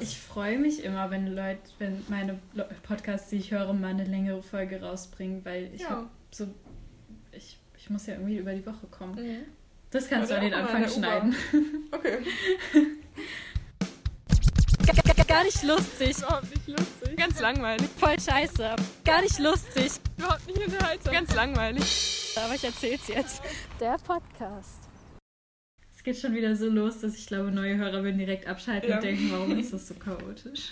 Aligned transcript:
Ich 0.00 0.18
freue 0.18 0.58
mich 0.58 0.84
immer, 0.84 1.10
wenn 1.10 1.26
Leute, 1.28 1.60
wenn 1.78 2.04
meine 2.08 2.38
Podcasts, 2.82 3.30
die 3.30 3.36
ich 3.36 3.50
höre, 3.50 3.72
mal 3.72 3.88
eine 3.88 4.04
längere 4.04 4.42
Folge 4.42 4.80
rausbringen, 4.82 5.44
weil 5.44 5.70
ich 5.74 5.82
ja. 5.82 6.08
so, 6.30 6.46
ich, 7.32 7.58
ich 7.76 7.90
muss 7.90 8.06
ja 8.06 8.14
irgendwie 8.14 8.38
über 8.38 8.52
die 8.52 8.64
Woche 8.66 8.86
kommen. 8.90 9.14
Mhm. 9.14 9.44
Das 9.90 10.08
kannst 10.08 10.30
Oder 10.30 10.40
du 10.40 10.46
an 10.46 10.50
den 10.50 10.60
Anfang 10.60 10.88
schneiden. 10.88 11.34
Okay. 11.92 12.18
Gar 15.30 15.44
nicht 15.44 15.62
lustig. 15.62 16.18
Überhaupt 16.18 16.50
nicht 16.50 16.66
lustig. 16.66 17.16
Ganz 17.16 17.40
langweilig. 17.40 17.88
Voll 17.96 18.18
scheiße. 18.18 18.74
Gar 19.04 19.22
nicht 19.22 19.38
lustig. 19.38 19.92
Überhaupt 20.18 20.46
nicht 20.46 20.66
unterhaltsam. 20.66 21.12
Ganz 21.12 21.34
langweilig. 21.34 22.34
Aber 22.36 22.54
ich 22.56 22.64
erzähl's 22.64 23.06
jetzt. 23.06 23.40
Der 23.78 23.96
Podcast. 24.04 24.89
Es 26.10 26.16
geht 26.16 26.22
schon 26.22 26.34
wieder 26.34 26.56
so 26.56 26.68
los, 26.68 26.98
dass 26.98 27.16
ich 27.16 27.28
glaube, 27.28 27.52
neue 27.52 27.76
Hörer 27.76 28.02
würden 28.02 28.18
direkt 28.18 28.48
abschalten 28.48 28.90
ja. 28.90 28.96
und 28.96 29.04
denken, 29.04 29.30
warum 29.30 29.56
ist 29.56 29.72
das 29.72 29.86
so 29.86 29.94
chaotisch? 29.94 30.70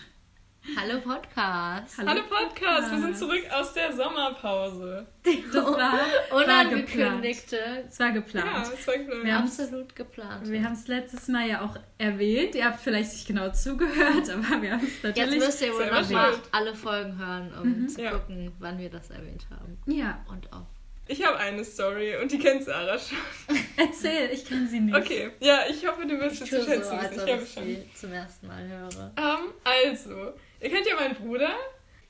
Hallo 0.77 1.00
Podcast. 1.00 1.96
Hallo, 1.96 2.09
Hallo 2.09 2.23
Podcast. 2.29 2.91
Wir 2.91 2.98
sind 2.98 3.16
zurück 3.16 3.45
aus 3.52 3.73
der 3.73 3.93
Sommerpause. 3.93 5.06
Das 5.52 5.65
war 5.65 6.01
unangekündigte. 6.43 7.56
Es 7.88 8.01
war 8.01 8.10
geplant. 8.10 8.51
Ja, 8.52 8.62
es 8.62 8.88
war 8.88 8.98
geplant. 8.98 9.24
Wir 9.24 9.38
Absolut 9.38 9.95
geplant. 9.95 10.51
Wir 10.51 10.65
haben 10.65 10.73
es 10.73 10.88
letztes 10.88 11.29
Mal 11.29 11.48
ja 11.48 11.60
auch 11.65 11.77
erwähnt. 11.98 12.57
Ihr 12.57 12.65
habt 12.65 12.80
vielleicht 12.80 13.12
nicht 13.12 13.29
genau 13.29 13.52
zugehört, 13.52 14.29
aber 14.30 14.60
wir 14.60 14.73
haben 14.73 14.84
es 14.84 15.01
natürlich. 15.05 15.34
Jetzt 15.34 15.46
müsst 15.46 15.62
ihr 15.62 15.73
wohl 15.73 15.87
nochmal 15.87 16.32
alle 16.51 16.74
Folgen 16.74 17.16
hören, 17.16 17.52
um 17.62 17.82
mhm. 17.82 17.88
zu 17.88 18.02
gucken, 18.02 18.51
wann 18.59 18.77
wir 18.79 18.91
das 18.91 19.10
erwähnt 19.10 19.46
haben. 19.51 19.79
Ja. 19.87 20.18
Und 20.29 20.52
auch. 20.52 20.66
Ich 21.10 21.24
habe 21.26 21.38
eine 21.38 21.64
Story 21.64 22.16
und 22.16 22.30
die 22.30 22.38
kennt 22.38 22.64
Sarah 22.64 22.98
schon. 22.98 23.16
Erzähl, 23.76 24.30
ich 24.30 24.44
kenne 24.44 24.68
sie 24.68 24.80
nicht. 24.80 24.94
Okay, 24.94 25.30
ja, 25.40 25.60
ich 25.68 25.86
hoffe, 25.86 26.06
du 26.06 26.20
wirst 26.20 26.42
es 26.42 26.50
zu 26.50 26.62
schätzen 26.62 26.84
so, 26.84 26.90
als 26.90 27.12
ich 27.12 27.32
habe 27.32 27.46
schon 27.46 27.84
zum 27.94 28.12
ersten 28.12 28.46
Mal 28.46 28.68
höre. 28.68 29.12
Um, 29.16 29.52
also, 29.64 30.34
ihr 30.60 30.70
kennt 30.70 30.86
ja 30.86 30.96
meinen 30.96 31.14
Bruder. 31.14 31.54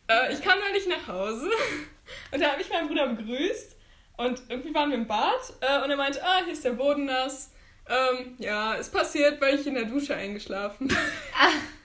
Äh, 0.08 0.32
ich 0.32 0.42
kam 0.42 0.58
neulich 0.58 0.88
nach 0.88 1.06
Hause 1.06 1.48
und 2.32 2.40
da 2.40 2.52
habe 2.52 2.60
ich 2.60 2.70
meinen 2.70 2.88
Bruder 2.88 3.06
begrüßt 3.14 3.76
und 4.16 4.42
irgendwie 4.48 4.74
waren 4.74 4.90
wir 4.90 4.96
im 4.96 5.06
Bad 5.06 5.54
äh, 5.60 5.84
und 5.84 5.90
er 5.90 5.96
meinte, 5.96 6.20
ah, 6.24 6.42
hier 6.42 6.52
ist 6.52 6.64
der 6.64 6.72
Boden 6.72 7.04
nass. 7.04 7.52
Ähm, 7.88 8.34
ja, 8.38 8.74
ist 8.74 8.92
passiert, 8.92 9.40
weil 9.40 9.60
ich 9.60 9.66
in 9.66 9.74
der 9.74 9.84
Dusche 9.84 10.14
eingeschlafen 10.14 10.88
bin. 10.88 10.96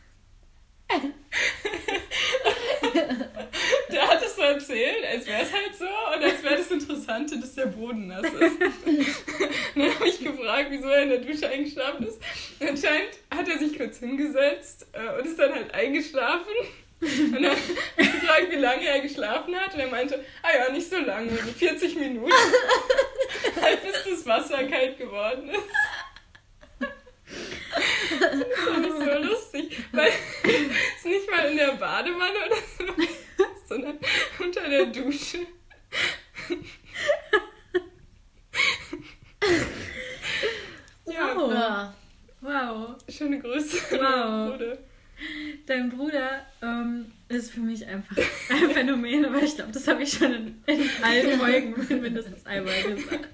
der 3.92 4.08
hat 4.08 4.24
es 4.24 4.36
so 4.36 4.42
erzählt, 4.42 5.06
als 5.12 5.26
wäre 5.26 5.42
es 5.42 5.52
halt 5.52 5.76
so 5.78 5.86
und 5.86 6.24
als 6.24 6.44
wäre 6.44 6.58
das 6.58 6.72
Interessante, 6.72 7.40
dass 7.40 7.56
der 7.56 7.68
Boden 7.68 8.08
nass 8.08 8.24
ist. 8.24 8.62
dann 9.76 9.96
habe 9.96 10.08
ich 10.08 10.20
gefragt, 10.20 10.68
wieso 10.70 10.88
er 10.88 11.04
in 11.04 11.10
der 11.10 11.20
Dusche 11.20 11.50
eingeschlafen 11.50 12.08
ist. 12.08 12.20
Anscheinend 12.60 13.12
hat 13.34 13.48
er 13.48 13.58
sich 13.58 13.78
kurz 13.78 14.00
hingesetzt 14.00 14.88
äh, 14.94 15.20
und 15.20 15.26
ist 15.26 15.40
dann 15.40 15.54
halt 15.54 15.74
eingeschlafen. 15.74 16.54
Und 17.02 17.34
dann 17.34 17.46
habe 17.48 17.60
ich 17.98 18.12
gefragt, 18.12 18.48
wie 18.50 18.56
lange 18.56 18.86
er 18.86 19.02
geschlafen 19.02 19.56
hat. 19.56 19.74
Und 19.74 19.80
er 19.82 19.88
meinte, 19.88 20.24
ah 20.42 20.56
ja, 20.58 20.72
nicht 20.72 20.90
so 20.90 20.98
lange, 21.00 21.32
40 21.32 21.96
Minuten. 21.98 22.32
halt 23.62 23.82
bis 23.82 24.04
das 24.10 24.26
Wasser 24.26 24.64
kalt 24.64 24.98
geworden 24.98 25.50
ist. 25.50 25.60
Das 28.20 28.36
ist 28.36 29.00
so 29.00 29.20
lustig, 29.24 29.78
weil 29.92 30.12
es 30.98 31.06
nicht 31.06 31.30
mal 31.30 31.50
in 31.50 31.58
der 31.58 31.74
Badewanne 31.74 32.40
oder 32.46 32.56
so, 32.78 32.86
sondern 33.68 33.98
unter 34.40 34.70
der 34.70 34.86
Dusche. 34.88 35.40
ja. 41.06 41.36
Wow. 41.36 41.94
wow. 42.42 42.96
Schöne 43.10 43.40
Grüße. 43.40 43.78
Wow. 43.92 44.52
Bruder. 44.58 44.78
Dein 45.66 45.90
Bruder 45.90 46.46
ähm, 46.62 47.12
ist 47.30 47.52
für 47.52 47.62
mich 47.62 47.86
einfach 47.86 48.18
ein 48.50 48.72
Phänomen, 48.72 49.26
aber 49.26 49.42
ich 49.42 49.56
glaube, 49.56 49.72
das 49.72 49.88
habe 49.88 50.04
ich 50.04 50.12
schon 50.12 50.34
in, 50.34 50.64
in 50.66 50.90
allen 51.02 51.40
Folgen 51.40 52.02
mindestens 52.02 52.46
einmal 52.46 52.84
gesagt. 52.84 53.30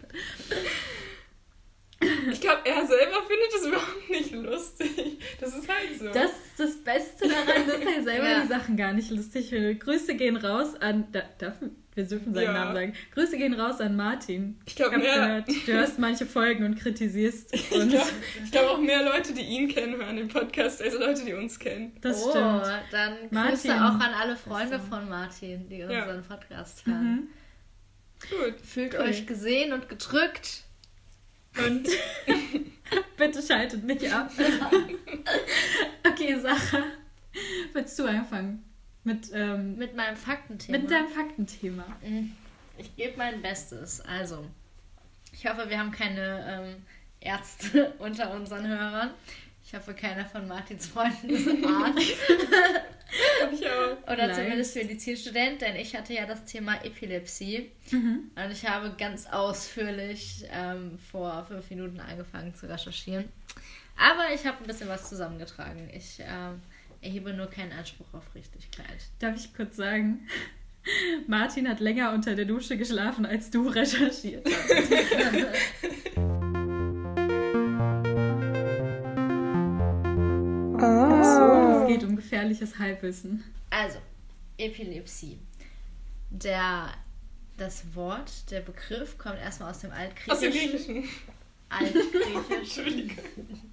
Ich 2.31 2.39
glaube, 2.39 2.61
er 2.63 2.87
selber 2.87 3.17
findet 3.27 3.53
es 3.55 3.65
überhaupt 3.67 4.09
nicht 4.09 4.31
lustig. 4.31 5.19
Das 5.39 5.55
ist 5.55 5.67
halt 5.67 5.99
so. 5.99 6.05
Das 6.05 6.31
ist 6.31 6.57
das 6.57 6.83
Beste 6.83 7.27
daran, 7.27 7.67
dass 7.67 7.95
er 7.95 8.03
selber 8.03 8.29
ja. 8.29 8.41
die 8.41 8.47
Sachen 8.47 8.77
gar 8.77 8.93
nicht 8.93 9.11
lustig 9.11 9.49
findet. 9.49 9.81
Grüße 9.81 10.15
gehen 10.15 10.37
raus 10.37 10.75
an. 10.79 11.07
Da, 11.11 11.23
darf, 11.37 11.55
wir 11.95 12.05
dürfen 12.05 12.33
seinen 12.33 12.43
ja. 12.45 12.53
Namen 12.53 12.75
sagen. 12.75 12.93
Grüße 13.13 13.37
gehen 13.37 13.53
raus 13.53 13.81
an 13.81 13.97
Martin. 13.97 14.57
Ich 14.65 14.75
glaube, 14.75 14.97
mehr. 14.97 15.43
Gehört, 15.43 15.47
du 15.49 15.73
hörst 15.73 15.99
manche 15.99 16.25
Folgen 16.25 16.63
und 16.63 16.75
kritisierst 16.75 17.51
uns. 17.71 17.71
Ich 17.71 17.89
glaube 17.89 18.11
glaub 18.51 18.65
auch 18.69 18.79
mehr 18.79 19.03
Leute, 19.03 19.33
die 19.33 19.41
ihn 19.41 19.67
kennen, 19.67 19.97
hören 19.97 20.15
den 20.15 20.29
Podcast, 20.29 20.81
als 20.81 20.93
Leute, 20.93 21.25
die 21.25 21.33
uns 21.33 21.59
kennen. 21.59 21.91
Das 21.99 22.23
oh, 22.23 22.29
stimmt. 22.29 22.83
dann 22.91 23.49
Grüße 23.49 23.75
auch 23.75 23.99
an 23.99 24.13
alle 24.21 24.37
Freunde 24.37 24.79
von 24.79 25.09
Martin, 25.09 25.67
die 25.67 25.83
unseren 25.83 26.23
Podcast 26.23 26.85
hören. 26.85 27.03
Mhm. 27.03 27.27
Gut. 28.29 28.61
Fühlt 28.61 28.93
cool. 28.93 29.01
euch 29.01 29.25
gesehen 29.27 29.73
und 29.73 29.89
gedrückt. 29.89 30.63
Und 31.67 31.87
bitte 33.17 33.41
schaltet 33.41 33.83
nicht 33.83 34.11
ab. 34.11 34.31
okay, 36.07 36.39
Sarah, 36.39 36.85
willst 37.73 37.97
du 37.99 38.05
anfangen? 38.05 38.63
Mit, 39.03 39.29
ähm, 39.33 39.77
mit 39.77 39.95
meinem 39.95 40.17
Faktenthema. 40.17 40.77
Mit 40.77 40.91
deinem 40.91 41.07
Faktenthema. 41.09 41.85
Mhm. 42.01 42.35
Ich 42.77 42.95
gebe 42.95 43.17
mein 43.17 43.41
Bestes. 43.41 44.01
Also, 44.01 44.45
ich 45.31 45.45
hoffe, 45.47 45.69
wir 45.69 45.79
haben 45.79 45.91
keine 45.91 46.45
ähm, 46.47 46.85
Ärzte 47.19 47.93
unter 47.99 48.33
unseren 48.33 48.67
Hörern. 48.67 49.11
Ich 49.69 49.75
hoffe, 49.75 49.93
keiner 49.93 50.25
von 50.25 50.47
Martins 50.47 50.87
Freunden 50.87 51.29
ist 51.29 51.47
Arzt. 51.47 51.99
ich 53.53 53.69
auch. 53.69 54.11
Oder 54.11 54.25
Nein. 54.25 54.33
zumindest 54.33 54.75
Medizinstudent, 54.75 55.61
denn 55.61 55.75
ich 55.75 55.95
hatte 55.95 56.11
ja 56.11 56.25
das 56.25 56.43
Thema 56.45 56.83
Epilepsie. 56.83 57.69
Mhm. 57.91 58.31
Und 58.35 58.51
ich 58.51 58.67
habe 58.67 58.95
ganz 58.97 59.27
ausführlich 59.27 60.43
ähm, 60.51 60.97
vor 61.11 61.45
fünf 61.47 61.69
Minuten 61.69 61.99
angefangen 61.99 62.55
zu 62.55 62.67
recherchieren. 62.67 63.25
Aber 63.95 64.33
ich 64.33 64.43
habe 64.47 64.57
ein 64.57 64.65
bisschen 64.65 64.89
was 64.89 65.07
zusammengetragen. 65.07 65.87
Ich 65.93 66.19
ähm, 66.19 66.63
erhebe 67.01 67.31
nur 67.33 67.45
keinen 67.45 67.73
Anspruch 67.73 68.11
auf 68.13 68.23
Richtigkeit. 68.33 68.87
Darf 69.19 69.35
ich 69.35 69.53
kurz 69.53 69.75
sagen? 69.75 70.27
Martin 71.27 71.69
hat 71.69 71.79
länger 71.79 72.13
unter 72.13 72.33
der 72.33 72.45
Dusche 72.45 72.75
geschlafen, 72.75 73.23
als 73.23 73.51
du 73.51 73.67
recherchiert 73.67 74.47
hast. 74.47 76.39
geht 81.89 82.03
um 82.03 82.15
gefährliches 82.15 82.77
Halbwissen. 82.77 83.43
Also, 83.69 83.97
Epilepsie. 84.57 85.39
Der, 86.29 86.93
das 87.57 87.95
Wort, 87.95 88.51
der 88.51 88.61
Begriff 88.61 89.17
kommt 89.17 89.39
erstmal 89.39 89.71
aus 89.71 89.79
dem 89.79 89.91
Altgriechischen. 89.91 90.31
Aus 90.31 90.39
dem 90.39 90.51
Griechischen. 90.51 91.09
Altgriechisch. 91.69 92.77
Entschuldigung. 92.77 93.23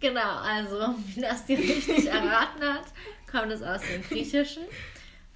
genau, 0.00 0.36
also, 0.38 0.94
wie 1.14 1.20
das 1.20 1.44
dir 1.44 1.58
richtig 1.58 2.06
erraten 2.06 2.62
hat, 2.62 2.86
kommt 3.30 3.52
es 3.52 3.60
aus 3.62 3.82
dem 3.82 4.02
Griechischen 4.02 4.62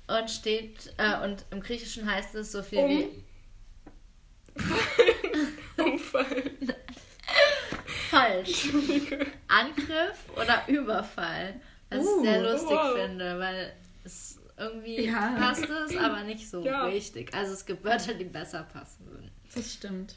und 0.07 0.31
steht, 0.31 0.95
äh, 0.97 1.23
und 1.25 1.45
im 1.51 1.61
Griechischen 1.61 2.11
heißt 2.11 2.35
es 2.35 2.53
so 2.53 2.63
viel 2.63 2.79
um. 2.79 2.89
wie. 2.89 3.09
Umfallen 5.83 6.51
falsch. 8.11 8.69
Angriff 9.49 10.19
oder 10.37 10.63
Überfall. 10.69 11.61
Was 11.91 12.05
uh, 12.05 12.17
ich 12.19 12.29
sehr 12.29 12.43
lustig 12.43 12.71
wow. 12.71 12.95
finde, 12.97 13.39
weil 13.39 13.73
es 14.05 14.39
irgendwie 14.57 15.07
ja. 15.07 15.37
passt 15.39 15.69
es, 15.69 15.97
aber 15.97 16.23
nicht 16.23 16.49
so 16.49 16.65
ja. 16.65 16.85
richtig. 16.85 17.35
Also 17.35 17.55
es 17.55 17.67
gibt 17.67 17.85
Wörter, 17.85 18.15
die 18.15 18.25
besser 18.25 18.67
passen 18.73 19.07
würden. 19.07 19.31
Das 19.55 19.73
stimmt. 19.73 20.15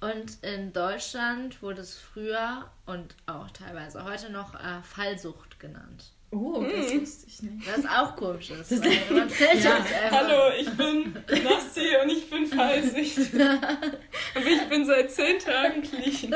Und 0.00 0.42
in 0.42 0.72
Deutschland 0.72 1.62
wurde 1.62 1.80
es 1.80 1.96
früher 1.96 2.70
und 2.84 3.14
auch 3.26 3.50
teilweise 3.50 4.04
heute 4.04 4.30
noch 4.30 4.54
äh, 4.54 4.82
Fallsucht 4.82 5.58
genannt. 5.58 6.12
Oh, 6.30 6.60
hm. 6.60 6.70
das 6.70 6.94
wusste 6.94 7.26
ich 7.28 7.42
nicht. 7.42 7.66
Das 7.66 7.78
ist 7.78 7.88
auch 7.88 8.16
komisch. 8.16 8.50
Ist, 8.50 8.70
man 9.10 9.30
fällt 9.30 9.64
ja. 9.64 9.78
Hallo, 10.10 10.52
ich 10.58 10.68
bin 10.70 11.12
Nassi 11.42 11.96
und 12.02 12.10
ich 12.10 12.28
bin 12.28 12.46
fallsicht. 12.46 13.18
und 13.34 14.46
ich 14.46 14.68
bin 14.68 14.84
seit 14.84 15.10
zehn 15.12 15.38
Tagen 15.38 15.82
clean. 15.82 16.34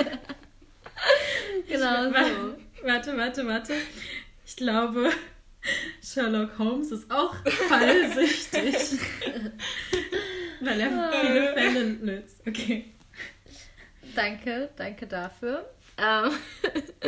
genau 1.68 2.10
so. 2.10 2.56
Warte, 2.84 3.16
warte, 3.16 3.46
warte. 3.46 3.74
Ich 4.46 4.56
glaube, 4.56 5.10
Sherlock 6.02 6.58
Holmes 6.58 6.92
ist 6.92 7.10
auch 7.10 7.34
fallsüchtig. 7.44 8.74
weil 10.60 10.80
er 10.80 11.12
viele 11.20 11.52
Fälle 11.52 11.84
löst. 11.84 12.46
Okay. 12.46 12.92
Danke, 14.14 14.70
danke 14.76 15.06
dafür. 15.06 15.68
Ähm, 15.96 16.32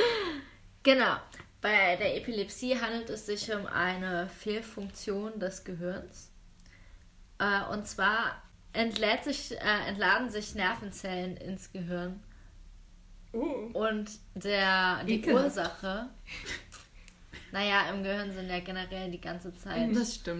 genau. 0.82 1.16
Bei 1.60 1.96
der 1.96 2.16
Epilepsie 2.16 2.80
handelt 2.80 3.10
es 3.10 3.26
sich 3.26 3.52
um 3.52 3.66
eine 3.66 4.28
Fehlfunktion 4.28 5.38
des 5.38 5.64
Gehirns. 5.64 6.30
Äh, 7.38 7.70
und 7.72 7.86
zwar 7.86 8.42
entlädt 8.72 9.24
sich, 9.24 9.52
äh, 9.52 9.88
entladen 9.88 10.30
sich 10.30 10.54
Nervenzellen 10.54 11.36
ins 11.36 11.70
Gehirn 11.72 12.22
Uh. 13.32 13.70
Und 13.72 14.10
der, 14.34 15.04
die 15.04 15.14
Ekel. 15.14 15.34
Ursache, 15.34 16.08
naja, 17.52 17.90
im 17.90 18.02
Gehirn 18.02 18.32
sind 18.32 18.48
ja 18.48 18.60
generell 18.60 19.10
die 19.10 19.20
ganze 19.20 19.54
Zeit 19.56 19.90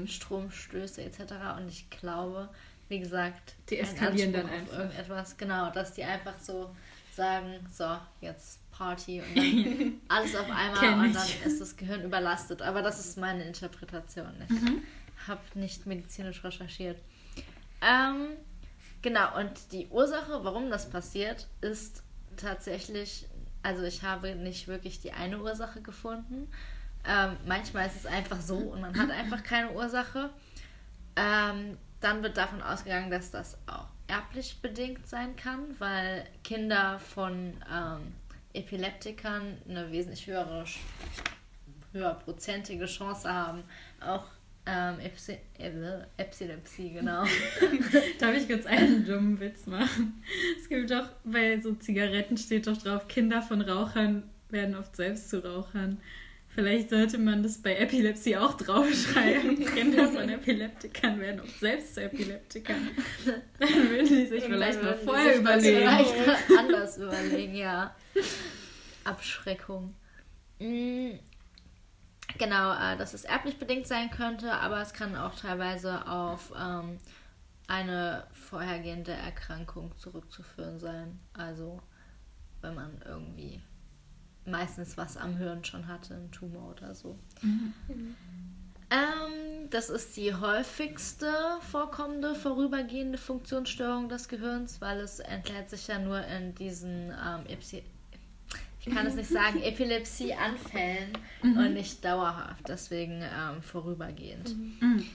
Stromstöße 0.06 1.02
etc. 1.02 1.20
Und 1.58 1.68
ich 1.68 1.88
glaube, 1.90 2.48
wie 2.88 3.00
gesagt, 3.00 3.54
die 3.68 3.78
eskalieren 3.78 4.32
dann 4.32 4.48
einfach. 4.48 4.78
Irgendetwas, 4.78 5.36
genau, 5.36 5.70
dass 5.70 5.94
die 5.94 6.04
einfach 6.04 6.38
so 6.38 6.74
sagen, 7.14 7.66
so, 7.72 7.96
jetzt 8.20 8.58
Party 8.70 9.20
und 9.20 9.36
dann 9.36 10.00
alles 10.08 10.34
auf 10.34 10.50
einmal 10.50 11.06
und 11.06 11.14
dann 11.14 11.28
ist 11.44 11.60
das 11.60 11.76
Gehirn 11.76 12.02
überlastet. 12.02 12.62
Aber 12.62 12.82
das 12.82 12.98
ist 12.98 13.18
meine 13.18 13.44
Interpretation. 13.44 14.32
Ich 14.44 14.50
mhm. 14.50 14.82
habe 15.26 15.40
nicht 15.54 15.86
medizinisch 15.86 16.42
recherchiert. 16.44 16.98
Ähm, 17.82 18.30
genau, 19.02 19.38
und 19.38 19.50
die 19.72 19.86
Ursache, 19.88 20.44
warum 20.44 20.70
das 20.70 20.88
passiert, 20.88 21.48
ist 21.60 22.02
tatsächlich, 22.40 23.26
also 23.62 23.82
ich 23.84 24.02
habe 24.02 24.34
nicht 24.34 24.68
wirklich 24.68 25.00
die 25.00 25.12
eine 25.12 25.40
Ursache 25.40 25.80
gefunden. 25.80 26.50
Ähm, 27.06 27.36
manchmal 27.46 27.86
ist 27.86 27.96
es 27.96 28.06
einfach 28.06 28.40
so 28.40 28.56
und 28.56 28.80
man 28.80 28.98
hat 28.98 29.10
einfach 29.10 29.42
keine 29.42 29.72
Ursache. 29.72 30.30
Ähm, 31.16 31.78
dann 32.00 32.22
wird 32.22 32.36
davon 32.36 32.62
ausgegangen, 32.62 33.10
dass 33.10 33.30
das 33.30 33.56
auch 33.66 33.86
erblich 34.06 34.60
bedingt 34.60 35.06
sein 35.06 35.36
kann, 35.36 35.76
weil 35.78 36.26
Kinder 36.42 36.98
von 36.98 37.54
ähm, 37.72 38.14
Epileptikern 38.52 39.58
eine 39.68 39.90
wesentlich 39.92 40.26
höhere, 40.26 40.64
höherprozentige 41.92 42.86
Chance 42.86 43.32
haben, 43.32 43.62
auch 44.00 44.24
ähm, 44.66 44.96
Epilepsie, 46.16 46.92
genau. 46.92 47.24
Darf 48.18 48.36
ich 48.36 48.46
kurz 48.46 48.66
einen 48.66 49.04
dummen 49.04 49.40
Witz 49.40 49.66
machen? 49.66 50.22
Es 50.60 50.68
gibt 50.68 50.90
doch, 50.90 51.08
bei 51.24 51.60
so 51.60 51.74
Zigaretten 51.74 52.36
steht 52.36 52.66
doch 52.66 52.76
drauf, 52.76 53.08
Kinder 53.08 53.42
von 53.42 53.60
Rauchern 53.62 54.24
werden 54.50 54.74
oft 54.74 54.94
selbst 54.96 55.30
zu 55.30 55.44
Rauchern. 55.44 56.00
Vielleicht 56.52 56.90
sollte 56.90 57.16
man 57.18 57.44
das 57.44 57.58
bei 57.58 57.76
Epilepsie 57.76 58.36
auch 58.36 58.54
draufschreiben. 58.54 59.64
Kinder 59.74 60.08
von 60.08 60.28
Epileptikern 60.28 61.20
werden 61.20 61.40
oft 61.40 61.60
selbst 61.60 61.94
zu 61.94 62.02
Epileptikern. 62.02 62.90
Dann 63.58 63.90
würden 63.90 64.06
sie 64.06 64.26
sich 64.26 64.44
vielleicht 64.44 64.82
mal 64.82 64.96
vorher 64.96 65.36
überlegen. 65.36 65.78
Vielleicht 65.78 66.50
anders 66.58 66.98
überlegen, 66.98 67.54
ja. 67.54 67.94
Abschreckung. 69.04 69.94
Genau, 72.38 72.72
äh, 72.72 72.96
dass 72.96 73.14
es 73.14 73.24
erblich 73.24 73.58
bedingt 73.58 73.86
sein 73.86 74.10
könnte, 74.10 74.52
aber 74.52 74.80
es 74.80 74.92
kann 74.92 75.16
auch 75.16 75.34
teilweise 75.34 76.06
auf 76.06 76.52
ähm, 76.58 76.98
eine 77.66 78.24
vorhergehende 78.32 79.12
Erkrankung 79.12 79.96
zurückzuführen 79.96 80.78
sein. 80.80 81.18
Also 81.34 81.80
wenn 82.60 82.74
man 82.74 83.00
irgendwie 83.04 83.60
meistens 84.44 84.96
was 84.96 85.16
am 85.16 85.36
Hirn 85.36 85.64
schon 85.64 85.86
hatte, 85.86 86.14
ein 86.14 86.30
Tumor 86.30 86.72
oder 86.72 86.94
so. 86.94 87.18
Mhm. 87.42 87.74
Ähm, 88.90 89.70
das 89.70 89.88
ist 89.88 90.16
die 90.16 90.34
häufigste 90.34 91.32
vorkommende 91.60 92.34
vorübergehende 92.34 93.18
Funktionsstörung 93.18 94.08
des 94.08 94.28
Gehirns, 94.28 94.80
weil 94.80 94.98
es 94.98 95.20
entlädt 95.20 95.70
sich 95.70 95.86
ja 95.86 96.00
nur 96.00 96.24
in 96.26 96.56
diesen 96.56 97.10
ähm, 97.10 97.46
ich 98.80 98.94
kann 98.94 99.06
es 99.06 99.14
nicht 99.14 99.30
sagen, 99.30 99.62
Epilepsieanfällen 99.62 101.12
mhm. 101.42 101.56
und 101.56 101.74
nicht 101.74 102.04
dauerhaft, 102.04 102.68
deswegen 102.68 103.22
ähm, 103.22 103.62
vorübergehend. 103.62 104.56
Mhm. 104.56 105.06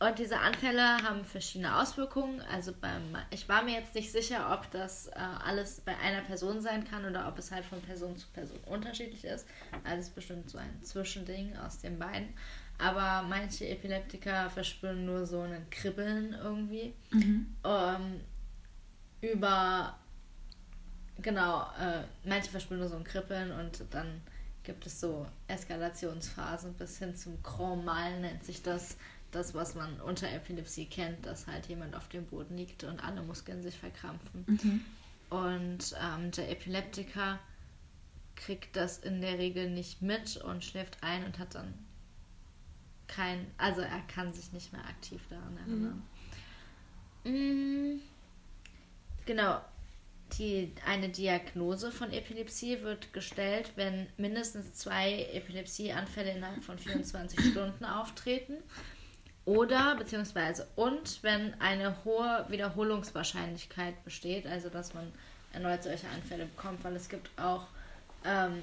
Und 0.00 0.18
diese 0.20 0.38
Anfälle 0.38 0.98
haben 1.02 1.24
verschiedene 1.24 1.76
Auswirkungen. 1.76 2.40
Also 2.52 2.72
beim, 2.80 3.02
ich 3.30 3.48
war 3.48 3.64
mir 3.64 3.74
jetzt 3.74 3.96
nicht 3.96 4.12
sicher, 4.12 4.52
ob 4.52 4.70
das 4.70 5.08
äh, 5.08 5.12
alles 5.44 5.80
bei 5.80 5.96
einer 5.98 6.20
Person 6.20 6.60
sein 6.60 6.84
kann 6.84 7.04
oder 7.04 7.26
ob 7.26 7.36
es 7.38 7.50
halt 7.50 7.64
von 7.64 7.80
Person 7.82 8.16
zu 8.16 8.28
Person 8.28 8.58
unterschiedlich 8.66 9.24
ist. 9.24 9.44
Also 9.82 9.98
es 9.98 10.08
ist 10.08 10.14
bestimmt 10.14 10.50
so 10.50 10.58
ein 10.58 10.82
Zwischending 10.82 11.56
aus 11.56 11.78
den 11.78 11.98
beiden. 11.98 12.28
Aber 12.78 13.26
manche 13.28 13.66
Epileptiker 13.66 14.48
verspüren 14.50 15.04
nur 15.04 15.26
so 15.26 15.40
ein 15.40 15.68
Kribbeln 15.70 16.32
irgendwie. 16.32 16.94
Mhm. 17.10 17.56
Ähm, 17.64 18.20
über 19.20 19.98
genau, 21.22 21.62
äh, 21.80 22.04
manche 22.24 22.50
verspüren 22.50 22.80
nur 22.80 22.88
so 22.88 22.96
ein 22.96 23.04
Kribbeln 23.04 23.52
und 23.52 23.82
dann 23.90 24.20
gibt 24.62 24.86
es 24.86 25.00
so 25.00 25.26
Eskalationsphasen 25.48 26.74
bis 26.74 26.98
hin 26.98 27.16
zum 27.16 27.42
Grand 27.42 27.84
Mal 27.84 28.20
nennt 28.20 28.44
sich 28.44 28.62
das. 28.62 28.96
Das, 29.30 29.52
was 29.52 29.74
man 29.74 30.00
unter 30.00 30.26
Epilepsie 30.30 30.86
kennt, 30.86 31.26
dass 31.26 31.46
halt 31.46 31.66
jemand 31.66 31.94
auf 31.94 32.08
dem 32.08 32.24
Boden 32.24 32.56
liegt 32.56 32.84
und 32.84 32.98
alle 33.04 33.20
Muskeln 33.20 33.62
sich 33.62 33.78
verkrampfen. 33.78 34.44
Mhm. 34.46 34.84
Und 35.28 35.94
ähm, 36.02 36.30
der 36.30 36.50
Epileptiker 36.50 37.38
kriegt 38.36 38.74
das 38.74 38.98
in 38.98 39.20
der 39.20 39.38
Regel 39.38 39.68
nicht 39.68 40.00
mit 40.00 40.38
und 40.38 40.64
schläft 40.64 41.02
ein 41.02 41.26
und 41.26 41.38
hat 41.38 41.54
dann 41.54 41.74
kein, 43.06 43.46
also 43.58 43.80
er 43.80 44.00
kann 44.08 44.32
sich 44.32 44.52
nicht 44.52 44.72
mehr 44.72 44.84
aktiv 44.86 45.20
daran 45.28 45.56
erinnern. 45.58 46.02
Mhm. 47.24 47.96
Mm, 47.96 48.00
genau, 49.26 49.60
die, 50.38 50.72
eine 50.86 51.08
Diagnose 51.08 51.90
von 51.90 52.12
Epilepsie 52.12 52.82
wird 52.82 53.12
gestellt, 53.12 53.72
wenn 53.76 54.06
mindestens 54.16 54.72
zwei 54.74 55.28
Epilepsieanfälle 55.32 56.32
innerhalb 56.32 56.62
von 56.62 56.78
24 56.78 57.40
Stunden 57.50 57.84
auftreten. 57.84 58.54
Oder, 59.44 59.96
beziehungsweise, 59.96 60.66
und 60.76 61.22
wenn 61.22 61.58
eine 61.60 62.04
hohe 62.04 62.44
Wiederholungswahrscheinlichkeit 62.50 64.04
besteht, 64.04 64.46
also 64.46 64.68
dass 64.68 64.92
man 64.92 65.10
erneut 65.52 65.82
solche 65.82 66.06
Anfälle 66.08 66.44
bekommt, 66.44 66.84
weil 66.84 66.94
es 66.96 67.08
gibt 67.08 67.30
auch 67.38 67.66
ähm, 68.24 68.62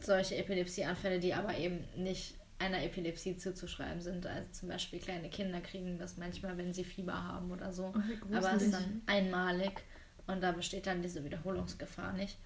solche 0.00 0.36
Epilepsieanfälle, 0.36 1.20
die 1.20 1.32
aber 1.32 1.56
eben 1.56 1.84
nicht 1.96 2.34
einer 2.58 2.82
Epilepsie 2.82 3.36
zuzuschreiben 3.36 4.00
sind. 4.00 4.26
Also 4.26 4.50
zum 4.52 4.68
Beispiel 4.68 4.98
kleine 4.98 5.28
Kinder 5.28 5.60
kriegen 5.60 5.98
das 5.98 6.16
manchmal, 6.16 6.56
wenn 6.56 6.72
sie 6.72 6.84
Fieber 6.84 7.22
haben 7.22 7.50
oder 7.50 7.72
so. 7.72 7.92
Oh, 7.94 8.36
aber 8.36 8.54
es 8.54 8.62
ist 8.62 8.74
dann 8.74 9.02
einmalig. 9.06 9.82
Und 10.26 10.42
da 10.42 10.52
besteht 10.52 10.86
dann 10.86 11.02
diese 11.02 11.24
Wiederholungsgefahr 11.24 12.12
nicht. 12.12 12.38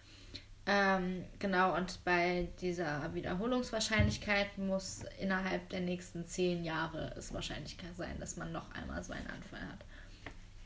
Ähm, 0.66 1.25
genau, 1.38 1.75
und 1.75 2.04
bei 2.04 2.48
dieser 2.60 3.14
Wiederholungswahrscheinlichkeit 3.14 4.58
muss 4.58 5.02
innerhalb 5.19 5.70
der 5.70 5.80
nächsten 5.80 6.26
zehn 6.26 6.62
Jahre 6.62 7.14
es 7.16 7.32
Wahrscheinlichkeit 7.32 7.96
sein, 7.96 8.19
dass 8.20 8.36
man 8.36 8.52
noch 8.52 8.70
einmal 8.75 9.02
so 9.02 9.14
einen 9.14 9.28
Anfall 9.28 9.60
hat. 9.66 9.84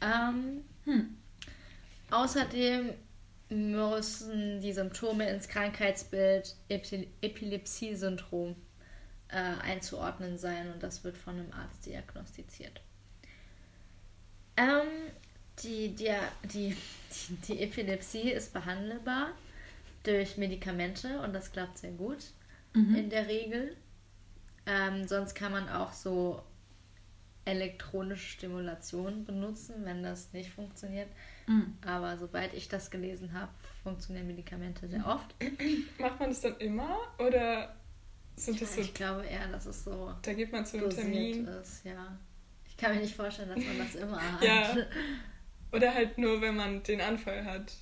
Ähm, 0.01 0.65
hm. 0.85 1.17
Außerdem 2.11 2.95
müssen 3.49 4.61
die 4.61 4.73
Symptome 4.73 5.29
ins 5.29 5.49
Krankheitsbild 5.49 6.57
Epi 6.69 7.09
Epilepsie-Syndrom 7.21 8.57
äh, 9.29 9.37
einzuordnen 9.37 10.37
sein 10.37 10.73
und 10.73 10.83
das 10.83 11.05
wird 11.05 11.17
von 11.17 11.39
einem 11.39 11.53
Arzt 11.53 11.87
diagnostiziert. 11.87 12.81
Ähm, 14.57 15.13
die, 15.61 15.95
die, 15.95 16.15
die, 16.45 16.77
die 17.49 17.61
Epilepsie 17.61 18.31
ist 18.31 18.53
behandelbar 18.53 19.31
durch 20.03 20.37
Medikamente 20.37 21.21
und 21.21 21.33
das 21.33 21.53
klappt 21.53 21.79
sehr 21.79 21.93
gut 21.93 22.25
mhm. 22.75 22.95
in 22.95 23.11
der 23.11 23.29
Regel. 23.29 23.77
Ähm, 24.67 25.07
sonst 25.07 25.35
kann 25.35 25.53
man 25.53 25.69
auch 25.69 25.93
so 25.93 26.43
elektronische 27.45 28.29
Stimulation 28.29 29.25
benutzen, 29.25 29.85
wenn 29.85 30.03
das 30.03 30.33
nicht 30.33 30.51
funktioniert. 30.51 31.09
Mhm. 31.47 31.77
Aber 31.85 32.17
sobald 32.17 32.55
ich 32.55 32.69
das 32.69 32.91
gelesen 32.91 33.33
habe, 33.33 33.51
funktionieren 33.83 34.29
Medikamente 34.29 34.89
sehr 34.89 35.05
oft. 35.07 35.35
Macht 35.99 36.21
man 36.21 36.31
das 36.31 36.41
dann 36.41 36.57
immer 36.59 36.99
oder 37.19 37.75
sind 38.37 38.61
das 38.61 38.77
so? 38.77 38.81
Ich 38.81 38.95
glaube 38.95 39.27
eher, 39.27 39.49
dass 39.49 39.67
es 39.67 39.85
so. 39.85 40.15
Da 40.23 40.33
geht 40.33 40.53
man 40.53 40.65
zu 40.65 40.79
einem 40.79 40.91
Termin. 40.91 41.47
Ist, 41.49 41.85
ja. 41.85 42.17
Ich 42.67 42.77
kann 42.77 42.95
mir 42.95 43.01
nicht 43.01 43.17
vorstellen, 43.17 43.49
dass 43.49 43.65
man 43.65 43.79
das 43.79 43.95
immer 43.97 44.21
hat. 44.33 44.43
ja. 44.43 44.77
Oder 45.73 45.95
halt 45.95 46.19
nur, 46.19 46.41
wenn 46.41 46.57
man 46.57 46.83
den 46.83 47.01
Anfall 47.01 47.45
hat. 47.45 47.73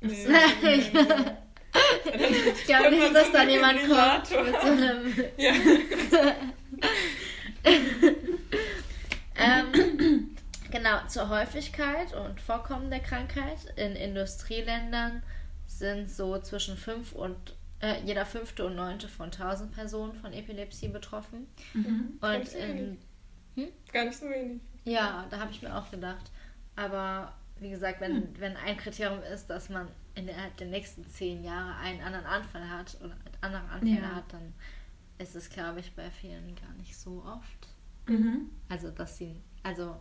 Nee, 0.00 0.12
ich 0.62 0.92
glaube 2.66 2.90
nicht, 2.90 3.14
dass 3.14 3.32
da 3.32 3.44
jemand 3.44 3.80
kommt 3.80 4.46
mit 4.46 4.60
so 4.60 4.68
einem. 4.68 5.14
Ja. 5.36 5.52
ähm, 9.36 10.36
genau, 10.70 11.06
zur 11.08 11.30
Häufigkeit 11.30 12.12
und 12.14 12.40
Vorkommen 12.40 12.90
der 12.90 13.00
Krankheit. 13.00 13.58
In 13.76 13.96
Industrieländern 13.96 15.22
sind 15.66 16.10
so 16.10 16.38
zwischen 16.38 16.76
5 16.76 17.12
und 17.12 17.36
äh, 17.80 18.00
jeder 18.04 18.26
fünfte 18.26 18.66
und 18.66 18.76
neunte 18.76 19.08
von 19.08 19.26
1000 19.26 19.72
Personen 19.72 20.14
von 20.14 20.32
Epilepsie 20.32 20.88
betroffen. 20.88 21.46
Mhm. 21.72 22.18
Und 22.20 22.52
in. 22.54 22.98
Hm? 23.54 23.68
Gar 23.92 24.04
nicht 24.06 24.18
so 24.18 24.28
wenig. 24.28 24.60
Ja, 24.84 25.26
da 25.30 25.38
habe 25.38 25.50
ich 25.52 25.62
mir 25.62 25.74
auch 25.74 25.90
gedacht. 25.90 26.30
Aber 26.76 27.34
wie 27.60 27.70
gesagt, 27.70 28.00
wenn, 28.00 28.16
hm. 28.16 28.28
wenn 28.38 28.56
ein 28.56 28.76
Kriterium 28.76 29.22
ist, 29.22 29.46
dass 29.46 29.68
man 29.68 29.88
innerhalb 30.14 30.56
der 30.56 30.66
nächsten 30.68 31.06
zehn 31.06 31.44
Jahre 31.44 31.76
einen 31.76 32.00
anderen 32.00 32.26
Anfall 32.26 32.68
hat 32.68 32.96
oder 33.02 33.16
andere 33.40 33.62
Anfälle 33.70 34.00
ja. 34.00 34.14
hat, 34.16 34.32
dann 34.32 34.52
ist 35.18 35.36
es, 35.36 35.48
glaube 35.48 35.80
ich, 35.80 35.92
bei 35.94 36.10
vielen 36.10 36.54
gar 36.56 36.72
nicht 36.74 36.96
so 36.96 37.22
oft. 37.24 37.68
Mhm. 38.06 38.50
Also, 38.68 38.90
dass 38.90 39.16
sie, 39.18 39.40
also 39.62 39.96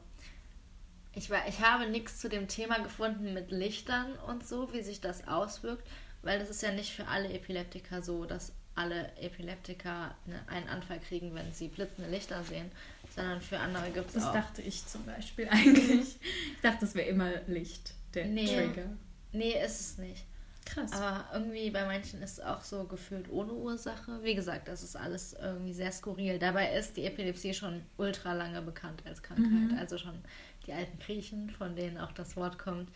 Ich, 1.15 1.30
war, 1.30 1.48
ich 1.48 1.62
habe 1.62 1.88
nichts 1.89 2.20
zu 2.20 2.27
dem 2.27 2.48
Thema 2.48 2.80
gefunden 2.80 3.34
mit 3.34 3.51
Lichtern 3.51 4.15
und 4.27 4.46
so, 4.46 4.74
wie 4.74 4.82
sich 4.82 5.00
das 5.00 5.27
auswirkt, 5.27 5.88
weil 6.24 6.39
das 6.39 6.50
ist 6.50 6.63
ja 6.63 6.72
nicht 6.72 6.92
für 6.92 7.08
alle 7.08 7.32
Epileptiker 7.32 8.01
so, 8.01 8.25
dass 8.25 8.53
alle 8.75 9.15
Epileptiker 9.18 10.15
ne, 10.25 10.39
einen 10.48 10.68
Anfall 10.68 11.00
kriegen, 11.00 11.36
wenn 11.36 11.51
sie 11.51 11.68
blitzende 11.68 12.10
Lichter 12.10 12.44
sehen, 12.44 12.72
sondern 13.15 13.42
für 13.42 13.60
andere 13.60 13.92
gibt 13.92 14.10
es 14.10 14.24
auch. 14.24 14.34
Das 14.34 14.46
dachte 14.46 14.62
ich 14.62 14.86
zum 14.86 15.06
Beispiel 15.06 15.48
eigentlich. 15.51 16.18
ich 16.56 16.62
dachte, 16.62 16.80
das 16.82 16.96
wäre 16.96 17.08
immer 17.08 17.32
Licht, 17.48 17.94
der 18.13 18.25
nee, 18.25 18.48
Trigger. 18.48 18.89
Nee, 19.32 19.63
ist 19.63 19.80
es 19.80 19.98
nicht. 19.98 20.25
Krass. 20.65 20.94
Aber 20.94 21.25
irgendwie 21.34 21.70
bei 21.70 21.86
manchen 21.86 22.22
ist 22.22 22.34
es 22.34 22.39
auch 22.39 22.62
so 22.62 22.86
gefühlt 22.86 23.30
ohne 23.30 23.51
Ursache. 23.51 24.24
Wie 24.24 24.34
gesagt, 24.34 24.68
das 24.68 24.82
ist 24.82 24.96
alles 24.96 25.34
irgendwie 25.34 25.74
sehr 25.74 25.92
skurril. 25.92 26.39
Dabei 26.39 26.74
ist 26.74 26.96
die 26.96 27.06
Epilepsie 27.06 27.53
schon 27.53 27.84
ultra 27.98 28.34
lange 28.34 28.62
bekannt 28.62 29.03
als 29.06 29.22
Krankheit. 29.22 29.72
Mhm. 29.72 29.77
Also 29.77 29.98
schon 29.98 30.24
die 30.65 30.74
alten 30.74 30.98
Griechen, 31.00 31.50
von 31.50 31.75
denen 31.75 31.98
auch 31.98 32.13
das 32.13 32.38
Wort 32.38 32.58
kommt, 32.58 32.89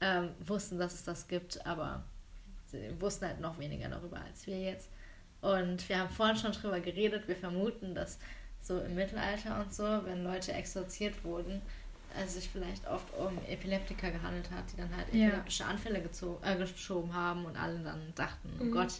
ähm, 0.00 0.30
wussten, 0.44 0.78
dass 0.78 0.92
es 0.92 1.04
das 1.04 1.26
gibt, 1.26 1.64
aber 1.66 2.04
sie 2.66 2.90
wussten 3.00 3.26
halt 3.26 3.40
noch 3.40 3.58
weniger 3.58 3.88
darüber 3.88 4.20
als 4.20 4.46
wir 4.46 4.60
jetzt. 4.60 4.88
Und 5.40 5.88
wir 5.88 5.98
haben 5.98 6.10
vorhin 6.10 6.36
schon 6.36 6.52
drüber 6.52 6.80
geredet. 6.80 7.28
Wir 7.28 7.36
vermuten, 7.36 7.94
dass 7.94 8.18
so 8.60 8.80
im 8.80 8.94
Mittelalter 8.94 9.60
und 9.60 9.72
so, 9.72 9.84
wenn 10.04 10.24
Leute 10.24 10.52
exorziert 10.52 11.24
wurden, 11.24 11.62
es 12.24 12.34
sich 12.34 12.48
vielleicht 12.48 12.86
oft 12.88 13.06
um 13.18 13.38
Epileptiker 13.48 14.10
gehandelt 14.10 14.50
hat, 14.50 14.64
die 14.72 14.76
dann 14.78 14.94
halt 14.96 15.08
epileptische 15.08 15.62
ja. 15.64 15.68
Anfälle 15.68 15.98
äh, 15.98 16.56
geschoben 16.56 17.14
haben 17.14 17.44
und 17.44 17.56
alle 17.56 17.78
dann 17.80 18.00
dachten, 18.14 18.48
oh 18.60 18.64
mhm. 18.64 18.72
Gott, 18.72 18.94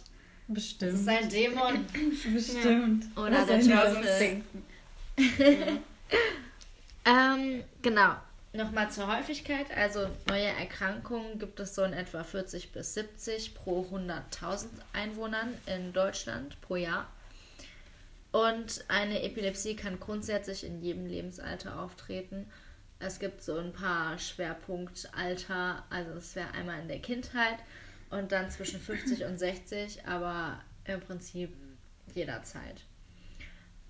Bestimmt. 0.47 0.93
das 0.93 1.01
ist 1.01 1.07
ein 1.09 1.29
Dämon. 1.29 1.85
Bestimmt. 2.33 3.05
Ja. 3.15 3.21
Oder 3.21 3.47
Was 3.47 3.47
der 3.47 3.61
Teufel. 3.61 4.41
ähm, 7.05 7.63
genau. 7.81 8.15
Nochmal 8.57 8.89
zur 8.89 9.15
Häufigkeit. 9.15 9.69
Also 9.77 10.09
neue 10.27 10.47
Erkrankungen 10.47 11.37
gibt 11.37 11.59
es 11.59 11.75
so 11.75 11.83
in 11.83 11.93
etwa 11.93 12.23
40 12.23 12.71
bis 12.71 12.95
70 12.95 13.53
pro 13.53 13.83
100.000 13.83 14.65
Einwohnern 14.93 15.53
in 15.67 15.93
Deutschland 15.93 16.59
pro 16.61 16.75
Jahr. 16.75 17.07
Und 18.31 18.83
eine 18.87 19.21
Epilepsie 19.21 19.75
kann 19.75 19.99
grundsätzlich 19.99 20.63
in 20.63 20.81
jedem 20.81 21.05
Lebensalter 21.05 21.79
auftreten. 21.79 22.49
Es 22.97 23.19
gibt 23.19 23.43
so 23.43 23.59
ein 23.59 23.73
paar 23.73 24.17
Schwerpunktalter, 24.17 25.83
also 25.91 26.13
es 26.13 26.35
wäre 26.35 26.51
einmal 26.53 26.79
in 26.79 26.87
der 26.87 26.99
Kindheit 26.99 27.59
und 28.09 28.31
dann 28.31 28.49
zwischen 28.49 28.79
50 28.79 29.23
und 29.25 29.37
60, 29.37 30.07
aber 30.07 30.59
im 30.85 30.99
Prinzip 30.99 31.53
jederzeit. 32.15 32.81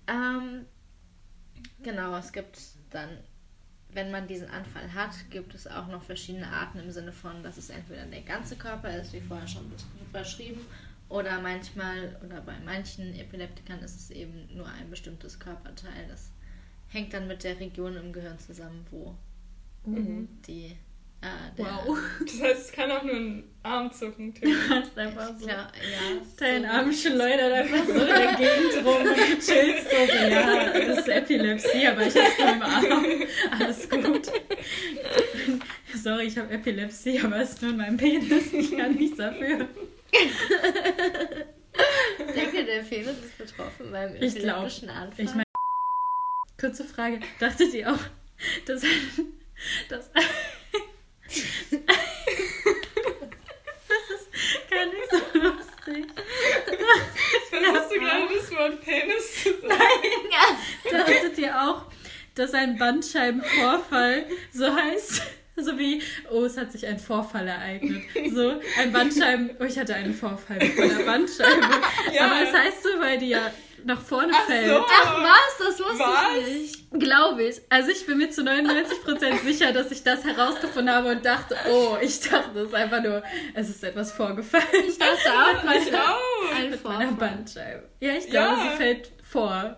Ähm, 0.06 0.66
genau, 1.82 2.14
es 2.18 2.32
gibt 2.32 2.58
dann, 2.90 3.08
wenn 3.92 4.10
man 4.10 4.26
diesen 4.26 4.48
Anfall 4.50 4.92
hat, 4.92 5.12
gibt 5.30 5.54
es 5.54 5.66
auch 5.66 5.86
noch 5.88 6.02
verschiedene 6.02 6.46
Arten 6.46 6.78
im 6.78 6.90
Sinne 6.90 7.12
von, 7.12 7.42
dass 7.42 7.56
es 7.56 7.70
entweder 7.70 8.04
der 8.04 8.20
ganze 8.22 8.56
Körper 8.56 8.94
ist, 8.94 9.12
wie 9.12 9.20
vorher 9.20 9.48
schon 9.48 9.70
beschrieben, 10.12 10.60
oder 11.08 11.40
manchmal 11.40 12.16
oder 12.24 12.42
bei 12.42 12.58
manchen 12.64 13.14
Epileptikern 13.14 13.80
ist 13.80 13.96
es 13.96 14.10
eben 14.10 14.48
nur 14.54 14.66
ein 14.66 14.90
bestimmtes 14.90 15.38
Körperteil. 15.38 16.06
Das 16.08 16.30
hängt 16.88 17.14
dann 17.14 17.26
mit 17.26 17.44
der 17.44 17.58
Region 17.58 17.96
im 17.96 18.12
Gehirn 18.12 18.38
zusammen, 18.38 18.86
wo 18.90 19.14
mhm. 19.86 20.28
die. 20.46 20.76
Äh, 21.20 21.26
wow. 21.56 21.98
Das 22.20 22.40
heißt, 22.40 22.60
es 22.66 22.72
kann 22.72 22.90
auch 22.92 23.02
nur 23.02 23.14
ein 23.14 23.44
Arm 23.62 23.92
zucken. 23.92 24.32
Du 24.40 24.48
hast 24.70 24.96
einfach 24.96 25.36
so. 25.38 25.46
Klar, 25.46 25.72
ja, 25.74 26.22
Dein 26.38 26.62
so 26.62 26.68
Arm 26.68 26.92
schleudert 26.92 27.52
einfach 27.52 27.86
so 27.86 27.92
in 27.92 28.06
der 28.06 28.34
Gegend 28.36 28.86
rum 28.86 28.96
und 28.96 29.16
du 29.16 29.38
chillst 29.40 29.90
so. 29.90 29.96
so 30.06 30.12
ja, 30.28 30.72
das 30.72 30.98
ist 30.98 31.08
Epilepsie, 31.08 31.86
aber 31.88 32.06
ich 32.06 32.14
hab's 32.16 32.38
nur 32.38 32.48
im 32.48 32.62
Arm. 32.62 33.06
Alles 33.58 33.90
gut. 33.90 34.30
Sorry, 35.94 36.26
ich 36.26 36.38
habe 36.38 36.52
Epilepsie, 36.54 37.20
aber 37.20 37.40
es 37.40 37.50
ist 37.50 37.62
nur 37.62 37.72
in 37.72 37.76
meinem 37.78 37.96
Penis. 37.96 38.52
Ich 38.52 38.76
kann 38.76 38.94
nichts 38.94 39.16
dafür. 39.16 39.66
Ich 42.18 42.34
denke, 42.34 42.64
der 42.64 42.82
Penis 42.82 43.18
ist 43.24 43.38
betroffen 43.38 43.90
beim 43.90 44.14
epileptischen 44.14 44.88
Anfall. 44.90 45.24
Ich 45.24 45.30
meine, 45.30 45.44
kurze 46.60 46.84
Frage. 46.84 47.20
Dachtet 47.40 47.74
ihr 47.74 47.92
auch, 47.92 47.98
dass. 48.66 48.82
Dass 49.88 50.10
das 53.88 54.10
ist 54.10 54.28
gar 54.70 54.86
nicht 54.86 55.10
so 55.10 55.18
lustig. 55.38 56.06
Versuchst 57.50 57.90
du 57.92 57.98
gerade 58.00 58.28
das 58.34 58.50
Wort 58.52 58.80
Penis 58.82 59.42
zu 59.42 59.50
sagen? 59.60 59.68
Nein, 59.68 60.12
dachtet 60.90 61.38
ihr 61.38 61.62
auch, 61.62 61.82
dass 62.34 62.54
ein 62.54 62.78
Bandscheibenvorfall 62.78 64.24
so 64.52 64.74
heißt? 64.74 65.22
So 65.60 65.76
wie, 65.76 66.00
oh, 66.30 66.44
es 66.44 66.56
hat 66.56 66.70
sich 66.70 66.86
ein 66.86 67.00
Vorfall 67.00 67.48
ereignet. 67.48 68.04
So, 68.32 68.60
ein 68.78 68.92
Bandscheiben, 68.92 69.50
oh, 69.58 69.64
ich 69.64 69.76
hatte 69.76 69.92
einen 69.96 70.14
Vorfall 70.14 70.56
mit 70.58 70.78
meiner 70.78 71.02
Bandscheibe. 71.02 71.66
ja. 72.14 72.26
Aber 72.26 72.42
es 72.42 72.52
heißt 72.54 72.84
so, 72.84 72.90
weil 73.00 73.18
die 73.18 73.30
ja 73.30 73.50
nach 73.84 74.00
vorne 74.00 74.32
Ach 74.34 74.46
fällt. 74.46 74.68
So. 74.68 74.84
Ach 74.86 75.22
was, 75.22 75.58
das 75.58 75.80
wusste 75.80 75.98
was? 75.98 76.48
ich 76.48 76.54
nicht. 76.54 76.90
Glaube 77.00 77.44
ich. 77.44 77.60
Also 77.68 77.90
ich 77.90 78.06
bin 78.06 78.18
mir 78.18 78.30
zu 78.30 78.42
99% 78.42 79.42
sicher, 79.44 79.72
dass 79.72 79.90
ich 79.90 80.02
das 80.02 80.24
herausgefunden 80.24 80.94
habe 80.94 81.10
und 81.10 81.24
dachte, 81.24 81.56
oh, 81.70 81.96
ich 82.00 82.20
dachte, 82.20 82.58
es 82.60 82.68
ist 82.68 82.74
einfach 82.74 83.02
nur, 83.02 83.22
es 83.54 83.68
ist 83.68 83.84
etwas 83.84 84.12
vorgefallen. 84.12 84.64
Ich 84.86 84.98
dachte 84.98 85.30
auch, 85.32 85.62
mit 85.74 85.92
meiner, 85.92 86.70
mit 86.70 86.84
meiner 86.84 87.12
Bandscheibe. 87.12 87.88
Ja, 88.00 88.14
ich 88.14 88.28
glaube, 88.28 88.56
ja. 88.56 88.70
sie 88.70 88.76
fällt 88.76 89.12
vor. 89.22 89.76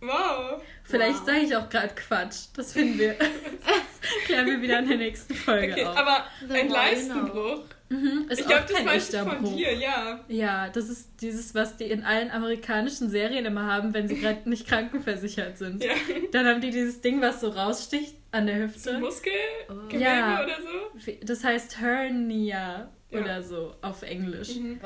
Wow. 0.00 0.60
Vielleicht 0.84 1.20
wow. 1.20 1.26
sage 1.26 1.40
ich 1.40 1.56
auch 1.56 1.68
gerade 1.68 1.94
Quatsch. 1.94 2.46
Das 2.56 2.72
finden 2.72 2.98
wir. 2.98 3.14
Das 3.14 4.10
klären 4.24 4.46
wir 4.46 4.60
wieder 4.60 4.80
in 4.80 4.88
der 4.88 4.98
nächsten 4.98 5.34
Folge 5.34 5.72
okay, 5.72 5.84
auf. 5.84 5.96
Aber 5.96 6.26
ein 6.50 6.68
Leistenbruch. 6.68 7.64
Mhm, 7.88 8.26
ich 8.30 8.46
glaube, 8.46 8.64
das 8.68 8.84
war 8.86 8.94
ich 8.94 9.04
von 9.04 9.42
Bruch. 9.42 9.56
dir, 9.56 9.74
ja. 9.74 10.24
Ja, 10.28 10.68
das 10.70 10.88
ist 10.88 11.20
dieses, 11.20 11.54
was 11.54 11.76
die 11.76 11.84
in 11.84 12.04
allen 12.04 12.30
amerikanischen 12.30 13.10
Serien 13.10 13.44
immer 13.44 13.66
haben, 13.66 13.92
wenn 13.92 14.08
sie 14.08 14.18
gerade 14.18 14.48
nicht 14.48 14.66
krankenversichert 14.66 15.58
sind. 15.58 15.84
Ja. 15.84 15.92
Dann 16.32 16.46
haben 16.46 16.60
die 16.60 16.70
dieses 16.70 17.02
Ding, 17.02 17.20
was 17.20 17.40
so 17.40 17.48
raussticht 17.48 18.16
an 18.30 18.46
der 18.46 18.60
Hüfte. 18.60 18.94
So 18.94 18.98
Muskel? 18.98 19.32
Oh. 19.68 19.94
Ja. 19.94 20.42
oder 20.42 20.56
so? 20.56 21.12
Das 21.22 21.44
heißt 21.44 21.80
Hernia 21.80 22.90
ja. 23.10 23.20
oder 23.20 23.42
so 23.42 23.74
auf 23.82 24.02
Englisch. 24.02 24.56
Mhm. 24.56 24.80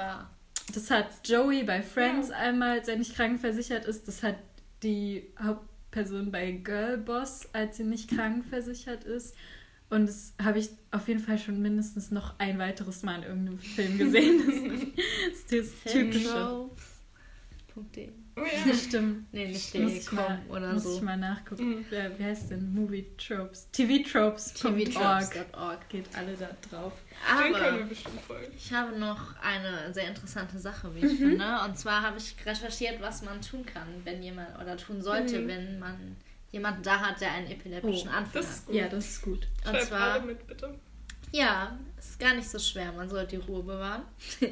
Das 0.75 0.91
hat 0.91 1.07
Joey 1.25 1.63
bei 1.63 1.83
Friends 1.83 2.31
ja. 2.31 2.37
einmal, 2.37 2.79
als 2.79 2.89
er 2.89 2.97
nicht 2.97 3.15
krankenversichert 3.15 3.85
ist. 3.85 4.09
Das 4.09 4.25
hat 4.25 4.37
die 4.83 5.33
Hauptperson 5.97 6.31
bei 6.31 6.53
Girlboss, 6.53 7.49
als 7.53 7.79
sie 7.79 7.85
nicht 7.85 8.11
krankenversichert 8.11 9.05
ist. 9.05 9.35
Und 9.89 10.07
das 10.07 10.35
habe 10.43 10.59
ich 10.59 10.71
auf 10.91 11.09
jeden 11.09 11.21
Fall 11.21 11.39
schon 11.39 11.63
mindestens 11.63 12.11
noch 12.11 12.39
ein 12.39 12.59
weiteres 12.59 13.03
Mal 13.03 13.23
in 13.23 13.23
irgendeinem 13.23 13.59
Film 13.59 13.99
gesehen. 13.99 14.43
Das 14.47 15.39
ist 15.39 15.53
das 15.53 15.93
typische. 15.93 16.69
Oh 18.37 18.43
ja. 18.43 18.75
Stimmt. 18.87 19.33
Nee, 19.33 19.49
nicht 19.49 19.73
DE.com 19.73 20.51
oder 20.51 20.75
muss 20.75 20.83
so. 20.83 20.89
Muss 20.91 20.99
ich 20.99 21.05
mal 21.05 21.17
nachgucken. 21.17 21.79
Mhm. 21.79 21.87
Wie 22.19 22.25
heißt 22.25 22.51
denn? 22.51 22.75
Movie 22.75 23.07
Tropes. 23.17 23.71
TVTropes.org. 23.73 24.77
TVTropes.org. 24.77 25.89
Geht 25.89 26.05
alle 26.15 26.37
da 26.37 26.51
drauf. 26.69 26.93
Aber 27.27 27.89
ich 28.55 28.73
habe 28.73 28.99
noch 28.99 29.35
eine 29.41 29.93
sehr 29.95 30.09
interessante 30.09 30.59
Sache, 30.59 30.95
wie 30.95 31.07
ich 31.07 31.13
mhm. 31.13 31.31
finde. 31.31 31.61
Und 31.65 31.79
zwar 31.79 32.03
habe 32.03 32.19
ich 32.19 32.37
recherchiert, 32.45 33.01
was 33.01 33.23
man 33.23 33.41
tun 33.41 33.65
kann, 33.65 33.89
wenn 34.05 34.23
jemand, 34.23 34.59
oder 34.61 34.77
tun 34.77 35.01
sollte, 35.01 35.41
mhm. 35.41 35.49
wenn 35.49 35.79
man 35.79 36.17
jemanden 36.53 36.83
da 36.83 37.01
hat, 37.01 37.21
der 37.21 37.33
einen 37.33 37.51
epileptischen 37.51 38.11
oh, 38.11 38.17
Anfall 38.17 38.43
hat. 38.43 38.75
Ja, 38.75 38.89
das 38.89 39.07
ist 39.07 39.23
gut. 39.23 39.49
Und 39.65 39.77
Schreib 39.77 39.83
zwar, 39.85 40.21
mit, 40.21 40.47
bitte. 40.47 40.75
Ja, 41.33 41.79
ist 42.17 42.21
gar 42.21 42.35
nicht 42.35 42.49
so 42.49 42.59
schwer. 42.59 42.93
Man 42.93 43.09
soll 43.09 43.27
die 43.27 43.37
Ruhe 43.37 43.63
bewahren. 43.63 44.03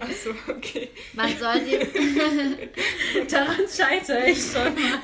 Ach 0.01 0.11
so, 0.11 0.31
okay. 0.53 0.91
Man 1.15 1.37
soll 1.39 1.61
die. 1.61 3.27
Daran 3.31 3.65
scheitere 3.69 4.29
ich 4.29 4.39
schon 4.39 4.75
mal. 4.75 5.01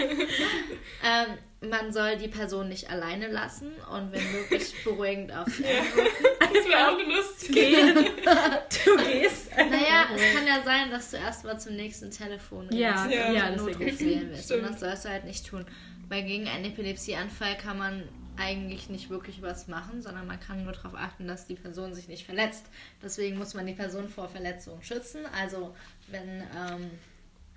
ähm, 1.04 1.70
man 1.70 1.92
soll 1.92 2.16
die 2.16 2.28
Person 2.28 2.68
nicht 2.68 2.90
alleine 2.90 3.28
lassen 3.28 3.72
und 3.90 4.12
wenn 4.12 4.32
möglich 4.32 4.74
beruhigend 4.84 5.32
auf 5.32 5.58
ja. 5.60 5.66
Das 6.40 6.68
wäre 6.68 6.88
auch 6.88 6.98
lustig. 6.98 7.54
Gehen. 7.54 7.94
Du 7.94 8.96
gehst. 9.04 9.50
Naja, 9.56 10.08
es 10.14 10.34
kann 10.34 10.46
ja 10.46 10.62
sein, 10.62 10.90
dass 10.90 11.10
du 11.10 11.16
erstmal 11.16 11.58
zum 11.58 11.76
nächsten 11.76 12.10
Telefon 12.10 12.68
ja, 12.70 13.06
ja, 13.08 13.32
ja, 13.32 13.50
das 13.50 13.62
Notruf 13.62 14.00
wählen 14.00 14.30
willst. 14.32 14.52
Und 14.52 14.62
das 14.62 14.80
sollst 14.80 15.04
du 15.04 15.08
halt 15.08 15.24
nicht 15.24 15.46
tun. 15.46 15.64
Weil 16.08 16.24
gegen 16.24 16.48
einen 16.48 16.64
Epilepsieanfall 16.66 17.56
kann 17.56 17.78
man 17.78 18.08
eigentlich 18.40 18.88
nicht 18.88 19.10
wirklich 19.10 19.42
was 19.42 19.68
machen, 19.68 20.02
sondern 20.02 20.26
man 20.26 20.40
kann 20.40 20.64
nur 20.64 20.72
darauf 20.72 20.94
achten, 20.94 21.28
dass 21.28 21.46
die 21.46 21.54
Person 21.54 21.94
sich 21.94 22.08
nicht 22.08 22.24
verletzt. 22.24 22.64
Deswegen 23.02 23.38
muss 23.38 23.54
man 23.54 23.66
die 23.66 23.74
Person 23.74 24.08
vor 24.08 24.28
Verletzungen 24.28 24.82
schützen. 24.82 25.20
Also 25.38 25.74
wenn 26.08 26.42
ähm, 26.56 26.90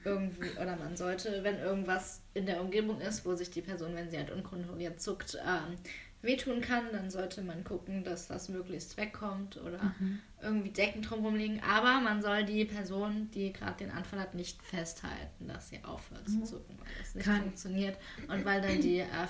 irgendwie, 0.03 0.49
oder 0.61 0.75
man 0.75 0.97
sollte, 0.97 1.43
wenn 1.43 1.57
irgendwas 1.59 2.21
in 2.33 2.45
der 2.45 2.61
Umgebung 2.61 2.99
ist, 2.99 3.25
wo 3.25 3.33
sich 3.35 3.49
die 3.49 3.61
Person, 3.61 3.95
wenn 3.95 4.11
sie 4.11 4.17
halt 4.17 4.31
unkontrolliert 4.31 5.01
zuckt, 5.01 5.37
ähm, 5.41 5.77
wehtun 6.21 6.61
kann, 6.61 6.85
dann 6.91 7.09
sollte 7.09 7.41
man 7.41 7.63
gucken, 7.63 8.03
dass 8.03 8.27
das 8.27 8.47
möglichst 8.47 8.97
wegkommt 8.97 9.57
oder 9.57 9.93
mhm. 9.99 10.19
irgendwie 10.41 10.69
Decken 10.69 11.01
drumherum 11.01 11.35
legen. 11.35 11.61
Aber 11.69 11.99
man 11.99 12.21
soll 12.21 12.45
die 12.45 12.65
Person, 12.65 13.29
die 13.33 13.51
gerade 13.51 13.77
den 13.77 13.91
Anfall 13.91 14.19
hat, 14.19 14.33
nicht 14.33 14.61
festhalten, 14.63 15.47
dass 15.47 15.69
sie 15.69 15.83
aufhört 15.83 16.27
mhm. 16.27 16.45
zu 16.45 16.51
zucken, 16.51 16.77
weil 16.79 16.93
das 16.99 17.15
nicht 17.15 17.25
kann. 17.25 17.41
funktioniert 17.41 17.97
und 18.29 18.45
weil 18.45 18.61
dann 18.61 18.81
die 18.81 18.99
äh, 18.99 19.27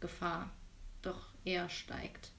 Verletzungsgefahr 0.00 0.50
doch 1.02 1.28
eher 1.44 1.68
steigt. 1.68 2.30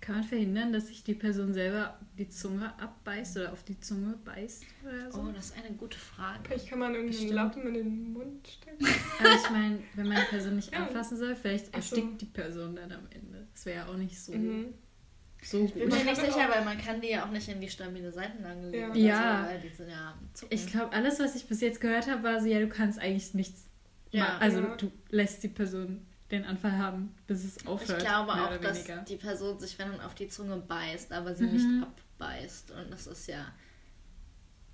Kann 0.00 0.16
man 0.16 0.24
verhindern, 0.24 0.72
dass 0.72 0.88
sich 0.88 1.02
die 1.02 1.14
Person 1.14 1.52
selber 1.54 1.98
die 2.18 2.28
Zunge 2.28 2.72
abbeißt 2.78 3.38
oder 3.38 3.52
auf 3.52 3.64
die 3.64 3.80
Zunge 3.80 4.14
beißt 4.24 4.64
oder 4.84 5.10
so? 5.10 5.20
Oh, 5.20 5.32
das 5.34 5.46
ist 5.46 5.56
eine 5.56 5.74
gute 5.74 5.98
Frage. 5.98 6.40
Vielleicht 6.44 6.68
kann 6.68 6.78
man 6.78 6.94
irgendwie 6.94 7.18
einen 7.24 7.32
Lappen 7.32 7.66
in 7.66 7.74
den 7.74 8.12
Mund 8.12 8.46
stecken. 8.46 8.84
Aber 9.18 9.34
ich 9.34 9.50
meine, 9.50 9.78
wenn 9.94 10.06
man 10.08 10.18
die 10.18 10.26
Person 10.26 10.56
nicht 10.56 10.72
Ja. 10.72 10.86
anfassen 10.86 11.16
soll, 11.16 11.34
vielleicht 11.34 11.66
so. 11.66 11.72
erstickt 11.72 12.20
die 12.20 12.26
Person 12.26 12.76
dann 12.76 12.92
am 12.92 13.06
Ende. 13.10 13.46
Das 13.52 13.64
wäre 13.66 13.78
ja 13.78 13.86
auch 13.92 13.96
nicht 13.96 14.20
so, 14.20 14.32
Mhm. 14.32 14.74
so 15.42 15.64
Ich 15.64 15.72
bin 15.72 15.88
mir 15.88 15.94
nicht 15.94 16.06
kann 16.06 16.14
sicher, 16.16 16.48
weil 16.50 16.64
man 16.64 16.78
kann 16.78 17.00
die 17.00 17.08
ja 17.08 17.24
auch 17.24 17.30
nicht 17.30 17.48
in 17.48 17.60
die 17.60 17.68
stabile 17.70 18.12
Seitenlage 18.12 18.68
legen. 18.68 18.94
Ja. 18.96 19.44
So, 19.44 19.50
weil 19.50 19.60
die 19.62 19.74
sind 19.74 19.88
ja. 19.90 20.14
Ich 20.50 20.66
glaube, 20.68 20.92
alles, 20.92 21.18
was 21.18 21.34
ich 21.34 21.46
bis 21.48 21.60
jetzt 21.62 21.80
gehört 21.80 22.06
habe, 22.08 22.22
war 22.22 22.40
so, 22.40 22.46
ja, 22.46 22.60
du 22.60 22.68
kannst 22.68 22.98
eigentlich 23.00 23.32
nichts 23.34 23.64
Ja. 24.12 24.24
machen. 24.24 24.42
Also 24.42 24.60
Ja. 24.60 24.76
du 24.76 24.92
lässt 25.08 25.42
die 25.42 25.48
Person 25.48 26.06
den 26.30 26.44
Anfall 26.44 26.72
haben, 26.78 27.14
bis 27.26 27.44
es 27.44 27.66
aufhört. 27.66 28.02
Ich 28.02 28.06
glaube 28.08 28.32
auch, 28.32 28.56
dass 28.60 28.84
die 29.08 29.16
Person 29.16 29.58
sich, 29.58 29.78
wenn 29.78 29.90
dann 29.92 30.00
auf 30.00 30.14
die 30.14 30.28
Zunge 30.28 30.56
beißt, 30.56 31.12
aber 31.12 31.34
sie 31.34 31.44
Mhm. 31.46 31.52
nicht 31.52 31.86
abbeißt. 32.18 32.70
Und 32.72 32.90
das 32.90 33.06
ist 33.06 33.28
ja. 33.28 33.46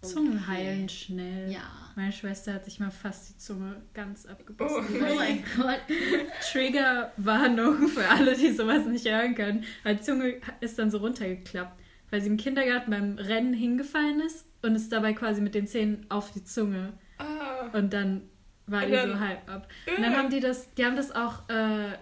Zungen 0.00 0.38
okay. 0.38 0.46
heilen 0.48 0.88
schnell. 0.88 1.48
Ja. 1.52 1.60
Meine 1.94 2.10
Schwester 2.10 2.54
hat 2.54 2.64
sich 2.64 2.80
mal 2.80 2.90
fast 2.90 3.28
die 3.28 3.36
Zunge 3.36 3.82
ganz 3.94 4.26
Oh. 4.26 4.32
abgebissen. 4.32 4.76
Oh 5.00 5.14
mein 5.14 5.44
Gott. 5.56 5.80
Triggerwarnung 6.50 7.86
für 7.88 8.08
alle, 8.08 8.36
die 8.36 8.50
sowas 8.50 8.84
nicht 8.86 9.06
hören 9.08 9.34
können. 9.34 9.64
Weil 9.84 9.96
die 9.96 10.02
Zunge 10.02 10.40
ist 10.60 10.78
dann 10.78 10.90
so 10.90 10.98
runtergeklappt, 10.98 11.80
weil 12.10 12.20
sie 12.20 12.28
im 12.28 12.36
Kindergarten 12.36 12.90
beim 12.90 13.16
Rennen 13.18 13.54
hingefallen 13.54 14.20
ist 14.20 14.46
und 14.62 14.74
ist 14.74 14.90
dabei 14.92 15.12
quasi 15.12 15.40
mit 15.40 15.54
den 15.54 15.66
Zähnen 15.68 16.06
auf 16.08 16.32
die 16.32 16.42
Zunge. 16.42 16.94
Ah. 17.18 17.68
Und 17.72 17.92
dann 17.92 18.22
war 18.72 18.86
die 18.86 18.92
so 18.92 19.20
halb 19.20 19.48
ab. 19.48 19.68
Und 19.96 20.02
dann 20.02 20.16
haben 20.16 20.30
die 20.30 20.40
das, 20.40 20.74
die 20.74 20.84
haben 20.84 20.96
das 20.96 21.14
auch, 21.14 21.48
äh, 21.48 21.92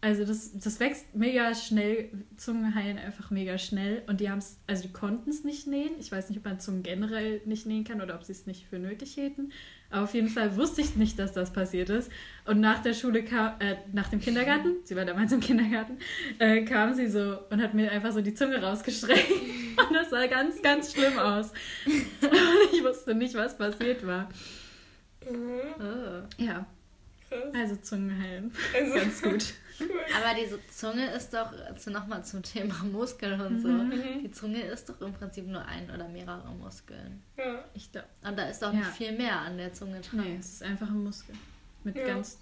also 0.00 0.24
das, 0.24 0.58
das 0.58 0.78
wächst 0.78 1.14
mega 1.14 1.54
schnell, 1.54 2.10
Zungen 2.36 2.74
heilen 2.74 2.98
einfach 2.98 3.30
mega 3.30 3.58
schnell 3.58 4.02
und 4.06 4.20
die 4.20 4.30
haben 4.30 4.38
es, 4.38 4.60
also 4.66 4.82
die 4.82 4.92
konnten 4.92 5.30
es 5.30 5.42
nicht 5.42 5.66
nähen. 5.66 5.92
Ich 5.98 6.12
weiß 6.12 6.28
nicht, 6.28 6.38
ob 6.38 6.44
man 6.44 6.60
Zungen 6.60 6.82
generell 6.82 7.40
nicht 7.46 7.66
nähen 7.66 7.84
kann 7.84 8.00
oder 8.02 8.14
ob 8.14 8.22
sie 8.22 8.32
es 8.32 8.46
nicht 8.46 8.66
für 8.66 8.78
nötig 8.78 9.14
hielten. 9.14 9.52
Aber 9.90 10.04
auf 10.04 10.14
jeden 10.14 10.28
Fall 10.28 10.56
wusste 10.56 10.80
ich 10.80 10.96
nicht, 10.96 11.18
dass 11.18 11.32
das 11.32 11.52
passiert 11.52 11.90
ist. 11.90 12.10
Und 12.44 12.60
nach 12.60 12.82
der 12.82 12.92
Schule 12.92 13.24
kam, 13.24 13.60
äh, 13.60 13.76
nach 13.92 14.08
dem 14.08 14.20
Kindergarten, 14.20 14.76
sie 14.84 14.96
war 14.96 15.04
damals 15.04 15.32
im 15.32 15.40
Kindergarten, 15.40 15.98
äh, 16.38 16.64
kam 16.64 16.94
sie 16.94 17.08
so 17.08 17.38
und 17.50 17.62
hat 17.62 17.74
mir 17.74 17.90
einfach 17.90 18.12
so 18.12 18.20
die 18.20 18.34
Zunge 18.34 18.62
rausgestreckt. 18.62 19.30
Und 19.88 19.94
das 19.94 20.08
sah 20.08 20.26
ganz, 20.26 20.62
ganz 20.62 20.94
schlimm 20.94 21.18
aus. 21.18 21.52
Und 21.86 22.72
ich 22.72 22.82
wusste 22.82 23.14
nicht, 23.14 23.34
was 23.34 23.58
passiert 23.58 24.06
war. 24.06 24.28
Mhm. 25.30 25.60
Oh. 25.80 26.42
Ja, 26.42 26.66
Krass. 27.28 27.54
also 27.54 27.76
Zungen 27.76 28.22
heilen. 28.22 28.52
Also, 28.74 28.94
Ganz 28.98 29.22
gut. 29.22 29.54
cool. 29.80 29.88
Aber 30.16 30.38
diese 30.40 30.58
Zunge 30.68 31.10
ist 31.14 31.34
doch, 31.34 31.52
also 31.68 31.90
nochmal 31.90 32.24
zum 32.24 32.42
Thema 32.42 32.74
Muskeln 32.92 33.40
und 33.40 33.60
so. 33.60 33.68
Mhm. 33.68 34.22
Die 34.22 34.30
Zunge 34.30 34.60
ist 34.62 34.88
doch 34.88 35.00
im 35.00 35.12
Prinzip 35.12 35.46
nur 35.46 35.64
ein 35.66 35.90
oder 35.90 36.08
mehrere 36.08 36.50
Muskeln. 36.54 37.22
Ja. 37.36 37.64
Ich 37.74 37.90
glaube, 37.92 38.06
Und 38.22 38.38
da 38.38 38.44
ist 38.48 38.62
doch 38.62 38.72
Ja. 38.72 38.78
nicht 38.78 38.90
viel 38.90 39.12
mehr 39.12 39.38
an 39.40 39.56
der 39.58 39.72
Zunge 39.72 40.00
dran. 40.00 40.20
nee, 40.20 40.36
es 40.38 40.54
ist 40.54 40.62
einfach 40.62 40.88
ein 40.88 41.02
Muskel. 41.04 41.34
Mit 41.84 41.96
Ja. 41.96 42.06
ganz. 42.06 42.38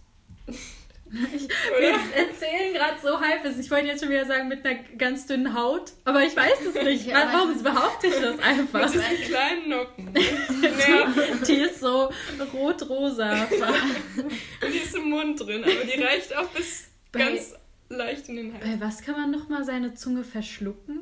Oder? 1.06 1.80
Wir 1.80 1.90
erzählen 2.26 2.72
gerade 2.74 2.96
so 3.02 3.20
Halbwissen. 3.20 3.60
Ich 3.60 3.70
wollte 3.70 3.86
jetzt 3.86 4.00
schon 4.00 4.10
wieder 4.10 4.24
sagen, 4.24 4.48
mit 4.48 4.64
einer 4.66 4.80
ganz 4.98 5.26
dünnen 5.26 5.54
Haut. 5.54 5.92
Aber 6.04 6.22
ich 6.24 6.36
weiß 6.36 6.60
es 6.74 6.82
nicht. 6.82 7.06
Ja, 7.06 7.28
Warum 7.32 7.62
behaupte 7.62 8.06
ich 8.08 8.14
das 8.14 8.38
einfach? 8.40 8.92
Mit 8.92 8.94
diesen 8.94 9.24
kleinen 9.32 9.68
Nocken. 9.68 10.14
ja, 10.88 11.12
Die 11.46 11.52
ist 11.54 11.80
so 11.80 12.10
rot-rosa. 12.52 13.44
und 13.44 14.72
die 14.72 14.78
ist 14.78 14.94
im 14.96 15.10
Mund 15.10 15.40
drin, 15.40 15.62
aber 15.62 15.84
die 15.84 16.00
reicht 16.02 16.34
auch 16.36 16.48
bis 16.48 16.88
Bei- 17.12 17.20
ganz 17.20 17.54
leicht 17.90 18.28
in 18.28 18.36
den 18.36 18.52
Hals. 18.54 18.64
Bei 18.64 18.80
was 18.80 19.02
kann 19.02 19.14
man 19.14 19.30
nochmal 19.30 19.64
seine 19.64 19.94
Zunge 19.94 20.24
verschlucken? 20.24 21.00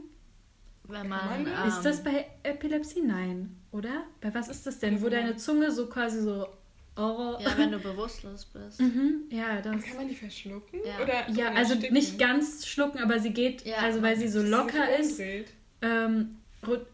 Wenn 0.85 1.09
man? 1.09 1.47
Ist 1.69 1.83
das 1.83 2.03
bei 2.03 2.27
Epilepsie? 2.43 3.01
Nein, 3.03 3.57
oder? 3.71 4.05
Bei 4.21 4.35
was 4.35 4.49
ist 4.49 4.67
das 4.67 4.79
denn? 4.79 5.01
Wo 5.01 5.09
deine 5.09 5.37
Zunge 5.37 5.71
so 5.71 5.87
quasi 5.89 6.21
so. 6.21 6.47
Oh. 6.97 7.37
Ja, 7.41 7.57
wenn 7.57 7.73
du 7.73 7.79
bewusstlos 7.91 8.45
bist. 8.47 8.81
Mhm, 8.81 9.23
ja, 9.31 9.61
das. 9.63 9.83
Kann 9.83 9.97
man 9.97 10.09
die 10.09 10.15
verschlucken? 10.15 10.81
Ja. 10.85 11.03
Oder 11.03 11.31
Ja, 11.31 11.49
also 11.53 11.73
ersticken? 11.75 11.95
nicht 11.95 12.19
ganz 12.19 12.67
schlucken, 12.67 12.99
aber 13.03 13.19
sie 13.19 13.33
geht, 13.33 13.65
Ja, 13.65 13.79
also 13.79 14.03
weil 14.03 14.17
sie 14.19 14.29
so 14.29 14.43
locker 14.43 14.87
sich 15.03 15.19
ist, 15.19 15.49
ähm, 15.81 16.37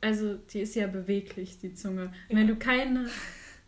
also 0.00 0.34
die 0.34 0.60
ist 0.60 0.74
ja 0.76 0.86
beweglich, 0.86 1.58
die 1.58 1.74
Zunge. 1.74 2.12
Und 2.28 2.36
wenn 2.38 2.46
du 2.46 2.56
keine, 2.56 3.08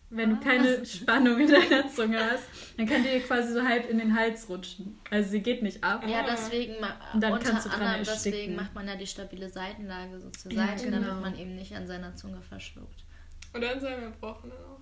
wenn 0.09 0.31
du 0.31 0.37
keine 0.41 0.87
Spannung 0.87 1.39
in 1.41 1.49
deiner 1.49 1.89
Zunge 1.89 2.19
hast, 2.19 2.45
dann 2.77 2.87
kann 2.87 3.03
die 3.03 3.21
quasi 3.21 3.53
so 3.53 3.63
halb 3.63 3.91
in 3.91 3.99
den 3.99 4.15
Hals 4.17 4.49
rutschen. 4.49 4.99
Also 5.11 5.31
sie 5.31 5.41
geht 5.41 5.63
nicht 5.63 5.83
ab. 5.85 6.05
Ja, 6.09 6.25
deswegen, 6.27 6.81
ma- 6.81 6.97
Und 7.13 7.23
dann 7.23 7.33
unter 7.35 7.51
kannst 7.51 7.67
du 7.67 7.71
dran 7.71 7.81
anderem 7.83 7.99
ersticken. 8.07 8.33
deswegen 8.39 8.57
macht 8.57 8.75
man 8.75 8.87
ja 8.89 8.95
die 8.97 9.07
stabile 9.07 9.49
Seitenlage 9.49 10.19
so 10.21 10.31
zur 10.31 10.53
Ja, 10.53 10.69
Seite, 10.69 10.87
genau. 10.87 11.01
damit 11.03 11.21
man 11.23 11.39
eben 11.39 11.55
nicht 11.57 11.75
an 11.75 11.87
seiner 11.87 12.15
Zunge 12.15 12.41
verschluckt. 12.41 13.05
Und 13.53 13.61
dann 13.63 13.81
sei 13.81 14.01
wir 14.01 14.11
brauchen 14.21 14.49
dann 14.51 14.59
auch. 14.61 14.81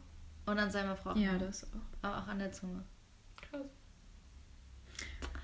Und 0.48 0.58
an 0.58 0.70
seiner 0.70 0.96
Frau. 0.96 1.14
Ja, 1.14 1.36
das 1.38 1.64
auch. 1.64 2.06
Aber 2.08 2.18
auch 2.18 2.28
an 2.28 2.38
der 2.38 2.50
Zunge. 2.52 2.82
Krass. 3.50 3.66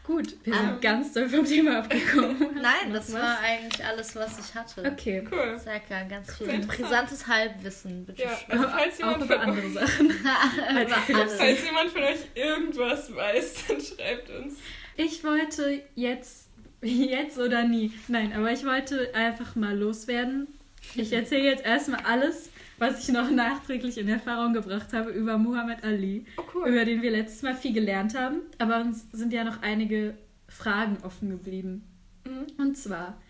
Gut, 0.03 0.37
wir 0.45 0.53
Ähm. 0.55 0.61
sind 0.69 0.83
ganz 0.83 1.13
doll 1.15 1.29
vom 1.29 1.45
Thema 1.47 1.79
abgekommen. 1.79 2.37
Nein, 2.63 2.93
das 2.93 3.13
Was? 3.13 3.21
war 3.23 3.39
eigentlich 3.41 3.85
alles, 3.85 4.15
was 4.17 4.39
ich 4.39 4.55
hatte. 4.55 4.83
Okay. 4.91 5.27
Cool. 5.31 5.59
Sehr 5.59 5.81
ganz 6.09 6.37
viel 6.37 6.59
brisantes 6.67 7.27
Halbwissen, 7.27 8.05
bitte 8.05 8.23
Ja, 8.23 8.39
also 8.49 8.69
falls 8.69 8.95
auch 8.95 8.99
jemand, 8.99 9.25
über 9.25 9.35
von 9.41 9.49
andere 9.49 9.67
euch, 9.67 9.73
Sachen. 9.75 10.11
Über 10.11 11.21
alles. 11.21 11.35
falls 11.37 11.65
jemand 11.65 11.91
von 11.91 12.03
euch 12.03 12.19
irgendwas 12.35 13.15
weiß, 13.15 13.55
dann 13.69 13.81
schreibt 13.81 14.31
uns. 14.31 14.55
Ich 14.97 15.25
wollte 15.25 15.83
jetzt, 15.95 16.49
jetzt 16.83 17.39
oder 17.39 17.65
nie, 17.65 17.93
nein, 18.09 18.33
aber 18.35 18.53
ich 18.53 18.65
wollte 18.65 19.15
einfach 19.15 19.57
mal 19.57 19.77
loswerden. 19.77 20.49
Ich 20.95 21.13
erzähle 21.13 21.45
jetzt 21.45 21.65
erstmal 21.65 22.01
alles, 22.05 22.51
was 22.79 23.03
ich 23.03 23.13
noch 23.13 23.31
nachträglich 23.31 23.99
in 23.99 24.09
Erfahrung 24.09 24.53
gebracht 24.53 24.93
habe 24.93 25.11
über 25.11 25.39
Muhammad 25.39 25.85
Ali, 25.85 26.27
Oh, 26.37 26.43
cool. 26.55 26.69
über 26.69 26.85
den 26.85 27.03
wir 27.03 27.11
letztes 27.11 27.43
Mal 27.43 27.55
viel 27.55 27.73
gelernt 27.73 28.17
haben. 28.19 28.41
Aber 28.59 28.81
uns 28.81 29.07
sind 29.13 29.33
ja 29.33 29.45
noch 29.45 29.63
einige 29.63 30.15
Fragen 30.49 30.99
offen 31.03 31.31
geblieben. 31.31 31.85
Mhm. 32.25 32.47
Und 32.59 32.77
zwar, 32.77 33.21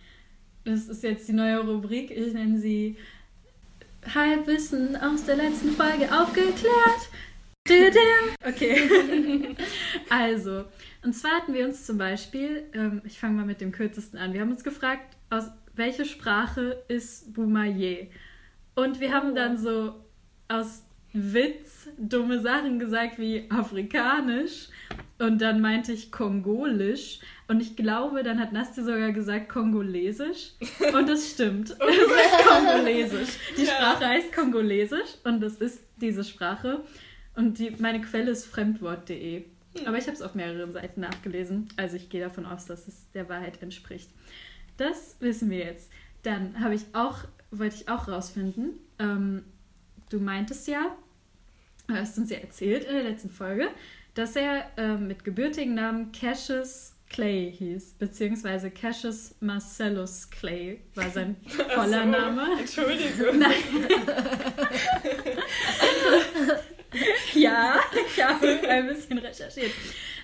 das 0.65 0.89
ist 0.89 1.03
jetzt 1.03 1.29
die 1.29 1.33
neue 1.33 1.61
Rubrik, 1.61 2.11
ich 2.11 2.33
nenne 2.33 2.59
sie 2.59 2.97
Halbwissen 4.15 4.97
aus 4.97 5.25
der 5.25 5.37
letzten 5.37 5.71
Folge 5.71 6.11
aufgeklärt. 6.13 7.09
Okay. 8.47 9.57
also, 10.11 10.65
und 11.03 11.15
zwar 11.15 11.33
hatten 11.33 11.55
wir 11.55 11.65
uns 11.65 11.87
zum 11.87 11.97
Beispiel, 11.97 12.65
ähm, 12.75 13.01
ich 13.05 13.19
fange 13.19 13.37
mal 13.37 13.47
mit 13.47 13.63
dem 13.63 13.73
kürzesten 13.73 14.19
an, 14.19 14.35
wir 14.35 14.43
haben 14.43 14.51
uns 14.51 14.65
gefragt, 14.65 15.17
aus 15.31 15.45
welche 15.75 16.05
Sprache 16.05 16.83
ist 16.89 17.33
Boumaier? 17.33 18.07
Und 18.75 19.01
wir 19.01 19.13
haben 19.13 19.31
Oh. 19.33 19.35
dann 19.35 19.57
so 19.57 19.95
aus 20.49 20.85
Witz 21.13 21.89
dumme 21.97 22.41
Sachen 22.41 22.79
gesagt 22.81 23.19
wie 23.19 23.47
Afrikanisch 23.51 24.69
und 25.21 25.41
dann 25.41 25.61
meinte 25.61 25.93
ich 25.93 26.11
Kongolisch 26.11 27.21
und 27.47 27.61
ich 27.63 27.77
glaube, 27.77 28.25
dann 28.25 28.41
hat 28.41 28.53
Nasti 28.53 28.83
sogar 28.83 29.13
gesagt 29.13 29.49
Kongolesisch 29.49 30.53
und 30.93 31.09
das 31.09 31.31
stimmt. 31.31 31.71
Es 31.79 31.79
ist 31.79 32.49
Kongolesisch. 32.49 33.29
Die. 33.57 33.65
Sprache 33.67 34.07
heißt 34.09 34.33
Kongolesisch 34.33 35.19
und 35.23 35.41
das 35.41 35.55
ist 35.57 35.83
diese 36.01 36.25
Sprache 36.25 36.83
und 37.37 37.59
die, 37.61 37.71
meine 37.79 38.01
Quelle 38.01 38.33
ist 38.33 38.47
fremdwort.de. 38.47 39.45
Aber 39.87 39.97
ich 39.99 40.05
habe 40.05 40.15
es 40.15 40.23
auf 40.23 40.35
mehreren 40.35 40.73
Seiten 40.73 41.01
nachgelesen, 41.01 41.69
also 41.77 41.95
ich 41.97 42.09
gehe 42.09 42.21
davon 42.21 42.45
aus, 42.47 42.67
dass 42.67 42.89
es 42.89 43.09
der 43.13 43.29
Wahrheit 43.29 43.63
entspricht. 43.63 44.11
Das 44.79 45.17
wissen 45.21 45.49
wir 45.51 45.59
jetzt. 45.59 45.91
Dann 46.25 46.59
habe 46.61 46.75
ich 46.75 46.83
auch, 46.93 47.19
wollte 47.51 47.77
ich 47.77 47.89
auch 47.89 48.09
rausfinden, 48.09 48.75
ähm, 48.99 49.45
du 50.11 50.21
meintest 50.21 50.69
ja, 50.69 50.95
du 51.87 51.95
hast 51.95 52.19
uns 52.19 52.31
ja 52.31 52.39
erzählt 52.39 52.85
in 52.85 52.95
der 52.95 53.05
letzten 53.05 53.31
Folge, 53.31 53.69
dass 54.15 54.37
er 54.37 54.71
ähm, 54.77 55.09
mit 55.09 55.25
gebürtigen 55.25 55.75
Namen 55.75 56.13
Cassius 56.13 56.93
Clay 57.11 57.53
hieß, 57.57 57.95
beziehungsweise 57.99 58.71
Cassius 58.71 59.35
Marcellus 59.41 60.31
Clay 60.31 60.81
war 60.95 61.11
sein 61.11 61.37
voller 61.75 62.05
so, 62.05 62.11
Name. 62.11 62.59
Entschuldigung. 62.59 63.39
Nein. 63.39 63.53
ja, 67.35 67.81
ich 68.09 68.23
habe 68.23 68.69
ein 68.69 68.89
bisschen 68.89 69.19
recherchiert. 69.19 69.73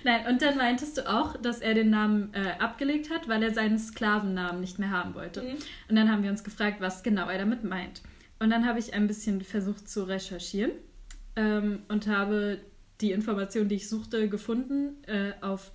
Nein, 0.03 0.27
und 0.27 0.41
dann 0.41 0.57
meintest 0.57 0.97
du 0.97 1.09
auch, 1.09 1.37
dass 1.37 1.59
er 1.59 1.73
den 1.73 1.89
Namen 1.89 2.33
äh, 2.33 2.59
abgelegt 2.59 3.09
hat, 3.09 3.27
weil 3.27 3.43
er 3.43 3.53
seinen 3.53 3.77
Sklavennamen 3.77 4.61
nicht 4.61 4.79
mehr 4.79 4.89
haben 4.89 5.13
wollte. 5.15 5.41
Mhm. 5.41 5.57
Und 5.89 5.95
dann 5.95 6.11
haben 6.11 6.23
wir 6.23 6.31
uns 6.31 6.43
gefragt, 6.43 6.81
was 6.81 7.03
genau 7.03 7.27
er 7.29 7.37
damit 7.37 7.63
meint. 7.63 8.01
Und 8.39 8.49
dann 8.49 8.65
habe 8.65 8.79
ich 8.79 8.93
ein 8.93 9.07
bisschen 9.07 9.41
versucht 9.41 9.87
zu 9.87 10.03
recherchieren 10.03 10.71
ähm, 11.35 11.83
und 11.87 12.07
habe 12.07 12.59
die 12.99 13.11
Information, 13.11 13.67
die 13.67 13.75
ich 13.75 13.89
suchte, 13.89 14.29
gefunden 14.29 15.03
äh, 15.05 15.33
auf 15.41 15.71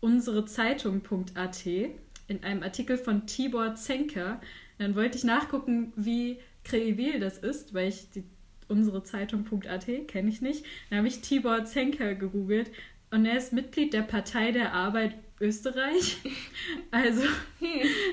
unserezeitung.at 0.00 1.66
in 1.66 2.44
einem 2.44 2.62
Artikel 2.62 2.98
von 2.98 3.26
Tibor 3.26 3.74
Zenker. 3.74 4.40
Dann 4.78 4.94
wollte 4.94 5.18
ich 5.18 5.24
nachgucken, 5.24 5.92
wie 5.96 6.38
kredibil 6.64 7.20
das 7.20 7.38
ist, 7.38 7.74
weil 7.74 7.88
ich 7.88 8.10
die 8.10 8.24
unsere 8.68 9.02
Zeitung.at 9.02 9.86
kenne 10.06 10.28
ich 10.28 10.40
nicht. 10.40 10.64
Dann 10.90 10.98
habe 10.98 11.08
ich 11.08 11.20
Tibor 11.20 11.64
Zenker 11.64 12.14
gegoogelt 12.14 12.70
und 13.10 13.26
er 13.26 13.36
ist 13.36 13.52
Mitglied 13.52 13.92
der 13.92 14.02
Partei 14.02 14.52
der 14.52 14.72
Arbeit 14.74 15.14
Österreich. 15.40 16.18
Also 16.90 17.22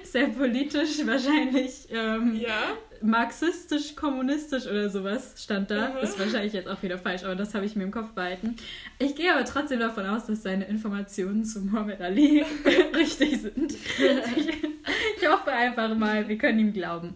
sehr 0.04 0.28
politisch 0.28 1.06
wahrscheinlich. 1.06 1.88
Ähm, 1.90 2.36
ja. 2.36 2.78
Marxistisch, 3.02 3.96
kommunistisch 3.96 4.66
oder 4.66 4.90
sowas 4.90 5.36
stand 5.38 5.72
da. 5.72 5.90
Mhm. 5.90 5.98
Ist 5.98 6.20
wahrscheinlich 6.20 6.54
jetzt 6.54 6.68
auch 6.68 6.82
wieder 6.84 6.98
falsch, 6.98 7.24
aber 7.24 7.36
das 7.36 7.54
habe 7.54 7.66
ich 7.66 7.76
mir 7.76 7.84
im 7.84 7.92
Kopf 7.92 8.12
behalten. 8.12 8.56
Ich 9.00 9.16
gehe 9.16 9.34
aber 9.34 9.46
trotzdem 9.46 9.80
davon 9.80 10.06
aus, 10.06 10.26
dass 10.26 10.44
seine 10.44 10.66
Informationen 10.66 11.46
zu 11.46 11.62
Muhammad 11.62 12.02
Ali 12.02 12.46
richtig 12.96 13.42
sind. 13.42 13.74
Ich, 13.74 14.50
ich 15.22 15.28
hoffe 15.28 15.52
einfach 15.52 15.96
mal, 15.96 16.28
wir 16.28 16.38
können 16.38 16.60
ihm 16.60 16.74
glauben. 16.74 17.16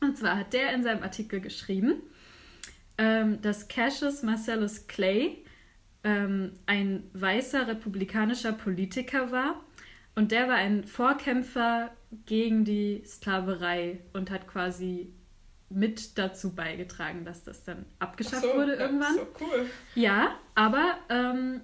Und 0.00 0.16
zwar 0.18 0.38
hat 0.38 0.52
der 0.52 0.72
in 0.72 0.82
seinem 0.82 1.02
Artikel 1.02 1.40
geschrieben, 1.40 2.02
ähm, 2.98 3.40
dass 3.40 3.68
Cassius 3.68 4.22
Marcellus 4.22 4.86
Clay 4.86 5.42
ähm, 6.04 6.52
ein 6.66 7.04
weißer 7.12 7.66
republikanischer 7.68 8.52
Politiker 8.52 9.30
war. 9.30 9.60
Und 10.14 10.30
der 10.30 10.48
war 10.48 10.56
ein 10.56 10.84
Vorkämpfer 10.84 11.90
gegen 12.26 12.64
die 12.64 13.02
Sklaverei 13.06 14.00
und 14.12 14.30
hat 14.30 14.46
quasi 14.46 15.12
mit 15.70 16.18
dazu 16.18 16.54
beigetragen, 16.54 17.24
dass 17.24 17.44
das 17.44 17.64
dann 17.64 17.86
abgeschafft 17.98 18.42
so, 18.42 18.54
wurde 18.54 18.74
irgendwann. 18.74 19.16
Ja, 19.16 19.22
so 19.22 19.26
cool. 19.40 19.66
Ja, 19.94 20.36
aber 20.54 20.98
ähm, 21.08 21.60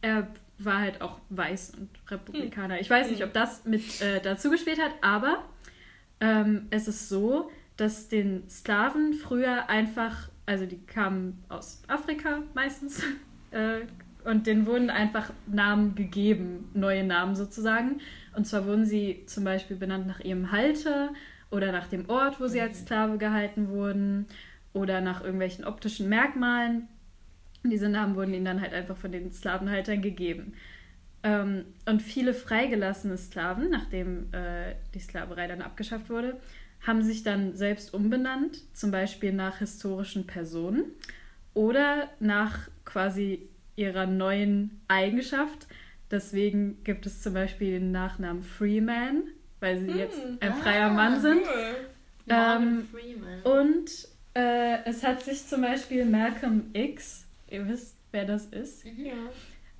er 0.00 0.28
war 0.58 0.78
halt 0.78 1.00
auch 1.02 1.20
weiß 1.28 1.74
und 1.76 1.90
Republikaner. 2.10 2.74
Hm. 2.74 2.80
Ich 2.80 2.90
weiß 2.90 3.10
nicht, 3.10 3.20
hm. 3.20 3.28
ob 3.28 3.34
das 3.34 3.64
mit 3.64 4.00
äh, 4.00 4.20
dazu 4.20 4.50
gespielt 4.50 4.80
hat, 4.80 4.92
aber 5.02 5.44
ähm, 6.20 6.66
es 6.70 6.88
ist 6.88 7.08
so, 7.08 7.50
dass 7.76 8.08
den 8.08 8.48
Sklaven 8.48 9.14
früher 9.14 9.68
einfach, 9.68 10.30
also 10.46 10.66
die 10.66 10.84
kamen 10.84 11.44
aus 11.48 11.82
Afrika 11.86 12.42
meistens, 12.54 13.02
äh, 13.50 13.80
und 14.24 14.46
denen 14.46 14.66
wurden 14.66 14.90
einfach 14.90 15.32
Namen 15.46 15.94
gegeben, 15.94 16.70
neue 16.74 17.04
Namen 17.04 17.34
sozusagen. 17.34 18.00
Und 18.36 18.46
zwar 18.46 18.66
wurden 18.66 18.84
sie 18.84 19.24
zum 19.26 19.44
Beispiel 19.44 19.76
benannt 19.76 20.06
nach 20.06 20.20
ihrem 20.20 20.52
Halter 20.52 21.10
oder 21.50 21.72
nach 21.72 21.86
dem 21.86 22.08
Ort, 22.10 22.40
wo 22.40 22.46
sie 22.46 22.60
als 22.60 22.80
Sklave 22.80 23.16
gehalten 23.18 23.68
wurden 23.68 24.26
oder 24.72 25.00
nach 25.00 25.22
irgendwelchen 25.22 25.64
optischen 25.64 26.08
Merkmalen. 26.08 26.88
Diese 27.64 27.88
Namen 27.88 28.16
wurden 28.16 28.34
ihnen 28.34 28.44
dann 28.44 28.60
halt 28.60 28.74
einfach 28.74 28.96
von 28.96 29.12
den 29.12 29.32
Sklavenhaltern 29.32 30.02
gegeben. 30.02 30.52
Ähm, 31.22 31.64
und 31.86 32.02
viele 32.02 32.34
freigelassene 32.34 33.16
Sklaven, 33.16 33.70
nachdem 33.70 34.32
äh, 34.32 34.74
die 34.94 35.00
Sklaverei 35.00 35.48
dann 35.48 35.62
abgeschafft 35.62 36.10
wurde, 36.10 36.38
haben 36.86 37.02
sich 37.02 37.24
dann 37.24 37.56
selbst 37.56 37.92
umbenannt, 37.92 38.62
zum 38.72 38.90
Beispiel 38.90 39.32
nach 39.32 39.58
historischen 39.58 40.26
Personen 40.26 40.84
oder 41.58 42.08
nach 42.20 42.68
quasi 42.84 43.48
ihrer 43.74 44.06
neuen 44.06 44.80
Eigenschaft. 44.86 45.66
Deswegen 46.08 46.84
gibt 46.84 47.04
es 47.04 47.20
zum 47.20 47.34
Beispiel 47.34 47.80
den 47.80 47.90
Nachnamen 47.90 48.44
Freeman, 48.44 49.24
weil 49.58 49.80
sie 49.80 49.88
hm, 49.88 49.98
jetzt 49.98 50.20
ein 50.38 50.54
freier 50.54 50.90
ah, 50.90 50.94
Mann 50.94 51.20
sind. 51.20 51.42
Cool. 51.42 51.74
Ähm, 52.28 52.88
und 53.42 53.90
äh, 54.34 54.84
es 54.84 55.02
hat 55.02 55.24
sich 55.24 55.48
zum 55.48 55.62
Beispiel 55.62 56.04
Malcolm 56.04 56.70
X, 56.74 57.26
ihr 57.50 57.66
wisst, 57.66 57.96
wer 58.12 58.24
das 58.24 58.46
ist, 58.46 58.84
mhm. 58.84 59.06
ja. 59.06 59.12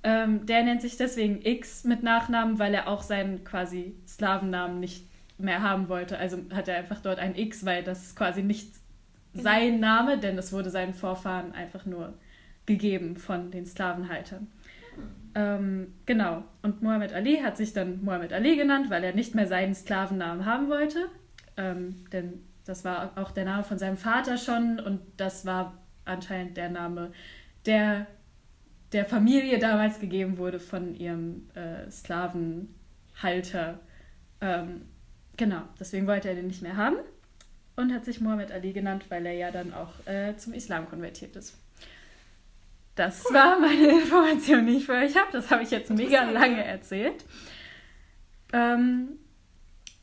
ähm, 0.03 0.45
der 0.45 0.63
nennt 0.63 0.81
sich 0.81 0.97
deswegen 0.97 1.39
X 1.45 1.85
mit 1.85 2.03
Nachnamen, 2.03 2.59
weil 2.59 2.73
er 2.73 2.89
auch 2.89 3.03
seinen 3.03 3.45
quasi 3.45 3.95
Slavennamen 4.05 4.81
nicht 4.81 5.05
mehr 5.37 5.61
haben 5.61 5.87
wollte. 5.87 6.17
Also 6.17 6.39
hat 6.53 6.67
er 6.67 6.75
einfach 6.75 6.99
dort 6.99 7.19
ein 7.19 7.37
X, 7.37 7.63
weil 7.63 7.83
das 7.83 8.17
quasi 8.17 8.43
nicht 8.43 8.67
mhm. 8.67 8.78
Sein 9.33 9.79
Name, 9.79 10.17
denn 10.17 10.37
es 10.37 10.51
wurde 10.51 10.69
seinen 10.69 10.93
Vorfahren 10.93 11.53
einfach 11.53 11.85
nur 11.85 12.13
gegeben 12.65 13.17
von 13.17 13.51
den 13.51 13.65
Sklavenhaltern. 13.65 14.47
Ähm, 15.35 15.93
genau. 16.05 16.43
Und 16.61 16.81
Muhammad 16.81 17.13
Ali 17.13 17.37
hat 17.37 17.57
sich 17.57 17.73
dann 17.73 18.03
Muhammad 18.03 18.33
Ali 18.33 18.55
genannt, 18.55 18.89
weil 18.89 19.03
er 19.03 19.13
nicht 19.13 19.35
mehr 19.35 19.47
seinen 19.47 19.75
Sklavennamen 19.75 20.45
haben 20.45 20.69
wollte. 20.69 21.07
Ähm, 21.57 22.05
denn 22.11 22.41
das 22.65 22.83
war 22.85 23.17
auch 23.17 23.31
der 23.31 23.45
Name 23.45 23.63
von 23.63 23.77
seinem 23.77 23.97
Vater 23.97 24.37
schon 24.37 24.79
und 24.79 25.01
das 25.17 25.45
war 25.45 25.77
anscheinend 26.05 26.57
der 26.57 26.69
Name, 26.69 27.11
der 27.65 28.07
der 28.91 29.05
Familie 29.05 29.59
damals 29.59 29.99
gegeben 29.99 30.39
wurde 30.39 30.59
von 30.59 30.95
ihrem 30.95 31.47
äh, 31.53 31.89
Sklavenhalter. 31.91 33.79
Ähm, 34.41 34.85
genau, 35.37 35.61
deswegen 35.79 36.07
wollte 36.07 36.29
er 36.29 36.35
den 36.35 36.47
nicht 36.47 36.63
mehr 36.63 36.75
haben 36.75 36.97
und 37.79 37.93
hat 37.93 38.03
sich 38.03 38.19
Muhammad 38.19 38.51
Ali 38.51 38.73
genannt, 38.73 39.05
weil 39.09 39.25
er 39.25 39.33
ja 39.33 39.51
dann 39.51 39.73
auch 39.73 40.05
äh, 40.05 40.35
zum 40.35 40.53
Islam 40.53 40.89
konvertiert 40.89 41.35
ist. 41.35 41.57
Das 42.95 43.23
war 43.31 43.57
meine 43.57 43.87
Information, 44.01 44.65
die 44.67 44.73
ich 44.73 44.85
für 44.85 44.93
euch 44.93 45.15
habe. 45.15 45.31
Das 45.31 45.49
habe 45.49 45.63
ich 45.63 45.71
jetzt 45.71 45.89
mega 45.89 46.29
lange 46.29 46.63
erzählt. 46.63 47.23
Ähm, 48.51 49.19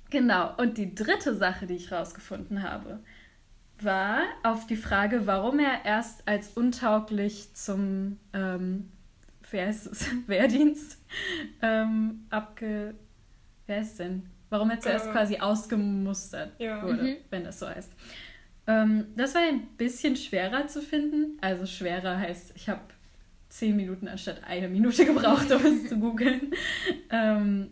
genau, 0.09 0.55
und 0.57 0.79
die 0.79 0.95
dritte 0.95 1.35
Sache, 1.35 1.67
die 1.67 1.75
ich 1.75 1.93
rausgefunden 1.93 2.63
habe, 2.63 3.01
war 3.79 4.23
auf 4.43 4.67
die 4.67 4.77
Frage, 4.77 5.27
warum 5.27 5.59
er 5.59 5.85
erst 5.85 6.27
als 6.27 6.49
untauglich 6.49 7.53
zum 7.55 8.19
ähm, 8.33 8.91
wer 9.51 9.69
ist 9.69 9.87
es? 9.87 10.09
Wehrdienst 10.27 10.99
ähm, 11.61 12.27
abge. 12.31 12.95
Wer 13.67 13.81
ist 13.81 13.99
denn? 13.99 14.31
Warum 14.51 14.71
er 14.71 14.81
zuerst 14.81 15.09
äh, 15.09 15.13
quasi 15.13 15.39
ausgemustert 15.39 16.53
ja. 16.59 16.83
wurde, 16.83 17.03
mhm. 17.03 17.17
wenn 17.31 17.45
das 17.45 17.59
so 17.59 17.69
heißt. 17.69 17.93
Ähm, 18.67 19.07
das 19.17 19.35
war 19.35 19.43
ein 19.43 19.67
bisschen 19.77 20.17
schwerer 20.17 20.67
zu 20.67 20.83
finden. 20.83 21.39
Also 21.41 21.67
schwerer 21.67 22.19
heißt, 22.19 22.53
ich 22.57 22.69
habe 22.69 22.81
zehn 23.49 23.77
Minuten 23.77 24.09
anstatt 24.09 24.43
eine 24.45 24.69
Minute 24.69 25.05
gebraucht, 25.07 25.51
um 25.53 25.65
es 25.65 25.89
zu 25.89 25.99
googeln. 25.99 26.53
Ähm, 27.11 27.71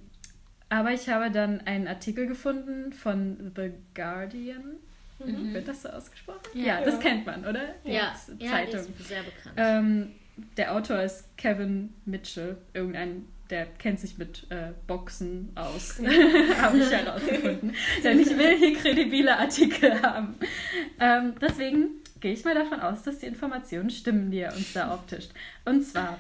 aber 0.69 0.93
ich 0.93 1.09
habe 1.09 1.31
dann 1.31 1.61
einen 1.63 1.87
Artikel 1.87 2.27
gefunden 2.27 2.93
von 2.93 3.53
The 3.55 3.73
Guardian. 3.95 4.77
Mhm. 5.25 5.55
Wird 5.55 5.69
das 5.69 5.83
so 5.83 5.89
ausgesprochen? 5.89 6.41
Ja, 6.55 6.81
ja 6.81 6.85
das 6.85 6.99
kennt 6.99 7.25
man, 7.27 7.45
oder? 7.47 7.75
Ja, 7.85 8.15
Zeitung. 8.15 8.41
ja 8.41 8.59
ist 8.59 9.09
sehr 9.09 9.23
bekannt. 9.23 9.55
Ähm, 9.57 10.13
der 10.57 10.75
Autor 10.75 11.01
ist 11.01 11.37
Kevin 11.37 11.93
Mitchell, 12.05 12.57
irgendein 12.73 13.27
der 13.51 13.67
kennt 13.67 14.01
sich 14.01 14.19
mit 14.19 14.47
äh, 14.51 14.73
Boxen 14.87 15.53
aus, 15.55 15.99
habe 16.61 16.79
ich 16.79 16.91
herausgefunden. 16.91 17.75
Denn 18.03 18.19
ich 18.19 18.37
will 18.37 18.57
hier 18.57 18.75
kredibile 18.75 19.39
Artikel 19.39 20.01
haben. 20.03 20.37
Ähm, 20.99 21.35
deswegen 21.41 22.03
gehe 22.21 22.33
ich 22.33 22.45
mal 22.45 22.55
davon 22.55 22.81
aus, 22.81 23.03
dass 23.03 23.19
die 23.19 23.27
Informationen 23.27 23.91
stimmen, 23.91 24.31
die 24.31 24.39
er 24.39 24.55
uns 24.55 24.73
da 24.73 24.95
auftischt. 24.95 25.31
Und 25.65 25.83
zwar 25.83 26.19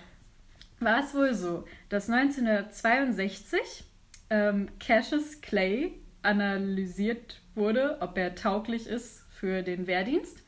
war 0.80 1.02
es 1.02 1.14
wohl 1.14 1.34
so, 1.34 1.64
dass 1.88 2.10
1962 2.10 3.84
ähm, 4.30 4.68
Cassius 4.78 5.40
Clay 5.40 5.92
analysiert 6.22 7.40
wurde, 7.54 7.98
ob 8.00 8.18
er 8.18 8.34
tauglich 8.34 8.86
ist 8.86 9.24
für 9.30 9.62
den 9.62 9.86
Wehrdienst. 9.86 10.42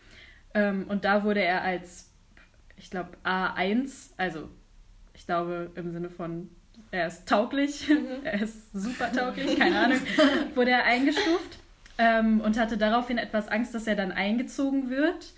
Ähm, 0.55 0.87
und 0.89 1.05
da 1.05 1.25
wurde 1.25 1.43
er 1.43 1.63
als, 1.63 2.11
ich 2.77 2.91
glaube, 2.91 3.17
A1, 3.25 4.11
also 4.17 4.49
ich 5.15 5.27
glaube 5.27 5.71
im 5.75 5.93
Sinne 5.93 6.11
von 6.11 6.51
er 6.91 7.07
ist 7.07 7.29
tauglich, 7.29 7.89
mhm. 7.89 8.07
er 8.25 8.43
ist 8.43 8.73
super 8.73 9.13
tauglich, 9.13 9.59
keine 9.59 9.79
Ahnung, 9.79 10.01
wurde 10.55 10.71
er 10.71 10.85
eingestuft 10.85 11.59
ähm, 11.99 12.41
und 12.41 12.59
hatte 12.59 12.77
daraufhin 12.79 13.19
etwas 13.19 13.49
Angst, 13.49 13.75
dass 13.75 13.87
er 13.87 13.97
dann 13.97 14.13
eingezogen 14.13 14.91
wird. 14.91 15.33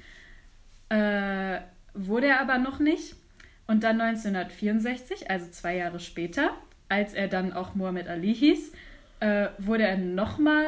Äh, 0.89 1.61
wurde 1.95 2.29
er 2.29 2.41
aber 2.41 2.59
noch 2.59 2.79
nicht. 2.79 3.15
Und 3.67 3.85
dann 3.85 4.01
1964, 4.01 5.31
also 5.31 5.51
zwei 5.51 5.77
Jahre 5.77 6.01
später, 6.01 6.51
als 6.89 7.13
er 7.13 7.29
dann 7.29 7.53
auch 7.53 7.75
Muhammad 7.75 8.09
Ali 8.09 8.35
hieß, 8.35 8.73
äh, 9.21 9.49
wurde 9.59 9.85
er 9.85 9.99
nochmal, 9.99 10.65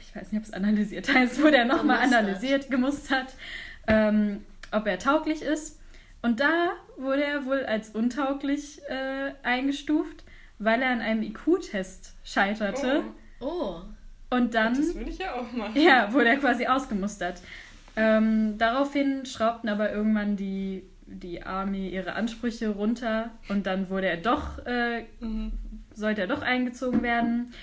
ich 0.00 0.16
weiß 0.16 0.32
nicht, 0.32 0.40
ob 0.40 0.46
es 0.46 0.52
analysiert 0.52 1.12
heißt, 1.12 1.40
wurde 1.42 1.58
er 1.58 1.64
nochmal 1.64 1.98
analysiert, 2.00 2.70
gemustert, 2.70 3.34
ähm, 3.86 4.44
ob 4.72 4.86
er 4.86 4.98
tauglich 4.98 5.42
ist. 5.42 5.75
Und 6.26 6.40
da 6.40 6.72
wurde 6.96 7.22
er 7.22 7.46
wohl 7.46 7.64
als 7.66 7.90
untauglich 7.90 8.80
äh, 8.88 9.30
eingestuft, 9.44 10.24
weil 10.58 10.82
er 10.82 10.90
an 10.90 11.00
einem 11.00 11.22
IQ-Test 11.22 12.16
scheiterte. 12.24 13.04
Oh. 13.38 13.46
oh. 13.46 13.82
Und 14.34 14.54
dann. 14.54 14.74
Das 14.74 14.96
würde 14.96 15.10
ich 15.10 15.18
ja 15.18 15.34
auch 15.34 15.52
machen. 15.52 15.80
Ja, 15.80 16.12
wurde 16.12 16.30
er 16.30 16.38
quasi 16.38 16.66
ausgemustert. 16.66 17.40
Ähm, 17.94 18.58
daraufhin 18.58 19.24
schraubten 19.24 19.68
aber 19.68 19.92
irgendwann 19.92 20.36
die, 20.36 20.82
die 21.06 21.44
Army 21.44 21.90
ihre 21.90 22.14
Ansprüche 22.14 22.70
runter 22.70 23.30
und 23.48 23.68
dann 23.68 23.88
wurde 23.88 24.08
er 24.08 24.16
doch, 24.16 24.66
äh, 24.66 25.04
mhm. 25.20 25.52
sollte 25.94 26.22
er 26.22 26.26
doch 26.26 26.42
eingezogen 26.42 27.04
werden. 27.04 27.54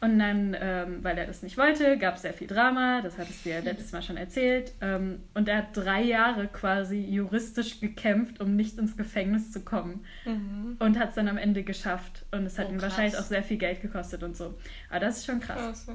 Und 0.00 0.18
dann, 0.18 0.54
ähm, 0.60 0.98
weil 1.02 1.16
er 1.16 1.26
das 1.26 1.42
nicht 1.42 1.56
wollte, 1.56 1.96
gab 1.96 2.16
es 2.16 2.22
sehr 2.22 2.34
viel 2.34 2.46
Drama, 2.46 3.00
das 3.00 3.16
hattest 3.16 3.44
du 3.44 3.50
ja 3.50 3.60
letztes 3.60 3.92
Mal 3.92 4.02
schon 4.02 4.16
erzählt. 4.16 4.72
Ähm, 4.80 5.20
und 5.32 5.48
er 5.48 5.58
hat 5.58 5.68
drei 5.72 6.02
Jahre 6.02 6.48
quasi 6.48 6.98
juristisch 6.98 7.80
gekämpft, 7.80 8.40
um 8.40 8.54
nicht 8.54 8.78
ins 8.78 8.96
Gefängnis 8.96 9.50
zu 9.50 9.60
kommen. 9.60 10.04
Mhm. 10.26 10.76
Und 10.78 10.98
hat 10.98 11.10
es 11.10 11.14
dann 11.14 11.28
am 11.28 11.38
Ende 11.38 11.62
geschafft. 11.62 12.26
Und 12.32 12.44
es 12.44 12.58
hat 12.58 12.68
oh, 12.68 12.72
ihm 12.72 12.82
wahrscheinlich 12.82 13.16
auch 13.16 13.24
sehr 13.24 13.42
viel 13.42 13.56
Geld 13.56 13.80
gekostet 13.80 14.22
und 14.22 14.36
so. 14.36 14.58
Aber 14.90 15.00
das 15.00 15.18
ist 15.18 15.26
schon 15.26 15.40
krass. 15.40 15.58
krass 15.58 15.86
ja. 15.86 15.94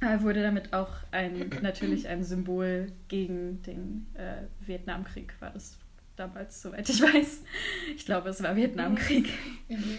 Er 0.00 0.22
wurde 0.22 0.42
damit 0.42 0.72
auch 0.72 0.90
ein, 1.10 1.50
natürlich 1.62 2.08
ein 2.08 2.24
Symbol 2.24 2.92
gegen 3.08 3.62
den 3.62 4.06
äh, 4.14 4.42
Vietnamkrieg, 4.66 5.32
war 5.40 5.50
das 5.50 5.78
damals, 6.16 6.62
soweit 6.62 6.88
ich 6.88 7.00
weiß. 7.00 7.42
Ich 7.96 8.04
glaube, 8.04 8.28
es 8.30 8.42
war 8.42 8.56
Vietnamkrieg. 8.56 9.30
Mhm. 9.68 9.98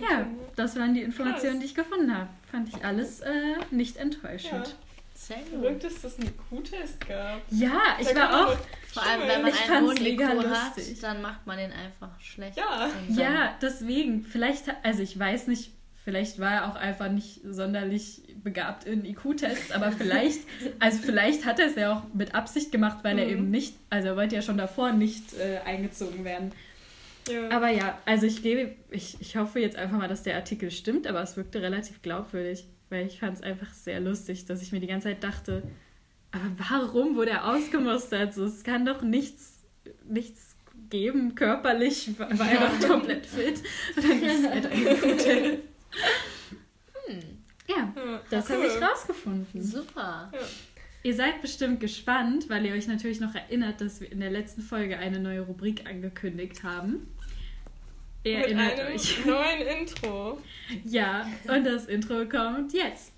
Ja, 0.00 0.26
das 0.56 0.76
waren 0.76 0.94
die 0.94 1.02
Informationen, 1.02 1.54
Krass. 1.54 1.60
die 1.60 1.66
ich 1.66 1.74
gefunden 1.74 2.16
habe. 2.16 2.28
Fand 2.50 2.68
ich 2.68 2.84
alles 2.84 3.20
äh, 3.20 3.30
nicht 3.70 3.96
enttäuschend. 3.96 4.66
Ja. 4.68 4.74
Sehr 5.14 5.36
gut. 5.36 5.60
Verrückt, 5.60 5.84
dass 5.84 6.04
es 6.04 6.18
einen 6.18 6.36
Q-Test 6.36 7.06
gab. 7.06 7.40
Ja, 7.50 7.96
ich 8.00 8.08
da 8.08 8.16
war 8.16 8.48
auch. 8.48 8.56
Vor 8.92 9.02
allem, 9.04 9.22
wenn 9.28 9.42
man 9.42 9.52
einen 9.52 9.86
hohen 9.86 9.96
IQ 9.96 10.20
hat, 10.48 10.72
dann 11.00 11.22
macht 11.22 11.46
man 11.46 11.58
den 11.58 11.70
einfach 11.72 12.20
schlecht. 12.20 12.56
Ja. 12.56 12.90
ja, 13.08 13.56
deswegen. 13.62 14.24
Vielleicht, 14.24 14.64
also 14.82 15.00
ich 15.00 15.16
weiß 15.16 15.46
nicht, 15.46 15.70
vielleicht 16.04 16.40
war 16.40 16.52
er 16.52 16.68
auch 16.68 16.74
einfach 16.74 17.08
nicht 17.08 17.40
sonderlich 17.44 18.22
begabt 18.42 18.84
in 18.84 19.04
IQ-Tests, 19.04 19.70
aber 19.70 19.92
vielleicht, 19.98 20.40
also 20.80 20.98
vielleicht 20.98 21.46
hat 21.46 21.60
er 21.60 21.66
es 21.66 21.76
ja 21.76 21.92
auch 21.92 22.14
mit 22.14 22.34
Absicht 22.34 22.72
gemacht, 22.72 22.98
weil 23.02 23.18
er 23.18 23.26
mhm. 23.26 23.30
eben 23.30 23.50
nicht, 23.50 23.76
also 23.90 24.08
er 24.08 24.16
wollte 24.16 24.34
ja 24.34 24.42
schon 24.42 24.58
davor 24.58 24.92
nicht 24.92 25.34
äh, 25.34 25.60
eingezogen 25.64 26.24
werden. 26.24 26.52
Ja. 27.28 27.50
Aber 27.50 27.68
ja, 27.68 27.98
also 28.04 28.26
ich 28.26 28.42
gebe, 28.42 28.74
ich, 28.90 29.16
ich 29.20 29.36
hoffe 29.36 29.60
jetzt 29.60 29.76
einfach 29.76 29.96
mal, 29.96 30.08
dass 30.08 30.22
der 30.22 30.36
Artikel 30.36 30.70
stimmt, 30.70 31.06
aber 31.06 31.22
es 31.22 31.36
wirkte 31.36 31.62
relativ 31.62 32.02
glaubwürdig 32.02 32.66
weil 32.92 33.06
ich 33.06 33.18
fand 33.18 33.38
es 33.38 33.42
einfach 33.42 33.72
sehr 33.72 33.98
lustig, 34.00 34.44
dass 34.44 34.62
ich 34.62 34.70
mir 34.70 34.78
die 34.78 34.86
ganze 34.86 35.08
Zeit 35.08 35.24
dachte, 35.24 35.62
aber 36.30 36.44
warum 36.68 37.16
wurde 37.16 37.30
er 37.30 37.48
ausgemustert? 37.48 38.34
So, 38.34 38.44
es 38.44 38.62
kann 38.62 38.84
doch 38.84 39.02
nichts, 39.02 39.62
nichts 40.04 40.54
geben, 40.90 41.34
körperlich, 41.34 42.10
war 42.18 42.30
er 42.30 42.68
doch 42.68 42.88
komplett 42.88 43.26
fit. 43.26 43.62
Und 43.96 44.04
dann 44.08 44.22
ist 44.22 44.44
es 44.44 44.50
halt 44.50 44.66
eine 44.66 44.96
gute. 44.96 45.58
Hm. 47.06 47.20
Ja, 47.66 47.92
das 48.30 48.48
cool. 48.48 48.56
habe 48.56 48.66
ich 48.66 48.80
rausgefunden. 48.80 49.62
Super. 49.62 50.30
Ja. 50.32 50.38
Ihr 51.04 51.16
seid 51.16 51.42
bestimmt 51.42 51.80
gespannt, 51.80 52.48
weil 52.48 52.64
ihr 52.64 52.74
euch 52.74 52.86
natürlich 52.86 53.18
noch 53.18 53.34
erinnert, 53.34 53.80
dass 53.80 54.00
wir 54.00 54.10
in 54.12 54.20
der 54.20 54.30
letzten 54.30 54.62
Folge 54.62 54.98
eine 54.98 55.18
neue 55.18 55.40
Rubrik 55.40 55.84
angekündigt 55.88 56.62
haben. 56.62 57.08
Ihr 58.22 58.38
Mit 58.38 58.46
erinnert 58.46 58.78
einem 58.78 58.94
euch. 58.94 59.24
neuen 59.26 59.80
Intro. 59.80 60.38
Ja, 60.84 61.26
und 61.48 61.64
das 61.64 61.86
Intro 61.86 62.24
kommt 62.28 62.72
jetzt. 62.72 63.12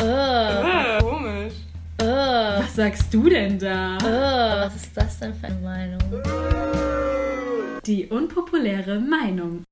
Oh. 0.00 0.04
Ah, 0.04 0.98
komisch. 1.00 1.54
Oh. 2.00 2.04
Was 2.04 2.76
sagst 2.76 3.12
du 3.12 3.28
denn 3.28 3.58
da? 3.58 3.98
Oh, 4.00 4.66
was 4.66 4.76
ist 4.76 4.96
das 4.96 5.18
denn 5.18 5.34
für 5.34 5.46
eine 5.48 5.60
Meinung? 5.60 6.22
Die 7.84 8.06
unpopuläre 8.06 9.00
Meinung. 9.00 9.64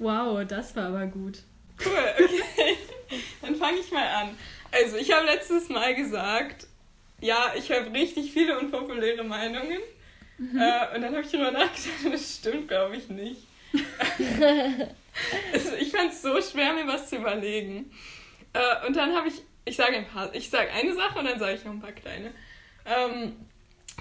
Wow, 0.00 0.44
das 0.48 0.74
war 0.74 0.86
aber 0.86 1.06
gut. 1.06 1.42
Cool, 1.84 2.24
okay. 2.24 2.76
Dann 3.40 3.54
fange 3.54 3.78
ich 3.78 3.90
mal 3.92 4.06
an. 4.06 4.30
Also, 4.72 4.96
ich 4.96 5.12
habe 5.12 5.26
letztes 5.26 5.68
Mal 5.68 5.94
gesagt, 5.94 6.66
ja, 7.20 7.52
ich 7.56 7.70
habe 7.70 7.92
richtig 7.92 8.32
viele 8.32 8.58
unpopuläre 8.58 9.24
Meinungen. 9.24 9.78
Mhm. 10.38 10.60
Äh, 10.60 10.94
und 10.94 11.02
dann 11.02 11.14
habe 11.14 11.22
ich 11.22 11.30
darüber 11.30 11.50
nachgedacht, 11.50 12.04
das 12.12 12.36
stimmt, 12.36 12.68
glaube 12.68 12.96
ich, 12.96 13.08
nicht. 13.08 13.42
also, 15.52 15.74
ich 15.74 15.90
fand 15.90 16.12
es 16.12 16.22
so 16.22 16.40
schwer, 16.40 16.72
mir 16.74 16.86
was 16.86 17.08
zu 17.08 17.16
überlegen. 17.16 17.90
Äh, 18.52 18.86
und 18.86 18.96
dann 18.96 19.14
habe 19.14 19.28
ich, 19.28 19.42
ich 19.64 19.76
sage 19.76 19.96
ein 19.96 20.06
paar, 20.06 20.34
ich 20.34 20.48
sage 20.48 20.70
eine 20.70 20.94
Sache 20.94 21.18
und 21.18 21.24
dann 21.24 21.38
sage 21.38 21.54
ich 21.54 21.64
noch 21.64 21.72
ein 21.72 21.80
paar 21.80 21.92
kleine. 21.92 22.32
Ähm, 22.86 23.36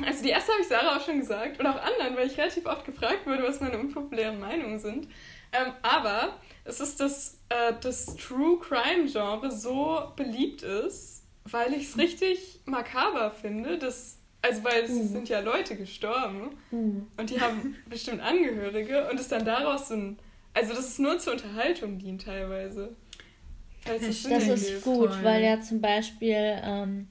also 0.06 0.24
die 0.24 0.30
erste 0.30 0.52
habe 0.52 0.62
ich 0.62 0.68
Sarah 0.68 0.98
auch 0.98 1.06
schon 1.06 1.20
gesagt 1.20 1.60
und 1.60 1.66
auch 1.66 1.82
anderen, 1.82 2.16
weil 2.16 2.28
ich 2.28 2.38
relativ 2.38 2.66
oft 2.66 2.86
gefragt 2.86 3.26
wurde, 3.26 3.44
was 3.44 3.60
meine 3.60 3.80
unpopulären 3.80 4.40
Meinungen 4.40 4.80
sind. 4.80 5.08
Ähm, 5.52 5.74
aber 5.82 6.38
es 6.68 6.80
ist, 6.80 7.00
dass 7.00 7.40
äh, 7.50 7.74
das 7.82 8.06
True 8.18 8.60
Crime 8.60 9.10
Genre 9.10 9.52
so 9.52 10.12
beliebt 10.16 10.62
ist, 10.64 11.24
weil 11.46 11.74
ich 11.74 11.90
es 11.90 11.98
richtig 11.98 12.60
makaber 12.66 13.32
finde, 13.32 13.78
dass 13.78 14.18
also, 14.42 14.64
weil 14.64 14.84
es 14.84 14.92
uh. 14.92 15.08
sind 15.08 15.30
ja 15.30 15.40
Leute 15.40 15.76
gestorben 15.76 16.58
uh. 16.72 17.02
und 17.18 17.30
die 17.30 17.42
haben 17.42 17.76
bestimmt 17.90 18.22
Angehörige 18.22 19.10
und 19.10 19.20
es 19.20 19.28
dann 19.28 19.46
daraus 19.46 19.88
so 19.88 19.96
ein. 19.96 20.20
Also, 20.54 20.74
dass 20.74 20.88
es 20.88 21.00
nur 21.00 21.20
zur 21.20 21.34
Unterhaltung 21.34 22.00
dient 22.00 22.24
teilweise. 22.24 22.96
Das, 23.86 24.24
das 24.24 24.48
ist 24.48 24.84
gut, 24.84 25.10
toll. 25.12 25.20
weil 25.24 25.44
ja 25.44 25.62
zum 25.62 25.82
Beispiel, 25.82 26.60
ähm, 26.64 27.08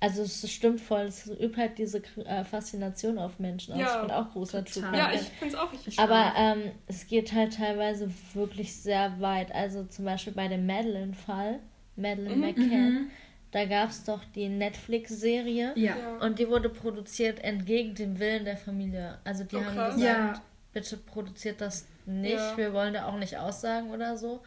also 0.00 0.22
es 0.22 0.50
stimmt 0.50 0.80
voll, 0.80 1.02
es 1.02 1.26
übt 1.26 1.56
halt 1.60 1.76
diese 1.78 2.02
äh, 2.24 2.42
Faszination 2.42 3.18
auf 3.18 3.38
Menschen 3.38 3.74
aus. 3.74 3.80
Ja, 3.80 3.96
ich 3.96 4.06
bin 4.06 4.10
auch 4.10 4.32
großer 4.32 4.64
True 4.64 4.84
Ja, 4.96 5.12
ich 5.12 5.20
finde 5.20 5.54
es 5.54 5.60
auch 5.60 5.72
richtig 5.72 5.98
Aber 5.98 6.32
ähm, 6.36 6.72
es 6.86 7.06
geht 7.06 7.32
halt 7.32 7.54
teilweise 7.54 8.10
wirklich 8.32 8.74
sehr 8.74 9.20
weit. 9.20 9.52
Also 9.54 9.84
zum 9.84 10.06
Beispiel 10.06 10.32
bei 10.32 10.48
dem 10.48 10.66
Madeline-Fall, 10.66 11.60
Madeline 11.96 12.34
mhm. 12.34 12.40
McCann, 12.40 12.92
mhm. 12.92 13.10
Da 13.52 13.64
gab 13.64 13.90
es 13.90 14.04
doch 14.04 14.20
die 14.34 14.48
Netflix-Serie. 14.48 15.72
Ja. 15.74 15.94
Und 16.20 16.38
die 16.38 16.48
wurde 16.48 16.68
produziert 16.68 17.42
entgegen 17.42 17.94
dem 17.94 18.18
Willen 18.18 18.44
der 18.44 18.56
Familie. 18.56 19.18
Also 19.24 19.44
die 19.44 19.56
oh, 19.56 19.64
haben 19.64 19.74
gesagt, 19.74 20.00
ja. 20.00 20.42
bitte 20.72 20.96
produziert 20.96 21.60
das 21.60 21.86
nicht. 22.06 22.34
Ja. 22.34 22.56
Wir 22.56 22.72
wollen 22.72 22.94
da 22.94 23.06
auch 23.06 23.16
nicht 23.16 23.36
aussagen 23.36 23.90
oder 23.90 24.16
so. 24.16 24.40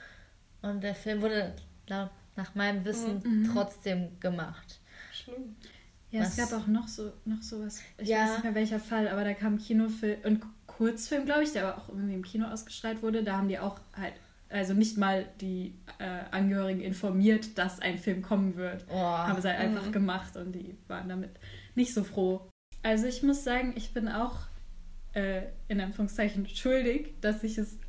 Und 0.61 0.81
der 0.81 0.95
Film 0.95 1.21
wurde 1.21 1.53
laut, 1.87 2.11
nach 2.35 2.55
meinem 2.55 2.85
Wissen 2.85 3.21
mhm. 3.23 3.51
trotzdem 3.53 4.19
gemacht. 4.21 4.79
Schlimm. 5.23 5.55
Ja, 6.11 6.21
was? 6.21 6.37
es 6.37 6.37
gab 6.37 6.59
auch 6.59 6.67
noch 6.67 6.87
so 6.87 7.11
noch 7.25 7.41
sowas. 7.41 7.81
Ich 7.97 8.09
ja. 8.09 8.19
weiß 8.19 8.31
nicht 8.33 8.43
mehr 8.43 8.55
welcher 8.55 8.79
Fall, 8.79 9.07
aber 9.07 9.23
da 9.23 9.33
kam 9.33 9.55
ein 9.55 9.57
Kinofilm 9.57 10.19
und 10.23 10.41
Kurzfilm, 10.67 11.25
glaube 11.25 11.43
ich, 11.43 11.53
der 11.53 11.67
aber 11.67 11.81
auch 11.81 11.89
irgendwie 11.89 12.13
im 12.13 12.23
Kino 12.23 12.47
ausgestrahlt 12.47 13.01
wurde. 13.01 13.23
Da 13.23 13.37
haben 13.37 13.47
die 13.47 13.59
auch 13.59 13.79
halt 13.95 14.13
also 14.53 14.75
nicht 14.75 14.97
mal 14.97 15.25
die 15.41 15.73
äh, 15.97 16.19
Angehörigen 16.29 16.81
informiert, 16.81 17.57
dass 17.57 17.79
ein 17.79 17.97
Film 17.97 18.21
kommen 18.21 18.55
wird. 18.55 18.85
Oh. 18.87 18.95
Haben 18.95 19.41
sie 19.41 19.49
halt 19.49 19.59
einfach 19.59 19.87
mhm. 19.87 19.91
gemacht 19.91 20.37
und 20.37 20.53
die 20.53 20.77
waren 20.87 21.09
damit 21.09 21.31
nicht 21.73 21.93
so 21.93 22.03
froh. 22.03 22.47
Also 22.83 23.07
ich 23.07 23.23
muss 23.23 23.43
sagen, 23.43 23.73
ich 23.75 23.93
bin 23.93 24.07
auch 24.07 24.41
äh, 25.13 25.43
in 25.67 25.81
Anführungszeichen 25.81 26.47
schuldig, 26.47 27.15
dass 27.21 27.43
ich 27.43 27.57
es 27.57 27.79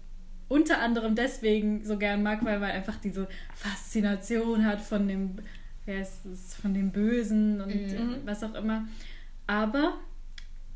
unter 0.49 0.81
anderem 0.81 1.15
deswegen 1.15 1.85
so 1.85 1.99
gern 1.99 2.23
mag, 2.23 2.45
weil 2.45 2.61
man 2.61 2.71
einfach 2.71 2.97
diese 2.97 3.29
Faszination 3.55 4.65
hat 4.65 4.81
von 4.81 5.07
dem, 5.07 5.37
wer 5.87 6.03
ist 6.03 6.25
es, 6.25 6.55
von 6.55 6.75
dem 6.75 6.91
Bösen 6.91 7.61
und 7.61 7.75
mhm. 7.75 8.17
was 8.25 8.43
auch 8.43 8.55
immer. 8.55 8.87
Aber 9.47 9.95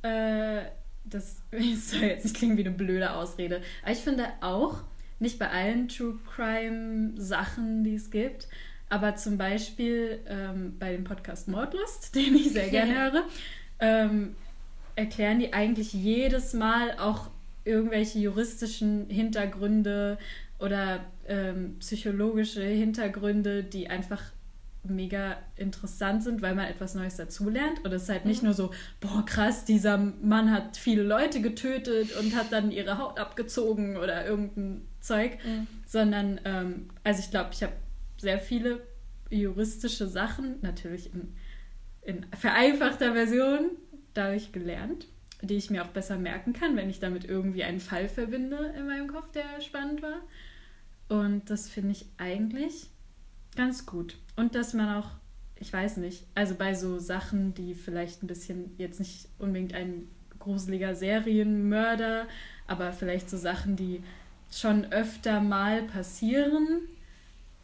äh, 0.03 0.63
das 1.05 1.43
soll 1.51 2.03
jetzt 2.03 2.25
nicht 2.25 2.37
klingen 2.37 2.57
wie 2.57 2.67
eine 2.67 2.75
blöde 2.75 3.13
Ausrede. 3.13 3.63
Aber 3.83 3.93
ich 3.93 3.99
finde 3.99 4.27
auch, 4.41 4.83
nicht 5.21 5.39
bei 5.39 5.51
allen 5.51 5.89
True 5.89 6.19
Crime 6.35 7.13
Sachen, 7.17 7.85
die 7.85 7.95
es 7.95 8.11
gibt, 8.11 8.49
aber 8.89 9.17
zum 9.17 9.37
Beispiel 9.37 10.21
ähm, 10.29 10.77
bei 10.79 10.93
dem 10.93 11.05
Podcast 11.05 11.49
Mordlust, 11.49 12.15
den 12.15 12.37
ich 12.37 12.53
sehr 12.53 12.69
gerne 12.69 12.95
höre, 13.13 13.25
ähm, 13.81 14.37
erklären 14.95 15.39
die 15.39 15.53
eigentlich 15.53 15.93
jedes 15.93 16.55
Mal 16.55 16.99
auch 16.99 17.31
irgendwelche 17.65 18.19
juristischen 18.19 19.11
Hintergründe 19.11 20.19
oder 20.59 21.05
ähm, 21.29 21.77
psychologische 21.81 22.63
Hintergründe, 22.63 23.63
die 23.63 23.91
einfach 23.91 24.23
mega 24.91 25.37
interessant 25.57 26.23
sind, 26.23 26.43
weil 26.43 26.55
man 26.55 26.67
etwas 26.67 26.95
Neues 26.95 27.17
dazulernt. 27.17 27.85
Und 27.85 27.93
es 27.93 28.05
ist 28.05 28.09
halt 28.09 28.25
nicht 28.25 28.43
mhm. 28.43 28.49
nur 28.49 28.55
so, 28.55 28.71
boah, 29.01 29.25
krass, 29.25 29.65
dieser 29.65 29.99
Mann 29.99 30.51
hat 30.51 30.77
viele 30.77 31.03
Leute 31.03 31.41
getötet 31.41 32.17
und 32.17 32.35
hat 32.37 32.53
dann 32.53 32.71
ihre 32.71 32.99
Haut 32.99 33.19
abgezogen 33.19 33.97
oder 33.97 34.27
irgendein 34.27 34.87
Zeug, 35.01 35.39
mhm. 35.45 35.67
sondern, 35.87 36.41
ähm, 36.45 36.89
also 37.05 37.21
ich 37.21 37.31
glaube, 37.31 37.51
ich 37.53 37.63
habe 37.63 37.73
sehr 38.17 38.39
viele 38.39 38.83
juristische 39.31 40.07
Sachen, 40.07 40.57
natürlich 40.63 41.13
in, 41.15 41.35
in 42.03 42.27
vereinfachter 42.37 43.13
Version, 43.13 43.71
dadurch 44.15 44.53
gelernt, 44.53 45.07
die 45.43 45.57
ich 45.57 45.71
mir 45.71 45.85
auch 45.85 45.89
besser 45.89 46.19
merken 46.19 46.53
kann, 46.53 46.77
wenn 46.77 46.91
ich 46.91 46.99
damit 46.99 47.25
irgendwie 47.25 47.65
einen 47.65 47.81
Fall 47.81 48.09
verbinde 48.09 48.75
in 48.77 48.87
meinem 48.87 49.09
Kopf, 49.09 49.31
der 49.33 49.61
spannend 49.61 50.03
war. 50.03 50.21
Und 51.09 51.49
das 51.51 51.69
finde 51.69 51.93
ich 51.93 52.07
eigentlich 52.19 52.91
ganz 53.57 53.87
gut. 53.87 54.17
Und 54.39 54.55
dass 54.55 54.73
man 54.73 55.03
auch, 55.03 55.11
ich 55.57 55.73
weiß 55.73 55.97
nicht, 55.97 56.25
also 56.37 56.55
bei 56.55 56.73
so 56.73 57.01
Sachen, 57.01 57.55
die 57.55 57.75
vielleicht 57.75 58.23
ein 58.23 58.29
bisschen 58.29 58.73
jetzt 58.79 59.01
nicht 59.01 59.29
unbedingt 59.41 59.75
ein 59.75 60.07
gruseliger 60.39 60.95
Serienmörder, 60.95 62.29
aber 62.69 62.93
vielleicht 62.93 63.29
so 63.29 63.37
Sachen, 63.37 63.75
die 63.75 64.01
schon 64.53 64.93
öfter 64.93 65.41
mal 65.41 65.83
passieren, 65.83 66.83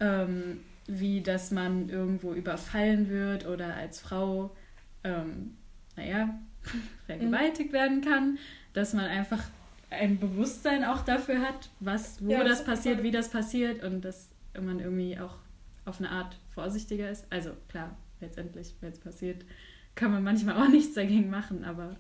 ähm, 0.01 0.63
wie 0.89 1.21
dass 1.21 1.53
man 1.53 1.91
irgendwo 1.91 2.33
überfallen 2.33 3.09
wird 3.09 3.47
oder 3.47 3.77
als 3.77 4.01
Frau, 4.01 4.51
ähm, 5.05 5.57
naja, 5.95 6.41
vergewaltigt 7.07 7.71
mhm. 7.71 7.77
werden 7.77 8.01
kann, 8.01 8.39
dass 8.73 8.95
man 8.95 9.05
einfach 9.05 9.45
ein 9.91 10.19
Bewusstsein 10.19 10.83
auch 10.83 11.03
dafür 11.03 11.41
hat, 11.41 11.71
was, 11.79 12.21
wo 12.21 12.33
ja, 12.33 12.43
das, 12.43 12.59
das 12.59 12.67
passiert, 12.67 13.05
wie 13.05 13.13
das 13.13 13.29
passiert 13.29 13.85
und 13.85 14.05
dass 14.05 14.29
man 14.61 14.81
irgendwie 14.81 15.21
auch 15.21 15.37
auf 15.85 15.99
eine 15.99 16.11
Art 16.11 16.37
vorsichtiger 16.55 17.11
ist. 17.11 17.27
Also 17.31 17.51
klar, 17.69 17.97
letztendlich, 18.21 18.75
wenn 18.81 18.93
es 18.93 18.99
passiert, 18.99 19.45
kann 19.95 20.11
man 20.11 20.23
manchmal 20.23 20.57
auch 20.57 20.69
nichts 20.73 20.95
dagegen 20.95 21.31
machen, 21.31 21.65
aber 21.65 21.97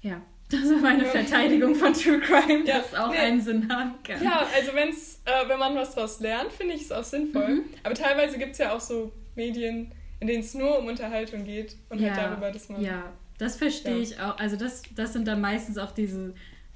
ja, 0.00 0.22
das 0.50 0.64
war 0.70 0.78
meine 0.78 1.04
Verteidigung 1.04 1.74
von 1.74 1.92
True 1.92 2.20
Crime, 2.20 2.64
ja, 2.64 2.78
dass 2.78 2.94
auch 2.94 3.10
nee. 3.10 3.18
einen 3.18 3.40
Sinn 3.40 3.70
haben 3.70 3.94
kann. 4.02 4.22
Ja, 4.22 4.46
also 4.54 4.72
wenn's, 4.74 5.20
äh, 5.26 5.48
wenn 5.48 5.58
man 5.58 5.74
was 5.74 5.94
daraus 5.94 6.20
lernt, 6.20 6.52
finde 6.52 6.74
ich 6.74 6.82
es 6.82 6.92
auch 6.92 7.04
sinnvoll. 7.04 7.48
Mhm. 7.48 7.64
Aber 7.82 7.94
teilweise 7.94 8.38
gibt 8.38 8.52
es 8.52 8.58
ja 8.58 8.74
auch 8.74 8.80
so 8.80 9.12
Medien, 9.34 9.92
in 10.20 10.26
denen 10.26 10.40
es 10.40 10.54
nur 10.54 10.78
um 10.78 10.86
Unterhaltung 10.86 11.44
geht 11.44 11.76
und 11.90 12.00
halt 12.00 12.16
ja, 12.16 12.16
halt 12.16 12.32
darüber, 12.32 12.50
dass 12.50 12.68
man. 12.70 12.80
Ja, 12.80 13.12
das 13.36 13.56
verstehe 13.56 13.96
ja. 13.96 14.02
ich 14.02 14.20
auch. 14.20 14.38
Also 14.38 14.56
das, 14.56 14.82
das 14.96 15.12
sind 15.12 15.28
dann 15.28 15.40
meistens 15.40 15.76
auch 15.76 15.92
diese 15.92 16.34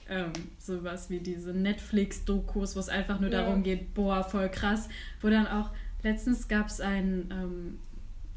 ähm, 0.09 0.33
sowas 0.59 1.11
wie 1.11 1.21
diese 1.21 1.53
Netflix-Dokus, 1.53 2.77
wo 2.77 2.81
es 2.81 2.89
einfach 2.89 3.21
nur 3.21 3.31
ja. 3.31 3.43
darum 3.43 3.63
geht, 3.63 3.95
boah, 3.95 4.23
voll 4.23 4.49
krass. 4.49 4.89
Wo 5.21 5.29
dann 5.29 5.47
auch, 5.47 5.71
letztens 6.03 6.49
gab 6.49 6.69
es 6.69 6.81
einen 6.81 7.31
ähm, 7.31 7.79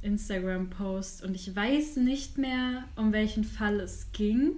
Instagram-Post 0.01 1.23
und 1.23 1.35
ich 1.35 1.55
weiß 1.55 1.97
nicht 1.97 2.37
mehr, 2.37 2.85
um 2.95 3.11
welchen 3.11 3.43
Fall 3.43 3.79
es 3.79 4.11
ging. 4.11 4.57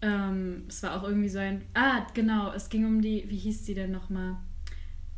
Ähm, 0.00 0.64
es 0.68 0.82
war 0.82 0.96
auch 0.96 1.04
irgendwie 1.04 1.28
so 1.28 1.38
ein. 1.38 1.62
Ah, 1.74 2.06
genau, 2.14 2.52
es 2.52 2.68
ging 2.68 2.84
um 2.84 3.00
die, 3.00 3.24
wie 3.28 3.36
hieß 3.36 3.64
die 3.64 3.74
denn 3.74 3.90
nochmal? 3.90 4.36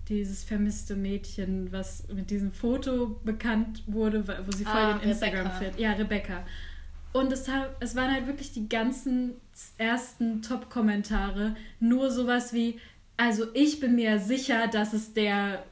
Dieses 0.09 0.44
vermisste 0.44 0.94
Mädchen, 0.94 1.72
was 1.72 2.06
mit 2.09 2.30
diesem 2.30 2.52
Foto 2.52 3.20
bekannt 3.24 3.82
wurde, 3.88 4.26
wo 4.46 4.52
sie 4.52 4.64
voll 4.64 4.74
ah, 4.74 4.98
den 4.98 5.11
Instagram 5.11 5.50
fit. 5.52 5.78
Ja, 5.78 5.92
Rebecca. 5.92 6.44
Und 7.12 7.32
es, 7.32 7.50
es 7.80 7.96
waren 7.96 8.12
halt 8.12 8.26
wirklich 8.26 8.52
die 8.52 8.68
ganzen 8.68 9.35
ersten 9.78 10.42
Top-Kommentare. 10.42 11.56
Nur 11.80 12.11
sowas 12.11 12.52
wie, 12.52 12.78
also 13.16 13.46
ich 13.54 13.80
bin 13.80 13.96
mir 13.96 14.20
sicher, 14.20 14.68
dass 14.68 14.92
es 14.92 15.12
der 15.12 15.64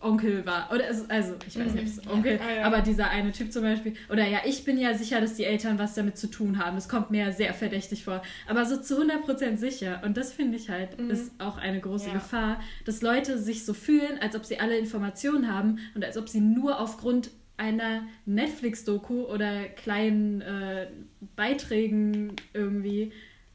Onkel 0.00 0.44
war. 0.46 0.70
Oder 0.72 0.86
also, 0.86 1.04
also 1.08 1.34
ich 1.46 1.58
weiß 1.58 1.74
nicht, 1.74 2.04
mhm. 2.04 2.10
Onkel, 2.10 2.38
ja. 2.38 2.64
aber 2.64 2.80
dieser 2.80 3.10
eine 3.10 3.32
Typ 3.32 3.52
zum 3.52 3.62
Beispiel. 3.62 3.94
Oder 4.10 4.26
ja, 4.26 4.40
ich 4.44 4.64
bin 4.64 4.78
ja 4.78 4.94
sicher, 4.94 5.20
dass 5.20 5.34
die 5.34 5.44
Eltern 5.44 5.78
was 5.78 5.94
damit 5.94 6.18
zu 6.18 6.28
tun 6.28 6.58
haben. 6.58 6.76
Das 6.76 6.88
kommt 6.88 7.10
mir 7.10 7.32
sehr 7.32 7.54
verdächtig 7.54 8.04
vor. 8.04 8.22
Aber 8.46 8.64
so 8.64 8.76
zu 8.76 9.02
100% 9.02 9.56
sicher. 9.56 10.00
Und 10.04 10.16
das 10.16 10.32
finde 10.32 10.56
ich 10.56 10.70
halt, 10.70 10.98
mhm. 10.98 11.10
ist 11.10 11.32
auch 11.40 11.56
eine 11.56 11.80
große 11.80 12.08
ja. 12.08 12.14
Gefahr, 12.14 12.60
dass 12.84 13.02
Leute 13.02 13.38
sich 13.38 13.64
so 13.64 13.74
fühlen, 13.74 14.18
als 14.20 14.36
ob 14.36 14.44
sie 14.44 14.60
alle 14.60 14.78
Informationen 14.78 15.52
haben 15.52 15.78
und 15.94 16.04
als 16.04 16.16
ob 16.16 16.28
sie 16.28 16.40
nur 16.40 16.80
aufgrund 16.80 17.30
einer 17.56 18.02
Netflix-Doku 18.24 19.24
oder 19.24 19.64
kleinen 19.64 20.40
äh, 20.40 20.86
Beiträgen 21.34 22.36
irgendwie 22.54 23.12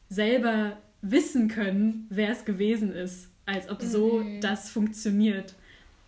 selber 0.10 0.78
wissen 1.02 1.48
können, 1.48 2.08
wer 2.10 2.30
es 2.30 2.46
gewesen 2.46 2.92
ist. 2.92 3.30
Als 3.46 3.70
ob 3.70 3.82
so 3.82 4.20
mhm. 4.20 4.42
das 4.42 4.70
funktioniert 4.70 5.56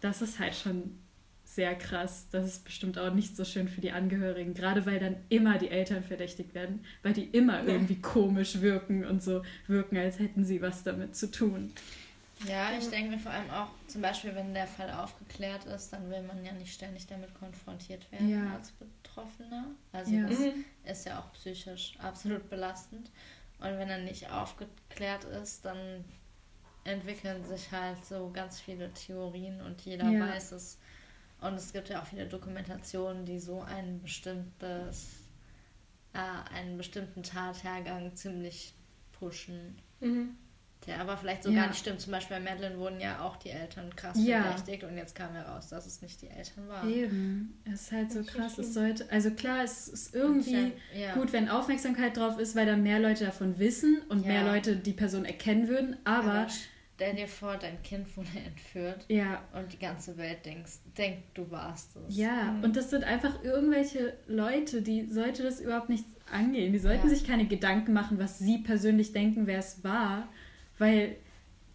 das 0.06 0.22
ist 0.22 0.40
halt 0.40 0.56
schon 0.56 1.00
sehr 1.44 1.76
krass. 1.76 2.28
Das 2.32 2.46
ist 2.46 2.64
bestimmt 2.64 2.98
auch 2.98 3.14
nicht 3.14 3.36
so 3.36 3.44
schön 3.44 3.68
für 3.68 3.82
die 3.82 3.92
Angehörigen, 3.92 4.54
gerade 4.54 4.86
weil 4.86 5.00
dann 5.00 5.16
immer 5.30 5.58
die 5.58 5.70
Eltern 5.70 6.04
verdächtigt 6.04 6.54
werden, 6.54 6.86
weil 7.02 7.14
die 7.14 7.26
immer 7.26 7.64
ja. 7.64 7.74
irgendwie 7.74 8.00
komisch 8.02 8.62
wirken 8.62 9.06
und 9.06 9.24
so 9.24 9.42
wirken, 9.68 9.98
als 9.98 10.20
hätten 10.20 10.46
sie 10.46 10.62
was 10.62 10.84
damit 10.84 11.16
zu 11.16 11.32
tun. 11.32 11.74
Ja, 12.48 12.78
ich 12.78 12.90
denke 12.90 13.12
mir 13.12 13.20
vor 13.20 13.32
allem 13.32 13.50
auch, 13.50 13.70
zum 13.88 14.02
Beispiel, 14.02 14.36
wenn 14.36 14.54
der 14.54 14.68
Fall 14.68 14.92
aufgeklärt 14.92 15.66
ist, 15.66 15.94
dann 15.94 16.10
will 16.10 16.22
man 16.24 16.44
ja 16.44 16.52
nicht 16.52 16.74
ständig 16.74 17.08
damit 17.08 17.34
konfrontiert 17.34 18.12
werden 18.12 18.30
ja. 18.30 18.54
als 18.54 18.72
Betroffener. 18.72 19.68
Also 19.94 20.12
ja. 20.12 20.28
das 20.28 20.40
mhm. 20.40 20.66
ist 20.84 21.06
ja 21.06 21.20
auch 21.20 21.32
psychisch 21.34 21.94
absolut 22.00 22.50
belastend. 22.50 23.10
Und 23.60 23.80
wenn 23.80 23.90
er 23.90 24.00
nicht 24.00 24.30
aufgeklärt 24.30 25.24
ist, 25.24 25.64
dann 25.64 26.04
entwickeln 26.86 27.44
sich 27.44 27.72
halt 27.72 28.04
so 28.06 28.32
ganz 28.32 28.62
viele 28.62 28.92
Theorien 28.94 29.60
und 29.62 29.82
jeder 29.82 30.10
ja. 30.10 30.28
weiß 30.28 30.54
es. 30.54 30.78
Und 31.42 31.56
es 31.56 31.74
gibt 31.74 31.90
ja 31.90 32.02
auch 32.02 32.06
viele 32.06 32.28
Dokumentationen, 32.28 33.26
die 33.26 33.40
so 33.40 33.62
ein 33.62 34.02
bestimmtes, 34.02 35.08
äh, 36.14 36.56
einen 36.56 36.78
bestimmten 36.78 37.24
Tathergang 37.24 38.16
ziemlich 38.16 38.74
pushen. 39.12 39.76
Mhm. 40.00 40.38
Der 40.88 41.00
aber 41.02 41.18
vielleicht 41.18 41.42
so 41.42 41.50
ja. 41.50 41.62
gar 41.62 41.68
nicht 41.70 41.80
stimmt. 41.80 42.00
Zum 42.00 42.12
Beispiel 42.12 42.38
bei 42.38 42.44
Madeline 42.44 42.78
wurden 42.78 43.00
ja 43.00 43.22
auch 43.22 43.38
die 43.38 43.50
Eltern 43.50 43.96
krass 43.96 44.18
ja. 44.20 44.44
verdächtigt 44.44 44.84
und 44.84 44.96
jetzt 44.98 45.16
kam 45.16 45.34
heraus, 45.34 45.70
dass 45.70 45.88
es 45.88 46.04
nicht 46.04 46.22
die 46.22 46.28
Eltern 46.28 46.68
waren. 46.68 46.88
Eben. 46.88 47.60
Es 47.66 47.84
ist 47.84 47.92
halt 47.92 48.12
so 48.12 48.24
krass. 48.24 48.60
Es 48.60 48.76
sollte, 48.76 49.10
also 49.10 49.32
klar, 49.32 49.64
es 49.64 49.88
ist 49.88 50.14
irgendwie 50.14 50.74
ja. 50.94 51.16
gut, 51.16 51.34
wenn 51.34 51.50
Aufmerksamkeit 51.50 52.18
drauf 52.18 52.38
ist, 52.38 52.56
weil 52.56 52.68
dann 52.68 52.84
mehr 52.84 53.00
Leute 53.00 53.26
davon 53.26 53.58
wissen 53.58 54.04
und 54.10 54.28
mehr 54.28 54.44
Leute 54.44 54.76
die 54.76 54.94
Person 54.94 55.26
erkennen 55.26 55.68
würden, 55.68 55.98
aber, 56.04 56.34
aber 56.34 56.48
Stell 56.96 57.14
dir 57.14 57.28
vor, 57.28 57.58
dein 57.58 57.82
Kind 57.84 58.16
wurde 58.16 58.30
entführt. 58.46 59.06
Ja. 59.10 59.44
Und 59.54 59.74
die 59.74 59.80
ganze 59.80 60.18
Welt 60.18 60.46
denkst, 60.46 60.80
denkt, 60.98 61.24
du 61.34 61.50
warst 61.52 61.96
es. 61.98 62.16
Ja, 62.16 62.54
mhm. 62.54 62.64
und 62.64 62.76
das 62.78 62.90
sind 62.90 63.04
einfach 63.04 63.44
irgendwelche 63.44 64.14
Leute, 64.28 64.82
die 64.82 65.06
sollte 65.08 65.44
das 65.44 65.60
überhaupt 65.60 65.90
nichts 65.90 66.10
angehen. 66.32 66.72
Die 66.72 66.80
sollten 66.80 67.08
ja. 67.08 67.14
sich 67.14 67.28
keine 67.28 67.48
Gedanken 67.48 67.94
machen, 67.94 68.18
was 68.18 68.40
sie 68.40 68.60
persönlich 68.60 69.12
denken, 69.12 69.46
wer 69.46 69.60
es 69.60 69.84
war. 69.84 70.30
Weil 70.78 71.18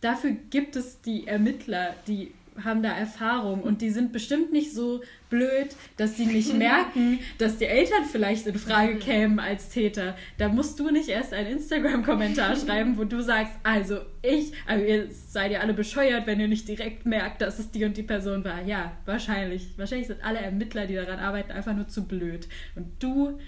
dafür 0.00 0.33
gibt 0.50 0.76
es 0.76 1.02
die 1.02 1.26
Ermittler, 1.26 1.94
die 2.06 2.33
haben 2.62 2.82
da 2.82 2.90
Erfahrung 2.92 3.62
und 3.62 3.80
die 3.80 3.90
sind 3.90 4.12
bestimmt 4.12 4.52
nicht 4.52 4.72
so 4.72 5.02
blöd, 5.28 5.76
dass 5.96 6.16
sie 6.16 6.26
nicht 6.26 6.54
merken, 6.54 7.20
dass 7.38 7.58
die 7.58 7.66
Eltern 7.66 8.04
vielleicht 8.04 8.46
in 8.46 8.58
Frage 8.58 8.96
kämen 8.96 9.38
als 9.38 9.68
Täter. 9.68 10.16
Da 10.38 10.48
musst 10.48 10.78
du 10.80 10.90
nicht 10.90 11.08
erst 11.08 11.32
einen 11.32 11.58
Instagram-Kommentar 11.58 12.56
schreiben, 12.64 12.98
wo 12.98 13.04
du 13.04 13.22
sagst, 13.22 13.52
also 13.62 14.00
ich, 14.22 14.52
also 14.66 14.84
ihr 14.84 15.08
seid 15.10 15.52
ja 15.52 15.60
alle 15.60 15.74
bescheuert, 15.74 16.26
wenn 16.26 16.40
ihr 16.40 16.48
nicht 16.48 16.68
direkt 16.68 17.06
merkt, 17.06 17.40
dass 17.40 17.58
es 17.58 17.70
die 17.70 17.84
und 17.84 17.96
die 17.96 18.02
Person 18.02 18.44
war. 18.44 18.62
Ja, 18.62 18.92
wahrscheinlich. 19.06 19.68
Wahrscheinlich 19.76 20.08
sind 20.08 20.24
alle 20.24 20.40
Ermittler, 20.40 20.86
die 20.86 20.94
daran 20.94 21.18
arbeiten, 21.18 21.52
einfach 21.52 21.74
nur 21.74 21.88
zu 21.88 22.06
blöd. 22.06 22.48
Und 22.74 23.02
du 23.02 23.38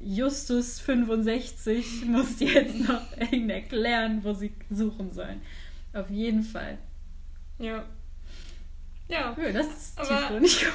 Justus 0.00 0.80
65 0.80 2.04
musst 2.06 2.40
jetzt 2.40 2.78
noch 2.88 3.02
erklären, 3.18 4.20
wo 4.22 4.32
sie 4.32 4.52
suchen 4.70 5.12
sollen. 5.12 5.40
Auf 5.92 6.10
jeden 6.10 6.42
Fall. 6.42 6.78
Ja, 7.58 7.84
ja. 9.08 9.36
ja 9.36 9.52
das 9.52 9.66
ist 9.66 9.98
aber, 9.98 10.40
nicht 10.40 10.62
ja. 10.62 10.68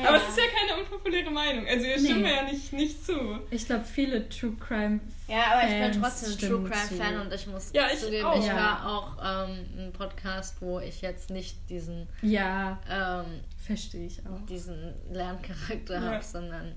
ja. 0.00 0.08
aber 0.08 0.16
es 0.16 0.28
ist 0.28 0.38
ja 0.38 0.44
keine 0.58 0.80
unpopuläre 0.80 1.30
Meinung. 1.30 1.66
Also 1.66 1.84
wir 1.84 1.98
stimmen 1.98 2.22
nee. 2.22 2.34
ja 2.34 2.42
nicht, 2.42 2.72
nicht 2.72 3.04
zu. 3.04 3.40
Ich 3.50 3.66
glaube, 3.66 3.84
viele 3.84 4.28
True 4.28 4.56
Crime 4.58 5.00
Ja, 5.28 5.52
aber 5.52 5.68
ich 5.68 5.92
bin 5.92 6.02
trotzdem 6.02 6.38
True 6.38 6.68
Crime 6.68 7.00
Fan 7.00 7.20
und 7.20 7.32
ich 7.32 7.46
muss 7.46 7.70
ja, 7.72 7.86
ich 7.92 8.00
zugeben, 8.00 8.26
auch. 8.26 8.44
ich 8.44 8.52
war 8.52 8.86
auch 8.86 9.16
ähm, 9.22 9.66
ein 9.76 9.92
Podcast, 9.92 10.60
wo 10.60 10.80
ich 10.80 11.00
jetzt 11.02 11.30
nicht 11.30 11.56
diesen 11.70 12.08
Ja. 12.22 12.80
Ähm, 12.88 13.40
verstehe 13.64 14.06
ich 14.06 14.20
auch. 14.26 14.44
Diesen 14.46 14.94
Lerncharakter 15.10 15.94
ja. 15.94 16.00
habe, 16.02 16.24
sondern 16.24 16.74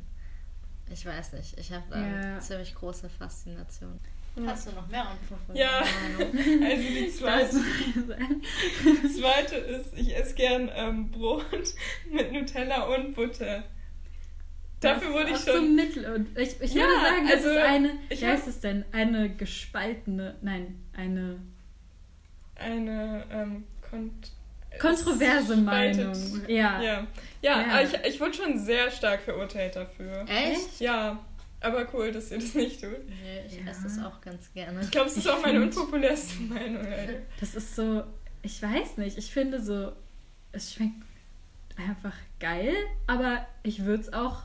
ich 0.91 1.05
weiß 1.05 1.33
nicht, 1.33 1.57
ich 1.57 1.71
habe 1.71 1.83
da 1.89 1.95
eine 1.95 2.39
ziemlich 2.39 2.75
große 2.75 3.09
Faszination. 3.09 3.99
Hast 4.47 4.67
du 4.67 4.71
noch 4.71 4.87
mehr 4.87 5.07
Antworten? 5.07 5.55
Ja, 5.55 5.79
also 5.79 6.83
die 6.89 7.11
zweite, 7.17 7.55
die 8.83 9.13
zweite 9.13 9.55
ist, 9.55 9.93
ich 9.95 10.15
esse 10.15 10.33
gern 10.33 10.71
ähm, 10.75 11.11
Brot 11.11 11.45
mit 12.11 12.31
Nutella 12.31 12.83
und 12.83 13.13
Butter. 13.13 13.63
Dafür 14.79 15.13
wurde 15.13 15.31
ich 15.31 15.37
schon. 15.37 15.55
So 15.55 15.61
mittel 15.61 16.05
und 16.13 16.37
ich, 16.37 16.59
ich 16.59 16.73
ja, 16.73 16.83
würde 16.83 17.01
sagen, 17.01 17.27
also, 17.29 17.49
ist 17.49 17.57
eine. 17.57 17.89
Wie 18.09 18.25
heißt 18.25 18.47
es 18.47 18.59
denn? 18.59 18.85
Eine 18.91 19.29
gespaltene. 19.29 20.35
Nein, 20.41 20.83
eine. 20.93 21.39
Eine 22.55 23.25
ähm, 23.31 23.63
kontroverse 24.79 25.57
Meinung. 25.57 26.13
Ja. 26.47 26.81
Ja, 26.81 27.07
ja, 27.41 27.61
ja. 27.61 27.81
ich, 27.81 27.93
ich 28.13 28.19
wurde 28.19 28.33
schon 28.33 28.57
sehr 28.57 28.89
stark 28.89 29.21
verurteilt 29.21 29.75
dafür. 29.75 30.25
Echt? 30.27 30.79
Ja. 30.79 31.19
Aber 31.63 31.87
cool, 31.93 32.11
dass 32.11 32.29
ihr 32.29 32.39
das 32.39 32.53
nicht 32.53 32.81
tut. 32.81 33.07
Nee, 33.07 33.45
ich 33.47 33.57
ja. 33.57 33.71
esse 33.71 33.83
das 33.83 33.97
auch 33.99 34.19
ganz 34.19 34.51
gerne. 34.53 34.81
Ich 34.81 34.91
glaube, 34.91 35.07
es 35.07 35.15
ist 35.17 35.25
ich 35.25 35.31
auch 35.31 35.41
meine 35.41 35.61
unpopulärste 35.63 36.41
Meinung. 36.43 36.85
Alter. 36.85 37.21
Das 37.39 37.55
ist 37.55 37.75
so, 37.75 38.03
ich 38.41 38.61
weiß 38.61 38.97
nicht, 38.97 39.17
ich 39.17 39.31
finde 39.31 39.61
so, 39.61 39.93
es 40.51 40.73
schmeckt 40.73 41.01
einfach 41.77 42.13
geil, 42.39 42.75
aber 43.07 43.45
ich 43.63 43.85
würde 43.85 44.03
es 44.03 44.13
auch 44.13 44.43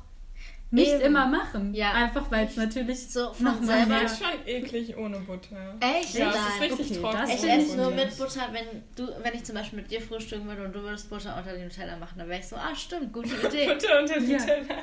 nicht 0.71 0.93
Eben. 0.93 1.01
immer 1.01 1.27
machen. 1.27 1.73
Ja. 1.73 1.93
Einfach 1.93 2.31
weil 2.31 2.47
es 2.47 2.57
natürlich 2.57 3.09
so 3.09 3.33
von 3.33 3.65
selber 3.65 4.03
ist 4.03 4.19
schon 4.19 4.47
eklig 4.47 4.97
ohne 4.97 5.19
Butter. 5.21 5.77
Echt? 5.81 6.15
Ja, 6.15 6.31
das 6.31 6.49
ist 6.55 6.61
richtig 6.61 6.91
okay, 6.91 7.01
trocken. 7.01 7.31
Ich 7.31 7.45
esse 7.45 7.77
nur 7.77 7.91
mit 7.91 8.17
Butter, 8.19 8.49
wenn 8.53 8.83
du, 8.95 9.11
wenn 9.23 9.35
ich 9.35 9.45
zum 9.45 9.55
Beispiel 9.55 9.81
mit 9.81 9.91
dir 9.91 10.01
frühstücken 10.03 10.47
würde 10.47 10.65
und 10.65 10.75
du 10.75 10.83
würdest 10.83 11.09
Butter 11.09 11.37
unter 11.39 11.57
die 11.57 11.63
Nutella 11.63 11.97
machen, 11.97 12.19
dann 12.19 12.29
wäre 12.29 12.41
ich 12.41 12.47
so, 12.47 12.57
ah 12.57 12.75
stimmt, 12.75 13.13
gute 13.13 13.35
Idee. 13.47 13.67
Butter 13.67 14.01
unter 14.01 14.21
die 14.21 14.33
Nutella. 14.33 14.75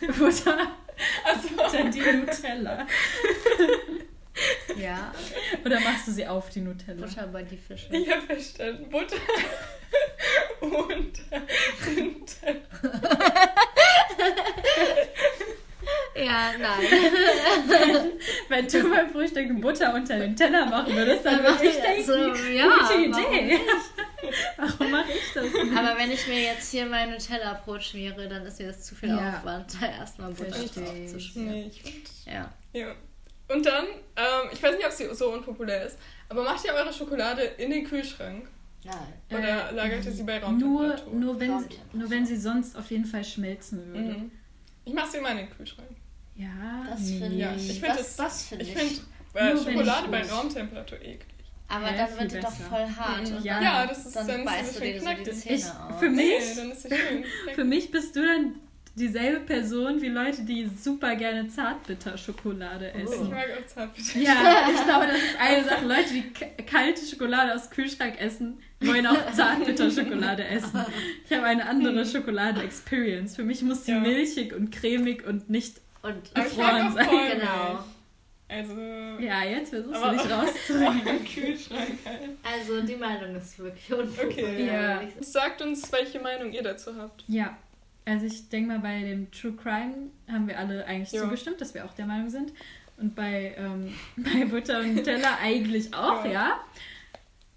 Butter 0.18 0.58
also, 1.24 1.48
unter 1.62 1.90
die 1.90 2.00
Nutella. 2.00 2.86
ja. 4.78 5.12
Oder 5.64 5.80
machst 5.80 6.08
du 6.08 6.12
sie 6.12 6.26
auf 6.26 6.48
die 6.50 6.60
Nutella? 6.60 7.06
Butter 7.06 7.26
bei 7.26 7.42
die 7.42 7.56
Fische. 7.58 7.94
Ich 7.94 8.10
habe 8.10 8.22
verstanden. 8.22 8.88
Butter 8.88 9.16
unter 10.60 11.42
die 11.86 12.02
Nutella. 12.02 12.60
Ja, 16.16 16.52
nein. 16.58 18.12
Wenn 18.48 18.68
du 18.68 18.90
beim 18.90 19.10
Frühstück 19.10 19.60
Butter 19.60 19.94
unter 19.94 20.18
den 20.18 20.36
Teller 20.36 20.66
machen 20.66 20.94
würdest, 20.94 21.24
dann 21.24 21.42
würde 21.42 21.66
ich 21.66 21.76
denken, 21.76 22.04
so, 22.04 22.14
ja, 22.52 22.66
gute 22.78 22.94
Idee. 22.94 23.60
Warum 24.56 24.90
mache 24.90 25.12
ich 25.12 25.32
das 25.34 25.44
nicht? 25.44 25.76
Aber 25.76 25.98
wenn 25.98 26.10
ich 26.12 26.26
mir 26.26 26.40
jetzt 26.40 26.70
hier 26.70 26.86
mein 26.86 27.10
Nutella-Brot 27.10 27.82
schmiere, 27.82 28.28
dann 28.28 28.46
ist 28.46 28.60
mir 28.60 28.68
das 28.68 28.82
zu 28.84 28.94
viel 28.94 29.10
ja. 29.10 29.38
Aufwand, 29.38 29.76
da 29.80 29.86
erstmal 29.86 30.32
Butter 30.32 30.50
drauf 30.50 31.06
zu 31.06 31.20
schmieren. 31.20 31.70
Nee, 31.84 32.32
ja. 32.32 32.50
ja. 32.72 32.94
Und 33.48 33.66
dann, 33.66 33.84
ähm, 34.16 34.50
ich 34.52 34.62
weiß 34.62 34.76
nicht, 34.76 34.86
ob 34.86 34.92
sie 34.92 35.12
so 35.14 35.32
unpopulär 35.32 35.86
ist, 35.86 35.98
aber 36.28 36.44
macht 36.44 36.64
ihr 36.64 36.72
eure 36.72 36.92
Schokolade 36.92 37.42
in 37.42 37.70
den 37.70 37.84
Kühlschrank? 37.84 38.48
Nein. 38.84 39.38
Oder 39.38 39.70
äh, 39.70 39.74
lagert 39.74 40.04
ihr 40.04 40.12
sie 40.12 40.22
bei 40.22 40.38
Raumtemperatur? 40.38 41.12
Nur, 41.12 41.20
nur, 41.20 41.40
wenn 41.40 41.60
sie, 41.60 41.68
nur 41.92 42.10
wenn 42.10 42.26
sie 42.26 42.36
sonst 42.36 42.76
auf 42.76 42.90
jeden 42.90 43.06
Fall 43.06 43.24
schmelzen 43.24 43.86
würde. 43.86 44.18
Mhm. 44.18 44.30
Ich 44.84 44.92
mache 44.92 45.10
sie 45.10 45.18
immer 45.18 45.30
in 45.30 45.38
den 45.38 45.50
Kühlschrank. 45.50 45.88
Ja, 46.36 46.84
das 46.90 47.08
finde 47.08 47.36
ja, 47.36 47.54
ich. 47.54 47.80
Find 47.80 47.96
das, 47.96 48.16
das 48.16 48.46
finde 48.46 48.64
ich. 48.64 48.74
Ich 48.74 48.78
finde 48.78 49.00
äh, 49.34 49.56
Schokolade 49.56 50.08
bei 50.08 50.22
Raumtemperatur 50.22 51.00
eklig. 51.00 51.34
Aber 51.68 51.90
ja, 51.90 52.06
dann 52.06 52.18
wird 52.18 52.32
die 52.32 52.40
doch 52.40 52.52
voll 52.52 52.86
hart. 52.86 53.42
Ja. 53.42 53.62
ja, 53.62 53.86
das 53.86 54.04
ist 54.06 54.16
dann, 54.16 54.28
dann 54.28 54.44
beißt 54.44 54.76
du 54.76 54.80
dir 54.80 55.00
so 55.00 55.08
die 55.08 55.30
Zähne 55.30 55.56
ich, 55.56 55.64
aus. 55.64 55.98
Für 55.98 56.10
mich, 56.10 56.42
nee, 56.86 57.24
für 57.54 57.64
mich 57.64 57.90
bist 57.90 58.14
du 58.14 58.22
dann 58.22 58.54
dieselbe 58.94 59.40
Person 59.40 60.00
wie 60.00 60.08
Leute, 60.08 60.42
die 60.42 60.68
super 60.68 61.16
gerne 61.16 61.48
Zartbitter-Schokolade 61.48 62.92
oh. 62.94 62.98
essen. 62.98 63.24
Ich 63.24 63.30
mag 63.30 63.46
auch 63.58 63.66
Zartbitter. 63.66 64.18
Ja, 64.20 64.68
ich 64.74 64.84
glaube, 64.84 65.06
das 65.06 65.16
ist 65.16 65.40
eine 65.40 65.64
Sache. 65.64 65.86
Leute, 65.86 66.12
die 66.12 66.64
kalte 66.64 67.04
Schokolade 67.04 67.54
aus 67.54 67.68
dem 67.68 67.70
Kühlschrank 67.70 68.20
essen, 68.20 68.58
wollen 68.80 69.06
auch 69.06 69.32
Zartbitter-Schokolade 69.32 70.44
essen. 70.44 70.84
Ich 71.24 71.32
habe 71.32 71.46
eine 71.46 71.66
andere 71.68 72.06
Schokolade-Experience. 72.06 73.36
Für 73.36 73.44
mich 73.44 73.62
muss 73.62 73.84
sie 73.84 73.92
ja. 73.92 74.00
milchig 74.00 74.54
und 74.54 74.70
cremig 74.70 75.26
und 75.26 75.50
nicht 75.50 75.80
und 76.02 76.34
gefroren 76.34 76.92
sein. 76.92 77.08
Genau. 77.38 77.84
Also. 78.46 78.74
Ja, 79.20 79.42
jetzt 79.42 79.70
versuchst 79.70 80.04
du 80.68 80.78
nicht. 80.78 81.34
Kühlschrank 81.34 81.98
halt. 82.04 82.30
Also 82.42 82.82
die 82.82 82.94
Meinung 82.94 83.34
ist 83.34 83.58
wirklich 83.58 83.92
unpopulär. 83.92 84.28
Okay. 84.28 84.66
Ja. 84.66 85.00
Sagt 85.20 85.62
uns, 85.62 85.90
welche 85.90 86.20
Meinung 86.20 86.52
ihr 86.52 86.62
dazu 86.62 86.94
habt. 86.94 87.24
Ja. 87.26 87.56
Also 88.06 88.26
ich 88.26 88.48
denke 88.48 88.68
mal, 88.68 88.80
bei 88.80 89.00
dem 89.00 89.30
True 89.30 89.52
Crime 89.52 90.10
haben 90.30 90.46
wir 90.46 90.58
alle 90.58 90.84
eigentlich 90.86 91.12
ja. 91.12 91.22
zugestimmt, 91.22 91.60
dass 91.60 91.74
wir 91.74 91.84
auch 91.84 91.94
der 91.94 92.06
Meinung 92.06 92.28
sind. 92.28 92.52
Und 92.96 93.14
bei, 93.14 93.54
ähm, 93.56 93.94
bei 94.16 94.44
Butter 94.44 94.80
und 94.80 94.96
Nutella 94.96 95.38
eigentlich 95.42 95.92
auch, 95.94 96.24
ja. 96.24 96.32
ja. 96.32 96.60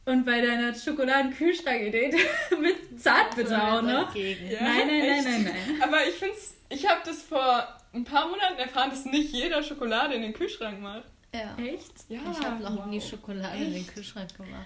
Und 0.05 0.25
bei 0.25 0.39
deiner 0.39 0.73
Schokoladen-Kühlschrank-Idee 0.73 2.15
mit 2.61 3.01
Zartbitter 3.01 3.73
auch 3.73 3.81
noch. 3.81 4.15
Ja, 4.15 4.61
nein, 4.61 4.87
nein, 4.87 5.07
nein, 5.07 5.23
nein, 5.23 5.43
nein. 5.43 5.81
Aber 5.81 6.07
ich 6.07 6.15
finde 6.15 6.35
ich 6.69 6.87
habe 6.87 7.01
das 7.05 7.23
vor 7.23 7.67
ein 7.93 8.03
paar 8.03 8.27
Monaten 8.27 8.59
erfahren, 8.59 8.89
dass 8.89 9.05
nicht 9.05 9.33
jeder 9.33 9.63
Schokolade 9.63 10.15
in 10.15 10.21
den 10.21 10.33
Kühlschrank 10.33 10.81
macht. 10.81 11.03
Ja. 11.33 11.57
Echt? 11.57 12.05
Ja. 12.09 12.21
Ich 12.31 12.45
habe 12.45 12.63
noch 12.63 12.77
wow. 12.77 12.85
nie 12.87 13.01
Schokolade 13.01 13.57
Echt? 13.57 13.67
in 13.67 13.73
den 13.73 13.87
Kühlschrank 13.87 14.35
gemacht. 14.35 14.65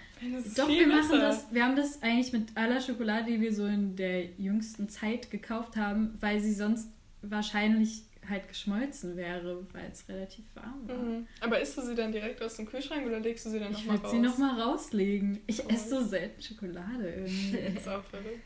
Doch, 0.55 0.68
wir 0.70 0.88
machen 0.88 1.20
das. 1.20 1.51
Wir 1.51 1.66
haben 1.66 1.76
das 1.76 2.01
eigentlich 2.01 2.32
mit 2.34 2.55
aller 2.55 2.80
Schokolade, 2.80 3.26
die 3.26 3.41
wir 3.41 3.53
so 3.53 3.66
in 3.66 3.95
der 3.95 4.26
jüngsten 4.38 4.88
Zeit 4.88 5.32
gekauft 5.32 5.76
haben, 5.76 6.18
weil 6.20 6.39
sie 6.39 6.53
sonst 6.53 6.89
wahrscheinlich 7.22 8.03
halt 8.30 8.47
geschmolzen 8.47 9.18
wäre, 9.18 9.66
weil 9.74 9.89
es 9.91 10.07
relativ 10.07 10.45
warm 10.53 10.88
war. 10.88 10.97
Mhm. 10.97 11.28
Aber 11.39 11.59
isst 11.59 11.78
du 11.78 11.82
sie 11.82 11.95
dann 11.95 12.12
direkt 12.12 12.41
aus 12.41 12.55
dem 12.55 12.68
Kühlschrank 12.68 13.05
oder 13.05 13.20
legst 13.20 13.45
du 13.45 13.49
sie 13.49 13.59
dann 13.59 13.72
nochmal 13.72 13.97
raus? 13.97 14.05
Ich 14.05 14.14
würde 14.14 14.30
sie 14.30 14.41
nochmal 14.41 14.62
rauslegen. 14.62 15.39
Ich 15.47 15.66
oh. 15.66 15.70
esse 15.70 15.89
so 15.89 16.03
selten 16.03 16.41
Schokolade 16.41 17.09
irgendwie. 17.09 17.57
das 17.74 17.74
ist 17.82 17.88
auch 17.88 18.03
verrückt. 18.03 18.43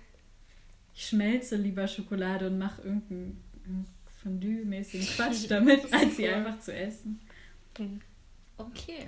Ich 0.94 1.08
schmelze 1.08 1.58
lieber 1.58 1.88
Schokolade 1.88 2.48
und 2.48 2.58
mache 2.58 2.82
irgendeinen 2.82 3.44
Fondue-mäßigen 4.24 5.06
Quatsch 5.08 5.46
damit, 5.50 5.82
als 5.94 6.16
sie 6.16 6.30
einfach 6.30 6.60
zu 6.60 6.74
essen. 6.74 7.20
Okay. 8.58 9.08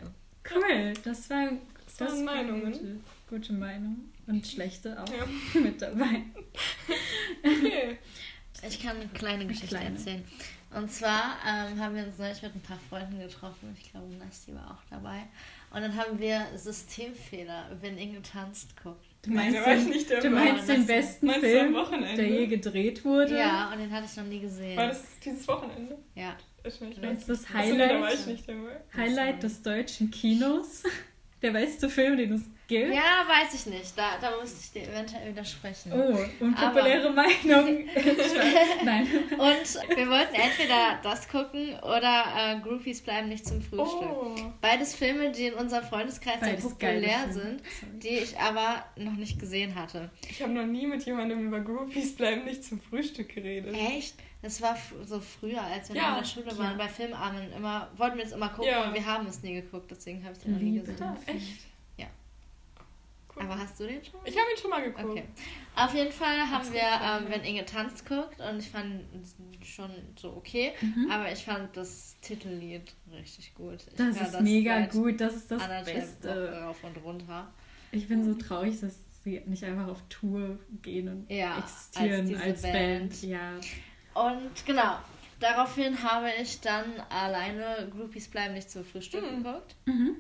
Cool, 0.49 0.93
das 1.03 1.29
war 1.29 1.51
das, 1.85 1.97
das 1.97 2.11
waren 2.11 2.25
Meinungen. 2.25 2.71
Gute, 2.71 2.99
gute 3.29 3.53
Meinung. 3.53 3.97
Und 4.27 4.45
schlechte 4.45 5.01
auch 5.01 5.09
ja. 5.09 5.25
mit 5.61 5.81
dabei. 5.81 6.23
Okay. 7.43 7.97
Ich 8.67 8.81
kann 8.81 8.97
eine 8.97 9.07
kleine 9.09 9.45
Geschichte 9.45 9.75
kleine. 9.75 9.91
erzählen. 9.91 10.23
Und 10.75 10.91
zwar 10.91 11.37
ähm, 11.47 11.79
haben 11.79 11.95
wir 11.95 12.03
uns 12.03 12.17
neulich 12.17 12.41
mit 12.41 12.55
ein 12.55 12.61
paar 12.61 12.79
Freunden 12.89 13.19
getroffen. 13.19 13.75
Ich 13.79 13.91
glaube, 13.91 14.13
Nasti 14.15 14.53
war 14.53 14.71
auch 14.71 14.83
dabei. 14.89 15.23
Und 15.71 15.81
dann 15.81 15.95
haben 15.95 16.19
wir 16.19 16.45
Systemfehler, 16.55 17.77
wenn 17.81 17.97
Inge 17.97 18.21
tanzt, 18.21 18.81
guckt. 18.81 19.05
Du 19.21 19.31
meinst, 19.31 19.55
den, 20.09 20.21
du 20.21 20.29
meinst 20.29 20.67
den 20.67 20.85
besten 20.85 21.27
meinst 21.27 21.41
Film, 21.41 21.75
der 22.15 22.27
je 22.27 22.47
gedreht 22.47 23.03
wurde? 23.05 23.37
Ja, 23.37 23.71
und 23.71 23.79
den 23.79 23.91
hatte 23.91 24.07
ich 24.09 24.17
noch 24.17 24.25
nie 24.25 24.39
gesehen. 24.39 24.77
War 24.77 24.87
das 24.87 25.03
dieses 25.23 25.47
Wochenende? 25.47 25.97
Ja. 26.15 26.35
Ich 26.63 26.81
nicht, 26.81 27.03
das 27.03 27.19
ist 27.19 27.29
das 27.29 27.53
Highlight, 27.53 28.17
Highlight 28.95 29.43
des 29.43 29.61
deutschen 29.61 30.11
Kinos. 30.11 30.83
Der 31.41 31.51
beste 31.51 31.87
Film, 31.87 32.17
den 32.17 32.33
es 32.33 32.41
gibt. 32.67 32.93
Ja, 32.93 33.25
weiß 33.27 33.53
ich 33.53 33.65
nicht. 33.67 33.95
Da, 33.95 34.17
da 34.19 34.39
müsste 34.41 34.59
ich 34.59 34.71
dir 34.71 34.91
eventuell 34.91 35.29
widersprechen. 35.29 35.91
Oh, 35.93 36.17
unpopuläre 36.43 37.09
Aber, 37.09 37.15
Meinung. 37.15 37.85
Nein. 38.83 39.07
Und 39.31 39.97
wir 39.97 40.09
wollten 40.09 40.33
entweder 40.33 40.99
das 41.03 41.29
gucken 41.29 41.79
oder 41.81 42.25
äh, 42.35 42.59
Groupies 42.59 43.01
bleiben 43.01 43.29
nicht 43.29 43.45
zum 43.45 43.61
Frühstück. 43.61 44.09
Oh. 44.09 44.35
Beides 44.61 44.95
Filme, 44.95 45.31
die 45.31 45.45
in 45.45 45.53
unserem 45.53 45.83
Freundeskreis 45.83 46.39
Beides 46.39 46.63
sehr 46.63 46.71
populär 46.71 47.31
sind, 47.31 47.61
die 48.01 48.17
ich 48.17 48.37
aber 48.39 48.83
noch 48.95 49.15
nicht 49.15 49.39
gesehen 49.39 49.75
hatte. 49.75 50.09
Ich 50.27 50.41
habe 50.41 50.53
noch 50.53 50.65
nie 50.65 50.87
mit 50.87 51.03
jemandem 51.05 51.45
über 51.45 51.59
Groupies 51.59 52.15
bleiben 52.15 52.45
nicht 52.45 52.63
zum 52.63 52.81
Frühstück 52.81 53.29
geredet. 53.29 53.75
Echt? 53.75 54.15
Das 54.47 54.61
war 54.61 54.77
so 55.05 55.19
früher, 55.19 55.61
als 55.61 55.89
wir 55.89 55.97
ja, 55.97 56.11
in 56.11 56.23
der 56.23 56.23
Schule 56.23 56.57
waren, 56.57 56.71
ja. 56.71 56.85
bei 56.85 56.87
Filmabenden 56.87 57.51
immer, 57.51 57.91
wollten 57.97 58.17
wir 58.17 58.23
es 58.23 58.31
immer 58.31 58.47
gucken 58.47 58.71
ja. 58.71 58.87
und 58.87 58.93
wir 58.93 59.05
haben 59.05 59.27
es 59.27 59.43
nie 59.43 59.55
geguckt, 59.55 59.91
deswegen 59.91 60.23
habe 60.23 60.35
ich 60.37 60.39
den 60.39 60.53
noch 60.53 60.61
nie 60.61 60.79
gesehen. 60.79 60.95
Ja, 60.97 61.17
echt? 61.25 61.65
Ja. 61.97 62.05
Cool. 63.35 63.43
Aber 63.43 63.57
hast 63.57 63.77
du 63.77 63.87
den 63.87 64.01
schon? 64.05 64.21
Ich 64.23 64.37
habe 64.37 64.49
ihn 64.49 64.57
schon 64.57 64.69
mal 64.69 64.81
geguckt. 64.81 65.05
Okay. 65.05 65.25
Auf 65.75 65.93
jeden 65.93 66.13
Fall 66.13 66.49
haben 66.49 66.71
wir, 66.71 66.79
ähm, 66.79 67.25
wenn 67.27 67.43
Inge 67.43 67.65
tanzt 67.65 68.07
guckt 68.07 68.39
und 68.39 68.59
ich 68.59 68.69
fand 68.69 69.01
schon 69.65 69.91
so 70.15 70.29
okay, 70.29 70.71
mhm. 70.79 71.11
aber 71.11 71.29
ich 71.29 71.43
fand 71.43 71.75
das 71.75 72.15
Titellied 72.21 72.93
richtig 73.11 73.53
gut. 73.53 73.83
Ich 73.85 73.95
das 73.97 74.15
ist 74.15 74.33
das 74.33 74.41
mega 74.41 74.85
gut, 74.85 75.19
das 75.19 75.35
ist 75.35 75.51
das 75.51 75.61
Beste. 75.83 76.61
Rauf 76.63 76.81
und 76.85 77.03
runter. 77.03 77.51
Ich 77.91 78.07
bin 78.07 78.23
so 78.23 78.33
traurig, 78.35 78.79
dass 78.79 78.95
sie 79.25 79.41
nicht 79.45 79.65
einfach 79.65 79.89
auf 79.89 80.01
Tour 80.07 80.57
gehen 80.81 81.09
und 81.09 81.29
ja, 81.29 81.57
existieren 81.59 82.33
als, 82.33 82.43
als 82.45 82.61
Band. 82.61 83.09
Band. 83.09 83.23
Ja. 83.23 83.59
Und 84.25 84.65
genau, 84.65 84.97
daraufhin 85.39 86.01
habe 86.01 86.29
ich 86.41 86.59
dann 86.61 86.85
alleine 87.09 87.89
Groupies 87.91 88.27
bleiben 88.27 88.53
nicht 88.53 88.69
zum 88.69 88.83
Frühstück 88.83 89.23
mhm. 89.23 89.43
geguckt. 89.43 89.75
Mhm. 89.85 90.15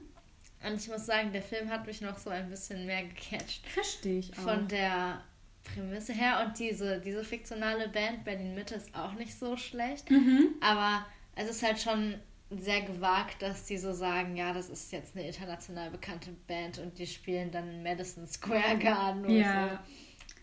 Und 0.65 0.75
ich 0.75 0.87
muss 0.87 1.05
sagen, 1.05 1.31
der 1.31 1.41
Film 1.41 1.69
hat 1.69 1.85
mich 1.85 2.01
noch 2.01 2.17
so 2.17 2.29
ein 2.29 2.49
bisschen 2.49 2.85
mehr 2.85 3.03
gecatcht. 3.03 3.65
Verstehe 3.67 4.19
ich 4.19 4.31
auch. 4.37 4.43
Von 4.43 4.67
der 4.67 5.21
Prämisse 5.63 6.13
her. 6.13 6.43
Und 6.45 6.57
diese, 6.59 6.99
diese 6.99 7.23
fiktionale 7.23 7.89
Band 7.89 8.23
Berlin 8.23 8.55
Mitte 8.55 8.75
ist 8.75 8.93
auch 8.95 9.13
nicht 9.13 9.37
so 9.37 9.55
schlecht. 9.55 10.09
Mhm. 10.09 10.55
Aber 10.61 11.05
es 11.35 11.49
ist 11.49 11.63
halt 11.63 11.79
schon 11.79 12.15
sehr 12.49 12.81
gewagt, 12.81 13.41
dass 13.41 13.65
die 13.65 13.77
so 13.77 13.93
sagen, 13.93 14.35
ja, 14.35 14.53
das 14.53 14.69
ist 14.69 14.91
jetzt 14.91 15.15
eine 15.15 15.27
international 15.27 15.91
bekannte 15.91 16.31
Band 16.47 16.79
und 16.79 16.97
die 16.97 17.05
spielen 17.05 17.51
dann 17.51 17.69
in 17.69 17.83
Madison 17.83 18.25
Square 18.25 18.77
Garden 18.79 19.25
oder 19.25 19.33
ja. 19.33 19.83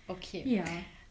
so. 0.06 0.12
Okay. 0.12 0.42
Ja. 0.44 0.64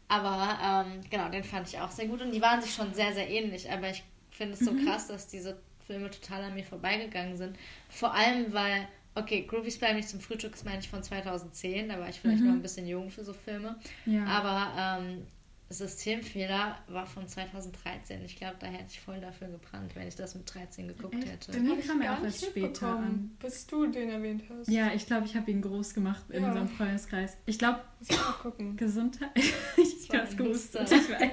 Aber 0.08 0.58
ähm, 0.62 1.00
genau, 1.10 1.28
den 1.28 1.44
fand 1.44 1.68
ich 1.68 1.78
auch 1.80 1.90
sehr 1.90 2.06
gut. 2.06 2.22
Und 2.22 2.32
die 2.32 2.42
waren 2.42 2.60
sich 2.60 2.72
schon 2.72 2.92
sehr, 2.94 3.12
sehr 3.12 3.28
ähnlich. 3.28 3.70
Aber 3.70 3.90
ich 3.90 4.02
finde 4.30 4.54
es 4.54 4.60
so 4.60 4.72
mhm. 4.72 4.84
krass, 4.84 5.08
dass 5.08 5.28
diese 5.28 5.56
Filme 5.86 6.10
total 6.10 6.44
an 6.44 6.54
mir 6.54 6.64
vorbeigegangen 6.64 7.36
sind. 7.36 7.56
Vor 7.88 8.14
allem, 8.14 8.52
weil, 8.52 8.88
okay, 9.14 9.42
Groovies 9.42 9.78
bleiben 9.78 9.96
nicht 9.96 10.08
zum 10.08 10.20
Frühstück, 10.20 10.52
das 10.52 10.64
meine 10.64 10.80
ich 10.80 10.88
von 10.88 11.02
2010. 11.02 11.88
Da 11.88 11.98
war 11.98 12.08
ich 12.08 12.20
vielleicht 12.20 12.40
mhm. 12.40 12.48
noch 12.48 12.54
ein 12.54 12.62
bisschen 12.62 12.86
jung 12.86 13.10
für 13.10 13.24
so 13.24 13.32
Filme. 13.32 13.76
Ja. 14.06 14.24
Aber 14.26 15.00
ähm, 15.00 15.26
Systemfehler 15.70 16.76
war 16.88 17.06
von 17.06 17.26
2013. 17.26 18.22
Ich 18.24 18.36
glaube, 18.36 18.56
da 18.60 18.66
hätte 18.66 18.86
ich 18.90 19.00
voll 19.00 19.20
dafür 19.20 19.48
gebrannt, 19.48 19.96
wenn 19.96 20.06
ich 20.06 20.14
das 20.14 20.34
mit 20.34 20.52
13 20.52 20.88
geguckt 20.88 21.14
Echt? 21.14 21.26
hätte. 21.26 21.52
Den 21.52 21.80
kam 21.80 22.02
ja 22.02 22.16
auch 22.16 22.22
erst 22.22 22.44
später 22.44 22.88
an. 22.88 23.36
Bis 23.40 23.66
du 23.66 23.86
den 23.86 24.10
erwähnt 24.10 24.44
hast. 24.50 24.68
Ja, 24.68 24.92
ich 24.94 25.06
glaube, 25.06 25.26
ich 25.26 25.34
habe 25.34 25.50
ihn 25.50 25.62
groß 25.62 25.94
gemacht 25.94 26.22
in 26.28 26.42
ja. 26.42 26.48
unserem 26.48 26.68
Freundeskreis. 26.68 27.38
Ich 27.46 27.58
glaube, 27.58 27.80
Gesundheit. 28.76 29.30
ich 29.36 30.10
habe 30.10 30.28
es 30.28 30.36
gewusst. 30.36 30.74
Ich 30.76 30.90
weiß. 30.90 31.30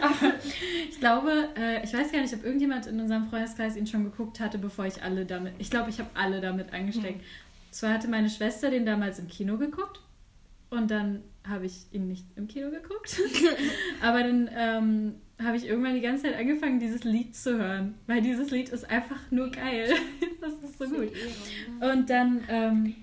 Aber 0.00 0.32
ich 0.88 1.00
glaube, 1.00 1.48
äh, 1.56 1.84
ich 1.84 1.92
weiß 1.92 2.12
gar 2.12 2.20
nicht, 2.20 2.34
ob 2.34 2.44
irgendjemand 2.44 2.86
in 2.86 3.00
unserem 3.00 3.28
Freundeskreis 3.28 3.76
ihn 3.76 3.86
schon 3.86 4.04
geguckt 4.04 4.38
hatte, 4.38 4.58
bevor 4.58 4.86
ich 4.86 5.02
alle 5.02 5.26
damit. 5.26 5.54
Ich 5.58 5.70
glaube, 5.70 5.90
ich 5.90 5.98
habe 5.98 6.10
alle 6.14 6.40
damit 6.40 6.72
angesteckt. 6.72 7.20
Hm. 7.20 7.26
Zwar 7.72 7.94
hatte 7.94 8.06
meine 8.06 8.30
Schwester 8.30 8.70
den 8.70 8.86
damals 8.86 9.18
im 9.18 9.26
Kino 9.26 9.58
geguckt. 9.58 10.00
Und 10.70 10.90
dann 10.90 11.22
habe 11.48 11.66
ich 11.66 11.86
ihn 11.92 12.08
nicht 12.08 12.26
im 12.36 12.48
Kino 12.48 12.70
geguckt. 12.70 13.20
Aber 14.00 14.22
dann 14.22 14.50
ähm, 14.54 15.14
habe 15.42 15.56
ich 15.56 15.66
irgendwann 15.66 15.94
die 15.94 16.00
ganze 16.00 16.24
Zeit 16.24 16.36
angefangen, 16.36 16.78
dieses 16.78 17.04
Lied 17.04 17.34
zu 17.34 17.58
hören. 17.58 17.94
Weil 18.06 18.22
dieses 18.22 18.50
Lied 18.50 18.68
ist 18.68 18.88
einfach 18.88 19.18
nur 19.30 19.50
geil. 19.50 19.92
das 20.40 20.52
ist 20.54 20.78
so 20.78 20.84
gut. 20.86 21.12
Ne? 21.80 21.92
Und 21.92 22.10
dann 22.10 22.42
ähm, 22.48 22.94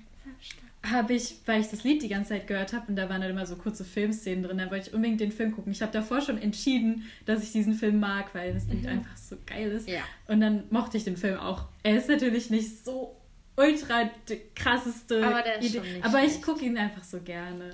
habe 0.83 1.13
ich, 1.13 1.35
weil 1.45 1.59
ich 1.59 1.67
das 1.67 1.83
Lied 1.83 2.01
die 2.01 2.07
ganze 2.07 2.29
Zeit 2.29 2.47
gehört 2.47 2.71
habe 2.73 2.85
und 2.87 2.95
da 2.95 3.09
waren 3.09 3.21
dann 3.21 3.31
immer 3.31 3.45
so 3.45 3.57
kurze 3.57 3.83
Filmszenen 3.83 4.43
drin, 4.43 4.57
dann 4.57 4.71
wollte 4.71 4.89
ich 4.89 4.93
unbedingt 4.93 5.19
den 5.19 5.31
Film 5.31 5.51
gucken. 5.51 5.71
Ich 5.71 5.81
habe 5.81 5.91
davor 5.91 6.21
schon 6.21 6.37
entschieden, 6.37 7.03
dass 7.25 7.43
ich 7.43 7.51
diesen 7.51 7.73
Film 7.73 7.99
mag, 7.99 8.33
weil 8.33 8.53
das 8.53 8.67
Lied 8.67 8.83
mhm. 8.83 8.89
einfach 8.89 9.17
so 9.17 9.35
geil 9.45 9.71
ist. 9.71 9.89
Ja. 9.89 10.01
Und 10.27 10.39
dann 10.39 10.63
mochte 10.69 10.97
ich 10.97 11.03
den 11.03 11.17
Film 11.17 11.37
auch. 11.37 11.65
Er 11.83 11.97
ist 11.97 12.07
natürlich 12.07 12.49
nicht 12.49 12.85
so 12.85 13.17
ultra 13.57 14.09
krasseste 14.55 15.25
aber 15.25 15.61
Idee. 15.61 15.81
aber 16.01 16.23
ich 16.23 16.41
gucke 16.41 16.63
ihn 16.63 16.77
einfach 16.77 17.03
so 17.03 17.19
gerne. 17.19 17.71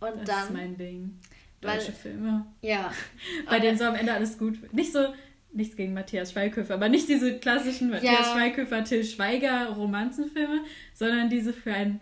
Und 0.00 0.20
das 0.20 0.26
dann, 0.26 0.44
ist 0.44 0.52
mein 0.52 0.76
Ding. 0.76 1.18
Deutsche 1.60 1.88
weil, 1.88 1.92
Filme. 1.92 2.46
Ja. 2.62 2.92
Bei 3.46 3.58
denen 3.58 3.76
so 3.78 3.84
am 3.84 3.94
Ende 3.94 4.12
alles 4.12 4.36
gut 4.38 4.60
wird. 4.62 4.74
Nicht 4.74 4.92
so, 4.92 5.14
nichts 5.52 5.76
gegen 5.76 5.94
Matthias 5.94 6.32
Schweighöfer, 6.32 6.74
aber 6.74 6.88
nicht 6.88 7.08
diese 7.08 7.38
klassischen 7.38 7.90
Matthias 7.90 8.26
ja. 8.26 8.32
Schweighöfer, 8.32 8.82
Till 8.84 9.04
Schweiger 9.04 9.68
Romanzenfilme, 9.70 10.64
sondern 10.94 11.30
diese 11.30 11.52
für 11.52 11.72
ein 11.72 12.00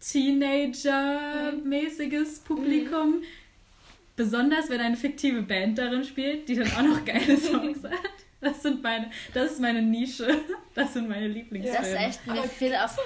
Teenager-mäßiges 0.00 2.40
Publikum. 2.40 3.20
Mhm. 3.20 3.24
Besonders 4.16 4.68
wenn 4.68 4.80
eine 4.80 4.96
fiktive 4.96 5.42
Band 5.42 5.78
darin 5.78 6.02
spielt, 6.04 6.48
die 6.48 6.56
dann 6.56 6.72
auch 6.72 6.82
noch 6.82 7.04
geile 7.04 7.38
Songs 7.38 7.84
hat. 7.84 7.92
Das 8.40 8.62
sind 8.62 8.82
meine, 8.82 9.12
das 9.32 9.52
ist 9.52 9.60
meine 9.60 9.80
Nische. 9.80 10.26
Das 10.74 10.94
sind 10.94 11.08
meine 11.08 11.28
Lieblingsfilme. 11.28 11.78
Das 11.78 11.88
ist 11.88 11.94
echt 11.94 12.26
mir 12.26 12.42
viel 12.42 12.74
auf 12.74 12.98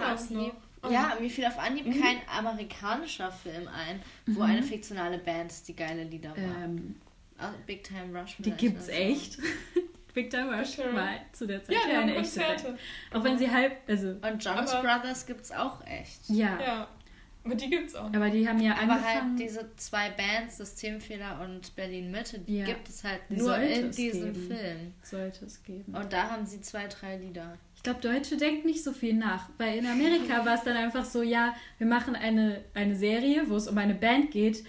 Ja, 0.92 1.16
mir 1.20 1.30
fiel 1.30 1.46
auf 1.46 1.58
Anhieb 1.58 1.86
mhm. 1.86 2.00
kein 2.00 2.16
amerikanischer 2.28 3.30
Film 3.32 3.68
ein, 3.68 4.00
wo 4.26 4.42
mhm. 4.42 4.50
eine 4.50 4.62
fiktionale 4.62 5.18
Band 5.18 5.52
die 5.68 5.76
geile 5.76 6.04
Lieder 6.04 6.30
macht. 6.30 6.64
Ähm, 6.64 6.96
also 7.38 7.56
Big 7.66 7.84
Time 7.84 8.18
Rush. 8.18 8.36
Die 8.38 8.50
gibt's 8.50 8.88
echt. 8.88 9.38
Big 10.14 10.30
Time 10.30 10.58
Rush 10.58 10.78
okay. 10.78 10.94
war 10.94 11.10
zu 11.32 11.46
der 11.46 11.62
Zeit 11.62 11.76
ja, 11.76 12.00
eine 12.00 12.16
echte 12.16 12.40
Band. 12.40 12.78
Auch 13.12 13.22
wenn 13.22 13.36
sie 13.36 13.50
halb, 13.50 13.76
also... 13.86 14.08
Und 14.08 14.42
Jonas 14.42 14.72
Brothers 14.80 15.26
gibt's 15.26 15.52
auch 15.52 15.84
echt. 15.86 16.28
Ja. 16.28 16.58
ja. 16.58 16.88
Aber 17.46 17.54
die 17.54 17.70
gibt's 17.70 17.94
auch. 17.94 18.06
Aber 18.06 18.28
die 18.28 18.48
haben 18.48 18.60
ja 18.60 18.72
Aber 18.72 18.80
halt 18.80 18.90
angefangen... 18.90 19.30
halt 19.30 19.40
diese 19.40 19.76
zwei 19.76 20.10
Bands, 20.10 20.56
Systemfehler 20.56 21.40
und 21.42 21.76
Berlin 21.76 22.10
Mitte, 22.10 22.40
die 22.40 22.58
ja. 22.58 22.64
gibt 22.64 22.88
es 22.88 23.04
halt 23.04 23.20
die 23.30 23.36
nur 23.36 23.56
in 23.58 23.90
diesem 23.92 24.32
geben. 24.32 24.46
Film. 24.48 24.94
Sollte 25.02 25.44
es 25.44 25.62
geben. 25.62 25.94
Und 25.94 26.12
da 26.12 26.30
haben 26.30 26.44
sie 26.44 26.60
zwei, 26.60 26.88
drei 26.88 27.16
Lieder. 27.18 27.56
Ich 27.76 27.82
glaube, 27.82 28.00
Deutsche 28.00 28.36
denken 28.36 28.66
nicht 28.66 28.82
so 28.82 28.92
viel 28.92 29.14
nach, 29.14 29.48
weil 29.58 29.78
in 29.78 29.86
Amerika 29.86 30.44
war 30.44 30.54
es 30.54 30.64
dann 30.64 30.76
einfach 30.76 31.04
so, 31.04 31.22
ja, 31.22 31.54
wir 31.78 31.86
machen 31.86 32.16
eine, 32.16 32.64
eine 32.74 32.96
Serie, 32.96 33.48
wo 33.48 33.56
es 33.56 33.68
um 33.68 33.78
eine 33.78 33.94
Band 33.94 34.32
geht 34.32 34.64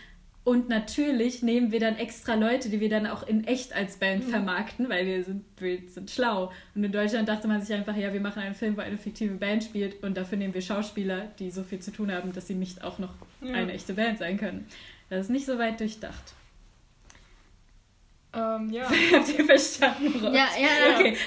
und 0.48 0.70
natürlich 0.70 1.44
nehmen 1.44 1.74
wir 1.74 1.82
dann 1.82 1.98
extra 1.98 2.36
Leute, 2.36 2.70
die 2.70 2.80
wir 2.80 2.88
dann 2.88 3.06
auch 3.06 3.28
in 3.28 3.44
echt 3.44 3.74
als 3.76 3.98
Band 3.98 4.26
mhm. 4.26 4.30
vermarkten, 4.30 4.88
weil 4.88 5.06
wir 5.06 5.22
sind, 5.22 5.44
wir 5.58 5.78
sind 5.90 6.10
schlau. 6.10 6.54
Und 6.74 6.86
in 6.86 6.92
Deutschland 6.94 7.28
dachte 7.28 7.50
man 7.50 7.62
sich 7.62 7.76
einfach, 7.76 7.98
ja, 7.98 8.14
wir 8.14 8.22
machen 8.22 8.42
einen 8.42 8.56
Film, 8.56 8.78
wo 8.78 8.80
eine 8.80 8.98
fiktive 8.98 9.34
Band 9.34 9.66
spielt 9.66 10.02
und 10.06 10.16
dafür 10.16 10.38
nehmen 10.38 10.54
wir 10.54 10.62
Schauspieler, 10.62 11.26
die 11.38 11.52
so 11.52 11.64
viel 11.64 11.80
zu 11.80 11.92
tun 11.92 12.14
haben, 12.14 12.32
dass 12.32 12.48
sie 12.48 12.56
nicht 12.56 12.82
auch 12.82 12.98
noch 12.98 13.14
ja. 13.42 13.56
eine 13.56 13.74
echte 13.74 13.94
Band 13.94 14.20
sein 14.20 14.38
können. 14.38 14.68
Das 15.10 15.26
ist 15.26 15.32
nicht 15.32 15.46
so 15.46 15.58
weit 15.58 15.82
durchdacht. 15.82 16.34
Ähm, 18.34 18.70
ja. 18.70 18.90
Habt 19.14 19.38
ihr 19.38 19.44
verstanden, 19.44 20.14
Rob? 20.14 20.34
Ja, 20.34 20.48
ja, 20.58 20.92
ja. 20.92 20.98
Okay. 20.98 21.18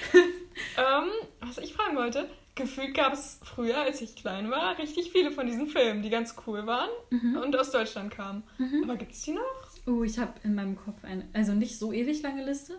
Ähm, 0.76 1.08
was 1.40 1.58
ich 1.58 1.74
fragen 1.74 1.96
wollte, 1.96 2.28
gefühlt 2.54 2.94
gab 2.94 3.12
es 3.12 3.40
früher, 3.42 3.78
als 3.78 4.00
ich 4.00 4.16
klein 4.16 4.50
war, 4.50 4.78
richtig 4.78 5.12
viele 5.12 5.30
von 5.30 5.46
diesen 5.46 5.66
Filmen, 5.66 6.02
die 6.02 6.10
ganz 6.10 6.34
cool 6.46 6.66
waren 6.66 6.90
mhm. 7.10 7.36
und 7.36 7.56
aus 7.56 7.70
Deutschland 7.70 8.10
kamen. 8.12 8.42
Mhm. 8.58 8.84
Aber 8.84 8.96
gibt 8.96 9.12
es 9.12 9.22
die 9.22 9.32
noch? 9.32 9.42
Oh, 9.86 10.02
ich 10.02 10.18
habe 10.18 10.32
in 10.44 10.54
meinem 10.54 10.76
Kopf 10.76 11.04
eine, 11.04 11.26
also 11.32 11.52
nicht 11.52 11.78
so 11.78 11.92
ewig 11.92 12.22
lange 12.22 12.44
Liste, 12.44 12.78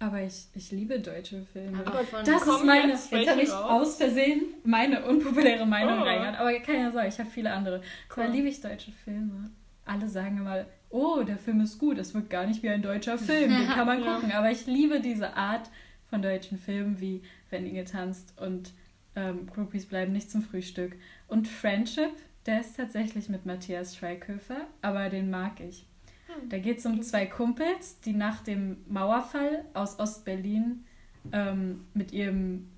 aber 0.00 0.22
ich, 0.22 0.46
ich 0.54 0.70
liebe 0.70 1.00
deutsche 1.00 1.42
Filme. 1.52 1.84
Aber 1.84 2.04
das 2.22 2.46
ist 2.46 2.64
meine, 2.64 2.92
jetzt, 2.92 3.10
jetzt 3.10 3.30
habe 3.30 3.42
ich 3.42 3.50
aus 3.50 3.96
Versehen 3.96 4.42
meine 4.64 5.04
unpopuläre 5.04 5.66
Meinung 5.66 6.00
oh. 6.00 6.04
reingehört, 6.04 6.38
aber 6.38 6.52
keine 6.60 6.92
Sorge, 6.92 7.08
ich 7.08 7.18
habe 7.18 7.28
viele 7.28 7.52
andere. 7.52 7.78
Cool. 7.78 8.14
Zwar 8.14 8.28
liebe 8.28 8.48
ich 8.48 8.60
deutsche 8.60 8.92
Filme. 8.92 9.50
Alle 9.84 10.08
sagen 10.08 10.38
immer, 10.38 10.66
oh, 10.90 11.22
der 11.22 11.38
Film 11.38 11.60
ist 11.60 11.78
gut, 11.78 11.98
es 11.98 12.14
wirkt 12.14 12.30
gar 12.30 12.46
nicht 12.46 12.62
wie 12.62 12.68
ein 12.68 12.82
deutscher 12.82 13.18
Film, 13.18 13.50
den 13.50 13.68
kann 13.74 13.86
man 13.86 14.04
gucken. 14.04 14.30
Aber 14.32 14.50
ich 14.50 14.66
liebe 14.66 15.00
diese 15.00 15.34
Art 15.36 15.68
von 16.10 16.22
deutschen 16.22 16.58
Filmen 16.58 17.00
wie 17.00 17.22
Wenn 17.50 17.66
Inge 17.66 17.84
tanzt 17.84 18.34
und 18.40 18.72
ähm, 19.16 19.46
Groupies 19.46 19.86
bleiben 19.86 20.12
nicht 20.12 20.30
zum 20.30 20.42
Frühstück. 20.42 20.96
Und 21.26 21.48
Friendship, 21.48 22.12
der 22.46 22.60
ist 22.60 22.76
tatsächlich 22.76 23.28
mit 23.28 23.46
Matthias 23.46 23.96
Schweighöfer, 23.96 24.66
aber 24.82 25.08
den 25.08 25.30
mag 25.30 25.60
ich. 25.60 25.86
Hm. 26.26 26.48
Da 26.48 26.58
geht 26.58 26.78
es 26.78 26.86
um 26.86 27.02
zwei 27.02 27.26
Kumpels, 27.26 28.00
die 28.00 28.12
nach 28.12 28.42
dem 28.42 28.78
Mauerfall 28.88 29.64
aus 29.74 29.98
Ostberlin 29.98 30.84
ähm, 31.32 31.84
mit 31.94 32.12
ihrem 32.12 32.68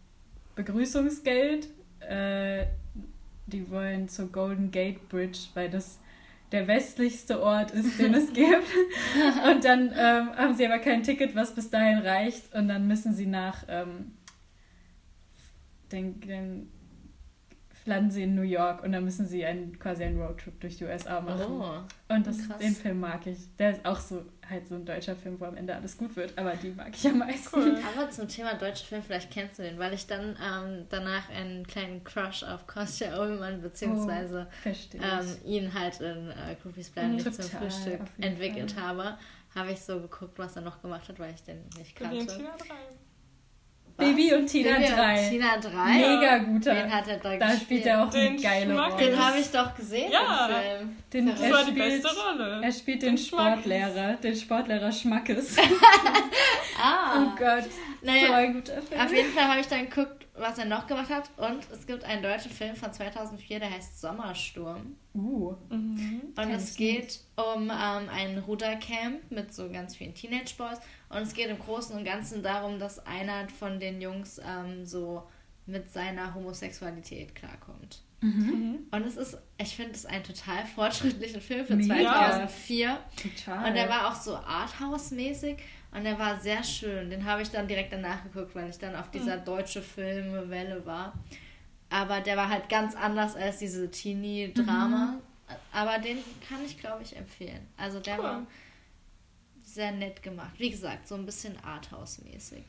Begrüßungsgeld, 0.55 1.69
äh, 2.01 2.67
die 3.47 3.71
wollen 3.71 4.09
zur 4.09 4.31
Golden 4.31 4.71
Gate 4.71 5.09
Bridge, 5.09 5.39
weil 5.55 5.71
das 5.71 5.99
der 6.53 6.67
westlichste 6.67 7.43
Ort 7.43 7.71
ist, 7.71 7.99
den 7.99 8.15
es 8.15 8.33
gibt. 8.33 8.67
Und 9.51 9.65
dann 9.65 9.93
ähm, 9.97 10.37
haben 10.37 10.55
sie 10.55 10.67
aber 10.67 10.79
kein 10.79 11.03
Ticket, 11.03 11.35
was 11.35 11.55
bis 11.55 11.71
dahin 11.71 11.99
reicht. 11.99 12.55
Und 12.55 12.69
dann 12.69 12.87
müssen 12.87 13.15
sie 13.15 13.27
nach 13.27 13.65
ähm, 13.69 14.13
den, 15.93 16.21
den 16.21 16.73
landen 17.87 18.11
sie 18.11 18.23
in 18.25 18.35
New 18.35 18.43
York 18.43 18.83
und 18.83 18.93
dann 18.93 19.05
müssen 19.05 19.27
sie 19.27 19.45
einen, 19.45 19.79
quasi 19.79 20.05
einen 20.05 20.21
Roadtrip 20.21 20.61
durch 20.61 20.77
die 20.77 20.85
USA 20.85 21.21
machen. 21.21 21.47
Oh, 21.49 22.15
und 22.15 22.27
das, 22.27 22.37
den 22.59 22.75
Film 22.75 23.01
mag 23.01 23.27
ich. 23.27 23.39
Der 23.59 23.71
ist 23.71 23.85
auch 23.85 23.99
so 23.99 24.25
halt 24.51 24.67
so 24.69 24.75
ein 24.75 24.85
deutscher 24.85 25.15
Film, 25.15 25.39
wo 25.39 25.45
am 25.45 25.57
Ende 25.57 25.75
alles 25.75 25.97
gut 25.97 26.17
wird, 26.17 26.37
aber 26.37 26.55
die 26.57 26.71
mag 26.71 26.91
ich 26.93 27.07
am 27.07 27.19
meisten. 27.19 27.57
Cool. 27.57 27.79
Aber 27.97 28.11
zum 28.11 28.29
Thema 28.29 28.55
deutscher 28.55 28.85
Film, 28.85 29.03
vielleicht 29.03 29.31
kennst 29.31 29.59
du 29.59 29.63
den, 29.63 29.79
weil 29.79 29.95
ich 29.95 30.07
dann 30.07 30.37
ähm, 30.45 30.87
danach 30.89 31.31
einen 31.31 31.67
kleinen 31.67 32.03
Crush 32.05 32.43
auf 32.43 32.67
Kostja 32.67 33.19
Ullmann 33.21 33.63
beziehungsweise 33.63 34.49
oh, 34.65 34.69
ähm, 34.69 35.37
ihn 35.45 35.73
halt 35.73 36.01
in 36.01 36.31
äh, 36.31 36.57
Groupies 36.61 36.91
bleiben 36.91 37.15
nicht 37.15 37.33
zum 37.33 37.45
Frühstück 37.45 38.01
entwickelt 38.19 38.73
Fall. 38.73 38.83
habe, 38.83 39.19
habe 39.55 39.73
ich 39.73 39.81
so 39.81 40.01
geguckt, 40.01 40.39
was 40.39 40.57
er 40.57 40.63
noch 40.63 40.83
gemacht 40.83 41.09
hat, 41.09 41.19
weil 41.19 41.33
ich 41.33 41.43
den 41.43 41.63
nicht 41.77 41.95
kannte. 41.97 42.27
Baby 44.01 44.35
und 44.35 44.47
Tina 44.47 44.73
Baby 44.73 44.93
3. 44.93 45.21
Und 45.21 45.31
Tina 45.31 45.57
3. 45.59 45.71
Mega 45.93 46.39
guter. 46.39 46.75
Den 46.75 46.93
hat 46.93 47.09
er 47.09 47.17
da, 47.19 47.37
da 47.37 47.51
spielt 47.53 47.87
er 47.87 48.05
auch 48.05 48.11
den 48.11 48.33
eine 48.33 48.41
geile 48.41 48.81
Rolle. 48.81 48.97
Den 48.97 49.19
habe 49.25 49.39
ich 49.39 49.51
doch 49.51 49.75
gesehen 49.75 50.11
ja. 50.11 50.47
im 50.47 50.55
Film. 50.55 50.97
Den, 51.13 51.27
das 51.27 51.53
war 51.53 51.65
die 51.65 51.73
beste 51.73 52.09
Rolle. 52.09 52.61
Er 52.63 52.73
spielt 52.73 53.03
den, 53.03 53.17
den 53.17 53.19
Sportlehrer, 53.19 54.15
den 54.15 54.35
Sportlehrer 54.37 54.91
Schmackes. 54.91 55.57
ah. 56.83 57.17
Oh 57.17 57.39
Gott. 57.39 57.65
Naja, 58.03 58.27
so 58.27 58.33
ein 58.33 58.55
guter 58.55 58.83
Film. 58.83 59.01
Auf 59.01 59.13
jeden 59.13 59.33
Fall 59.33 59.45
habe 59.45 59.61
ich 59.61 59.69
dann 59.69 59.89
geguckt, 59.89 60.20
was 60.41 60.59
er 60.59 60.65
noch 60.65 60.87
gemacht 60.87 61.11
hat. 61.11 61.31
Und 61.37 61.67
es 61.73 61.87
gibt 61.87 62.05
einen 62.05 62.23
deutschen 62.23 62.51
Film 62.51 62.75
von 62.75 62.93
2004, 62.93 63.61
der 63.61 63.71
heißt 63.71 64.01
Sommersturm. 64.01 64.97
Uh. 65.15 65.55
Mhm. 65.69 66.23
Und 66.37 66.51
es 66.51 66.77
geht 66.77 67.21
um 67.37 67.65
ähm, 67.65 68.09
ein 68.09 68.39
Rudercamp 68.47 69.31
mit 69.31 69.55
so 69.55 69.71
ganz 69.71 69.97
vielen 69.97 70.15
Teenage 70.15 70.55
Boys. 70.57 70.79
Und 71.09 71.19
es 71.19 71.35
geht 71.35 71.49
im 71.49 71.59
Großen 71.59 71.97
und 71.97 72.05
Ganzen 72.05 72.43
darum, 72.43 72.79
dass 72.79 73.05
einer 73.07 73.49
von 73.49 73.79
den 73.79 74.01
Jungs 74.01 74.41
ähm, 74.45 74.85
so 74.87 75.25
mit 75.67 75.93
seiner 75.93 76.35
Homosexualität 76.35 77.35
klarkommt. 77.35 78.03
Mhm. 78.23 78.87
Und 78.91 79.07
es 79.07 79.17
ist, 79.17 79.39
ich 79.59 79.75
finde 79.75 79.93
es 79.93 80.05
ein 80.05 80.23
total 80.23 80.67
fortschrittlicher 80.67 81.41
Film 81.41 81.67
für 81.67 81.77
Mega. 81.77 82.31
2004. 82.31 82.99
Total. 83.17 83.69
Und 83.69 83.75
der 83.75 83.89
war 83.89 84.11
auch 84.11 84.15
so 84.15 84.37
Arthouse-mäßig 84.37 85.57
und 85.93 86.05
der 86.05 86.19
war 86.19 86.39
sehr 86.39 86.63
schön. 86.63 87.11
Den 87.11 87.25
habe 87.25 87.43
ich 87.43 87.51
dann 87.51 87.67
direkt 87.67 87.93
danach 87.93 88.23
geguckt, 88.23 88.55
weil 88.55 88.71
ich 88.71 88.79
dann 88.79 88.95
auf 88.95 89.11
dieser 89.11 89.39
mhm. 89.39 89.45
deutsche 89.45 89.83
Filmwelle 89.83 90.85
war. 90.87 91.13
Aber 91.89 92.21
der 92.21 92.37
war 92.37 92.49
halt 92.49 92.69
ganz 92.69 92.95
anders 92.95 93.35
als 93.35 93.59
diese 93.59 93.91
Teenie-Drama. 93.91 95.07
Mhm. 95.07 95.21
Aber 95.73 95.99
den 95.99 96.19
kann 96.49 96.65
ich, 96.65 96.79
glaube 96.79 97.03
ich, 97.03 97.17
empfehlen. 97.17 97.67
Also 97.77 97.99
der 97.99 98.19
cool. 98.19 98.25
war 98.25 98.47
sehr 99.65 99.91
nett 99.91 100.23
gemacht. 100.23 100.55
Wie 100.59 100.71
gesagt, 100.71 101.09
so 101.09 101.17
ein 101.17 101.27
bisschen 101.27 101.57
Arthouse-mäßig. 101.65 102.63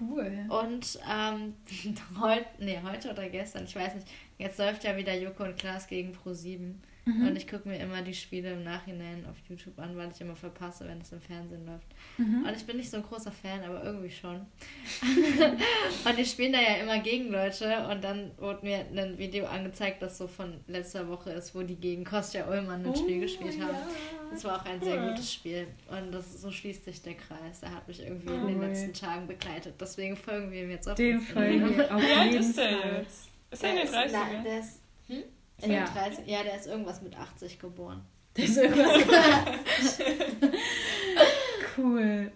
Cool. 0.00 0.46
Und 0.48 0.98
ähm, 1.10 1.54
heute, 2.20 2.46
nee, 2.58 2.78
heute 2.82 3.10
oder 3.10 3.28
gestern, 3.28 3.64
ich 3.64 3.74
weiß 3.74 3.96
nicht, 3.96 4.06
jetzt 4.38 4.58
läuft 4.58 4.84
ja 4.84 4.96
wieder 4.96 5.14
Joko 5.14 5.44
und 5.44 5.58
Klaas 5.58 5.86
gegen 5.86 6.12
Pro7. 6.16 6.74
Mhm. 7.04 7.26
Und 7.26 7.36
ich 7.36 7.48
gucke 7.48 7.68
mir 7.68 7.78
immer 7.78 8.02
die 8.02 8.14
Spiele 8.14 8.52
im 8.52 8.62
Nachhinein 8.62 9.26
auf 9.28 9.36
YouTube 9.48 9.76
an, 9.78 9.96
weil 9.96 10.10
ich 10.14 10.20
immer 10.20 10.36
verpasse, 10.36 10.86
wenn 10.86 11.00
es 11.00 11.10
im 11.10 11.20
Fernsehen 11.20 11.66
läuft. 11.66 11.86
Mhm. 12.16 12.44
Und 12.46 12.56
ich 12.56 12.64
bin 12.64 12.76
nicht 12.76 12.90
so 12.90 12.98
ein 12.98 13.02
großer 13.02 13.32
Fan, 13.32 13.64
aber 13.64 13.82
irgendwie 13.82 14.10
schon. 14.10 14.36
und 16.04 16.18
die 16.18 16.24
spielen 16.24 16.52
da 16.52 16.60
ja 16.60 16.76
immer 16.76 17.00
gegen 17.00 17.30
Leute. 17.32 17.88
Und 17.88 18.04
dann 18.04 18.30
wurde 18.38 18.64
mir 18.64 18.86
ein 18.94 19.18
Video 19.18 19.46
angezeigt, 19.46 20.00
das 20.00 20.16
so 20.16 20.28
von 20.28 20.60
letzter 20.68 21.08
Woche 21.08 21.30
ist, 21.30 21.54
wo 21.56 21.62
die 21.62 21.74
gegen 21.74 22.04
Kostja 22.04 22.48
Ullmann 22.48 22.84
ein 22.84 22.90
oh, 22.90 22.94
Spiel 22.94 23.20
gespielt 23.20 23.60
haben. 23.60 23.74
Ja. 23.74 23.88
Das 24.30 24.44
war 24.44 24.60
auch 24.60 24.64
ein 24.64 24.80
sehr 24.80 25.08
gutes 25.08 25.32
Spiel. 25.32 25.66
Und 25.90 26.12
das, 26.12 26.40
so 26.40 26.52
schließt 26.52 26.84
sich 26.84 27.02
der 27.02 27.14
Kreis. 27.14 27.62
Er 27.62 27.74
hat 27.74 27.88
mich 27.88 28.00
irgendwie 28.00 28.30
oh, 28.30 28.46
in 28.46 28.46
den 28.46 28.60
letzten 28.60 28.92
Tagen 28.92 29.26
begleitet. 29.26 29.74
Deswegen 29.80 30.16
folgen 30.16 30.52
wir 30.52 30.62
ihm 30.62 30.70
jetzt 30.70 30.88
auf 30.88 30.94
Den 30.94 31.20
folgen 31.20 31.76
wir 31.76 31.94
auf 31.94 32.00
jeden 32.00 32.54
Fall. 32.54 33.06
Ist 33.50 33.64
er 33.64 33.70
in 33.70 33.76
den 33.76 33.88
30ern? 33.88 34.42
Der 34.44 34.58
ist, 34.60 34.80
hm? 35.08 35.24
Ja. 35.70 35.84
30, 35.84 36.26
ja, 36.26 36.42
der 36.42 36.56
ist 36.56 36.66
irgendwas 36.66 37.02
mit 37.02 37.16
80 37.16 37.58
geboren. 37.58 38.02
Der 38.36 38.44
ist 38.44 38.56
irgendwas 38.56 38.96
mit 38.96 39.14
80. 39.14 40.06
cool. 41.78 42.32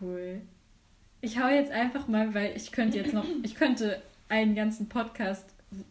Cool. 0.00 0.40
Ich 1.20 1.38
hau 1.38 1.48
jetzt 1.48 1.72
einfach 1.72 2.06
mal, 2.06 2.34
weil 2.34 2.56
ich 2.56 2.72
könnte 2.72 2.98
jetzt 2.98 3.12
noch, 3.12 3.24
ich 3.42 3.54
könnte 3.54 4.00
einen 4.28 4.54
ganzen 4.54 4.88
Podcast 4.88 5.44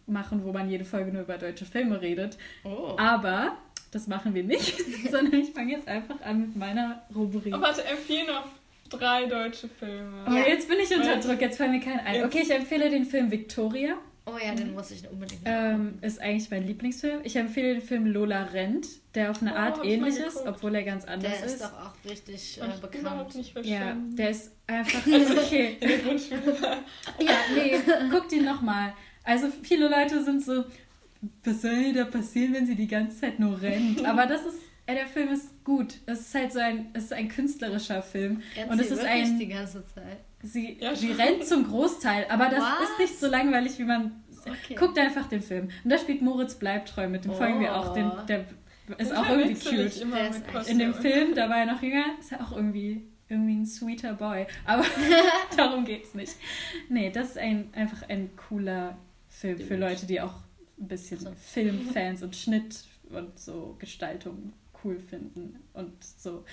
machen, 0.05 0.43
wo 0.43 0.53
man 0.53 0.69
jede 0.69 0.85
Folge 0.85 1.11
nur 1.11 1.23
über 1.23 1.37
deutsche 1.37 1.65
Filme 1.65 2.01
redet. 2.01 2.37
Oh. 2.63 2.95
Aber 2.97 3.57
das 3.91 4.07
machen 4.07 4.33
wir 4.33 4.43
nicht, 4.43 4.77
sondern 5.11 5.41
ich 5.41 5.51
fange 5.51 5.73
jetzt 5.73 5.87
einfach 5.87 6.19
an 6.21 6.41
mit 6.41 6.55
meiner 6.55 7.03
Rubrik. 7.13 7.53
Oh, 7.55 7.61
warte, 7.61 7.83
empfehle 7.83 8.27
noch 8.27 8.47
drei 8.89 9.25
deutsche 9.25 9.67
Filme. 9.67 10.25
Oh, 10.27 10.33
jetzt 10.33 10.67
bin 10.67 10.79
ich 10.79 10.95
unter 10.95 11.17
Druck, 11.17 11.41
jetzt 11.41 11.57
fallen 11.57 11.71
mir 11.71 11.79
kein 11.79 11.99
ein. 11.99 12.23
Okay, 12.23 12.41
ich 12.43 12.51
empfehle 12.51 12.89
den 12.89 13.05
Film 13.05 13.29
Victoria. 13.31 13.97
Oh 14.27 14.37
ja, 14.43 14.53
den 14.53 14.73
muss 14.73 14.91
ich 14.91 15.09
unbedingt 15.09 15.41
ähm, 15.45 15.99
Ist 16.01 16.19
eigentlich 16.19 16.51
mein 16.51 16.67
Lieblingsfilm. 16.67 17.21
Ich 17.23 17.37
empfehle 17.37 17.75
den 17.75 17.81
Film 17.81 18.07
Lola 18.07 18.43
Rennt, 18.43 18.85
der 19.15 19.31
auf 19.31 19.41
eine 19.41 19.53
oh, 19.53 19.55
Art 19.55 19.85
ähnlich 19.85 20.17
ist, 20.17 20.45
obwohl 20.45 20.75
er 20.75 20.83
ganz 20.83 21.05
anders 21.05 21.31
ist. 21.31 21.41
Der 21.41 21.47
ist 21.47 21.61
doch 21.61 21.73
auch 21.73 22.09
richtig 22.09 22.59
äh, 22.61 22.81
bekannt. 22.81 23.35
Nicht 23.35 23.65
ja, 23.65 23.95
der 23.95 24.29
ist 24.31 24.51
einfach. 24.67 25.05
Also 25.09 25.37
okay. 25.37 25.77
Ja, 27.19 27.37
nee, 27.55 27.79
guckt 28.11 28.33
ihn 28.33 28.43
nochmal. 28.43 28.93
Also 29.23 29.47
viele 29.63 29.87
Leute 29.87 30.21
sind 30.21 30.43
so, 30.43 30.65
was 31.45 31.61
soll 31.61 31.93
da 31.93 32.03
passieren, 32.03 32.53
wenn 32.53 32.65
sie 32.65 32.75
die 32.75 32.87
ganze 32.87 33.21
Zeit 33.21 33.39
nur 33.39 33.61
rennt? 33.61 34.05
Aber 34.05 34.25
das 34.25 34.45
ist 34.45 34.59
ja, 34.89 34.93
der 34.93 35.07
Film 35.07 35.29
ist 35.29 35.63
gut. 35.65 35.95
Es 36.05 36.21
ist 36.21 36.35
halt 36.35 36.53
so 36.53 36.59
ein, 36.59 36.87
es 36.93 37.05
ist 37.05 37.13
ein 37.13 37.27
künstlerischer 37.27 38.01
Film. 38.01 38.41
Er 38.55 38.69
und 38.69 38.79
es 38.79 38.89
ist 38.89 39.03
ein 39.03 39.37
die 39.37 39.47
ganze 39.47 39.85
Zeit. 39.85 40.19
Sie, 40.43 40.77
ja, 40.79 40.95
sie 40.95 41.11
rennt 41.11 41.45
zum 41.45 41.67
Großteil, 41.67 42.25
aber 42.29 42.49
das 42.49 42.61
Was? 42.61 42.89
ist 42.89 42.99
nicht 42.99 43.19
so 43.19 43.27
langweilig, 43.27 43.77
wie 43.79 43.83
man. 43.83 44.23
Okay. 44.45 44.75
Guckt 44.75 44.97
einfach 44.97 45.27
den 45.27 45.41
Film. 45.41 45.69
Und 45.83 45.89
da 45.89 45.97
spielt 45.97 46.21
Moritz 46.21 46.55
Bleibtreu 46.55 47.09
mit, 47.09 47.25
dem 47.25 47.31
oh. 47.31 47.35
folgen 47.35 47.59
wir 47.59 47.75
auch. 47.75 47.93
Den, 47.93 48.11
der 48.29 48.45
ist 48.97 49.13
auch 49.13 49.27
irgendwie 49.29 49.55
cute. 49.55 50.67
In 50.69 50.79
dem 50.79 50.93
Film, 50.93 51.35
da 51.35 51.49
war 51.49 51.57
er 51.57 51.65
noch 51.65 51.81
jünger, 51.81 52.05
ist 52.19 52.31
er 52.31 52.41
auch 52.41 52.55
irgendwie, 52.55 53.01
irgendwie 53.27 53.55
ein 53.55 53.65
sweeter 53.65 54.13
Boy. 54.13 54.47
Aber 54.65 54.85
darum 55.57 55.83
geht's 55.83 56.13
nicht. 56.13 56.33
Nee, 56.87 57.09
das 57.09 57.31
ist 57.31 57.37
ein, 57.37 57.73
einfach 57.73 58.07
ein 58.07 58.29
cooler 58.37 58.97
Film 59.27 59.59
für 59.59 59.75
Leute, 59.75 60.05
die 60.05 60.21
auch 60.21 60.35
ein 60.79 60.87
bisschen 60.87 61.19
so. 61.19 61.31
Filmfans 61.35 62.23
und 62.23 62.35
Schnitt 62.35 62.85
und 63.09 63.37
so 63.37 63.75
Gestaltung 63.79 64.53
cool 64.83 64.99
finden 64.99 65.59
und 65.73 65.91
so. 66.03 66.45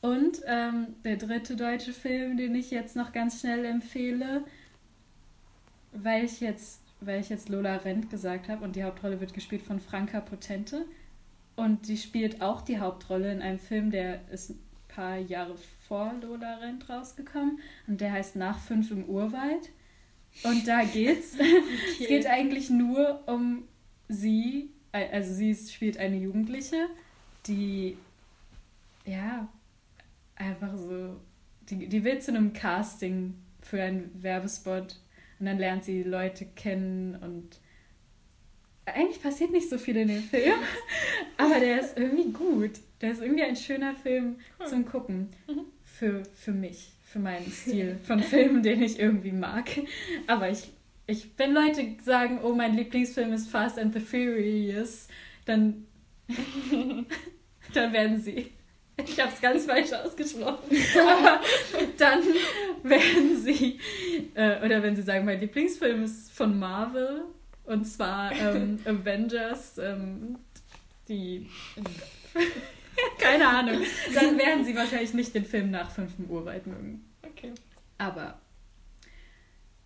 Und 0.00 0.40
ähm, 0.46 0.94
der 1.04 1.16
dritte 1.16 1.56
deutsche 1.56 1.92
Film, 1.92 2.36
den 2.36 2.54
ich 2.54 2.70
jetzt 2.70 2.94
noch 2.94 3.12
ganz 3.12 3.40
schnell 3.40 3.64
empfehle, 3.64 4.44
weil 5.92 6.24
ich 6.24 6.40
jetzt, 6.40 6.82
weil 7.00 7.20
ich 7.20 7.28
jetzt 7.28 7.48
Lola 7.48 7.76
Rent 7.76 8.10
gesagt 8.10 8.48
habe 8.48 8.64
und 8.64 8.76
die 8.76 8.84
Hauptrolle 8.84 9.20
wird 9.20 9.34
gespielt 9.34 9.62
von 9.62 9.80
Franka 9.80 10.20
Potente 10.20 10.84
und 11.56 11.88
die 11.88 11.96
spielt 11.96 12.40
auch 12.40 12.62
die 12.62 12.78
Hauptrolle 12.78 13.32
in 13.32 13.42
einem 13.42 13.58
Film, 13.58 13.90
der 13.90 14.20
ist 14.30 14.50
ein 14.50 14.60
paar 14.86 15.18
Jahre 15.18 15.56
vor 15.88 16.14
Lola 16.22 16.58
Rent 16.58 16.88
rausgekommen 16.88 17.58
und 17.88 18.00
der 18.00 18.12
heißt 18.12 18.36
Nach 18.36 18.58
fünf 18.58 18.92
im 18.92 19.04
Urwald. 19.04 19.70
Und 20.44 20.68
da 20.68 20.84
geht's. 20.84 21.34
Okay. 21.38 22.04
es 22.04 22.08
geht 22.08 22.26
eigentlich 22.26 22.70
nur 22.70 23.26
um 23.26 23.64
sie, 24.08 24.70
also 24.92 25.34
sie 25.34 25.54
spielt 25.54 25.98
eine 25.98 26.16
Jugendliche, 26.16 26.86
die 27.46 27.96
ja 29.04 29.48
einfach 30.38 30.76
so, 30.76 31.20
die, 31.68 31.88
die 31.88 32.04
will 32.04 32.18
zu 32.20 32.30
einem 32.30 32.52
Casting 32.52 33.34
für 33.60 33.82
einen 33.82 34.10
Werbespot 34.22 34.96
und 35.38 35.46
dann 35.46 35.58
lernt 35.58 35.84
sie 35.84 36.02
Leute 36.02 36.46
kennen 36.46 37.16
und 37.16 37.60
eigentlich 38.86 39.22
passiert 39.22 39.50
nicht 39.50 39.68
so 39.68 39.78
viel 39.78 39.96
in 39.96 40.08
dem 40.08 40.22
Film, 40.22 40.54
aber 41.36 41.60
der 41.60 41.80
ist 41.80 41.98
irgendwie 41.98 42.32
gut. 42.32 42.72
Der 43.00 43.12
ist 43.12 43.22
irgendwie 43.22 43.44
ein 43.44 43.56
schöner 43.56 43.94
Film 43.94 44.36
zum 44.64 44.84
Gucken. 44.86 45.28
Mhm. 45.46 45.66
Für, 45.84 46.22
für 46.34 46.52
mich, 46.52 46.92
für 47.04 47.18
meinen 47.18 47.46
Stil 47.52 47.98
von 48.02 48.20
Filmen, 48.20 48.62
den 48.62 48.82
ich 48.82 48.98
irgendwie 48.98 49.32
mag. 49.32 49.68
Aber 50.26 50.48
ich, 50.48 50.70
ich, 51.06 51.28
wenn 51.36 51.52
Leute 51.52 51.96
sagen, 52.02 52.40
oh, 52.42 52.54
mein 52.54 52.76
Lieblingsfilm 52.76 53.32
ist 53.32 53.50
Fast 53.50 53.78
and 53.78 53.94
the 53.94 54.00
Furious, 54.00 55.08
dann, 55.44 55.86
dann 57.74 57.92
werden 57.92 58.20
sie 58.20 58.50
ich 59.04 59.20
habe 59.20 59.32
es 59.32 59.40
ganz 59.40 59.66
falsch 59.66 59.92
ausgesprochen. 59.92 60.76
Aber 61.00 61.40
dann 61.96 62.22
werden 62.82 63.36
sie, 63.36 63.78
äh, 64.34 64.64
oder 64.64 64.82
wenn 64.82 64.96
sie 64.96 65.02
sagen, 65.02 65.24
mein 65.24 65.40
Lieblingsfilm 65.40 66.04
ist 66.04 66.32
von 66.32 66.58
Marvel, 66.58 67.24
und 67.64 67.84
zwar 67.84 68.32
ähm, 68.32 68.78
Avengers, 68.84 69.78
ähm, 69.78 70.38
die. 71.08 71.48
Keine 73.18 73.46
Ahnung. 73.46 73.82
Dann 74.14 74.38
werden 74.38 74.64
sie 74.64 74.74
wahrscheinlich 74.74 75.14
nicht 75.14 75.34
den 75.34 75.44
Film 75.44 75.70
nach 75.70 75.90
5 75.90 76.12
Uhr 76.28 76.44
weit 76.44 76.66
mögen. 76.66 77.04
Okay. 77.22 77.52
Aber 77.98 78.40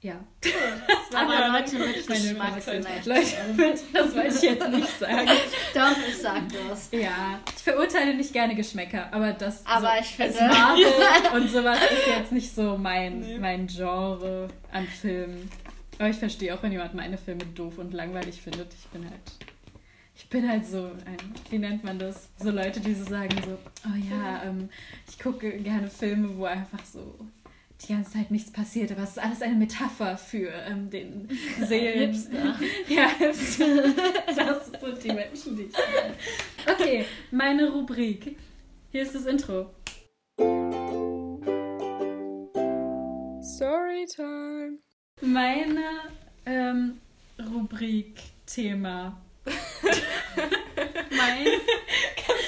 ja. 0.03 0.15
Das 0.41 1.13
war 1.13 1.23
Aber 1.23 1.59
Leute 1.59 1.79
mit 1.79 2.07
Geschmack 2.07 2.67
Leute 2.67 3.37
das 3.93 4.15
wollte 4.15 4.35
ich 4.35 4.43
jetzt 4.43 4.69
nicht 4.69 4.99
sagen. 4.99 5.29
Doch, 5.75 5.97
ich 6.09 6.17
sag 6.17 6.43
das. 6.49 6.91
Ja, 6.91 7.41
ich 7.57 7.63
verurteile 7.63 8.15
nicht 8.15 8.33
gerne 8.33 8.55
Geschmäcker, 8.57 9.13
aber 9.13 9.33
das 9.33 9.65
aber 9.65 9.93
so, 9.93 10.01
ich 10.01 10.07
finde... 10.09 10.41
Marvel 10.41 10.85
und 11.41 11.49
sowas 11.49 11.79
ist 11.79 12.07
jetzt 12.09 12.33
nicht 12.33 12.53
so 12.53 12.77
mein, 12.77 13.21
nee. 13.21 13.39
mein 13.39 13.69
Genre 13.69 14.49
an 14.73 14.87
Filmen. 14.87 15.49
Aber 15.99 16.09
ich 16.09 16.17
verstehe 16.17 16.53
auch, 16.55 16.63
wenn 16.63 16.73
jemand 16.73 16.95
meine 16.95 17.17
Filme 17.17 17.45
doof 17.55 17.79
und 17.79 17.95
langweilig 17.95 18.43
findet. 18.43 18.75
Ich 18.75 18.89
bin 18.89 19.05
halt 19.09 19.21
ich 20.15 20.29
bin 20.29 20.49
halt 20.49 20.65
so 20.67 20.85
ein, 21.05 21.17
wie 21.51 21.59
nennt 21.59 21.85
man 21.85 21.99
das? 21.99 22.29
So 22.39 22.51
Leute, 22.51 22.81
die 22.81 22.95
so 22.95 23.05
sagen 23.05 23.35
so, 23.45 23.59
oh 23.87 23.97
ja, 24.11 24.43
ähm, 24.45 24.69
ich 25.09 25.19
gucke 25.19 25.51
gerne 25.59 25.89
Filme, 25.89 26.37
wo 26.37 26.45
einfach 26.45 26.85
so 26.85 27.15
die 27.83 27.93
ganze 27.95 28.13
Zeit 28.13 28.31
nichts 28.31 28.51
passiert, 28.51 28.93
aber 28.93 29.03
es 29.03 29.11
ist 29.11 29.19
alles 29.19 29.43
eine 29.43 29.55
Metapher 29.55 30.17
für 30.17 30.49
ähm, 30.49 30.91
den 30.91 31.29
Seelen. 31.67 32.13
Hipster. 32.13 32.57
ja, 32.89 33.09
Hipster. 33.19 33.95
Das 34.27 34.67
sind 34.81 35.05
die 35.05 35.13
Menschen, 35.13 35.57
die 35.57 35.63
ich. 35.65 35.75
Okay, 36.69 37.05
meine 37.31 37.71
Rubrik. 37.71 38.37
Hier 38.91 39.03
ist 39.03 39.15
das 39.15 39.27
Intro. 39.27 39.71
Storytime. 43.43 44.79
Meine 45.21 45.85
ähm, 46.47 47.01
Rubrik-Thema. 47.39 49.21
mein 51.11 51.47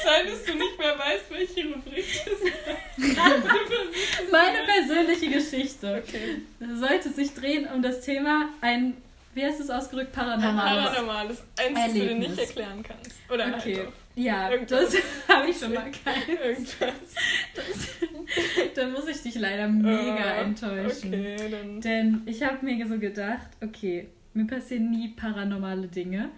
sein, 0.05 0.27
dass 0.27 0.45
du 0.45 0.55
nicht 0.55 0.79
mehr 0.79 0.99
weißt, 0.99 1.31
welche 1.31 1.69
Rubrik 1.73 2.05
das 2.25 2.41
ist. 2.41 3.17
Meine 4.31 4.59
persönliche 4.67 5.31
Geschichte. 5.31 6.03
Okay. 6.05 6.43
Sollte 6.75 7.11
sich 7.11 7.35
drehen 7.35 7.67
um 7.75 7.83
das 7.83 8.03
Thema 8.03 8.51
ein, 8.61 8.95
wie 9.35 9.45
heißt 9.45 9.61
es 9.61 9.71
ausgedrückt, 9.71 10.13
paranormales. 10.13 10.85
Paranormales. 10.85 11.43
Eins, 11.59 11.79
das 11.79 11.93
du 11.93 12.01
dir 12.01 12.15
nicht 12.15 12.39
erklären 12.39 12.83
kannst. 12.83 13.13
Oder 13.31 13.47
okay. 13.57 13.79
Halt 13.79 13.89
ja, 14.17 14.51
Irgendwas. 14.51 14.93
das 14.93 15.03
habe 15.29 15.51
ich 15.51 15.59
schon 15.59 15.75
mal 15.75 15.91
keins. 15.91 16.29
Irgendwas. 16.29 17.15
Das, 17.55 18.75
da 18.75 18.89
muss 18.89 19.09
ich 19.09 19.23
dich 19.23 19.35
leider 19.35 19.67
mega 19.67 20.39
uh, 20.39 20.45
enttäuschen. 20.45 21.13
Okay, 21.13 21.37
dann. 21.51 21.81
Denn 21.81 22.23
ich 22.27 22.43
habe 22.43 22.65
mir 22.65 22.87
so 22.87 22.99
gedacht, 22.99 23.49
okay, 23.61 24.09
mir 24.33 24.47
passieren 24.47 24.91
nie 24.91 25.09
paranormale 25.09 25.89
Dinge, 25.89 26.31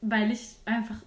weil 0.00 0.30
ich 0.30 0.50
einfach 0.64 0.98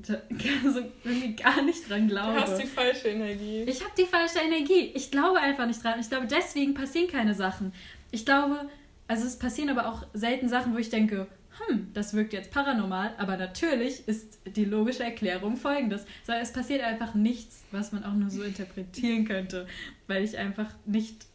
also 0.00 0.80
irgendwie 1.04 1.36
gar 1.36 1.62
nicht 1.62 1.88
dran 1.88 2.08
glaube. 2.08 2.34
Du 2.34 2.40
hast 2.40 2.58
die 2.58 2.66
falsche 2.66 3.08
Energie. 3.08 3.62
Ich 3.62 3.80
habe 3.82 3.92
die 3.96 4.04
falsche 4.04 4.40
Energie. 4.40 4.92
Ich 4.94 5.10
glaube 5.10 5.38
einfach 5.38 5.66
nicht 5.66 5.82
dran. 5.82 5.98
Ich 6.00 6.08
glaube, 6.08 6.26
deswegen 6.26 6.74
passieren 6.74 7.10
keine 7.10 7.34
Sachen. 7.34 7.72
Ich 8.10 8.24
glaube, 8.24 8.68
also 9.08 9.26
es 9.26 9.38
passieren 9.38 9.70
aber 9.70 9.88
auch 9.88 10.06
selten 10.12 10.48
Sachen, 10.48 10.74
wo 10.74 10.78
ich 10.78 10.90
denke, 10.90 11.26
hm, 11.58 11.90
das 11.94 12.14
wirkt 12.14 12.32
jetzt 12.32 12.50
paranormal, 12.50 13.14
aber 13.16 13.36
natürlich 13.36 14.08
ist 14.08 14.40
die 14.44 14.64
logische 14.64 15.04
Erklärung 15.04 15.56
folgendes. 15.56 16.04
So, 16.26 16.32
es 16.32 16.52
passiert 16.52 16.82
einfach 16.82 17.14
nichts, 17.14 17.64
was 17.70 17.92
man 17.92 18.04
auch 18.04 18.12
nur 18.12 18.30
so 18.30 18.42
interpretieren 18.42 19.24
könnte, 19.24 19.66
weil 20.06 20.24
ich 20.24 20.36
einfach 20.36 20.70
nicht, 20.84 21.26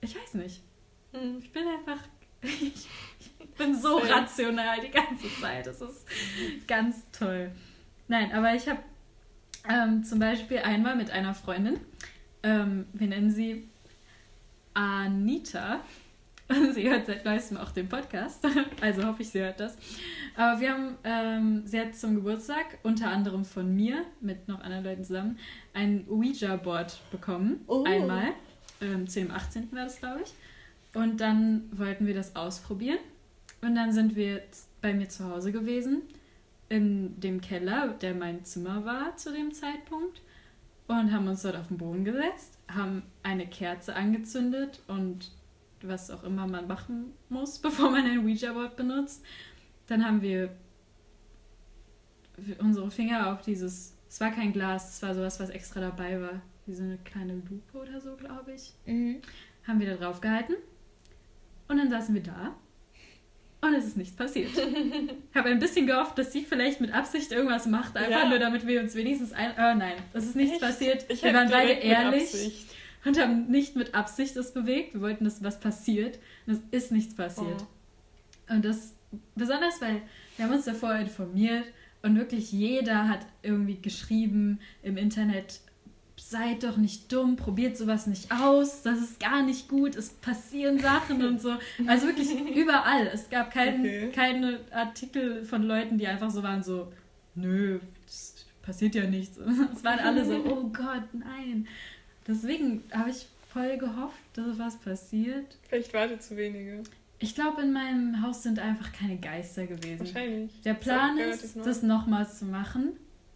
ich 0.00 0.16
weiß 0.16 0.34
nicht. 0.34 0.62
Hm. 1.12 1.38
Ich 1.40 1.52
bin 1.52 1.62
einfach, 1.68 2.02
ich 2.42 2.88
bin 3.56 3.80
so 3.80 3.98
rational 3.98 4.80
die 4.80 4.90
ganze 4.90 5.28
Zeit. 5.40 5.66
Das 5.66 5.80
ist 5.80 6.06
ganz 6.66 7.02
toll. 7.12 7.52
Nein, 8.08 8.32
aber 8.32 8.54
ich 8.54 8.66
habe 8.68 8.80
ähm, 9.68 10.02
zum 10.02 10.18
Beispiel 10.18 10.58
einmal 10.58 10.96
mit 10.96 11.10
einer 11.10 11.34
Freundin, 11.34 11.78
ähm, 12.42 12.86
wir 12.94 13.06
nennen 13.06 13.30
sie 13.30 13.68
Anita. 14.74 15.80
Sie 16.72 16.88
hört 16.88 17.04
seit 17.04 17.26
neuestem 17.26 17.58
auch 17.58 17.72
den 17.72 17.90
Podcast, 17.90 18.42
also 18.80 19.04
hoffe 19.06 19.20
ich, 19.20 19.28
sie 19.28 19.40
hört 19.40 19.60
das. 19.60 19.76
Aber 20.34 20.58
wir 20.58 20.72
haben, 20.72 20.96
ähm, 21.04 21.62
sie 21.66 21.78
hat 21.78 21.94
zum 21.94 22.14
Geburtstag, 22.14 22.78
unter 22.82 23.10
anderem 23.10 23.44
von 23.44 23.76
mir, 23.76 24.04
mit 24.22 24.48
noch 24.48 24.62
anderen 24.62 24.84
Leuten 24.84 25.04
zusammen, 25.04 25.38
ein 25.74 26.06
Ouija-Board 26.08 27.02
bekommen. 27.10 27.60
Oh. 27.66 27.84
Einmal. 27.84 28.32
Ähm, 28.80 29.06
zu 29.06 29.20
dem 29.20 29.30
18. 29.30 29.70
war 29.72 29.84
das, 29.84 29.98
glaube 29.98 30.22
ich. 30.24 30.32
Und 30.98 31.20
dann 31.20 31.68
wollten 31.70 32.06
wir 32.06 32.14
das 32.14 32.34
ausprobieren. 32.34 32.98
Und 33.60 33.74
dann 33.74 33.92
sind 33.92 34.16
wir 34.16 34.40
bei 34.80 34.94
mir 34.94 35.10
zu 35.10 35.28
Hause 35.28 35.52
gewesen 35.52 36.00
in 36.68 37.18
dem 37.20 37.40
Keller, 37.40 37.88
der 37.88 38.14
mein 38.14 38.44
Zimmer 38.44 38.84
war 38.84 39.16
zu 39.16 39.32
dem 39.32 39.52
Zeitpunkt, 39.52 40.20
und 40.88 41.12
haben 41.12 41.28
uns 41.28 41.42
dort 41.42 41.56
auf 41.56 41.68
den 41.68 41.76
Boden 41.76 42.04
gesetzt, 42.04 42.58
haben 42.66 43.02
eine 43.22 43.46
Kerze 43.46 43.94
angezündet 43.94 44.80
und 44.88 45.30
was 45.82 46.10
auch 46.10 46.24
immer 46.24 46.46
man 46.46 46.66
machen 46.66 47.12
muss, 47.28 47.58
bevor 47.62 47.90
man 47.90 48.04
ein 48.04 48.20
Ouija-Board 48.20 48.76
benutzt. 48.76 49.24
Dann 49.86 50.04
haben 50.04 50.22
wir 50.22 50.50
unsere 52.58 52.90
Finger 52.90 53.32
auf 53.32 53.42
dieses, 53.42 53.94
es 54.08 54.20
war 54.20 54.30
kein 54.30 54.52
Glas, 54.52 54.94
es 54.94 55.02
war 55.02 55.14
sowas, 55.14 55.38
was 55.40 55.50
extra 55.50 55.80
dabei 55.80 56.20
war, 56.20 56.40
wie 56.66 56.74
so 56.74 56.82
eine 56.82 56.98
kleine 56.98 57.34
Lupe 57.34 57.78
oder 57.78 58.00
so, 58.00 58.16
glaube 58.16 58.54
ich. 58.54 58.74
Mhm. 58.86 59.20
Haben 59.66 59.80
wir 59.80 59.90
da 59.90 59.96
drauf 59.96 60.20
gehalten 60.20 60.54
und 61.68 61.76
dann 61.76 61.90
saßen 61.90 62.14
wir 62.14 62.22
da 62.22 62.54
und 63.60 63.74
es 63.74 63.86
ist 63.86 63.96
nichts 63.96 64.16
passiert. 64.16 64.50
Ich 65.30 65.36
habe 65.36 65.50
ein 65.50 65.58
bisschen 65.60 65.86
gehofft, 65.86 66.18
dass 66.18 66.32
sie 66.32 66.42
vielleicht 66.42 66.80
mit 66.80 66.92
Absicht 66.92 67.30
irgendwas 67.30 67.66
macht, 67.66 67.96
einfach 67.96 68.24
ja. 68.24 68.28
nur 68.28 68.38
damit 68.38 68.66
wir 68.66 68.80
uns 68.80 68.94
wenigstens 68.94 69.32
ein. 69.32 69.52
Oh 69.52 69.78
nein, 69.78 69.94
es 70.12 70.24
ist 70.24 70.36
nichts 70.36 70.54
Echt? 70.54 70.62
passiert. 70.62 71.06
Ich 71.08 71.22
wir 71.22 71.32
waren 71.32 71.48
beide 71.48 71.72
ehrlich 71.72 72.66
und 73.04 73.20
haben 73.20 73.46
nicht 73.46 73.76
mit 73.76 73.94
Absicht 73.94 74.36
das 74.36 74.52
bewegt. 74.52 74.94
Wir 74.94 75.00
wollten, 75.00 75.24
dass 75.24 75.42
was 75.44 75.60
passiert. 75.60 76.18
Und 76.46 76.54
es 76.54 76.82
ist 76.84 76.92
nichts 76.92 77.14
passiert. 77.14 77.64
Oh. 78.48 78.54
Und 78.54 78.64
das 78.64 78.94
besonders, 79.34 79.80
weil 79.80 80.02
wir 80.36 80.46
haben 80.46 80.54
uns 80.54 80.64
davor 80.64 80.94
informiert 80.96 81.64
und 82.02 82.16
wirklich 82.16 82.52
jeder 82.52 83.08
hat 83.08 83.20
irgendwie 83.42 83.80
geschrieben 83.80 84.60
im 84.82 84.96
Internet 84.96 85.60
seid 86.30 86.62
doch 86.62 86.76
nicht 86.76 87.10
dumm, 87.10 87.36
probiert 87.36 87.78
sowas 87.78 88.06
nicht 88.06 88.30
aus, 88.30 88.82
das 88.82 88.98
ist 88.98 89.18
gar 89.18 89.42
nicht 89.42 89.66
gut, 89.66 89.96
es 89.96 90.10
passieren 90.10 90.78
Sachen 90.78 91.24
und 91.24 91.40
so. 91.40 91.54
Also 91.86 92.06
wirklich 92.06 92.28
überall. 92.54 93.06
Es 93.06 93.30
gab 93.30 93.50
kein, 93.50 93.80
okay. 93.80 94.10
keine 94.14 94.60
Artikel 94.70 95.44
von 95.44 95.62
Leuten, 95.62 95.96
die 95.96 96.06
einfach 96.06 96.30
so 96.30 96.42
waren, 96.42 96.62
so, 96.62 96.92
nö, 97.34 97.80
das 98.04 98.46
passiert 98.60 98.94
ja 98.94 99.04
nichts. 99.04 99.38
Es 99.74 99.82
waren 99.82 100.00
alle 100.00 100.24
so, 100.24 100.34
oh 100.44 100.68
Gott, 100.68 101.14
nein. 101.14 101.66
Deswegen 102.26 102.82
habe 102.92 103.08
ich 103.08 103.26
voll 103.50 103.78
gehofft, 103.78 104.18
dass 104.34 104.58
was 104.58 104.76
passiert. 104.76 105.56
Vielleicht 105.68 105.94
warte 105.94 106.18
zu 106.18 106.36
wenige. 106.36 106.82
Ich 107.20 107.34
glaube, 107.34 107.62
in 107.62 107.72
meinem 107.72 108.22
Haus 108.22 108.42
sind 108.42 108.58
einfach 108.58 108.92
keine 108.92 109.16
Geister 109.16 109.66
gewesen. 109.66 110.00
Wahrscheinlich. 110.00 110.60
Der 110.62 110.74
Plan 110.74 111.16
ist, 111.16 111.56
noch. 111.56 111.64
das 111.64 111.82
nochmals 111.82 112.38
zu 112.38 112.44
machen. 112.44 112.92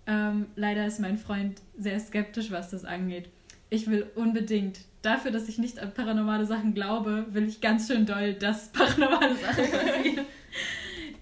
Ähm, 0.07 0.47
leider 0.57 0.87
ist 0.87 1.01
mein 1.01 1.17
Freund 1.17 1.61
sehr 1.79 1.99
skeptisch, 2.01 2.51
was 2.51 2.71
das 2.71 2.85
angeht. 2.85 3.29
Ich 3.71 3.89
will 3.89 4.11
unbedingt, 4.15 4.81
dafür, 5.03 5.31
dass 5.31 5.49
ich 5.49 5.59
nicht 5.59 5.79
an 5.79 5.95
paranormale 5.95 6.47
Sachen 6.47 6.75
glaube, 6.75 7.27
will 7.31 7.49
ich 7.49 7.61
ganz 7.61 7.89
schön 7.89 8.07
doll, 8.07 8.35
dass 8.35 8.69
paranormale 8.73 9.37
Sachen 9.37 9.71
passieren. 9.71 10.27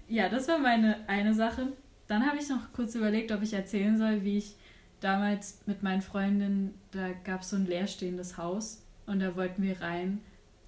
ja, 0.07 0.29
das 0.29 0.47
war 0.47 0.57
meine 0.57 1.07
eine 1.07 1.33
Sache. 1.33 1.73
Dann 2.07 2.25
habe 2.25 2.37
ich 2.39 2.49
noch 2.49 2.73
kurz 2.73 2.95
überlegt, 2.95 3.31
ob 3.31 3.41
ich 3.41 3.53
erzählen 3.53 3.97
soll, 3.97 4.23
wie 4.23 4.37
ich 4.37 4.55
damals 4.99 5.61
mit 5.65 5.83
meinen 5.83 6.01
Freundinnen, 6.01 6.73
da 6.91 7.11
gab 7.23 7.41
es 7.41 7.49
so 7.49 7.55
ein 7.55 7.65
leerstehendes 7.65 8.37
Haus 8.37 8.83
und 9.05 9.19
da 9.19 9.35
wollten 9.35 9.63
wir 9.63 9.81
rein 9.81 10.19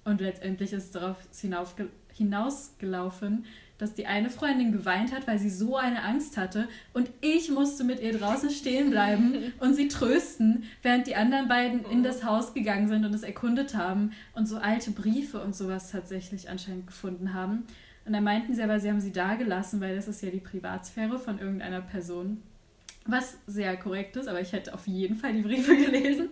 und 0.04 0.20
letztendlich 0.20 0.72
ist 0.72 0.94
darauf 0.94 1.16
hinausgelaufen, 2.12 3.44
dass 3.78 3.94
die 3.94 4.06
eine 4.06 4.30
Freundin 4.30 4.72
geweint 4.72 5.12
hat, 5.12 5.26
weil 5.26 5.38
sie 5.38 5.50
so 5.50 5.76
eine 5.76 6.02
Angst 6.02 6.36
hatte 6.36 6.68
und 6.92 7.10
ich 7.20 7.50
musste 7.50 7.84
mit 7.84 8.00
ihr 8.00 8.16
draußen 8.16 8.50
stehen 8.50 8.90
bleiben 8.90 9.52
und 9.60 9.74
sie 9.74 9.88
trösten, 9.88 10.64
während 10.82 11.06
die 11.06 11.16
anderen 11.16 11.48
beiden 11.48 11.84
in 11.90 12.02
das 12.02 12.24
Haus 12.24 12.54
gegangen 12.54 12.88
sind 12.88 13.04
und 13.04 13.14
es 13.14 13.22
erkundet 13.22 13.74
haben 13.74 14.12
und 14.34 14.46
so 14.46 14.58
alte 14.58 14.90
Briefe 14.90 15.40
und 15.40 15.56
sowas 15.56 15.90
tatsächlich 15.90 16.48
anscheinend 16.48 16.86
gefunden 16.86 17.34
haben. 17.34 17.64
Und 18.06 18.12
dann 18.12 18.24
meinten 18.24 18.54
sie 18.54 18.62
aber, 18.62 18.80
sie 18.80 18.90
haben 18.90 19.00
sie 19.00 19.12
da 19.12 19.34
gelassen, 19.34 19.80
weil 19.80 19.96
das 19.96 20.08
ist 20.08 20.22
ja 20.22 20.30
die 20.30 20.40
Privatsphäre 20.40 21.18
von 21.18 21.38
irgendeiner 21.38 21.80
Person. 21.80 22.42
Was 23.06 23.36
sehr 23.46 23.76
korrekt 23.76 24.16
ist, 24.16 24.28
aber 24.28 24.40
ich 24.40 24.52
hätte 24.52 24.72
auf 24.72 24.86
jeden 24.86 25.16
Fall 25.16 25.34
die 25.34 25.42
Briefe 25.42 25.76
gelesen. 25.84 26.30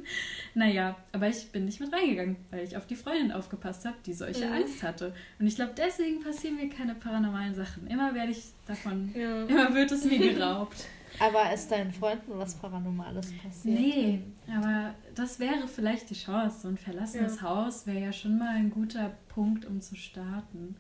Naja, 0.55 0.97
aber 1.13 1.29
ich 1.29 1.53
bin 1.53 1.67
nicht 1.67 1.81
mit 1.81 1.93
reingegangen, 1.93 2.37
weil 2.51 2.65
ich 2.65 2.77
auf 2.77 2.87
die 2.87 2.97
Freundin 2.97 3.31
aufgepasst 3.31 3.85
habe, 3.85 3.97
die 4.07 4.15
solche 4.15 4.47
mhm. 4.47 4.53
Angst 4.53 4.83
hatte. 4.83 5.15
Und 5.39 5.47
ich 5.47 5.57
glaube, 5.57 5.73
deswegen 5.77 6.23
passieren 6.23 6.57
mir 6.57 6.71
keine 6.71 6.95
paranormalen 6.95 7.55
Sachen. 7.55 7.87
Immer 7.89 8.15
werde 8.15 8.33
ich 8.33 8.45
davon, 8.67 9.13
ja. 9.15 9.45
immer 9.45 9.75
wird 9.75 9.93
es 9.93 10.05
mir 10.05 10.19
geraubt. 10.35 10.87
Aber 11.19 11.53
ist 11.53 11.71
deinen 11.71 11.93
Freunden 11.93 12.39
was 12.39 12.55
Paranormales 12.55 13.33
passiert? 13.43 13.79
Nee, 13.79 14.23
aber 14.51 14.95
das 15.15 15.39
wäre 15.39 15.69
vielleicht 15.69 16.09
die 16.09 16.15
Chance. 16.15 16.61
So 16.63 16.69
ein 16.69 16.79
verlassenes 16.79 17.37
ja. 17.37 17.43
Haus 17.43 17.87
wäre 17.87 18.01
ja 18.01 18.13
schon 18.13 18.39
mal 18.39 18.57
ein 18.57 18.71
guter 18.71 19.13
Punkt, 19.29 19.65
um 19.65 19.81
zu 19.81 19.95
starten. 19.95 20.77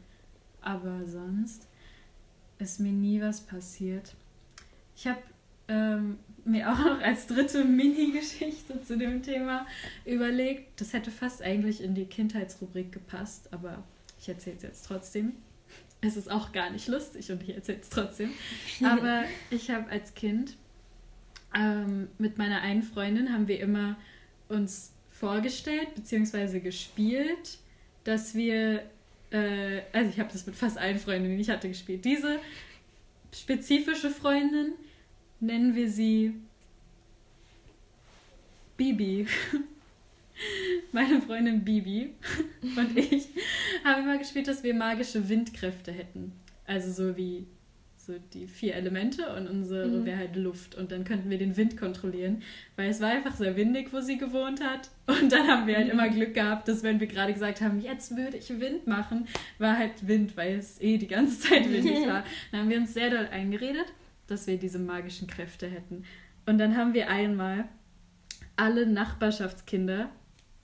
Aber 0.62 1.07
sonst 1.07 1.68
ist 2.59 2.80
mir 2.80 2.93
nie 2.93 3.20
was 3.20 3.40
passiert. 3.40 4.14
Ich 4.97 5.07
habe 5.07 5.20
ähm, 5.72 6.18
mir 6.44 6.72
auch 6.72 6.78
noch 6.78 7.00
als 7.00 7.26
dritte 7.26 7.64
Mini-Geschichte 7.64 8.82
zu 8.82 8.98
dem 8.98 9.22
Thema 9.22 9.66
überlegt. 10.04 10.80
Das 10.80 10.92
hätte 10.92 11.10
fast 11.10 11.42
eigentlich 11.42 11.82
in 11.82 11.94
die 11.94 12.04
Kindheitsrubrik 12.04 12.92
gepasst, 12.92 13.48
aber 13.52 13.84
ich 14.20 14.28
erzähle 14.28 14.56
es 14.56 14.62
jetzt 14.62 14.86
trotzdem. 14.86 15.32
Es 16.00 16.16
ist 16.16 16.30
auch 16.30 16.50
gar 16.52 16.70
nicht 16.70 16.88
lustig 16.88 17.30
und 17.30 17.42
ich 17.42 17.54
erzähle 17.54 17.78
es 17.80 17.88
trotzdem. 17.88 18.30
Aber 18.82 19.22
ich 19.50 19.70
habe 19.70 19.88
als 19.88 20.14
Kind 20.14 20.56
ähm, 21.54 22.08
mit 22.18 22.38
meiner 22.38 22.60
einen 22.60 22.82
Freundin 22.82 23.32
haben 23.32 23.46
wir 23.46 23.60
immer 23.60 23.96
uns 24.48 24.92
vorgestellt 25.10 25.94
bzw. 25.94 26.58
gespielt, 26.58 27.58
dass 28.02 28.34
wir, 28.34 28.82
äh, 29.30 29.82
also 29.92 30.10
ich 30.10 30.18
habe 30.18 30.32
das 30.32 30.44
mit 30.44 30.56
fast 30.56 30.76
allen 30.76 30.98
Freundinnen, 30.98 31.36
die 31.36 31.42
ich 31.42 31.50
hatte, 31.50 31.68
gespielt. 31.68 32.04
Diese 32.04 32.40
spezifische 33.32 34.10
Freundin 34.10 34.72
nennen 35.43 35.74
wir 35.74 35.90
sie 35.90 36.34
Bibi. 38.76 39.26
Meine 40.93 41.20
Freundin 41.20 41.64
Bibi 41.64 42.14
und 42.62 42.97
ich 42.97 43.28
haben 43.84 44.05
immer 44.05 44.18
gespielt, 44.18 44.49
dass 44.49 44.62
wir 44.62 44.74
magische 44.74 45.28
Windkräfte 45.28 45.93
hätten. 45.93 46.32
Also 46.66 46.90
so 46.90 47.16
wie 47.16 47.47
so 47.97 48.14
die 48.34 48.49
vier 48.49 48.74
Elemente 48.74 49.32
und 49.36 49.47
unsere 49.47 49.86
mhm. 49.86 50.05
wäre 50.05 50.18
halt 50.18 50.34
Luft. 50.34 50.74
Und 50.74 50.90
dann 50.90 51.05
könnten 51.05 51.30
wir 51.30 51.38
den 51.38 51.57
Wind 51.57 51.76
kontrollieren, 51.76 52.43
weil 52.74 52.90
es 52.90 53.01
war 53.01 53.11
einfach 53.11 53.36
sehr 53.36 53.57
windig, 53.57 53.93
wo 53.93 54.01
sie 54.01 54.18
gewohnt 54.18 54.61
hat. 54.64 54.90
Und 55.07 55.30
dann 55.30 55.47
haben 55.47 55.68
wir 55.68 55.76
halt 55.76 55.86
mhm. 55.86 55.93
immer 55.93 56.09
Glück 56.09 56.34
gehabt, 56.34 56.66
dass 56.66 56.82
wenn 56.82 56.99
wir 56.99 57.07
gerade 57.07 57.32
gesagt 57.32 57.61
haben, 57.61 57.80
jetzt 57.80 58.16
würde 58.16 58.38
ich 58.38 58.49
Wind 58.59 58.88
machen, 58.88 59.28
war 59.59 59.78
halt 59.78 60.09
Wind, 60.09 60.36
weil 60.36 60.59
es 60.59 60.80
eh 60.80 60.99
die 60.99 61.07
ganze 61.07 61.38
Zeit 61.38 61.70
windig 61.70 62.01
war. 62.07 62.24
Dann 62.51 62.62
haben 62.62 62.70
wir 62.70 62.78
uns 62.78 62.95
sehr 62.95 63.11
doll 63.11 63.28
eingeredet 63.30 63.86
dass 64.26 64.46
wir 64.46 64.58
diese 64.58 64.78
magischen 64.78 65.26
Kräfte 65.26 65.68
hätten. 65.68 66.04
Und 66.46 66.58
dann 66.58 66.76
haben 66.76 66.94
wir 66.94 67.08
einmal 67.08 67.68
alle 68.56 68.86
Nachbarschaftskinder, 68.86 70.10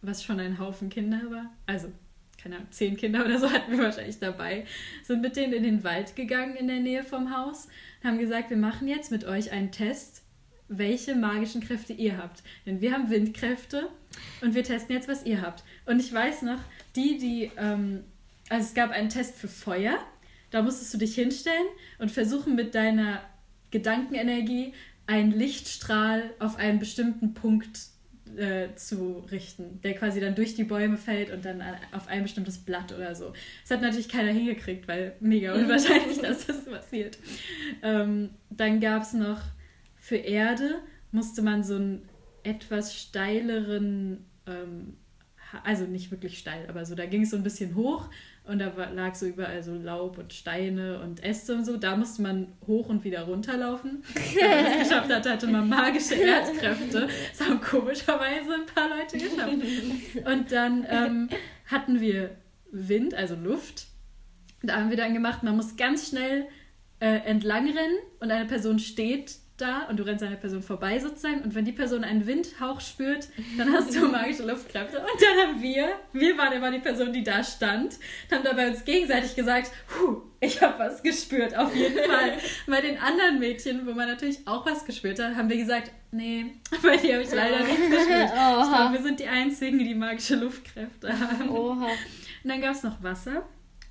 was 0.02 0.22
schon 0.22 0.40
ein 0.40 0.58
Haufen 0.58 0.88
Kinder 0.88 1.30
war, 1.30 1.52
also 1.66 1.92
keine 2.40 2.56
Ahnung, 2.56 2.70
zehn 2.70 2.96
Kinder 2.96 3.24
oder 3.24 3.38
so 3.38 3.50
hatten 3.50 3.72
wir 3.72 3.84
wahrscheinlich 3.84 4.18
dabei, 4.18 4.64
sind 5.02 5.20
mit 5.20 5.36
denen 5.36 5.52
in 5.52 5.64
den 5.64 5.84
Wald 5.84 6.14
gegangen 6.16 6.56
in 6.56 6.68
der 6.68 6.80
Nähe 6.80 7.02
vom 7.02 7.36
Haus 7.36 7.66
und 8.00 8.08
haben 8.08 8.18
gesagt, 8.18 8.50
wir 8.50 8.56
machen 8.56 8.88
jetzt 8.88 9.10
mit 9.10 9.24
euch 9.24 9.50
einen 9.50 9.72
Test, 9.72 10.22
welche 10.68 11.14
magischen 11.14 11.60
Kräfte 11.60 11.92
ihr 11.92 12.18
habt. 12.18 12.42
Denn 12.66 12.80
wir 12.80 12.92
haben 12.92 13.10
Windkräfte 13.10 13.88
und 14.40 14.54
wir 14.54 14.62
testen 14.62 14.94
jetzt, 14.94 15.08
was 15.08 15.24
ihr 15.26 15.42
habt. 15.42 15.64
Und 15.86 15.98
ich 15.98 16.12
weiß 16.12 16.42
noch, 16.42 16.60
die, 16.94 17.18
die, 17.18 17.50
ähm, 17.56 18.04
also 18.48 18.66
es 18.66 18.74
gab 18.74 18.90
einen 18.90 19.08
Test 19.08 19.36
für 19.36 19.48
Feuer, 19.48 19.98
da 20.50 20.62
musstest 20.62 20.94
du 20.94 20.98
dich 20.98 21.14
hinstellen 21.14 21.66
und 21.98 22.10
versuchen 22.10 22.54
mit 22.54 22.74
deiner 22.74 23.20
Gedankenenergie 23.70 24.72
einen 25.06 25.32
Lichtstrahl 25.32 26.30
auf 26.38 26.56
einen 26.56 26.78
bestimmten 26.78 27.34
Punkt 27.34 27.78
äh, 28.36 28.74
zu 28.76 29.24
richten, 29.30 29.80
der 29.82 29.94
quasi 29.94 30.20
dann 30.20 30.34
durch 30.34 30.54
die 30.54 30.64
Bäume 30.64 30.96
fällt 30.96 31.30
und 31.30 31.44
dann 31.44 31.62
auf 31.92 32.08
ein 32.08 32.22
bestimmtes 32.22 32.58
Blatt 32.58 32.92
oder 32.92 33.14
so. 33.14 33.32
Das 33.62 33.70
hat 33.70 33.82
natürlich 33.82 34.08
keiner 34.08 34.32
hingekriegt, 34.32 34.86
weil 34.86 35.14
mega 35.20 35.54
unwahrscheinlich, 35.54 36.18
dass 36.22 36.46
das 36.46 36.64
passiert. 36.64 37.18
Ähm, 37.82 38.30
dann 38.50 38.80
gab 38.80 39.02
es 39.02 39.14
noch 39.14 39.40
für 39.96 40.16
Erde, 40.16 40.80
musste 41.10 41.42
man 41.42 41.64
so 41.64 41.76
einen 41.76 42.08
etwas 42.42 42.94
steileren, 42.94 44.26
ähm, 44.46 44.98
also 45.64 45.84
nicht 45.84 46.10
wirklich 46.10 46.38
steil, 46.38 46.66
aber 46.68 46.84
so, 46.84 46.94
da 46.94 47.06
ging 47.06 47.22
es 47.22 47.30
so 47.30 47.36
ein 47.36 47.42
bisschen 47.42 47.74
hoch 47.74 48.10
und 48.48 48.58
da 48.58 48.72
lag 48.94 49.14
so 49.14 49.26
überall 49.26 49.62
so 49.62 49.74
Laub 49.74 50.16
und 50.18 50.32
Steine 50.32 51.00
und 51.00 51.22
Äste 51.22 51.54
und 51.54 51.64
so. 51.64 51.76
Da 51.76 51.96
musste 51.96 52.22
man 52.22 52.48
hoch 52.66 52.88
und 52.88 53.04
wieder 53.04 53.22
runterlaufen. 53.22 54.02
Wenn 54.34 54.50
man 54.50 54.64
das 54.64 54.88
geschafft 54.88 55.12
hat, 55.12 55.28
hatte 55.28 55.46
man 55.46 55.68
magische 55.68 56.14
Erdkräfte. 56.14 57.08
Das 57.30 57.46
haben 57.46 57.60
komischerweise 57.60 58.54
ein 58.54 58.66
paar 58.66 58.88
Leute 58.88 59.18
geschafft. 59.18 59.52
Und 60.24 60.50
dann 60.50 60.86
ähm, 60.88 61.28
hatten 61.66 62.00
wir 62.00 62.36
Wind, 62.72 63.14
also 63.14 63.34
Luft. 63.34 63.86
Da 64.62 64.76
haben 64.76 64.90
wir 64.90 64.96
dann 64.96 65.12
gemacht, 65.12 65.42
man 65.42 65.54
muss 65.54 65.76
ganz 65.76 66.08
schnell 66.08 66.46
äh, 67.00 67.18
entlang 67.26 67.66
rennen 67.66 67.98
und 68.20 68.30
eine 68.30 68.46
Person 68.46 68.78
steht 68.78 69.36
da 69.60 69.84
und 69.88 69.98
du 69.98 70.04
rennst 70.04 70.22
an 70.22 70.30
der 70.30 70.36
Person 70.36 70.62
vorbei 70.62 70.98
sozusagen 70.98 71.42
und 71.42 71.54
wenn 71.54 71.64
die 71.64 71.72
Person 71.72 72.04
einen 72.04 72.26
Windhauch 72.26 72.80
spürt, 72.80 73.28
dann 73.56 73.72
hast 73.72 73.94
du 73.94 74.08
magische 74.10 74.44
Luftkräfte. 74.44 74.98
Und 74.98 75.20
dann 75.20 75.46
haben 75.46 75.62
wir, 75.62 75.88
wir 76.12 76.38
waren 76.38 76.52
immer 76.52 76.70
die 76.70 76.78
Person, 76.78 77.12
die 77.12 77.22
da 77.22 77.42
stand, 77.44 77.96
haben 78.30 78.44
dabei 78.44 78.68
uns 78.68 78.84
gegenseitig 78.84 79.36
gesagt, 79.36 79.70
Puh, 79.88 80.22
ich 80.40 80.60
habe 80.62 80.78
was 80.78 81.02
gespürt, 81.02 81.56
auf 81.56 81.74
jeden 81.74 81.98
Fall. 82.10 82.38
bei 82.66 82.80
den 82.80 82.98
anderen 82.98 83.38
Mädchen, 83.38 83.86
wo 83.86 83.92
man 83.92 84.08
natürlich 84.08 84.46
auch 84.46 84.64
was 84.64 84.84
gespürt 84.84 85.18
hat, 85.18 85.34
haben 85.34 85.48
wir 85.48 85.56
gesagt, 85.56 85.90
nee, 86.10 86.46
bei 86.82 86.96
dir 86.96 87.14
habe 87.14 87.24
ich 87.24 87.32
leider 87.32 87.64
nichts 87.64 87.90
gespürt. 87.90 88.30
Oha. 88.32 88.62
Ich 88.62 88.68
glaube, 88.76 88.94
wir 88.94 89.02
sind 89.02 89.20
die 89.20 89.26
Einzigen, 89.26 89.78
die 89.78 89.94
magische 89.94 90.36
Luftkräfte 90.36 91.08
haben. 91.18 91.50
Oha. 91.50 91.86
Und 92.44 92.50
dann 92.50 92.60
gab 92.60 92.74
es 92.74 92.82
noch 92.82 93.02
Wasser. 93.02 93.46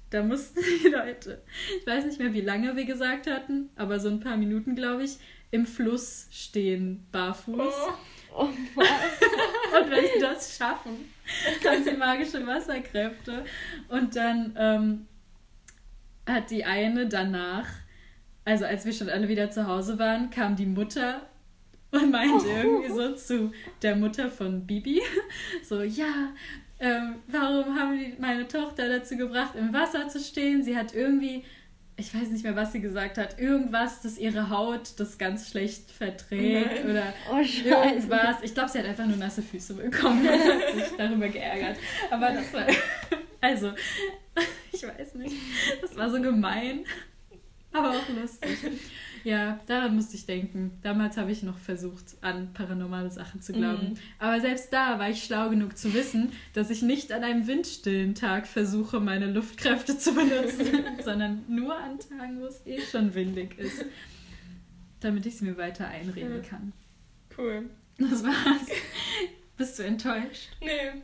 Da 0.10 0.24
mussten 0.24 0.62
die 0.62 0.88
Leute, 0.88 1.42
ich 1.78 1.86
weiß 1.86 2.06
nicht 2.06 2.18
mehr, 2.20 2.34
wie 2.34 2.40
lange 2.40 2.78
wir 2.78 2.86
gesagt 2.86 3.30
hatten, 3.30 3.70
aber 3.76 4.00
so 4.00 4.08
ein 4.08 4.22
paar 4.22 4.38
Minuten, 4.38 4.74
glaube 4.74 5.04
ich, 5.04 5.18
im 5.52 5.66
Fluss 5.66 6.28
stehen, 6.32 7.06
barfuß. 7.12 7.58
Oh. 7.60 7.94
Oh, 8.40 8.44
und 8.44 9.90
wenn 9.90 10.06
sie 10.14 10.20
das 10.20 10.56
schaffen, 10.58 11.12
haben 11.66 11.84
sie 11.84 11.98
magische 11.98 12.46
Wasserkräfte. 12.46 13.46
Und 13.90 14.16
dann 14.16 14.56
ähm, 14.58 15.08
hat 16.28 16.52
die 16.52 16.64
eine 16.64 17.08
danach, 17.08 17.68
also 18.46 18.66
als 18.66 18.86
wir 18.86 18.94
schon 18.94 19.10
alle 19.10 19.28
wieder 19.28 19.50
zu 19.50 19.66
Hause 19.66 19.98
waren, 19.98 20.30
kam 20.30 20.56
die 20.56 20.68
Mutter 20.68 21.28
und 21.90 22.12
meinte 22.12 22.46
oh. 22.46 22.58
irgendwie 22.58 22.90
so 22.90 23.16
zu 23.16 23.52
der 23.82 23.96
Mutter 23.96 24.30
von 24.30 24.68
Bibi, 24.68 25.02
so, 25.64 25.82
ja, 25.82 26.34
ähm, 26.80 27.16
warum 27.28 27.76
haben 27.76 27.98
die 27.98 28.14
meine 28.20 28.48
Tochter 28.48 28.88
dazu 28.88 29.18
gebracht, 29.18 29.56
im 29.56 29.74
Wasser 29.74 30.10
zu 30.10 30.20
stehen? 30.20 30.64
Sie 30.64 30.78
hat 30.78 30.94
irgendwie 30.94 31.44
ich 32.00 32.14
weiß 32.14 32.30
nicht 32.30 32.44
mehr, 32.44 32.56
was 32.56 32.72
sie 32.72 32.80
gesagt 32.80 33.18
hat, 33.18 33.40
irgendwas, 33.40 34.02
dass 34.02 34.20
ihre 34.20 34.52
Haut 34.52 35.00
das 35.00 35.18
ganz 35.18 35.50
schlecht 35.50 35.90
verträgt 35.90 36.84
Nein. 36.86 36.92
oder 36.92 37.14
oh, 37.32 37.40
irgendwas. 37.40 38.38
Ich 38.44 38.54
glaube, 38.54 38.70
sie 38.70 38.78
hat 38.78 38.86
einfach 38.86 39.08
nur 39.08 39.18
nasse 39.18 39.42
Füße 39.42 39.74
bekommen 39.74 40.22
und 40.22 40.30
hat 40.30 40.76
sich 40.76 40.96
darüber 40.96 41.28
geärgert. 41.28 41.78
Aber 42.12 42.32
das 42.32 42.54
war, 42.54 42.68
also, 43.42 43.74
ich 44.72 44.84
weiß 44.84 45.16
nicht, 45.16 45.36
das 45.82 45.96
war 45.96 46.12
so 46.12 46.22
gemein, 46.22 46.86
aber 47.74 47.90
auch 47.90 48.10
lustig. 48.10 48.60
Ja, 49.24 49.60
daran 49.68 49.96
musste 49.96 50.16
ich 50.16 50.26
denken. 50.26 50.72
Damals 50.82 51.18
habe 51.18 51.32
ich 51.32 51.44
noch 51.44 51.58
versucht, 51.58 52.16
an 52.22 52.54
paranormale 52.54 53.12
Sachen 53.12 53.42
zu 53.42 53.54
glauben. 53.54 53.90
Mhm. 53.90 53.98
Aber 54.20 54.40
selbst 54.42 54.72
da 54.72 55.00
war 55.00 55.10
ich 55.10 55.24
schlau 55.24 55.50
genug 55.50 55.78
zu 55.78 55.94
wissen, 55.94 56.32
dass 56.54 56.70
ich 56.70 56.82
nicht 56.82 57.12
an 57.12 57.24
einem 57.24 57.48
windstillen 57.48 58.16
Tag 58.16 58.48
versuche, 58.48 59.00
meine 59.00 59.32
Luftkräfte 59.32 59.98
zu 59.98 60.14
benutzen, 60.14 60.84
sondern 61.04 61.44
nur 61.48 61.76
an 61.76 62.00
Tagen, 62.00 62.40
wo 62.40 62.46
es 62.46 62.66
eh 62.66 62.82
schon 62.82 63.14
windig 63.14 63.58
ist. 63.58 63.86
Damit 65.00 65.26
ich 65.26 65.36
es 65.36 65.42
mir 65.42 65.58
weiter 65.58 65.88
einreden 65.88 66.42
kann. 66.42 66.74
Cool. 67.38 67.70
Das 67.98 68.24
war's. 68.24 68.68
Bist 69.58 69.80
du 69.80 69.84
enttäuscht? 69.84 70.50
Nee. 70.62 71.02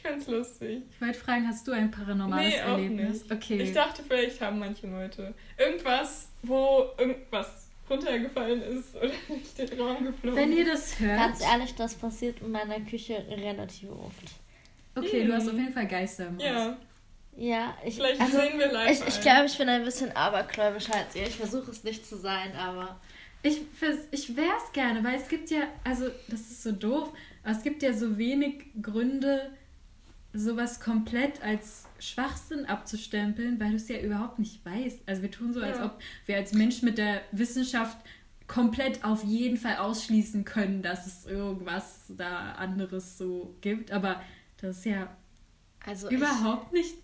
Ich 0.00 0.08
fand's 0.08 0.28
lustig. 0.28 0.82
Ich 0.90 1.00
wollte 1.00 1.18
fragen, 1.18 1.46
hast 1.46 1.68
du 1.68 1.72
ein 1.72 1.90
paranormales 1.90 2.54
nee, 2.54 2.56
Erlebnis? 2.56 3.22
Nicht. 3.22 3.32
Okay. 3.32 3.62
Ich 3.62 3.72
dachte, 3.74 4.02
vielleicht 4.02 4.40
haben 4.40 4.58
manche 4.58 4.86
Leute 4.86 5.34
irgendwas, 5.58 6.29
wo 6.42 6.86
irgendwas 6.98 7.68
runtergefallen 7.88 8.62
ist 8.62 8.96
oder 8.96 9.10
nicht 9.28 9.58
den 9.58 9.80
Raum 9.80 10.04
geflogen. 10.04 10.36
Wenn 10.36 10.52
ihr 10.52 10.64
das 10.64 10.98
hört. 11.00 11.18
Ganz 11.18 11.42
ehrlich, 11.42 11.74
das 11.74 11.94
passiert 11.94 12.40
in 12.40 12.52
meiner 12.52 12.80
Küche 12.80 13.24
relativ 13.28 13.90
oft. 13.90 14.40
Okay, 14.94 15.24
mhm. 15.24 15.28
du 15.28 15.34
hast 15.34 15.48
auf 15.48 15.54
jeden 15.54 15.72
Fall 15.72 15.86
Geister 15.86 16.28
im 16.28 16.38
Ja. 16.38 16.76
Ja, 17.36 17.76
ich, 17.84 17.94
Vielleicht 17.94 18.20
also, 18.20 18.38
sehen 18.38 18.58
wir 18.58 18.72
live. 18.72 18.90
Ich, 18.90 19.06
ich 19.06 19.20
glaube, 19.20 19.46
ich 19.46 19.56
bin 19.56 19.68
ein 19.68 19.84
bisschen 19.84 20.14
abergläubischer 20.14 20.94
als 20.94 21.14
ihr. 21.14 21.22
Ich 21.22 21.36
versuche 21.36 21.70
es 21.70 21.84
nicht 21.84 22.06
zu 22.06 22.16
sein, 22.16 22.54
aber. 22.56 23.00
Ich, 23.42 23.62
ich 24.10 24.36
wäre 24.36 24.52
es 24.62 24.72
gerne, 24.72 25.02
weil 25.02 25.14
es 25.14 25.28
gibt 25.28 25.50
ja, 25.50 25.62
also 25.82 26.08
das 26.28 26.40
ist 26.40 26.62
so 26.62 26.72
doof, 26.72 27.10
aber 27.42 27.52
es 27.56 27.62
gibt 27.62 27.82
ja 27.82 27.94
so 27.94 28.18
wenig 28.18 28.66
Gründe, 28.82 29.50
sowas 30.34 30.80
komplett 30.80 31.42
als 31.42 31.84
Schwachsinn 32.00 32.66
abzustempeln, 32.66 33.60
weil 33.60 33.70
du 33.70 33.76
es 33.76 33.88
ja 33.88 34.00
überhaupt 34.00 34.38
nicht 34.38 34.64
weißt. 34.64 35.02
Also 35.06 35.22
wir 35.22 35.30
tun 35.30 35.52
so, 35.52 35.60
als 35.60 35.78
ja. 35.78 35.86
ob 35.86 35.98
wir 36.26 36.36
als 36.36 36.52
Mensch 36.52 36.82
mit 36.82 36.98
der 36.98 37.20
Wissenschaft 37.32 37.96
komplett 38.46 39.04
auf 39.04 39.22
jeden 39.22 39.56
Fall 39.56 39.76
ausschließen 39.76 40.44
können, 40.44 40.82
dass 40.82 41.06
es 41.06 41.26
irgendwas 41.26 42.06
da 42.08 42.52
anderes 42.52 43.16
so 43.16 43.54
gibt. 43.60 43.92
Aber 43.92 44.20
das 44.60 44.78
ist 44.78 44.86
ja 44.86 45.16
also 45.86 46.10
überhaupt 46.10 46.72
nicht 46.72 46.94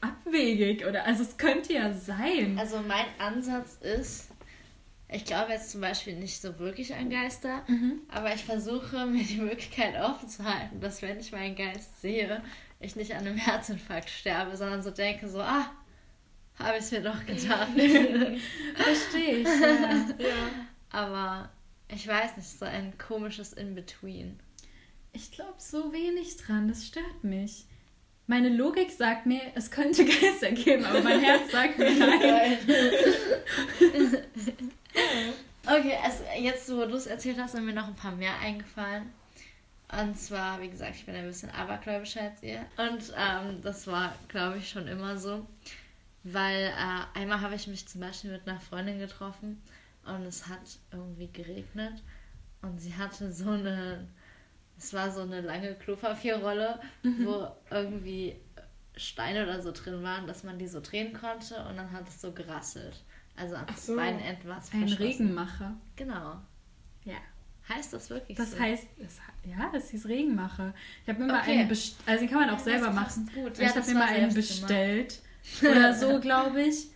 abwegig 0.00 0.86
oder 0.86 1.04
also 1.04 1.22
es 1.22 1.36
könnte 1.36 1.74
ja 1.74 1.92
sein. 1.92 2.58
Also 2.58 2.78
mein 2.86 3.06
Ansatz 3.18 3.76
ist, 3.76 4.28
ich 5.08 5.24
glaube 5.24 5.52
jetzt 5.52 5.70
zum 5.70 5.80
Beispiel 5.80 6.16
nicht 6.16 6.40
so 6.40 6.58
wirklich 6.58 6.94
an 6.94 7.10
Geister, 7.10 7.64
mhm. 7.66 8.00
aber 8.08 8.34
ich 8.34 8.44
versuche 8.44 9.06
mir 9.06 9.24
die 9.24 9.40
Möglichkeit 9.40 10.00
offen 10.00 10.28
zu 10.28 10.44
halten, 10.44 10.80
dass 10.80 11.02
wenn 11.02 11.18
ich 11.18 11.32
meinen 11.32 11.56
Geist 11.56 12.00
sehe, 12.00 12.42
ich 12.80 12.96
nicht 12.96 13.12
an 13.12 13.26
einem 13.26 13.36
Herzinfarkt 13.36 14.10
sterbe, 14.10 14.56
sondern 14.56 14.82
so 14.82 14.90
denke, 14.90 15.28
so, 15.28 15.40
ah, 15.40 15.70
habe 16.58 16.78
ich 16.78 16.84
es 16.84 16.90
mir 16.90 17.02
doch 17.02 17.24
getan. 17.26 17.68
Verstehe 18.76 19.38
ich. 19.38 19.46
Ja. 19.46 20.28
ja. 20.28 20.34
Aber 20.90 21.50
ich 21.88 22.06
weiß 22.06 22.36
nicht, 22.36 22.48
so 22.48 22.64
ein 22.64 22.96
komisches 22.98 23.52
In-Between. 23.52 24.38
Ich 25.12 25.32
glaube 25.32 25.54
so 25.58 25.92
wenig 25.92 26.36
dran, 26.36 26.68
das 26.68 26.86
stört 26.86 27.24
mich. 27.24 27.64
Meine 28.26 28.50
Logik 28.50 28.90
sagt 28.90 29.24
mir, 29.26 29.40
es 29.54 29.70
könnte 29.70 30.04
Geister 30.06 30.52
geben, 30.52 30.84
aber 30.84 31.00
mein 31.00 31.20
Herz 31.20 31.50
sagt 31.50 31.78
mir 31.78 31.90
nein. 31.90 32.58
okay, 35.66 35.96
also 36.04 36.24
jetzt, 36.38 36.70
wo 36.70 36.84
du 36.84 36.96
es 36.96 37.06
erzählt 37.06 37.38
hast, 37.38 37.52
sind 37.52 37.64
mir 37.64 37.72
noch 37.72 37.88
ein 37.88 37.96
paar 37.96 38.14
mehr 38.14 38.38
eingefallen. 38.38 39.10
Und 39.90 40.18
zwar, 40.18 40.60
wie 40.60 40.68
gesagt, 40.68 40.96
ich 40.96 41.06
bin 41.06 41.14
ein 41.14 41.26
bisschen 41.26 41.50
abergläubischer 41.50 42.22
als 42.22 42.42
ihr. 42.42 42.66
Und 42.76 43.12
ähm, 43.16 43.62
das 43.62 43.86
war, 43.86 44.14
glaube 44.28 44.58
ich, 44.58 44.68
schon 44.68 44.86
immer 44.86 45.16
so. 45.16 45.46
Weil 46.24 46.66
äh, 46.66 47.18
einmal 47.18 47.40
habe 47.40 47.54
ich 47.54 47.66
mich 47.68 47.88
zum 47.88 48.02
Beispiel 48.02 48.32
mit 48.32 48.46
einer 48.46 48.60
Freundin 48.60 48.98
getroffen 48.98 49.62
und 50.04 50.26
es 50.26 50.46
hat 50.48 50.78
irgendwie 50.92 51.28
geregnet. 51.28 52.02
Und 52.60 52.78
sie 52.78 52.94
hatte 52.94 53.32
so 53.32 53.50
eine, 53.50 54.06
es 54.76 54.92
war 54.92 55.10
so 55.10 55.22
eine 55.22 55.40
lange 55.40 55.74
Klopapierrolle, 55.74 56.80
mhm. 57.02 57.26
wo 57.26 57.48
irgendwie 57.70 58.36
Steine 58.96 59.44
oder 59.44 59.62
so 59.62 59.72
drin 59.72 60.02
waren, 60.02 60.26
dass 60.26 60.44
man 60.44 60.58
die 60.58 60.66
so 60.66 60.80
drehen 60.80 61.12
konnte 61.12 61.64
und 61.66 61.76
dann 61.76 61.92
hat 61.92 62.08
es 62.08 62.20
so 62.20 62.32
gerasselt. 62.32 63.02
Also 63.36 63.54
an 63.54 63.66
so, 63.76 63.94
beiden 63.94 64.20
Enden 64.20 64.48
war 64.48 64.60
Ein 64.72 64.88
Regenmacher. 64.88 65.76
Genau. 65.96 66.40
Ja. 67.04 67.18
Heißt 67.68 67.92
das 67.92 68.08
wirklich 68.08 68.36
das 68.36 68.52
so? 68.52 68.58
Heißt, 68.58 68.86
das, 68.98 69.16
ja, 69.44 69.68
das 69.72 69.90
hieß 69.90 70.06
Regenmacher. 70.06 70.74
Ich 71.02 71.08
habe 71.08 71.20
mir 71.20 71.32
mal 71.32 71.40
okay. 71.40 71.58
einen 71.58 71.68
bestellt. 71.68 72.08
Also 72.08 72.20
den 72.20 72.30
kann 72.30 72.40
man 72.40 72.50
auch 72.50 72.58
ja, 72.58 72.64
selber 72.64 72.90
machen. 72.90 73.30
Gut. 73.34 73.58
Ja, 73.58 73.68
ich 73.68 73.76
habe 73.76 73.86
mir 73.86 73.94
mal 73.94 74.08
einen 74.08 74.34
bestellt. 74.34 75.20
Oder 75.60 75.94
so, 75.94 76.18
glaube 76.20 76.62
ich. 76.62 76.88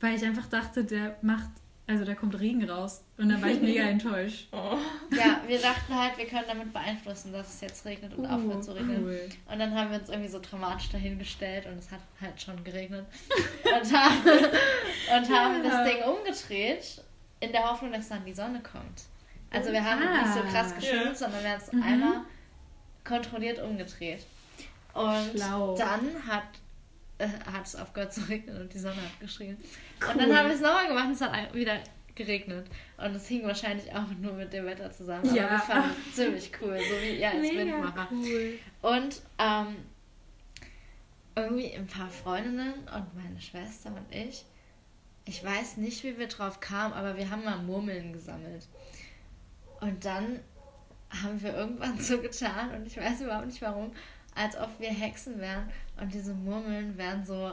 Weil 0.00 0.14
ich 0.14 0.24
einfach 0.24 0.46
dachte, 0.46 0.84
der 0.84 1.16
macht, 1.20 1.50
also 1.86 2.04
da 2.04 2.14
kommt 2.14 2.38
Regen 2.38 2.68
raus. 2.68 3.02
Und 3.18 3.28
dann 3.28 3.42
war 3.42 3.48
ich 3.48 3.60
mega 3.60 3.82
enttäuscht. 3.88 4.48
Oh. 4.52 4.78
Ja, 5.14 5.40
wir 5.46 5.58
dachten 5.58 5.94
halt, 5.94 6.16
wir 6.16 6.26
können 6.26 6.46
damit 6.46 6.72
beeinflussen, 6.72 7.32
dass 7.32 7.54
es 7.54 7.60
jetzt 7.60 7.84
regnet 7.84 8.14
und 8.14 8.24
uh, 8.24 8.28
aufhört 8.28 8.64
zu 8.64 8.72
regnen. 8.72 9.04
Cool. 9.04 9.28
Und 9.50 9.58
dann 9.58 9.74
haben 9.74 9.90
wir 9.90 9.98
uns 9.98 10.08
irgendwie 10.08 10.30
so 10.30 10.40
dramatisch 10.40 10.90
dahingestellt 10.90 11.66
und 11.66 11.76
es 11.78 11.90
hat 11.90 12.00
halt 12.20 12.40
schon 12.40 12.62
geregnet. 12.62 13.04
und 13.64 13.92
haben, 13.92 14.24
und 14.24 15.30
haben 15.36 15.64
ja. 15.64 15.70
das 15.70 15.92
Ding 15.92 16.02
umgedreht, 16.04 17.02
in 17.40 17.52
der 17.52 17.68
Hoffnung, 17.68 17.92
dass 17.92 18.08
dann 18.08 18.24
die 18.24 18.34
Sonne 18.34 18.60
kommt. 18.60 19.02
Also 19.50 19.72
wir 19.72 19.84
haben 19.84 20.02
ah. 20.02 20.22
nicht 20.22 20.34
so 20.34 20.40
krass 20.42 20.74
geschwimmt, 20.74 21.04
ja. 21.04 21.14
sondern 21.14 21.42
wir 21.42 21.50
haben 21.50 21.60
es 21.60 21.72
mhm. 21.72 21.82
einmal 21.82 22.20
kontrolliert 23.04 23.60
umgedreht. 23.60 24.24
Und 24.94 25.30
Schlau. 25.34 25.76
dann 25.76 26.26
hat, 26.26 26.44
äh, 27.18 27.28
hat 27.28 27.66
es 27.66 27.76
aufgehört 27.76 28.12
zu 28.12 28.22
regnen 28.22 28.60
und 28.60 28.72
die 28.72 28.78
Sonne 28.78 28.96
hat 28.96 29.20
geschrien. 29.20 29.56
Cool. 30.02 30.12
Und 30.12 30.22
dann 30.22 30.36
haben 30.36 30.48
wir 30.48 30.54
es 30.54 30.60
nochmal 30.60 30.88
gemacht 30.88 31.06
und 31.06 31.12
es 31.12 31.20
hat 31.20 31.54
wieder 31.54 31.78
geregnet. 32.14 32.66
Und 32.96 33.14
es 33.14 33.26
hing 33.28 33.44
wahrscheinlich 33.46 33.92
auch 33.94 34.08
nur 34.20 34.32
mit 34.32 34.52
dem 34.52 34.66
Wetter 34.66 34.90
zusammen. 34.90 35.28
Aber 35.28 35.36
ja. 35.36 35.50
wir 35.50 35.58
fanden 35.58 35.90
es 36.08 36.16
ziemlich 36.16 36.52
cool, 36.60 36.78
so 36.78 37.02
wie 37.02 37.20
ihr 37.20 37.30
als 37.30 37.40
Mega 37.40 37.60
Windmacher. 37.60 38.08
Cool. 38.10 38.58
Und 38.82 39.22
ähm, 39.38 39.76
irgendwie 41.36 41.74
ein 41.74 41.86
paar 41.86 42.10
Freundinnen 42.10 42.74
und 42.74 43.14
meine 43.14 43.40
Schwester 43.40 43.90
und 43.90 44.14
ich, 44.14 44.44
ich 45.24 45.44
weiß 45.44 45.76
nicht, 45.76 46.02
wie 46.04 46.18
wir 46.18 46.28
drauf 46.28 46.60
kamen, 46.60 46.92
aber 46.92 47.16
wir 47.16 47.30
haben 47.30 47.44
mal 47.44 47.58
Murmeln 47.58 48.12
gesammelt. 48.12 48.66
Und 49.80 50.04
dann 50.04 50.40
haben 51.22 51.42
wir 51.42 51.54
irgendwann 51.54 51.98
so 51.98 52.18
getan 52.18 52.70
und 52.74 52.86
ich 52.86 52.96
weiß 52.96 53.22
überhaupt 53.22 53.46
nicht 53.46 53.62
warum, 53.62 53.92
als 54.34 54.56
ob 54.56 54.68
wir 54.78 54.90
Hexen 54.90 55.40
wären 55.40 55.68
und 56.00 56.12
diese 56.12 56.34
Murmeln 56.34 56.96
wären 56.96 57.24
so. 57.24 57.52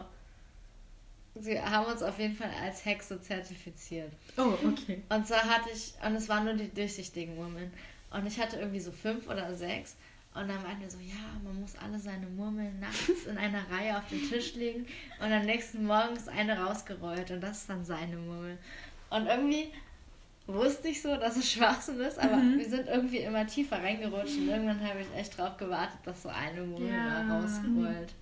Sie 1.39 1.59
haben 1.59 1.85
uns 1.85 2.01
auf 2.01 2.17
jeden 2.17 2.35
Fall 2.35 2.49
als 2.63 2.83
Hexe 2.83 3.21
zertifiziert. 3.21 4.11
Oh, 4.37 4.53
okay. 4.67 5.03
Und 5.09 5.27
zwar 5.27 5.43
hatte 5.43 5.69
ich, 5.71 5.93
und 6.03 6.15
es 6.15 6.27
waren 6.29 6.45
nur 6.45 6.55
die 6.55 6.73
durchsichtigen 6.73 7.35
Murmeln. 7.35 7.71
Und 8.09 8.25
ich 8.25 8.39
hatte 8.39 8.57
irgendwie 8.57 8.79
so 8.79 8.91
fünf 8.91 9.27
oder 9.27 9.53
sechs. 9.53 9.95
Und 10.33 10.47
dann 10.47 10.61
meinten 10.63 10.81
wir 10.81 10.89
so, 10.89 10.99
ja, 10.99 11.39
man 11.43 11.59
muss 11.61 11.75
alle 11.77 11.99
seine 11.99 12.27
Murmeln 12.27 12.79
nachts 12.79 13.25
in 13.27 13.37
einer 13.37 13.69
Reihe 13.71 13.97
auf 13.97 14.07
den 14.09 14.27
Tisch 14.29 14.53
legen 14.53 14.85
und 15.19 15.31
am 15.31 15.45
nächsten 15.45 15.83
Morgen 15.83 16.15
ist 16.15 16.29
eine 16.29 16.59
rausgerollt 16.59 17.31
und 17.31 17.41
das 17.41 17.61
ist 17.61 17.69
dann 17.69 17.83
seine 17.83 18.17
Murmel. 18.17 18.57
Und 19.09 19.25
irgendwie 19.25 19.71
wusste 20.47 20.87
ich 20.87 21.01
so, 21.01 21.15
dass 21.17 21.35
es 21.35 21.51
Schwachsinn 21.51 21.99
ist, 21.99 22.17
aber 22.17 22.37
mhm. 22.37 22.57
wir 22.57 22.69
sind 22.69 22.87
irgendwie 22.87 23.17
immer 23.17 23.45
tiefer 23.45 23.77
reingerutscht 23.77 24.37
und 24.37 24.47
irgendwann 24.47 24.81
habe 24.81 25.01
ich 25.01 25.19
echt 25.19 25.37
drauf 25.37 25.57
gewartet, 25.57 25.99
dass 26.05 26.23
so 26.23 26.29
eine 26.29 26.61
Murmel 26.61 26.89
ja. 26.89 27.37
rausrollt. 27.37 28.13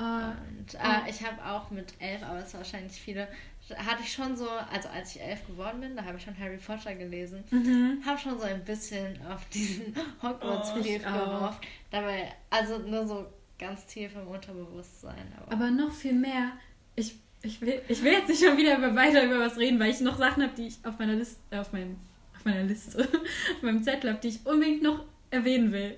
Uh, 0.00 0.04
und 0.04 0.74
uh, 0.74 1.08
ich 1.08 1.24
habe 1.24 1.44
auch 1.44 1.70
mit 1.70 1.94
elf, 2.00 2.22
aber 2.22 2.38
es 2.38 2.54
wahrscheinlich 2.54 3.00
viele, 3.00 3.28
hatte 3.76 4.02
ich 4.02 4.12
schon 4.12 4.36
so, 4.36 4.48
also 4.48 4.88
als 4.88 5.14
ich 5.14 5.22
elf 5.22 5.46
geworden 5.46 5.80
bin, 5.80 5.94
da 5.94 6.04
habe 6.04 6.18
ich 6.18 6.24
schon 6.24 6.36
Harry 6.38 6.56
Potter 6.56 6.94
gelesen, 6.94 7.44
mhm. 7.50 8.02
habe 8.04 8.18
schon 8.18 8.38
so 8.38 8.44
ein 8.44 8.64
bisschen 8.64 9.20
auf 9.26 9.44
diesen 9.50 9.94
Hogwarts-Brief 10.22 11.02
oh, 11.06 11.12
gehofft. 11.12 11.66
Dabei, 11.90 12.32
also 12.50 12.78
nur 12.78 13.06
so 13.06 13.26
ganz 13.58 13.86
tief 13.86 14.14
im 14.16 14.26
Unterbewusstsein. 14.26 15.32
Aber, 15.40 15.52
aber 15.52 15.70
noch 15.70 15.92
viel 15.92 16.14
mehr, 16.14 16.52
ich 16.96 17.14
ich 17.42 17.60
will, 17.60 17.80
ich 17.88 18.02
will 18.02 18.12
jetzt 18.12 18.28
nicht 18.28 18.42
schon 18.42 18.56
wieder 18.56 18.78
über, 18.78 18.94
weiter 18.94 19.24
über 19.24 19.40
was 19.40 19.58
reden, 19.58 19.78
weil 19.80 19.90
ich 19.90 20.00
noch 20.00 20.18
Sachen 20.18 20.42
habe, 20.42 20.54
die 20.56 20.68
ich 20.68 20.78
auf 20.84 20.98
meiner 20.98 21.14
Liste, 21.14 21.36
äh, 21.50 21.58
auf, 21.58 21.72
meinem, 21.72 21.96
auf 22.36 22.44
meiner 22.44 22.62
Liste, 22.62 23.02
auf 23.56 23.62
meinem 23.62 23.82
Zettel 23.82 24.10
habe, 24.10 24.20
die 24.20 24.28
ich 24.28 24.46
unbedingt 24.46 24.82
noch 24.82 25.04
erwähnen 25.30 25.72
will. 25.72 25.96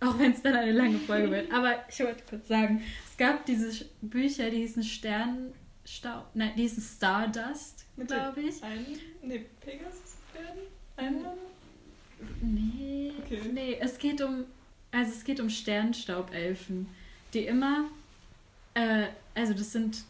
Auch 0.00 0.18
wenn 0.18 0.32
es 0.32 0.42
dann 0.42 0.54
eine 0.54 0.72
lange 0.72 0.98
Folge 0.98 1.30
wird. 1.30 1.50
Aber 1.52 1.74
ich 1.88 1.98
wollte 2.00 2.22
kurz 2.28 2.48
sagen, 2.48 2.82
es 3.10 3.16
gab 3.16 3.46
diese 3.46 3.86
Bücher, 4.02 4.50
die 4.50 4.58
hießen 4.58 4.82
Sternstaub, 4.82 6.26
nein, 6.34 6.52
die 6.56 6.62
hießen 6.62 6.82
Stardust, 6.82 7.86
glaube 8.06 8.42
ich. 8.42 8.62
Ein, 8.62 8.84
nee, 9.22 9.46
Pegasus 9.60 10.18
werden? 10.34 11.24
Nee, 12.42 13.12
okay. 13.24 13.40
nee, 13.52 13.78
es 13.80 13.98
geht 13.98 14.20
um, 14.20 14.44
also 14.92 15.12
es 15.12 15.24
geht 15.24 15.40
um 15.40 15.48
Sternstaubelfen, 15.48 16.88
die 17.32 17.46
immer, 17.46 17.88
äh, 18.74 19.06
also 19.34 19.54
das 19.54 19.72
sind 19.72 20.04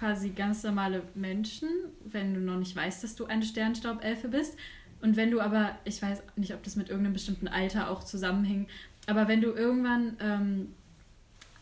quasi 0.00 0.30
ganz 0.30 0.62
normale 0.62 1.02
Menschen, 1.14 1.68
wenn 2.04 2.32
du 2.32 2.40
noch 2.40 2.56
nicht 2.56 2.74
weißt, 2.74 3.04
dass 3.04 3.16
du 3.16 3.26
eine 3.26 3.44
Sternstaubelfe 3.44 4.28
bist. 4.28 4.56
Und 5.02 5.16
wenn 5.16 5.30
du 5.30 5.40
aber, 5.40 5.78
ich 5.84 6.00
weiß 6.00 6.22
nicht, 6.36 6.54
ob 6.54 6.62
das 6.62 6.74
mit 6.74 6.88
irgendeinem 6.88 7.12
bestimmten 7.12 7.48
Alter 7.48 7.90
auch 7.90 8.02
zusammenhängt, 8.02 8.68
aber 9.06 9.28
wenn 9.28 9.42
du 9.42 9.52
irgendwann, 9.52 10.16
ähm, 10.20 10.74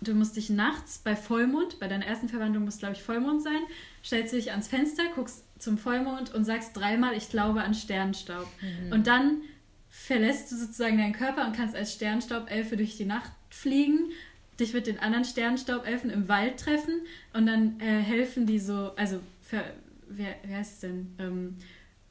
du 0.01 0.15
musst 0.15 0.37
dich 0.37 0.51
nachts 0.51 0.99
bei 0.99 1.17
Vollmond, 1.17 1.81
bei 1.81 1.89
deiner 1.89 2.07
ersten 2.07 2.29
Verwandlung 2.29 2.65
muss, 2.65 2.79
glaube 2.79 2.95
ich, 2.95 3.03
Vollmond 3.03 3.43
sein, 3.43 3.61
stellst 4.05 4.33
du 4.33 4.37
dich 4.37 4.53
ans 4.53 4.69
Fenster, 4.69 5.03
guckst 5.15 5.45
zum 5.59 5.77
Vollmond 5.77 6.33
und 6.33 6.45
sagst 6.45 6.77
dreimal, 6.77 7.17
ich 7.17 7.31
glaube 7.31 7.63
an 7.63 7.75
Sternstaub. 7.75 8.47
Mhm. 8.61 8.93
Und 8.93 9.07
dann 9.09 9.43
verlässt 9.91 10.53
du 10.53 10.57
sozusagen 10.57 10.99
deinen 10.99 11.13
Körper 11.13 11.45
und 11.47 11.57
kannst 11.57 11.75
als 11.75 11.93
Sternstaubelfe 11.93 12.77
durch 12.77 12.97
die 12.97 13.05
Nacht 13.05 13.33
fliegen, 13.51 14.11
dich 14.61 14.75
mit 14.75 14.87
den 14.87 14.99
anderen 14.99 15.25
Sternstaubelfen 15.25 16.11
im 16.11 16.29
Wald 16.29 16.59
treffen 16.59 17.03
und 17.33 17.47
dann 17.47 17.79
äh, 17.81 18.01
helfen 18.01 18.47
die 18.47 18.59
so, 18.59 18.93
also 18.97 19.21
für, 19.41 19.63
wer, 20.09 20.35
wer 20.45 20.59
heißt 20.59 20.75
es 20.75 20.81
denn? 20.81 21.15
Ähm, 21.19 21.57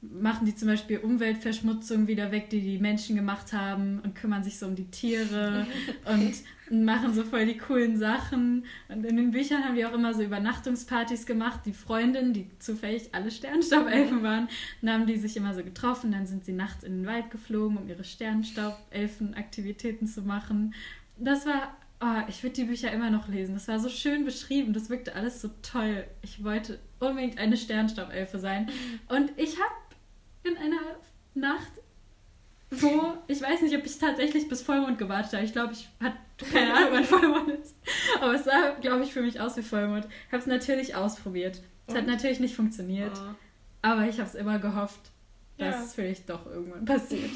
machen 0.02 0.46
die 0.46 0.56
zum 0.56 0.68
Beispiel 0.68 1.00
Umweltverschmutzung 1.00 2.08
wieder 2.08 2.32
weg, 2.32 2.50
die 2.50 2.62
die 2.62 2.78
Menschen 2.78 3.16
gemacht 3.16 3.52
haben 3.52 4.00
und 4.04 4.14
kümmern 4.16 4.44
sich 4.44 4.60
so 4.60 4.68
um 4.68 4.76
die 4.76 4.92
Tiere 4.92 5.66
und 6.06 6.36
machen 6.70 7.14
so 7.14 7.24
voll 7.24 7.46
die 7.46 7.58
coolen 7.58 7.98
Sachen. 7.98 8.66
Und 8.90 9.06
in 9.06 9.16
den 9.18 9.32
Büchern 9.32 9.64
haben 9.64 9.76
die 9.76 9.86
auch 9.86 9.94
immer 9.94 10.14
so 10.14 10.22
Übernachtungspartys 10.22 11.26
gemacht. 11.26 11.62
Die 11.66 11.74
Freundinnen, 11.74 12.34
die 12.34 12.48
zufällig 12.60 13.10
alle 13.14 13.32
Sternstaubelfen 13.32 14.22
waren, 14.24 14.50
dann 14.82 14.94
haben 14.94 15.08
die 15.08 15.18
sich 15.18 15.36
immer 15.36 15.56
so 15.56 15.64
getroffen. 15.64 16.12
Dann 16.12 16.28
sind 16.28 16.46
sie 16.46 16.54
nachts 16.54 16.84
in 16.84 17.00
den 17.00 17.08
Wald 17.08 17.32
geflogen, 17.32 17.78
um 17.78 17.88
ihre 17.88 18.04
Sternstaubelfen-Aktivitäten 18.04 20.06
zu 20.06 20.22
machen. 20.22 20.76
Das 21.18 21.48
war, 21.48 21.76
oh, 22.02 22.22
ich 22.28 22.44
würde 22.44 22.56
die 22.56 22.66
Bücher 22.66 22.92
immer 22.92 23.10
noch 23.10 23.28
lesen. 23.28 23.56
Das 23.56 23.68
war 23.68 23.80
so 23.80 23.90
schön 23.90 24.26
beschrieben. 24.26 24.74
Das 24.74 24.90
wirkte 24.90 25.16
alles 25.16 25.42
so 25.42 25.50
toll. 25.62 26.06
Ich 26.22 26.44
wollte 26.44 26.80
unbedingt 27.00 27.38
eine 27.38 27.58
Sternstaubelfe 27.58 28.40
sein. 28.40 28.70
Und 29.10 29.32
ich 29.38 29.56
habe 29.60 29.76
in 30.44 30.58
einer 30.58 30.82
Nacht, 31.34 31.72
wo 32.70 33.14
ich 33.28 33.42
weiß 33.42 33.62
nicht, 33.62 33.76
ob 33.76 33.86
ich 33.86 33.98
tatsächlich 33.98 34.48
bis 34.50 34.62
Vollmond 34.62 34.98
gewartet 34.98 35.34
habe. 35.34 35.46
Ich 35.46 35.54
glaube, 35.54 35.74
ich 35.74 35.88
hatte 36.02 36.18
keine 36.52 36.74
Ahnung, 36.74 36.90
wann 36.92 37.04
Vollmond 37.04 37.50
ist. 37.50 37.76
Aber 38.22 38.34
es 38.34 38.44
sah, 38.44 38.72
glaube 38.82 39.04
ich, 39.04 39.14
für 39.14 39.22
mich 39.22 39.40
aus 39.40 39.58
wie 39.58 39.64
Vollmond. 39.64 40.06
Ich 40.06 40.34
habe 40.34 40.42
es 40.42 40.48
natürlich 40.48 40.96
ausprobiert. 40.96 41.62
Es 41.88 41.96
hat 41.96 42.06
natürlich 42.06 42.40
nicht 42.40 42.56
funktioniert. 42.56 43.14
Oh. 43.16 43.36
Aber 43.82 44.08
ich 44.08 44.20
habe 44.20 44.28
es 44.28 44.36
immer 44.36 44.60
gehofft, 44.60 45.12
dass 45.58 45.76
ja. 45.76 45.84
es 45.84 45.94
vielleicht 45.94 46.30
doch 46.30 46.46
irgendwann 46.46 46.86
passiert. 46.86 47.32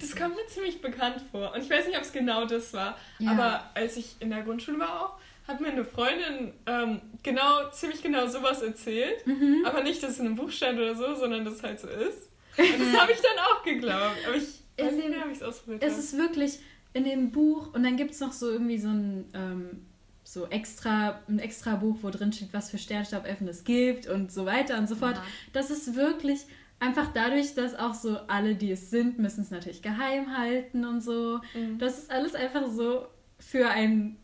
das 0.00 0.16
kommt 0.16 0.36
mir 0.36 0.46
ziemlich 0.46 0.80
bekannt 0.80 1.22
vor. 1.30 1.52
Und 1.54 1.62
ich 1.62 1.70
weiß 1.70 1.86
nicht, 1.86 1.96
ob 1.96 2.02
es 2.02 2.12
genau 2.12 2.46
das 2.46 2.72
war. 2.72 2.96
Ja. 3.18 3.32
Aber 3.32 3.70
als 3.74 3.96
ich 3.96 4.16
in 4.20 4.30
der 4.30 4.42
Grundschule 4.42 4.78
war 4.78 5.02
auch, 5.02 5.18
hat 5.46 5.60
mir 5.60 5.68
eine 5.68 5.84
Freundin 5.84 6.52
ähm, 6.66 7.00
genau, 7.22 7.70
ziemlich 7.72 8.02
genau 8.02 8.26
sowas 8.26 8.62
erzählt. 8.62 9.26
Mhm. 9.26 9.64
Aber 9.66 9.82
nicht, 9.82 10.02
dass 10.02 10.12
es 10.12 10.18
in 10.20 10.26
einem 10.26 10.36
Buch 10.36 10.50
stand 10.50 10.78
oder 10.78 10.94
so, 10.94 11.14
sondern 11.14 11.44
dass 11.44 11.54
es 11.54 11.62
halt 11.62 11.80
so 11.80 11.88
ist. 11.88 12.30
Und 12.56 12.80
das 12.80 13.00
habe 13.00 13.12
ich 13.12 13.18
dann 13.18 13.38
auch 13.38 13.62
geglaubt. 13.62 14.16
Aber 14.26 14.36
ich 14.36 14.62
weiß 14.78 14.94
nicht 14.94 15.10
mehr, 15.10 15.26
wie 15.26 15.32
ich 15.32 15.38
es 15.38 15.42
ausprobiert 15.42 15.82
habe. 15.82 15.92
Es 15.92 15.98
ist 15.98 16.16
wirklich 16.16 16.60
in 16.92 17.04
dem 17.04 17.30
Buch 17.30 17.72
und 17.72 17.84
dann 17.84 17.96
gibt 17.96 18.10
es 18.10 18.20
noch 18.20 18.32
so 18.32 18.50
irgendwie 18.50 18.78
so 18.78 18.88
ein 18.88 19.24
ähm, 19.32 19.86
so 20.24 20.46
extra, 20.46 21.20
ein 21.28 21.38
extra 21.40 21.74
Buch, 21.76 21.96
wo 22.02 22.10
drin 22.10 22.32
steht, 22.32 22.52
was 22.52 22.70
für 22.70 22.78
Sternstaubelfen 22.78 23.48
es 23.48 23.64
gibt 23.64 24.06
und 24.06 24.30
so 24.30 24.46
weiter 24.46 24.78
und 24.78 24.88
so 24.88 24.94
fort. 24.94 25.16
Ja. 25.16 25.22
Das 25.52 25.70
ist 25.70 25.96
wirklich 25.96 26.46
einfach 26.80 27.12
dadurch, 27.12 27.54
dass 27.54 27.74
auch 27.74 27.94
so 27.94 28.18
alle, 28.26 28.54
die 28.56 28.72
es 28.72 28.90
sind, 28.90 29.18
müssen 29.18 29.42
es 29.42 29.50
natürlich 29.50 29.82
geheim 29.82 30.36
halten 30.36 30.84
und 30.84 31.00
so. 31.02 31.40
Mhm. 31.54 31.78
Das 31.78 31.98
ist 31.98 32.10
alles 32.10 32.34
einfach 32.34 32.66
so 32.68 33.06
für 33.38 33.68
ein 33.68 34.16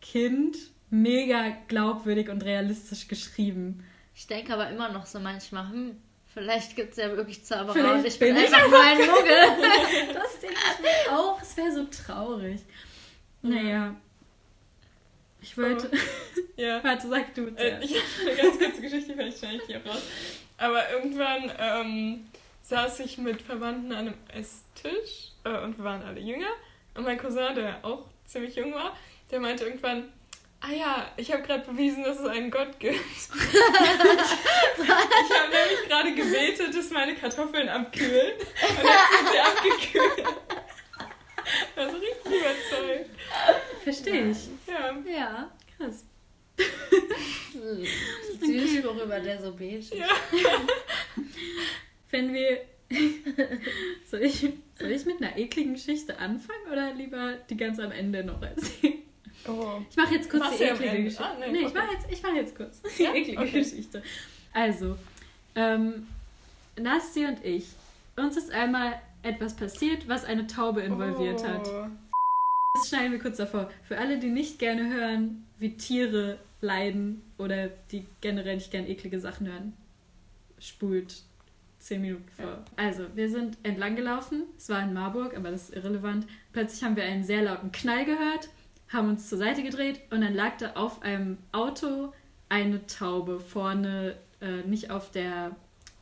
Kind 0.00 0.56
mega 0.90 1.56
glaubwürdig 1.68 2.28
und 2.28 2.44
realistisch 2.44 3.08
geschrieben. 3.08 3.84
Ich 4.14 4.26
denke 4.26 4.52
aber 4.52 4.68
immer 4.68 4.90
noch 4.90 5.06
so 5.06 5.20
manchmal, 5.20 5.68
hm, 5.70 5.96
Vielleicht 6.34 6.76
gibt 6.76 6.92
es 6.92 6.98
ja 6.98 7.08
wirklich 7.16 7.44
Zauberer 7.44 7.72
Vielleicht 7.72 7.94
und 7.94 8.06
ich 8.06 8.18
bin, 8.18 8.34
bin 8.34 8.44
einfach 8.44 8.68
nur 8.68 8.80
ein 8.80 8.98
Muggel. 8.98 10.14
das 10.14 10.40
denke 10.40 10.56
ich 10.56 11.08
mir 11.08 11.18
auch. 11.18 11.40
Es 11.42 11.56
wäre 11.56 11.72
so 11.72 11.84
traurig. 11.84 12.60
Naja. 13.42 13.96
Ich 15.40 15.56
wollte. 15.56 15.90
Oh. 15.92 15.96
Ja. 16.56 16.82
Warte, 16.82 17.06
sag 17.06 17.32
du 17.36 17.46
äh, 17.54 17.78
Ich 17.84 17.94
habe 17.94 18.30
eine 18.32 18.36
ganz 18.36 18.58
kurze 18.58 18.80
Geschichte, 18.80 19.14
vielleicht 19.14 19.38
schneide 19.38 19.58
ich 19.58 19.66
hier 19.66 19.86
raus. 19.86 20.02
Aber 20.58 20.90
irgendwann 20.90 21.52
ähm, 21.58 22.26
saß 22.62 23.00
ich 23.00 23.18
mit 23.18 23.42
Verwandten 23.42 23.92
an 23.92 24.08
einem 24.08 24.14
Esstisch 24.32 25.32
äh, 25.44 25.58
und 25.62 25.78
wir 25.78 25.84
waren 25.84 26.02
alle 26.02 26.20
jünger. 26.20 26.50
Und 26.94 27.04
mein 27.04 27.18
Cousin, 27.18 27.54
der 27.54 27.84
auch 27.84 28.04
ziemlich 28.26 28.56
jung 28.56 28.74
war, 28.74 28.96
der 29.30 29.40
meinte 29.40 29.64
irgendwann, 29.64 30.12
Ah 30.60 30.72
ja, 30.72 31.06
ich 31.16 31.32
habe 31.32 31.42
gerade 31.42 31.64
bewiesen, 31.64 32.02
dass 32.02 32.18
es 32.18 32.26
einen 32.26 32.50
Gott 32.50 32.80
gibt. 32.80 32.94
ich 32.96 33.60
habe 35.30 35.52
nämlich 35.52 35.88
gerade 35.88 36.12
gebetet, 36.14 36.74
dass 36.74 36.90
meine 36.90 37.14
Kartoffeln 37.14 37.68
abkühlen. 37.68 38.32
Und 38.36 38.84
jetzt 38.84 39.12
sind 39.12 39.28
sie 39.30 39.38
abgekühlt. 39.38 40.26
Das 41.76 41.92
ist 41.92 42.02
richtig 42.02 42.40
überzeugt. 42.40 43.10
Verstehe 43.84 44.30
ich. 44.30 44.48
Ja. 44.66 44.96
Ja, 45.08 45.50
krass. 45.76 46.04
Süß, 48.40 48.84
worüber 48.84 49.20
der 49.20 49.40
so 49.40 49.52
betet. 49.52 49.94
Ja. 49.94 50.08
Wenn 52.10 52.34
wir. 52.34 52.62
soll, 54.10 54.22
ich, 54.22 54.40
soll 54.78 54.90
ich 54.90 55.04
mit 55.04 55.22
einer 55.22 55.36
ekligen 55.36 55.76
Anfangen 56.28 56.72
oder 56.72 56.94
lieber 56.94 57.34
die 57.48 57.56
ganz 57.56 57.78
am 57.78 57.90
Ende 57.90 58.24
noch 58.24 58.42
erzählen? 58.42 58.98
Oh. 59.46 59.80
Ich 59.88 59.96
mache 59.96 60.14
jetzt 60.14 60.28
kurz 60.28 60.42
Machst 60.42 60.60
die 60.60 60.64
eklige 60.64 61.04
Geschichte. 61.04 61.24
Ah, 61.24 61.36
nee, 61.38 61.52
nee 61.52 61.66
ich 61.66 61.74
mache 61.74 61.92
jetzt, 61.92 62.22
mach 62.22 62.34
jetzt 62.34 62.56
kurz 62.56 62.82
die 62.82 63.02
ja? 63.02 63.14
eklige 63.14 63.40
okay. 63.40 63.50
Geschichte. 63.60 64.02
Also, 64.52 64.96
ähm, 65.54 66.06
Nasti 66.78 67.24
und 67.24 67.44
ich, 67.44 67.66
uns 68.16 68.36
ist 68.36 68.50
einmal 68.50 69.00
etwas 69.22 69.54
passiert, 69.54 70.08
was 70.08 70.24
eine 70.24 70.46
Taube 70.46 70.82
involviert 70.82 71.40
oh. 71.44 71.48
hat. 71.48 71.66
Das 72.74 72.88
schneiden 72.88 73.12
wir 73.12 73.18
kurz 73.18 73.38
davor. 73.38 73.70
Für 73.84 73.98
alle, 73.98 74.18
die 74.18 74.30
nicht 74.30 74.58
gerne 74.58 74.92
hören, 74.92 75.46
wie 75.58 75.76
Tiere 75.76 76.38
leiden 76.60 77.22
oder 77.38 77.68
die 77.90 78.06
generell 78.20 78.56
nicht 78.56 78.70
gerne 78.70 78.88
eklige 78.88 79.20
Sachen 79.20 79.46
hören, 79.46 79.72
spult 80.58 81.22
zehn 81.88 82.02
Minuten 82.02 82.28
vor. 82.28 82.46
Ja. 82.46 82.64
Also, 82.76 83.04
wir 83.14 83.28
sind 83.28 83.58
entlang 83.62 83.96
gelaufen. 83.96 84.44
Es 84.56 84.68
war 84.68 84.82
in 84.82 84.92
Marburg, 84.92 85.36
aber 85.36 85.50
das 85.50 85.70
ist 85.70 85.76
irrelevant. 85.76 86.26
Plötzlich 86.52 86.84
haben 86.84 86.96
wir 86.96 87.04
einen 87.04 87.24
sehr 87.24 87.42
lauten 87.42 87.72
Knall 87.72 88.04
gehört 88.04 88.48
haben 88.92 89.10
uns 89.10 89.28
zur 89.28 89.38
Seite 89.38 89.62
gedreht 89.62 90.00
und 90.10 90.22
dann 90.22 90.34
lag 90.34 90.56
da 90.58 90.72
auf 90.72 91.02
einem 91.02 91.38
Auto 91.52 92.12
eine 92.48 92.86
Taube 92.86 93.40
vorne, 93.40 94.16
äh, 94.40 94.62
nicht 94.66 94.90
auf 94.90 95.10
der 95.10 95.54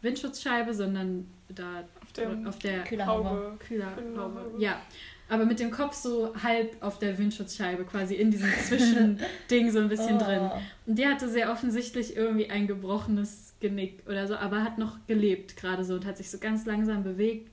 Windschutzscheibe, 0.02 0.72
sondern 0.72 1.26
da 1.48 1.84
auf 2.02 2.12
der, 2.12 2.30
auf 2.46 2.58
der 2.58 2.84
Kühlerhaube. 2.84 3.56
Kühlerhaube. 3.58 4.54
Ja, 4.58 4.80
aber 5.28 5.44
mit 5.44 5.58
dem 5.58 5.70
Kopf 5.70 5.94
so 5.94 6.34
halb 6.40 6.76
auf 6.80 6.98
der 6.98 7.18
Windschutzscheibe, 7.18 7.84
quasi 7.84 8.14
in 8.14 8.30
diesem 8.30 8.50
Zwischending 8.66 9.70
so 9.70 9.80
ein 9.80 9.88
bisschen 9.88 10.16
oh. 10.16 10.24
drin. 10.24 10.50
Und 10.86 10.98
die 10.98 11.06
hatte 11.06 11.28
sehr 11.28 11.50
offensichtlich 11.50 12.16
irgendwie 12.16 12.50
ein 12.50 12.66
gebrochenes 12.66 13.54
Genick 13.60 14.02
oder 14.06 14.26
so, 14.26 14.36
aber 14.36 14.62
hat 14.62 14.78
noch 14.78 14.98
gelebt 15.06 15.56
gerade 15.56 15.84
so 15.84 15.94
und 15.94 16.06
hat 16.06 16.16
sich 16.16 16.30
so 16.30 16.38
ganz 16.38 16.66
langsam 16.66 17.02
bewegt 17.02 17.50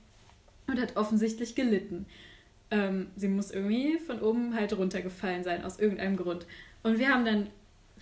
und 0.66 0.80
hat 0.80 0.96
offensichtlich 0.96 1.54
gelitten. 1.54 2.06
Ähm, 2.70 3.08
sie 3.16 3.28
muss 3.28 3.50
irgendwie 3.50 3.98
von 3.98 4.20
oben 4.20 4.54
halt 4.54 4.76
runtergefallen 4.76 5.44
sein, 5.44 5.64
aus 5.64 5.78
irgendeinem 5.78 6.16
Grund. 6.16 6.46
Und 6.82 6.98
wir 6.98 7.08
haben 7.08 7.24
dann 7.24 7.48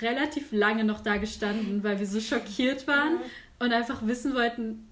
relativ 0.00 0.52
lange 0.52 0.84
noch 0.84 1.00
da 1.00 1.16
gestanden, 1.16 1.82
weil 1.82 1.98
wir 1.98 2.06
so 2.06 2.20
schockiert 2.20 2.86
waren 2.86 3.18
und 3.58 3.72
einfach 3.72 4.06
wissen 4.06 4.34
wollten, 4.34 4.88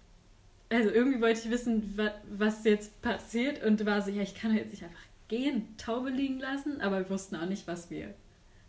also 0.71 0.91
irgendwie 0.91 1.21
wollte 1.21 1.41
ich 1.41 1.51
wissen, 1.51 1.99
was 2.31 2.65
jetzt 2.65 3.03
passiert 3.03 3.65
und 3.65 3.85
war 3.85 4.01
so, 4.03 4.11
ja, 4.11 4.23
ich 4.23 4.35
kann 4.35 4.57
jetzt 4.57 4.71
nicht 4.71 4.85
einfach 4.85 5.01
gehen, 5.29 5.77
Taube 5.77 6.11
liegen 6.11 6.39
lassen, 6.39 6.81
aber 6.81 7.01
wir 7.01 7.11
wussten 7.11 7.37
auch 7.37 7.47
nicht, 7.47 7.67
was 7.67 7.91
wir. 7.91 8.15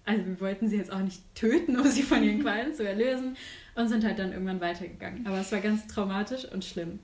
Also 0.04 0.26
wir 0.26 0.42
wollten 0.42 0.68
sie 0.68 0.78
jetzt 0.78 0.92
auch 0.92 1.00
nicht 1.00 1.22
töten, 1.36 1.80
um 1.80 1.88
sie 1.88 2.04
von 2.04 2.24
ihren 2.24 2.40
Qualen 2.42 2.74
zu 2.74 2.88
erlösen 2.88 3.38
und 3.76 3.88
sind 3.88 4.04
halt 4.04 4.20
dann 4.20 4.34
irgendwann 4.34 4.62
weitergegangen. 4.62 5.28
Aber 5.28 5.40
es 5.40 5.52
war 5.52 5.60
ganz 5.60 5.88
traumatisch 5.88 6.46
und 6.52 6.66
schlimm. 6.66 7.00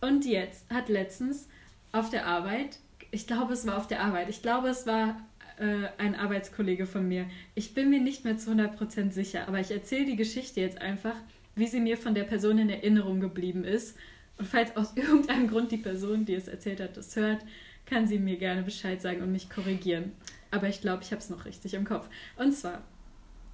Und 0.00 0.24
jetzt 0.24 0.68
hat 0.70 0.88
letztens 0.88 1.48
auf 1.92 2.10
der 2.10 2.26
Arbeit 2.26 2.78
ich 3.10 3.26
glaube, 3.26 3.52
es 3.52 3.66
war 3.66 3.78
auf 3.78 3.86
der 3.86 4.02
Arbeit. 4.02 4.28
Ich 4.28 4.42
glaube, 4.42 4.68
es 4.68 4.86
war 4.86 5.20
äh, 5.58 5.88
ein 5.98 6.14
Arbeitskollege 6.14 6.86
von 6.86 7.08
mir. 7.08 7.26
Ich 7.54 7.74
bin 7.74 7.90
mir 7.90 8.00
nicht 8.00 8.24
mehr 8.24 8.36
zu 8.36 8.50
100% 8.50 9.12
sicher, 9.12 9.48
aber 9.48 9.60
ich 9.60 9.70
erzähle 9.70 10.06
die 10.06 10.16
Geschichte 10.16 10.60
jetzt 10.60 10.80
einfach, 10.80 11.14
wie 11.54 11.66
sie 11.66 11.80
mir 11.80 11.96
von 11.96 12.14
der 12.14 12.24
Person 12.24 12.58
in 12.58 12.68
Erinnerung 12.68 13.20
geblieben 13.20 13.64
ist. 13.64 13.96
Und 14.38 14.46
falls 14.46 14.76
aus 14.76 14.92
irgendeinem 14.96 15.48
Grund 15.48 15.70
die 15.70 15.78
Person, 15.78 16.24
die 16.24 16.34
es 16.34 16.48
erzählt 16.48 16.80
hat, 16.80 16.96
das 16.96 17.16
hört, 17.16 17.44
kann 17.86 18.06
sie 18.06 18.18
mir 18.18 18.36
gerne 18.36 18.62
Bescheid 18.62 19.00
sagen 19.00 19.22
und 19.22 19.32
mich 19.32 19.48
korrigieren. 19.48 20.12
Aber 20.50 20.68
ich 20.68 20.80
glaube, 20.80 21.02
ich 21.02 21.12
habe 21.12 21.20
es 21.20 21.30
noch 21.30 21.44
richtig 21.44 21.74
im 21.74 21.84
Kopf. 21.84 22.08
Und 22.36 22.52
zwar 22.52 22.82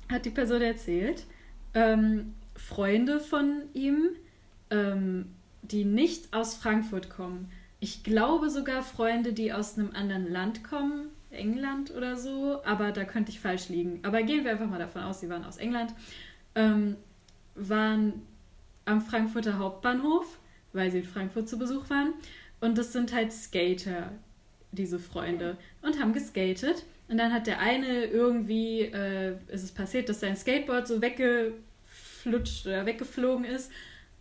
hat 0.08 0.24
die 0.24 0.30
Person 0.30 0.62
erzählt, 0.62 1.24
ähm, 1.74 2.34
Freunde 2.54 3.20
von 3.20 3.62
ihm, 3.72 4.10
ähm, 4.70 5.30
die 5.62 5.84
nicht 5.84 6.32
aus 6.34 6.54
Frankfurt 6.56 7.08
kommen, 7.08 7.50
ich 7.82 8.04
glaube 8.04 8.48
sogar 8.48 8.82
Freunde, 8.82 9.32
die 9.32 9.52
aus 9.52 9.76
einem 9.76 9.90
anderen 9.92 10.30
Land 10.30 10.62
kommen, 10.62 11.08
England 11.30 11.90
oder 11.90 12.16
so, 12.16 12.62
aber 12.64 12.92
da 12.92 13.02
könnte 13.02 13.32
ich 13.32 13.40
falsch 13.40 13.70
liegen. 13.70 13.98
Aber 14.04 14.22
gehen 14.22 14.44
wir 14.44 14.52
einfach 14.52 14.68
mal 14.68 14.78
davon 14.78 15.02
aus, 15.02 15.18
sie 15.18 15.28
waren 15.28 15.44
aus 15.44 15.56
England. 15.56 15.92
ähm, 16.54 16.96
waren 17.54 18.22
am 18.84 19.00
Frankfurter 19.00 19.58
Hauptbahnhof, 19.58 20.38
weil 20.72 20.90
sie 20.90 20.98
in 20.98 21.04
Frankfurt 21.04 21.48
zu 21.48 21.58
Besuch 21.58 21.88
waren. 21.90 22.14
Und 22.60 22.78
das 22.78 22.92
sind 22.92 23.12
halt 23.12 23.32
Skater, 23.32 24.12
diese 24.70 24.98
Freunde, 24.98 25.56
und 25.82 26.00
haben 26.00 26.12
geskatet. 26.12 26.84
Und 27.08 27.18
dann 27.18 27.32
hat 27.32 27.46
der 27.46 27.58
eine 27.58 28.04
irgendwie, 28.04 28.82
äh, 28.82 29.36
ist 29.48 29.64
es 29.64 29.72
passiert, 29.72 30.08
dass 30.08 30.20
sein 30.20 30.36
Skateboard 30.36 30.86
so 30.86 31.02
weggeflutscht 31.02 32.66
oder 32.66 32.86
weggeflogen 32.86 33.44
ist 33.44 33.70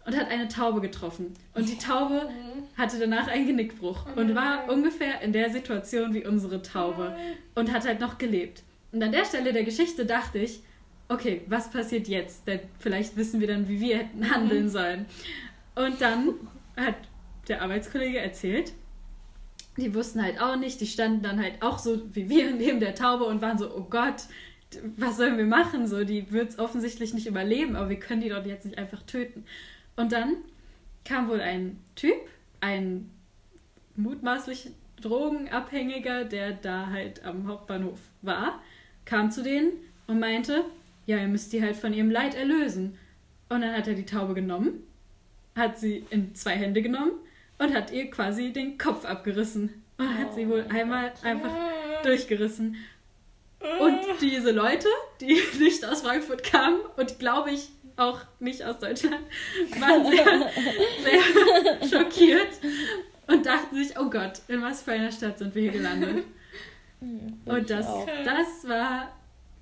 und 0.05 0.17
hat 0.17 0.29
eine 0.29 0.47
Taube 0.47 0.81
getroffen. 0.81 1.33
Und 1.53 1.69
die 1.69 1.77
Taube 1.77 2.29
hatte 2.77 2.99
danach 2.99 3.27
einen 3.27 3.47
Genickbruch 3.47 4.05
und 4.15 4.35
war 4.35 4.69
ungefähr 4.69 5.21
in 5.21 5.31
der 5.31 5.51
Situation 5.51 6.13
wie 6.13 6.25
unsere 6.25 6.61
Taube 6.61 7.15
und 7.55 7.71
hat 7.71 7.85
halt 7.85 7.99
noch 7.99 8.17
gelebt. 8.17 8.63
Und 8.91 9.03
an 9.03 9.11
der 9.11 9.25
Stelle 9.25 9.53
der 9.53 9.63
Geschichte 9.63 10.05
dachte 10.05 10.39
ich, 10.39 10.61
okay, 11.07 11.41
was 11.47 11.69
passiert 11.69 12.07
jetzt? 12.07 12.47
Denn 12.47 12.59
vielleicht 12.79 13.15
wissen 13.15 13.39
wir 13.39 13.47
dann, 13.47 13.67
wie 13.67 13.79
wir 13.79 13.99
hätten 13.99 14.29
handeln 14.29 14.69
sollen. 14.69 15.05
Und 15.75 16.01
dann 16.01 16.33
hat 16.75 16.95
der 17.47 17.61
Arbeitskollege 17.61 18.19
erzählt, 18.19 18.73
die 19.77 19.95
wussten 19.95 20.21
halt 20.21 20.41
auch 20.41 20.57
nicht, 20.57 20.81
die 20.81 20.87
standen 20.87 21.23
dann 21.23 21.41
halt 21.41 21.61
auch 21.61 21.79
so 21.79 22.01
wie 22.13 22.29
wir 22.29 22.51
neben 22.51 22.79
der 22.79 22.95
Taube 22.95 23.25
und 23.25 23.41
waren 23.41 23.57
so, 23.57 23.73
oh 23.73 23.87
Gott, 23.89 24.23
was 24.97 25.17
sollen 25.17 25.37
wir 25.37 25.45
machen? 25.45 25.87
So, 25.87 26.03
die 26.03 26.31
wird 26.31 26.49
es 26.49 26.59
offensichtlich 26.59 27.13
nicht 27.13 27.27
überleben, 27.27 27.75
aber 27.75 27.89
wir 27.89 27.99
können 27.99 28.21
die 28.21 28.29
doch 28.29 28.45
jetzt 28.45 28.65
nicht 28.65 28.77
einfach 28.77 29.03
töten. 29.03 29.45
Und 29.95 30.11
dann 30.11 30.35
kam 31.03 31.27
wohl 31.27 31.41
ein 31.41 31.79
Typ, 31.95 32.15
ein 32.61 33.09
mutmaßlich 33.95 34.71
Drogenabhängiger, 35.01 36.25
der 36.25 36.53
da 36.53 36.87
halt 36.87 37.25
am 37.25 37.47
Hauptbahnhof 37.47 37.99
war, 38.21 38.61
kam 39.05 39.31
zu 39.31 39.43
denen 39.43 39.71
und 40.07 40.19
meinte, 40.19 40.63
ja, 41.05 41.17
ihr 41.17 41.27
müsst 41.27 41.53
die 41.53 41.61
halt 41.61 41.75
von 41.75 41.93
ihrem 41.93 42.11
Leid 42.11 42.35
erlösen. 42.35 42.97
Und 43.49 43.61
dann 43.61 43.75
hat 43.75 43.87
er 43.87 43.95
die 43.95 44.05
Taube 44.05 44.33
genommen, 44.33 44.83
hat 45.55 45.79
sie 45.79 46.05
in 46.09 46.33
zwei 46.35 46.51
Hände 46.51 46.81
genommen 46.81 47.11
und 47.57 47.73
hat 47.73 47.91
ihr 47.91 48.09
quasi 48.09 48.51
den 48.51 48.77
Kopf 48.77 49.05
abgerissen. 49.05 49.83
Und 49.97 50.17
hat 50.17 50.33
sie 50.33 50.49
wohl 50.49 50.65
einmal 50.69 51.13
einfach 51.23 51.51
durchgerissen. 52.03 52.75
Und 53.79 53.99
diese 54.21 54.51
Leute, 54.51 54.87
die 55.19 55.39
nicht 55.59 55.85
aus 55.85 56.01
Frankfurt 56.01 56.43
kamen 56.43 56.79
und 56.97 57.19
glaube 57.19 57.51
ich 57.51 57.69
auch 57.97 58.21
nicht 58.39 58.63
aus 58.63 58.79
Deutschland, 58.79 59.21
waren 59.79 60.05
sehr, 60.05 60.49
sehr 61.03 61.89
schockiert 61.99 62.49
und 63.27 63.45
dachten 63.45 63.75
sich, 63.75 63.99
oh 63.99 64.09
Gott, 64.09 64.41
in 64.47 64.61
was 64.61 64.81
für 64.81 64.93
einer 64.93 65.11
Stadt 65.11 65.37
sind 65.37 65.53
wir 65.53 65.63
hier 65.63 65.71
gelandet? 65.71 66.25
und 67.45 67.69
das, 67.69 67.87
das 68.23 68.69
war 68.69 69.11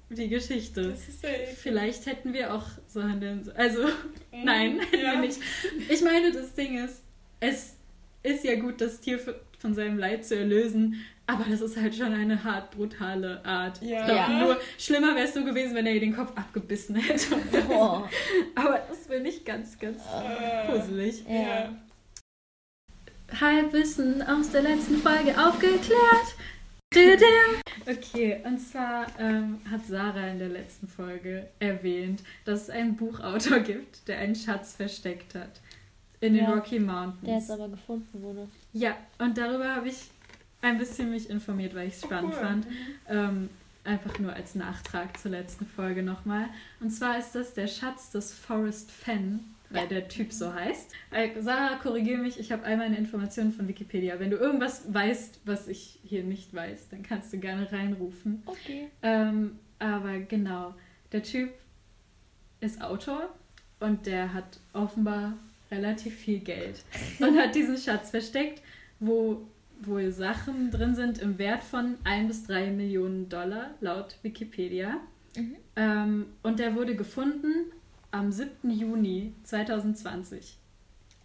die 0.09 0.29
Geschichte. 0.29 0.95
Vielleicht 1.61 2.05
hätten 2.05 2.33
wir 2.33 2.53
auch 2.53 2.65
so 2.87 3.03
handeln 3.03 3.43
sollen. 3.43 3.57
Also, 3.57 3.85
mhm, 4.31 4.43
nein, 4.43 4.79
hätten 4.79 5.05
ja. 5.05 5.13
wir 5.13 5.19
nicht. 5.19 5.39
Ich 5.89 6.01
meine, 6.01 6.31
das 6.31 6.53
Ding 6.53 6.83
ist, 6.83 7.03
es 7.39 7.75
ist 8.23 8.43
ja 8.43 8.55
gut, 8.55 8.81
das 8.81 8.99
Tier 8.99 9.19
von 9.59 9.73
seinem 9.73 9.97
Leid 9.97 10.25
zu 10.25 10.35
erlösen, 10.35 11.05
aber 11.27 11.45
das 11.47 11.61
ist 11.61 11.77
halt 11.77 11.95
schon 11.95 12.11
eine 12.11 12.43
hart 12.43 12.71
brutale 12.71 13.45
Art. 13.45 13.81
Ja. 13.83 14.07
Ja. 14.07 14.29
nur 14.29 14.59
schlimmer 14.79 15.15
wäre 15.15 15.27
es 15.27 15.33
so 15.33 15.45
gewesen, 15.45 15.75
wenn 15.75 15.85
er 15.85 15.93
ihr 15.93 15.99
den 15.99 16.15
Kopf 16.15 16.31
abgebissen 16.35 16.95
hätte. 16.95 17.35
Oh. 17.69 18.03
aber 18.55 18.81
das 18.89 19.07
will 19.09 19.25
ich 19.27 19.45
ganz, 19.45 19.77
ganz 19.77 20.01
uh. 20.01 20.71
puzzelig. 20.71 21.23
Ja. 21.27 21.75
Halbwissen 23.39 24.23
aus 24.23 24.49
der 24.49 24.63
letzten 24.63 24.97
Folge 24.97 25.37
aufgeklärt. 25.39 26.35
Okay, 26.91 28.41
und 28.43 28.57
zwar 28.59 29.07
ähm, 29.19 29.59
hat 29.69 29.85
Sarah 29.85 30.27
in 30.27 30.39
der 30.39 30.49
letzten 30.49 30.87
Folge 30.87 31.47
erwähnt, 31.59 32.23
dass 32.45 32.63
es 32.63 32.69
einen 32.69 32.95
Buchautor 32.95 33.59
gibt, 33.59 34.07
der 34.07 34.17
einen 34.17 34.35
Schatz 34.35 34.73
versteckt 34.73 35.35
hat 35.35 35.61
in 36.19 36.33
den 36.33 36.45
ja, 36.45 36.53
Rocky 36.53 36.79
Mountains. 36.79 37.21
Der 37.23 37.35
jetzt 37.35 37.51
aber 37.51 37.69
gefunden 37.69 38.21
wurde. 38.21 38.47
Ja, 38.73 38.97
und 39.19 39.37
darüber 39.37 39.75
habe 39.75 39.89
ich 39.89 40.09
ein 40.61 40.77
bisschen 40.77 41.11
mich 41.11 41.29
informiert, 41.29 41.75
weil 41.75 41.87
ich 41.87 41.93
es 41.93 42.01
spannend 42.01 42.33
cool. 42.33 42.41
fand. 42.41 42.67
Ähm, 43.07 43.49
einfach 43.83 44.19
nur 44.19 44.33
als 44.33 44.55
Nachtrag 44.55 45.17
zur 45.19 45.31
letzten 45.31 45.65
Folge 45.65 46.03
nochmal. 46.03 46.45
Und 46.79 46.91
zwar 46.91 47.17
ist 47.17 47.33
das 47.33 47.53
der 47.53 47.67
Schatz 47.67 48.11
des 48.11 48.33
Forest 48.33 48.91
Fen, 48.91 49.55
weil 49.69 49.83
ja. 49.83 49.87
der 49.87 50.07
Typ 50.07 50.31
so 50.31 50.53
heißt. 50.53 50.91
Äh, 51.11 51.41
Sarah, 51.41 51.75
korrigiere 51.75 52.19
mich, 52.19 52.39
ich 52.39 52.51
habe 52.51 52.63
all 52.63 52.77
meine 52.77 52.97
Informationen 52.97 53.51
von 53.51 53.67
Wikipedia. 53.67 54.19
Wenn 54.19 54.31
du 54.31 54.37
irgendwas 54.37 54.93
weißt, 54.93 55.41
was 55.45 55.67
ich 55.67 55.99
hier 56.03 56.23
nicht 56.23 56.53
weiß, 56.53 56.89
dann 56.89 57.03
kannst 57.03 57.31
du 57.33 57.37
gerne 57.39 57.71
reinrufen. 57.71 58.43
Okay. 58.45 58.89
Ähm, 59.01 59.59
aber 59.79 60.19
genau, 60.19 60.73
der 61.11 61.23
Typ 61.23 61.51
ist 62.61 62.81
Autor 62.81 63.29
und 63.79 64.05
der 64.05 64.33
hat 64.33 64.59
offenbar 64.73 65.37
relativ 65.71 66.15
viel 66.15 66.39
Geld 66.39 66.83
und 67.19 67.37
hat 67.37 67.55
diesen 67.55 67.77
Schatz 67.77 68.09
versteckt, 68.09 68.61
wo 68.99 69.47
wohl 69.81 70.11
Sachen 70.11 70.71
drin 70.71 70.95
sind 70.95 71.19
im 71.19 71.37
Wert 71.37 71.63
von 71.63 71.97
1 72.03 72.27
bis 72.27 72.47
3 72.47 72.71
Millionen 72.71 73.29
Dollar, 73.29 73.71
laut 73.79 74.17
Wikipedia. 74.23 74.99
Mhm. 75.37 75.55
Ähm, 75.75 76.25
und 76.43 76.59
der 76.59 76.75
wurde 76.75 76.95
gefunden 76.95 77.71
am 78.11 78.31
7. 78.31 78.69
Juni 78.69 79.33
2020. 79.43 80.57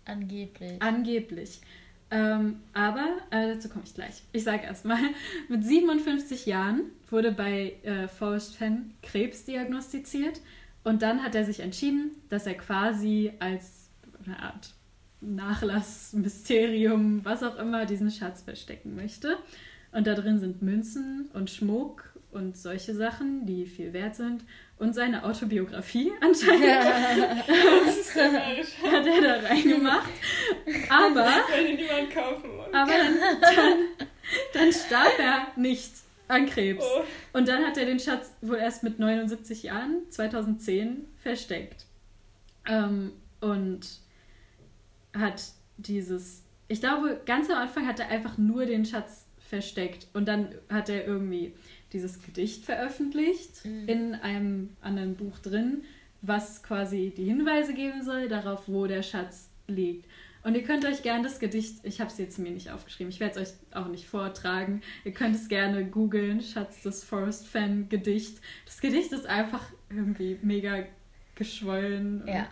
Angeblich. 0.04 0.82
Angeblich. 0.82 1.60
Ähm, 2.10 2.60
aber, 2.74 3.16
äh, 3.30 3.54
dazu 3.54 3.68
komme 3.68 3.84
ich 3.84 3.94
gleich. 3.94 4.22
Ich 4.32 4.44
sage 4.44 4.64
erstmal, 4.64 5.00
mit 5.48 5.64
57 5.64 6.46
Jahren 6.46 6.82
wurde 7.10 7.32
bei 7.32 7.76
äh, 7.82 8.08
Forrest 8.08 8.56
Fenn 8.56 8.94
Krebs 9.02 9.44
diagnostiziert 9.44 10.40
und 10.84 11.02
dann 11.02 11.22
hat 11.22 11.34
er 11.34 11.44
sich 11.44 11.60
entschieden, 11.60 12.12
dass 12.28 12.46
er 12.46 12.54
quasi 12.54 13.32
als 13.40 13.88
eine 14.24 14.38
Art 14.40 14.74
Nachlass, 15.20 16.12
Mysterium, 16.12 17.24
was 17.24 17.42
auch 17.42 17.56
immer, 17.56 17.86
diesen 17.86 18.10
Schatz 18.10 18.42
verstecken 18.42 18.94
möchte. 18.94 19.38
Und 19.92 20.06
da 20.06 20.14
drin 20.14 20.38
sind 20.38 20.60
Münzen 20.60 21.30
und 21.32 21.50
Schmuck 21.50 22.13
und 22.34 22.56
solche 22.56 22.94
Sachen, 22.94 23.46
die 23.46 23.64
viel 23.66 23.92
wert 23.92 24.16
sind. 24.16 24.44
Und 24.76 24.92
seine 24.94 25.24
Autobiografie 25.24 26.12
anscheinend 26.20 26.64
hat 28.92 29.06
er 29.06 29.22
da 29.22 29.48
reingemacht. 29.48 30.10
Aber, 30.90 31.26
aber 32.72 32.92
dann, 32.92 33.18
dann, 33.40 33.78
dann, 34.52 34.72
starb 34.72 35.18
er 35.18 35.46
nicht 35.56 35.92
an 36.26 36.46
Krebs. 36.46 36.84
Oh. 36.84 37.04
Und 37.38 37.46
dann 37.48 37.64
hat 37.64 37.78
er 37.78 37.86
den 37.86 38.00
Schatz 38.00 38.32
wohl 38.40 38.56
erst 38.56 38.82
mit 38.82 38.98
79 38.98 39.62
Jahren, 39.62 40.02
2010, 40.10 41.06
versteckt. 41.22 41.86
Ähm, 42.66 43.12
und 43.40 44.00
hat 45.16 45.42
dieses, 45.76 46.42
ich 46.68 46.80
glaube, 46.80 47.20
ganz 47.26 47.48
am 47.50 47.58
Anfang 47.58 47.86
hat 47.86 48.00
er 48.00 48.08
einfach 48.08 48.38
nur 48.38 48.66
den 48.66 48.84
Schatz 48.84 49.26
versteckt 49.48 50.08
und 50.14 50.26
dann 50.26 50.54
hat 50.68 50.88
er 50.88 51.06
irgendwie 51.06 51.54
dieses 51.94 52.22
Gedicht 52.22 52.64
veröffentlicht 52.64 53.64
mhm. 53.64 53.88
in 53.88 54.14
einem 54.16 54.70
anderen 54.82 55.14
Buch 55.14 55.38
drin, 55.38 55.84
was 56.20 56.62
quasi 56.62 57.12
die 57.16 57.24
Hinweise 57.24 57.72
geben 57.72 58.02
soll 58.02 58.28
darauf, 58.28 58.68
wo 58.68 58.86
der 58.86 59.02
Schatz 59.02 59.48
liegt. 59.66 60.06
Und 60.42 60.54
ihr 60.54 60.62
könnt 60.62 60.84
euch 60.84 61.02
gerne 61.02 61.22
das 61.22 61.38
Gedicht, 61.38 61.76
ich 61.84 62.00
habe 62.00 62.10
es 62.10 62.18
jetzt 62.18 62.38
mir 62.38 62.50
nicht 62.50 62.70
aufgeschrieben, 62.70 63.10
ich 63.10 63.18
werde 63.18 63.40
es 63.40 63.48
euch 63.48 63.56
auch 63.72 63.88
nicht 63.88 64.06
vortragen. 64.06 64.82
Ihr 65.04 65.12
könnt 65.12 65.34
es 65.34 65.48
gerne 65.48 65.86
googeln, 65.86 66.42
Schatz 66.42 66.82
des 66.82 67.02
Forest 67.02 67.46
Fan 67.46 67.88
Gedicht. 67.88 68.40
Das 68.66 68.82
Gedicht 68.82 69.12
ist 69.12 69.24
einfach 69.24 69.64
irgendwie 69.88 70.38
mega 70.42 70.84
geschwollen 71.34 72.24
ja. 72.26 72.46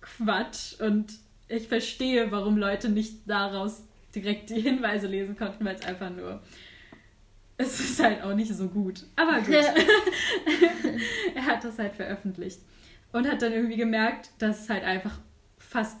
Quatsch 0.00 0.80
und 0.80 1.12
ich 1.48 1.68
verstehe, 1.68 2.30
warum 2.32 2.56
Leute 2.56 2.88
nicht 2.88 3.18
daraus 3.26 3.84
direkt 4.14 4.48
die 4.50 4.60
Hinweise 4.60 5.06
lesen 5.06 5.36
konnten, 5.36 5.64
weil 5.64 5.74
es 5.74 5.84
einfach 5.84 6.10
nur. 6.10 6.40
Es 7.56 7.78
ist 7.78 8.02
halt 8.02 8.22
auch 8.22 8.34
nicht 8.34 8.52
so 8.52 8.68
gut. 8.68 9.04
Aber 9.16 9.40
gut. 9.40 9.54
er 11.34 11.46
hat 11.46 11.62
das 11.62 11.78
halt 11.78 11.94
veröffentlicht. 11.94 12.60
Und 13.12 13.28
hat 13.28 13.42
dann 13.42 13.52
irgendwie 13.52 13.76
gemerkt, 13.76 14.30
dass 14.38 14.62
es 14.62 14.68
halt 14.68 14.82
einfach 14.82 15.18
fast. 15.58 15.98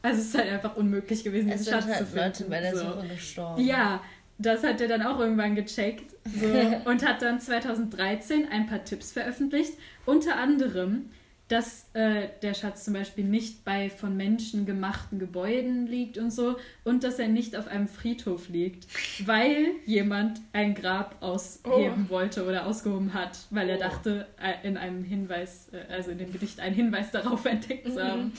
Also 0.00 0.20
es 0.20 0.28
ist 0.28 0.38
halt 0.38 0.50
einfach 0.50 0.76
unmöglich 0.76 1.24
gewesen, 1.24 1.50
diesen 1.50 1.72
Schatz 1.72 1.84
halt 1.86 1.98
zu 1.98 2.06
finden. 2.06 2.18
Leute 2.18 2.44
bei 2.44 2.60
der 2.60 2.76
so. 2.76 2.84
Suche 2.84 3.08
gestorben. 3.08 3.64
Ja, 3.64 4.02
das 4.38 4.64
hat 4.64 4.80
er 4.80 4.88
dann 4.88 5.02
auch 5.02 5.20
irgendwann 5.20 5.54
gecheckt. 5.54 6.14
So, 6.24 6.46
und 6.90 7.06
hat 7.06 7.20
dann 7.22 7.38
2013 7.38 8.48
ein 8.48 8.66
paar 8.66 8.82
Tipps 8.84 9.12
veröffentlicht. 9.12 9.74
Unter 10.06 10.36
anderem 10.36 11.10
dass 11.52 11.86
äh, 11.92 12.28
der 12.40 12.54
Schatz 12.54 12.82
zum 12.82 12.94
Beispiel 12.94 13.24
nicht 13.24 13.62
bei 13.62 13.90
von 13.90 14.16
Menschen 14.16 14.64
gemachten 14.64 15.18
Gebäuden 15.18 15.86
liegt 15.86 16.16
und 16.16 16.30
so 16.30 16.56
und 16.82 17.04
dass 17.04 17.18
er 17.18 17.28
nicht 17.28 17.56
auf 17.56 17.68
einem 17.68 17.88
Friedhof 17.88 18.48
liegt, 18.48 18.86
weil 19.26 19.66
jemand 19.84 20.40
ein 20.54 20.74
Grab 20.74 21.16
ausheben 21.20 22.06
oh. 22.08 22.10
wollte 22.10 22.46
oder 22.46 22.64
ausgehoben 22.64 23.12
hat, 23.12 23.38
weil 23.50 23.68
er 23.68 23.76
oh. 23.76 23.80
dachte, 23.80 24.26
äh, 24.40 24.66
in 24.66 24.78
einem 24.78 25.04
Hinweis, 25.04 25.68
äh, 25.72 25.92
also 25.92 26.12
in 26.12 26.18
dem 26.18 26.32
Gedicht 26.32 26.58
einen 26.58 26.74
Hinweis 26.74 27.10
darauf 27.10 27.44
entdeckt 27.44 27.92
zu 27.92 28.02
haben. 28.02 28.22
Mhm. 28.22 28.32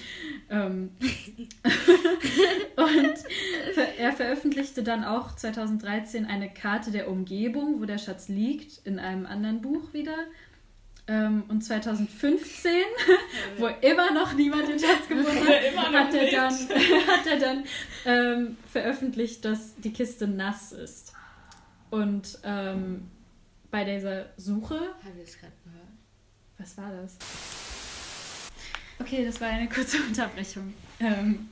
Ähm, 0.50 0.90
und 2.78 3.14
er 4.00 4.14
veröffentlichte 4.14 4.82
dann 4.82 5.04
auch 5.04 5.36
2013 5.36 6.26
eine 6.26 6.50
Karte 6.50 6.90
der 6.90 7.08
Umgebung, 7.08 7.80
wo 7.80 7.86
der 7.86 8.00
Schatz 8.00 8.28
liegt, 8.28 8.88
in 8.88 8.98
einem 8.98 9.28
anderen 9.28 9.62
Buch 9.62 9.94
wieder. 9.94 10.18
Ähm, 11.06 11.44
und 11.50 11.62
2015, 11.64 12.72
wo 13.58 13.68
immer 13.68 14.14
noch 14.14 14.34
niemand 14.34 14.70
den 14.70 14.80
Schatz 14.80 15.08
gefunden 15.10 15.48
hat, 15.48 15.94
hat 15.94 16.14
er 16.14 16.32
dann, 16.32 16.54
hat 17.08 17.28
er 17.28 17.40
dann 17.40 17.64
ähm, 18.06 18.58
veröffentlicht, 18.72 19.44
dass 19.44 19.76
die 19.76 19.92
Kiste 19.92 20.28
nass 20.28 20.72
ist. 20.72 21.14
Und 21.90 22.40
ähm, 22.44 23.10
bei 23.70 23.84
dieser 23.84 24.28
Suche. 24.38 24.76
Haben 24.76 25.18
wir 25.18 25.24
es 25.24 25.38
gerade 25.38 25.54
gehört? 25.64 25.88
Was 26.58 26.78
war 26.78 26.92
das? 26.92 27.18
Okay, 29.00 29.26
das 29.26 29.42
war 29.42 29.50
eine 29.50 29.68
kurze 29.68 29.98
Unterbrechung. 30.08 30.74
Ähm, 31.00 31.50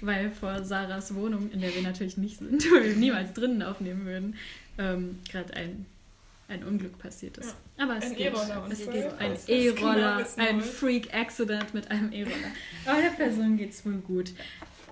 weil 0.00 0.30
vor 0.30 0.62
Sarahs 0.64 1.14
Wohnung, 1.14 1.50
in 1.50 1.60
der 1.60 1.74
wir 1.74 1.82
natürlich 1.82 2.16
nicht 2.16 2.38
sind, 2.38 2.64
wo 2.70 2.74
wir 2.76 2.94
niemals 2.94 3.32
drinnen 3.32 3.62
aufnehmen 3.62 4.04
würden, 4.04 4.36
ähm, 4.78 5.18
gerade 5.30 5.54
ein, 5.54 5.86
ein 6.48 6.64
Unglück 6.64 6.98
passiert 6.98 7.38
ist. 7.38 7.54
Ja. 7.76 7.84
Aber 7.84 7.98
es 7.98 8.04
ein 8.04 8.16
geht. 8.16 8.32
Es 8.70 8.78
geht 8.78 9.06
ein 9.18 9.36
E-Roller, 9.46 10.26
ein 10.36 10.60
Freak-Accident 10.60 11.74
mit 11.74 11.90
einem 11.90 12.12
E-Roller. 12.12 12.52
Aber 12.84 13.00
der 13.00 13.10
Person 13.10 13.56
geht 13.56 13.70
es 13.70 13.84
wohl 13.84 13.98
gut. 13.98 14.32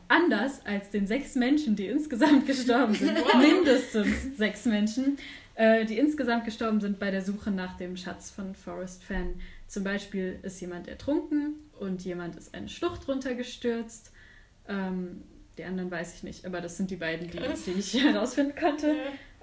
Anders 0.08 0.64
als 0.66 0.90
den 0.90 1.06
sechs 1.06 1.34
Menschen, 1.34 1.76
die 1.76 1.86
insgesamt 1.86 2.46
gestorben 2.46 2.94
sind. 2.94 3.16
Wow. 3.16 3.36
Mindestens 3.36 4.36
sechs 4.36 4.64
Menschen, 4.66 5.18
äh, 5.54 5.84
die 5.86 5.98
insgesamt 5.98 6.44
gestorben 6.44 6.80
sind 6.80 6.98
bei 6.98 7.10
der 7.10 7.22
Suche 7.22 7.50
nach 7.50 7.76
dem 7.76 7.96
Schatz 7.96 8.30
von 8.30 8.54
Forrest 8.54 9.02
Fenn. 9.02 9.40
Zum 9.66 9.84
Beispiel 9.84 10.38
ist 10.42 10.60
jemand 10.60 10.88
ertrunken 10.88 11.54
und 11.78 12.04
jemand 12.04 12.36
ist 12.36 12.54
eine 12.54 12.68
Schlucht 12.68 13.08
runtergestürzt. 13.08 14.12
Ähm, 14.68 15.22
die 15.56 15.64
anderen 15.64 15.90
weiß 15.90 16.16
ich 16.16 16.22
nicht, 16.24 16.44
aber 16.46 16.60
das 16.60 16.76
sind 16.76 16.90
die 16.90 16.96
beiden, 16.96 17.30
die, 17.30 17.38
die 17.38 17.78
ich 17.78 17.94
herausfinden 18.02 18.54
konnte. 18.58 18.88
Ja. 18.88 18.94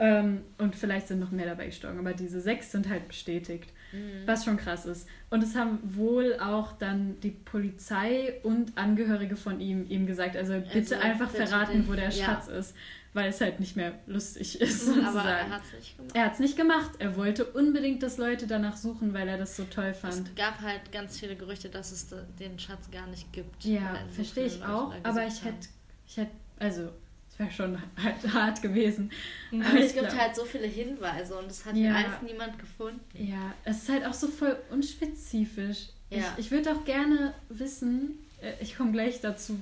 Ähm, 0.02 0.42
und 0.58 0.76
vielleicht 0.76 1.08
sind 1.10 1.20
noch 1.20 1.30
mehr 1.30 1.46
dabei 1.46 1.68
gestorben, 1.68 2.00
aber 2.00 2.14
diese 2.14 2.42
sechs 2.42 2.72
sind 2.72 2.90
halt 2.90 3.08
bestätigt, 3.08 3.72
mhm. 3.92 4.26
was 4.26 4.46
schon 4.46 4.58
krass 4.58 4.88
ist. 4.88 5.08
Und 5.30 5.44
es 5.44 5.56
haben 5.56 5.78
wohl 5.84 6.40
auch 6.40 6.72
dann 6.72 7.20
die 7.20 7.30
Polizei 7.30 8.34
und 8.42 8.76
Angehörige 8.80 9.36
von 9.36 9.60
ihm 9.60 9.86
ihm 9.88 10.08
gesagt, 10.08 10.36
also 10.36 10.54
bitte 10.74 10.96
also, 10.96 11.08
einfach 11.08 11.30
verraten, 11.30 11.84
den, 11.84 11.88
wo 11.88 11.94
der 11.94 12.10
ja. 12.10 12.26
Schatz 12.26 12.48
ist, 12.48 12.76
weil 13.14 13.30
es 13.30 13.40
halt 13.42 13.60
nicht 13.60 13.76
mehr 13.76 13.94
lustig 14.08 14.60
ist. 14.60 14.88
Mhm, 14.88 14.94
sozusagen. 14.96 15.18
Aber 15.18 15.30
er 15.30 15.50
hat 15.52 15.62
es 15.66 15.74
nicht 15.78 15.98
gemacht. 15.98 16.16
Er 16.16 16.26
hat 16.26 16.34
es 16.34 16.40
nicht 16.40 16.58
gemacht. 16.58 16.92
Er 16.98 17.16
wollte 17.16 17.46
unbedingt, 17.46 18.02
dass 18.02 18.18
Leute 18.18 18.48
danach 18.48 18.78
suchen, 18.78 19.14
weil 19.14 19.28
er 19.28 19.38
das 19.38 19.56
so 19.56 19.66
toll 19.66 19.94
fand. 19.94 20.30
Es 20.30 20.36
gab 20.36 20.62
halt 20.62 20.92
ganz 20.92 21.20
viele 21.20 21.36
Gerüchte, 21.36 21.70
dass 21.70 21.92
es 21.92 22.08
den 22.40 22.58
Schatz 22.58 22.90
gar 22.90 23.06
nicht 23.06 23.32
gibt. 23.34 23.64
Ja, 23.64 24.00
verstehe 24.12 24.48
ich 24.48 24.66
auch, 24.66 24.96
aber 25.04 25.28
ich 25.28 25.46
hätte 25.46 25.68
ich 26.08 26.18
hätte, 26.18 26.32
also, 26.58 26.90
es 27.32 27.40
wäre 27.40 27.52
schon 27.52 27.78
halt 28.04 28.34
hart 28.34 28.62
gewesen. 28.62 29.12
Mhm. 29.52 29.62
Aber 29.62 29.80
es 29.80 29.94
gibt 29.94 30.10
glaub, 30.10 30.20
halt 30.20 30.36
so 30.36 30.46
viele 30.46 30.68
Hinweise 30.68 31.38
und 31.38 31.50
es 31.50 31.66
hat 31.66 31.76
ja, 31.76 31.94
alles 31.94 32.22
niemand 32.26 32.60
gefunden. 32.60 33.00
Ja, 33.14 33.54
es 33.64 33.84
ist 33.84 33.90
halt 33.90 34.06
auch 34.06 34.14
so 34.14 34.28
voll 34.28 34.58
unspezifisch. 34.70 35.88
Ja. 36.10 36.20
Ich, 36.38 36.46
ich 36.46 36.52
würde 36.52 36.72
auch 36.72 36.84
gerne 36.86 37.34
wissen, 37.50 38.20
äh, 38.42 38.54
ich 38.62 38.76
komme 38.76 38.92
gleich 38.92 39.22
dazu, 39.22 39.60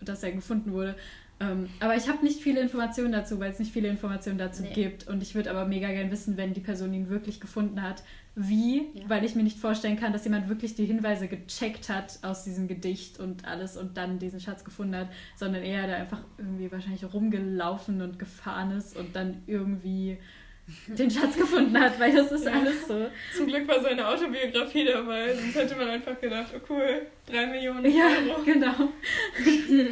dass 0.00 0.22
er 0.22 0.32
gefunden 0.32 0.72
wurde. 0.72 0.94
Ähm, 1.40 1.68
aber 1.80 1.96
ich 1.96 2.08
habe 2.08 2.24
nicht 2.24 2.40
viele 2.40 2.60
Informationen 2.60 3.12
dazu, 3.12 3.38
weil 3.38 3.52
es 3.52 3.58
nicht 3.58 3.72
viele 3.72 3.88
Informationen 3.88 4.38
dazu 4.38 4.62
nee. 4.62 4.72
gibt. 4.72 5.06
Und 5.06 5.22
ich 5.22 5.34
würde 5.34 5.50
aber 5.50 5.66
mega 5.66 5.88
gerne 5.88 6.10
wissen, 6.10 6.36
wenn 6.36 6.52
die 6.52 6.60
Person 6.60 6.92
ihn 6.94 7.08
wirklich 7.08 7.40
gefunden 7.40 7.82
hat, 7.82 8.02
wie, 8.40 8.86
ja. 8.94 9.08
weil 9.08 9.24
ich 9.24 9.34
mir 9.34 9.42
nicht 9.42 9.58
vorstellen 9.58 9.98
kann, 9.98 10.12
dass 10.12 10.24
jemand 10.24 10.48
wirklich 10.48 10.76
die 10.76 10.84
Hinweise 10.84 11.26
gecheckt 11.26 11.88
hat 11.88 12.20
aus 12.22 12.44
diesem 12.44 12.68
Gedicht 12.68 13.18
und 13.18 13.44
alles 13.44 13.76
und 13.76 13.96
dann 13.96 14.20
diesen 14.20 14.38
Schatz 14.38 14.64
gefunden 14.64 14.94
hat, 14.94 15.08
sondern 15.34 15.64
eher 15.64 15.88
da 15.88 15.94
einfach 15.94 16.20
irgendwie 16.38 16.70
wahrscheinlich 16.70 17.12
rumgelaufen 17.12 18.00
und 18.00 18.18
gefahren 18.18 18.70
ist 18.70 18.96
und 18.96 19.16
dann 19.16 19.42
irgendwie 19.48 20.18
den 20.86 21.10
Schatz 21.10 21.36
gefunden 21.36 21.78
hat, 21.80 21.98
weil 21.98 22.14
das 22.14 22.30
ist 22.30 22.44
ja. 22.44 22.52
alles 22.52 22.86
so. 22.86 23.10
Zum 23.36 23.48
Glück 23.48 23.66
war 23.66 23.82
seine 23.82 24.06
Autobiografie 24.06 24.84
dabei, 24.84 25.34
sonst 25.34 25.56
hätte 25.56 25.74
man 25.74 25.88
einfach 25.88 26.20
gedacht, 26.20 26.52
oh 26.54 26.60
cool, 26.70 27.06
drei 27.26 27.46
Millionen 27.46 27.86
Euro. 27.86 27.96
Ja, 27.96 28.08
genau. 28.44 28.74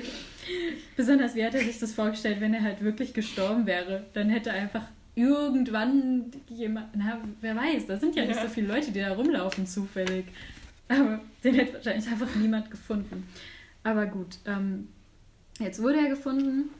Besonders 0.96 1.34
wie 1.34 1.44
hat 1.44 1.54
er 1.54 1.62
sich 1.62 1.80
das 1.80 1.92
vorgestellt, 1.92 2.40
wenn 2.40 2.54
er 2.54 2.62
halt 2.62 2.80
wirklich 2.80 3.12
gestorben 3.12 3.66
wäre? 3.66 4.06
Dann 4.12 4.30
hätte 4.30 4.50
er 4.50 4.56
einfach 4.56 4.84
irgendwann 5.16 6.30
jemand, 6.48 6.94
na, 6.94 7.18
wer 7.40 7.56
weiß, 7.56 7.86
da 7.86 7.96
sind 7.96 8.14
ja, 8.14 8.22
ja 8.22 8.28
nicht 8.28 8.40
so 8.40 8.48
viele 8.48 8.68
Leute, 8.68 8.92
die 8.92 9.00
da 9.00 9.12
rumlaufen 9.12 9.66
zufällig. 9.66 10.26
Aber 10.88 11.20
den 11.42 11.54
hätte 11.54 11.74
wahrscheinlich 11.74 12.06
einfach 12.06 12.32
niemand 12.36 12.70
gefunden. 12.70 13.26
Aber 13.82 14.06
gut, 14.06 14.38
ähm, 14.44 14.88
jetzt 15.58 15.82
wurde 15.82 15.98
er 15.98 16.10
gefunden. 16.10 16.70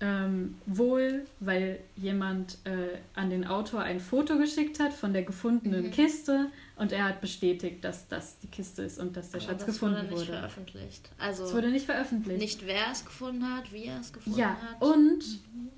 Ähm, 0.00 0.54
wohl, 0.64 1.26
weil 1.40 1.80
jemand 1.96 2.58
äh, 2.62 2.98
an 3.16 3.30
den 3.30 3.44
Autor 3.44 3.80
ein 3.80 3.98
Foto 3.98 4.38
geschickt 4.38 4.78
hat 4.78 4.92
von 4.92 5.12
der 5.12 5.24
gefundenen 5.24 5.86
mhm. 5.86 5.90
Kiste 5.90 6.52
und 6.76 6.92
er 6.92 7.02
hat 7.02 7.20
bestätigt, 7.20 7.82
dass 7.82 8.06
das 8.06 8.38
die 8.38 8.46
Kiste 8.46 8.82
ist 8.82 9.00
und 9.00 9.16
dass 9.16 9.32
der 9.32 9.40
Schatz 9.40 9.64
das 9.64 9.66
gefunden 9.66 10.08
wurde. 10.08 10.10
Das 10.10 10.12
wurde 10.12 10.20
nicht 10.20 10.38
veröffentlicht. 10.38 11.10
Also 11.18 11.44
es 11.46 11.52
wurde 11.52 11.70
nicht 11.70 11.86
veröffentlicht. 11.86 12.40
Nicht 12.40 12.66
wer 12.68 12.92
es 12.92 13.04
gefunden 13.04 13.44
hat, 13.52 13.72
wie 13.72 13.86
er 13.86 13.98
es 13.98 14.12
gefunden 14.12 14.38
ja, 14.38 14.50
hat. 14.50 14.80
Ja, 14.80 14.86
und 14.86 15.18
mhm. 15.52 15.70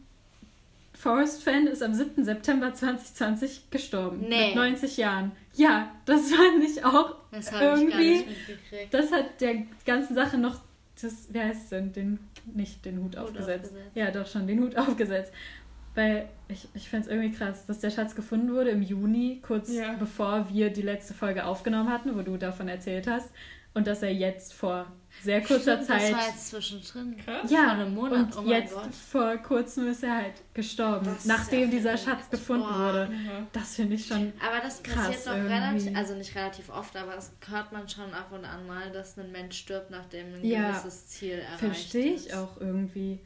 Forrest 1.00 1.42
Fenn 1.42 1.66
ist 1.66 1.82
am 1.82 1.94
7. 1.94 2.24
September 2.24 2.74
2020 2.74 3.70
gestorben. 3.70 4.26
Nee. 4.28 4.48
Mit 4.48 4.56
90 4.56 4.98
Jahren. 4.98 5.32
Ja, 5.54 5.90
das 6.04 6.30
fand 6.30 6.62
ich 6.62 6.84
auch 6.84 7.14
das 7.30 7.50
irgendwie. 7.52 8.26
Ich 8.72 8.90
das 8.90 9.10
hat 9.10 9.40
der 9.40 9.62
ganzen 9.86 10.14
Sache 10.14 10.36
noch 10.36 10.60
das, 11.00 11.28
wer 11.30 11.46
heißt 11.46 11.64
es 11.64 11.68
denn? 11.70 11.92
Den, 11.94 12.18
nicht 12.54 12.84
den 12.84 12.98
Hut, 12.98 13.16
Hut 13.16 13.16
aufgesetzt. 13.16 13.70
aufgesetzt. 13.70 13.90
Ja, 13.94 14.10
doch 14.10 14.26
schon, 14.26 14.46
den 14.46 14.60
Hut 14.60 14.76
aufgesetzt. 14.76 15.32
Weil 15.94 16.28
ich, 16.48 16.68
ich 16.74 16.90
fände 16.90 17.06
es 17.06 17.12
irgendwie 17.12 17.34
krass, 17.34 17.64
dass 17.64 17.80
der 17.80 17.90
Schatz 17.90 18.14
gefunden 18.14 18.52
wurde 18.52 18.68
im 18.68 18.82
Juni, 18.82 19.40
kurz 19.42 19.72
ja. 19.72 19.94
bevor 19.94 20.50
wir 20.52 20.70
die 20.70 20.82
letzte 20.82 21.14
Folge 21.14 21.46
aufgenommen 21.46 21.88
hatten, 21.88 22.14
wo 22.14 22.20
du 22.20 22.36
davon 22.36 22.68
erzählt 22.68 23.06
hast. 23.06 23.30
Und 23.72 23.86
dass 23.86 24.02
er 24.02 24.12
jetzt 24.12 24.52
vor 24.52 24.92
sehr 25.22 25.40
kurzer 25.42 25.74
Stimmt, 25.74 25.86
Zeit. 25.86 26.02
Das 26.02 26.12
war 26.12 26.26
jetzt 26.28 26.48
zwischendrin. 26.48 27.16
Krass. 27.16 27.50
Ja, 27.50 27.64
vor 27.64 27.70
einem 27.70 27.94
Monat. 27.94 28.36
Und 28.36 28.46
oh 28.46 28.50
jetzt 28.50 28.74
Gott. 28.74 28.94
vor 28.94 29.36
kurzem 29.38 29.88
ist 29.88 30.02
er 30.02 30.16
halt 30.16 30.34
gestorben, 30.54 31.06
das 31.06 31.24
nachdem 31.24 31.70
dieser 31.70 31.96
Schatz 31.96 32.30
gefunden 32.30 32.66
oh. 32.68 32.78
wurde. 32.78 33.08
Mhm. 33.08 33.46
Das 33.52 33.76
finde 33.76 33.94
ich 33.96 34.06
schon. 34.06 34.32
Aber 34.40 34.60
das 34.62 34.82
krass 34.82 35.08
passiert 35.08 35.26
doch 35.26 35.32
relativ, 35.32 35.96
also 35.96 36.14
nicht 36.14 36.34
relativ 36.34 36.70
oft, 36.70 36.96
aber 36.96 37.14
das 37.14 37.32
hört 37.48 37.72
man 37.72 37.88
schon 37.88 38.12
ab 38.14 38.32
und 38.32 38.44
an 38.44 38.66
mal, 38.66 38.90
dass 38.92 39.18
ein 39.18 39.32
Mensch 39.32 39.58
stirbt, 39.58 39.90
nachdem 39.90 40.34
ein 40.34 40.44
ja, 40.44 40.70
gewisses 40.70 41.08
Ziel 41.08 41.38
erreicht 41.38 41.58
Verstehe 41.58 42.14
ich 42.14 42.34
auch 42.34 42.60
irgendwie. 42.60 43.20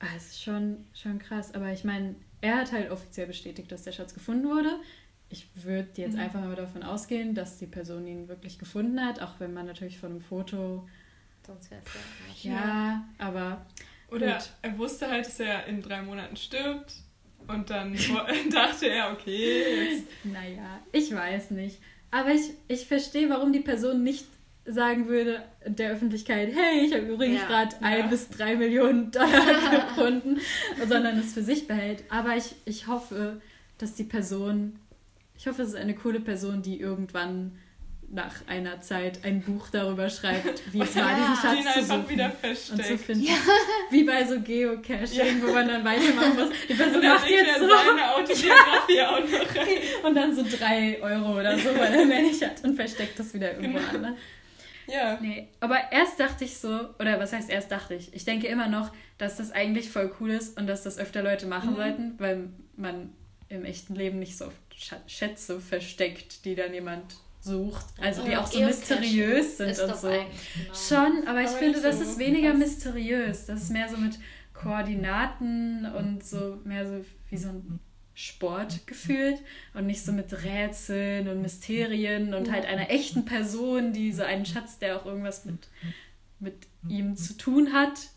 Ah, 0.00 0.06
es 0.16 0.28
ist 0.28 0.42
schon, 0.42 0.86
schon 0.94 1.18
krass. 1.18 1.54
Aber 1.54 1.72
ich 1.72 1.84
meine, 1.84 2.14
er 2.40 2.58
hat 2.58 2.72
halt 2.72 2.90
offiziell 2.90 3.26
bestätigt, 3.26 3.70
dass 3.72 3.82
der 3.82 3.92
Schatz 3.92 4.14
gefunden 4.14 4.46
wurde 4.46 4.78
ich 5.30 5.46
würde 5.54 5.88
jetzt 5.96 6.14
mhm. 6.14 6.20
einfach 6.20 6.40
mal 6.40 6.56
davon 6.56 6.82
ausgehen, 6.82 7.34
dass 7.34 7.58
die 7.58 7.66
Person 7.66 8.06
ihn 8.06 8.28
wirklich 8.28 8.58
gefunden 8.58 9.00
hat, 9.00 9.20
auch 9.20 9.40
wenn 9.40 9.52
man 9.52 9.66
natürlich 9.66 9.98
von 9.98 10.12
einem 10.12 10.20
Foto 10.20 10.88
Sonst 11.48 11.70
wäre 11.70 11.80
es 11.80 12.42
ja. 12.44 12.52
Ja, 12.52 13.08
aber. 13.16 13.64
Oder 14.10 14.34
gut. 14.34 14.50
er 14.60 14.78
wusste 14.78 15.08
halt, 15.08 15.26
dass 15.26 15.40
er 15.40 15.64
in 15.66 15.80
drei 15.80 16.02
Monaten 16.02 16.36
stirbt. 16.36 16.92
Und 17.46 17.70
dann 17.70 17.96
dachte 18.50 18.86
er, 18.86 19.12
okay, 19.12 19.86
jetzt. 19.86 20.08
Naja, 20.24 20.80
ich 20.92 21.14
weiß 21.14 21.52
nicht. 21.52 21.78
Aber 22.10 22.32
ich, 22.32 22.50
ich 22.68 22.86
verstehe, 22.86 23.30
warum 23.30 23.54
die 23.54 23.60
Person 23.60 24.02
nicht 24.02 24.26
sagen 24.66 25.08
würde 25.08 25.42
der 25.64 25.92
Öffentlichkeit, 25.92 26.52
hey, 26.54 26.84
ich 26.84 26.92
habe 26.92 27.06
übrigens 27.06 27.40
ja, 27.40 27.46
gerade 27.46 27.76
ja. 27.80 27.86
ein 27.86 28.10
bis 28.10 28.28
drei 28.28 28.54
Millionen 28.54 29.10
Dollar 29.10 29.86
gefunden, 29.86 30.38
sondern 30.86 31.18
es 31.18 31.32
für 31.32 31.42
sich 31.42 31.66
behält. 31.66 32.04
Aber 32.10 32.36
ich, 32.36 32.54
ich 32.66 32.88
hoffe, 32.88 33.40
dass 33.78 33.94
die 33.94 34.04
Person, 34.04 34.78
ich 35.34 35.46
hoffe, 35.46 35.62
es 35.62 35.70
ist 35.70 35.76
eine 35.76 35.94
coole 35.94 36.20
Person, 36.20 36.60
die 36.60 36.78
irgendwann 36.78 37.58
nach 38.10 38.34
einer 38.46 38.80
Zeit 38.80 39.24
ein 39.24 39.42
Buch 39.42 39.68
darüber 39.70 40.08
schreibt, 40.08 40.62
wie 40.72 40.80
es 40.80 40.96
war, 40.96 41.14
diesen 41.14 41.36
Schatz 41.36 41.74
zu 41.74 41.84
suchen 41.84 42.08
wieder 42.08 42.32
und 42.42 42.84
zu 42.84 42.98
finden. 42.98 43.24
Ja. 43.24 43.34
Wie 43.90 44.04
bei 44.04 44.24
so 44.24 44.40
Geocaching, 44.40 45.40
ja. 45.40 45.46
wo 45.46 45.52
man 45.52 45.68
dann 45.68 45.84
weitermachen 45.84 46.36
muss. 46.36 46.48
Die 46.68 46.74
Person 46.74 47.02
macht 47.02 47.28
jetzt 47.28 47.58
so. 47.58 47.68
seine 47.68 48.14
Autobiografie 48.14 48.96
ja. 48.96 49.10
auch 49.16 49.20
noch 49.20 49.56
rein. 49.56 49.66
Und 50.04 50.14
dann 50.14 50.34
so 50.34 50.42
drei 50.42 50.98
Euro 51.02 51.38
oder 51.38 51.58
so, 51.58 51.68
weil 51.76 51.94
er 51.94 52.06
mehr 52.06 52.22
nicht 52.22 52.42
hat 52.42 52.64
und 52.64 52.76
versteckt 52.76 53.18
das 53.18 53.34
wieder 53.34 53.52
irgendwo 53.52 53.78
genau. 53.78 53.88
anders. 53.88 54.14
Ja. 54.86 55.18
Nee, 55.20 55.48
aber 55.60 55.92
erst 55.92 56.18
dachte 56.18 56.44
ich 56.44 56.56
so, 56.56 56.88
oder 56.98 57.20
was 57.20 57.34
heißt 57.34 57.50
erst 57.50 57.70
dachte 57.70 57.94
ich? 57.94 58.14
Ich 58.14 58.24
denke 58.24 58.46
immer 58.46 58.68
noch, 58.68 58.90
dass 59.18 59.36
das 59.36 59.52
eigentlich 59.52 59.90
voll 59.90 60.10
cool 60.18 60.30
ist 60.30 60.58
und 60.58 60.66
dass 60.66 60.82
das 60.82 60.98
öfter 60.98 61.22
Leute 61.22 61.46
machen 61.46 61.72
mhm. 61.72 61.76
sollten, 61.76 62.14
weil 62.16 62.48
man 62.76 63.12
im 63.50 63.64
echten 63.66 63.94
Leben 63.94 64.18
nicht 64.18 64.38
so 64.38 64.46
oft 64.46 64.56
Schätze 65.06 65.60
versteckt, 65.60 66.44
die 66.44 66.54
dann 66.54 66.72
jemand 66.72 67.16
sucht. 67.40 67.86
Also 68.00 68.24
die 68.24 68.36
auch 68.36 68.46
so 68.46 68.60
mysteriös 68.60 69.58
sind 69.58 69.78
und 69.78 69.96
so. 69.96 70.08
Genau. 70.08 70.24
Schon, 70.74 71.26
aber 71.26 71.42
ich 71.42 71.48
aber 71.48 71.58
finde, 71.58 71.80
das 71.80 71.98
so 71.98 72.02
ist 72.02 72.18
weniger 72.18 72.50
was. 72.50 72.58
mysteriös. 72.58 73.46
Das 73.46 73.62
ist 73.62 73.70
mehr 73.70 73.88
so 73.88 73.96
mit 73.96 74.18
Koordinaten 74.52 75.86
und 75.86 76.24
so 76.24 76.58
mehr 76.64 76.86
so 76.86 77.04
wie 77.30 77.36
so 77.36 77.48
ein 77.48 77.80
Sport 78.14 78.86
gefühlt 78.88 79.40
und 79.74 79.86
nicht 79.86 80.04
so 80.04 80.10
mit 80.10 80.44
Rätseln 80.44 81.28
und 81.28 81.40
Mysterien 81.40 82.34
und 82.34 82.50
halt 82.50 82.66
einer 82.66 82.90
echten 82.90 83.24
Person, 83.24 83.92
die 83.92 84.10
so 84.10 84.24
einen 84.24 84.44
Schatz, 84.44 84.80
der 84.80 84.96
auch 84.96 85.06
irgendwas 85.06 85.44
mit, 85.44 85.68
mit 86.40 86.66
ihm 86.88 87.16
zu 87.16 87.36
tun 87.36 87.72
hat. 87.72 88.08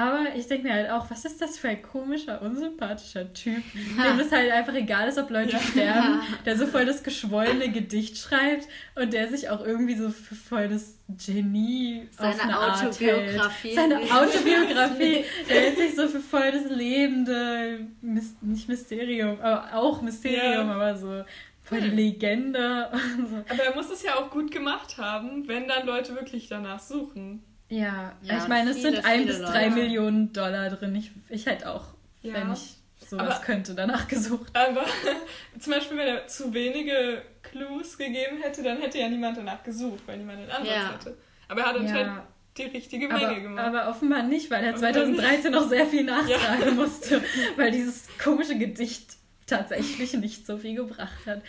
Aber 0.00 0.34
ich 0.34 0.46
denke 0.46 0.66
mir 0.66 0.72
halt 0.72 0.90
auch, 0.90 1.10
was 1.10 1.26
ist 1.26 1.42
das 1.42 1.58
für 1.58 1.68
ein 1.68 1.82
komischer, 1.82 2.40
unsympathischer 2.40 3.34
Typ, 3.34 3.62
dem 3.74 4.18
es 4.18 4.32
halt 4.32 4.50
einfach 4.50 4.72
egal 4.72 5.06
ist, 5.06 5.18
ob 5.18 5.28
Leute 5.28 5.52
ja. 5.52 5.58
sterben, 5.70 6.20
der 6.46 6.56
so 6.56 6.66
voll 6.66 6.86
das 6.86 7.02
geschwollene 7.02 7.70
Gedicht 7.70 8.16
schreibt 8.16 8.66
und 8.94 9.12
der 9.12 9.28
sich 9.28 9.50
auch 9.50 9.62
irgendwie 9.62 9.96
so 9.96 10.08
für 10.08 10.34
voll 10.34 10.68
das 10.68 10.96
Genie 11.08 12.08
Seine 12.12 12.34
auf 12.34 12.40
eine 12.40 12.58
Autobiografie. 12.58 13.38
Art 13.38 13.62
hält. 13.62 13.74
Seine 13.74 13.96
Autobiografie. 14.10 15.24
der 15.50 15.60
hält 15.60 15.76
sich 15.76 15.94
so 15.94 16.08
für 16.08 16.20
voll 16.20 16.50
das 16.50 16.70
lebende, 16.70 17.86
nicht 18.00 18.68
Mysterium, 18.68 19.38
aber 19.42 19.74
auch 19.74 20.00
Mysterium, 20.00 20.68
ja. 20.68 20.74
aber 20.74 20.96
so 20.96 21.24
voll 21.60 21.82
die 21.82 21.88
Legende. 21.88 22.90
So. 23.28 23.36
Aber 23.36 23.62
er 23.62 23.74
muss 23.74 23.90
es 23.90 24.02
ja 24.02 24.14
auch 24.14 24.30
gut 24.30 24.50
gemacht 24.50 24.96
haben, 24.96 25.46
wenn 25.46 25.68
dann 25.68 25.86
Leute 25.86 26.14
wirklich 26.14 26.48
danach 26.48 26.80
suchen. 26.80 27.42
Ja, 27.70 28.12
ja 28.20 28.38
ich 28.38 28.48
meine, 28.48 28.70
es 28.70 28.82
sind 28.82 29.04
ein 29.04 29.26
bis 29.26 29.38
drei 29.38 29.68
Leute. 29.68 29.80
Millionen 29.80 30.32
Dollar 30.32 30.68
drin. 30.70 30.94
Ich, 30.96 31.12
ich 31.28 31.46
hätte 31.46 31.70
auch, 31.70 31.84
ja. 32.20 32.34
wenn 32.34 32.52
ich 32.52 32.76
sowas 33.08 33.36
aber, 33.36 33.44
könnte, 33.44 33.74
danach 33.74 34.08
gesucht. 34.08 34.54
Aber 34.54 34.84
zum 35.58 35.72
Beispiel, 35.72 35.96
wenn 35.96 36.08
er 36.08 36.26
zu 36.26 36.52
wenige 36.52 37.22
Clues 37.42 37.96
gegeben 37.96 38.38
hätte, 38.42 38.62
dann 38.62 38.78
hätte 38.78 38.98
ja 38.98 39.08
niemand 39.08 39.36
danach 39.36 39.62
gesucht, 39.62 40.02
weil 40.06 40.18
niemand 40.18 40.40
einen 40.40 40.50
Ansatz 40.50 40.68
ja. 40.68 40.92
hätte. 40.92 41.16
Aber 41.48 41.60
er 41.60 41.66
hat 41.68 41.76
anscheinend 41.76 42.16
ja. 42.16 42.26
die 42.58 42.62
richtige 42.64 43.08
Menge 43.08 43.28
aber, 43.28 43.40
gemacht. 43.40 43.64
Aber 43.64 43.88
offenbar 43.88 44.24
nicht, 44.24 44.50
weil 44.50 44.64
er 44.64 44.76
2013 44.76 45.52
noch 45.52 45.68
sehr 45.68 45.86
viel 45.86 46.04
nachtragen 46.04 46.74
musste, 46.74 47.22
weil 47.56 47.70
dieses 47.70 48.08
komische 48.22 48.58
Gedicht 48.58 49.16
tatsächlich 49.46 50.12
nicht 50.14 50.44
so 50.44 50.58
viel 50.58 50.74
gebracht 50.74 51.26
hat. 51.26 51.42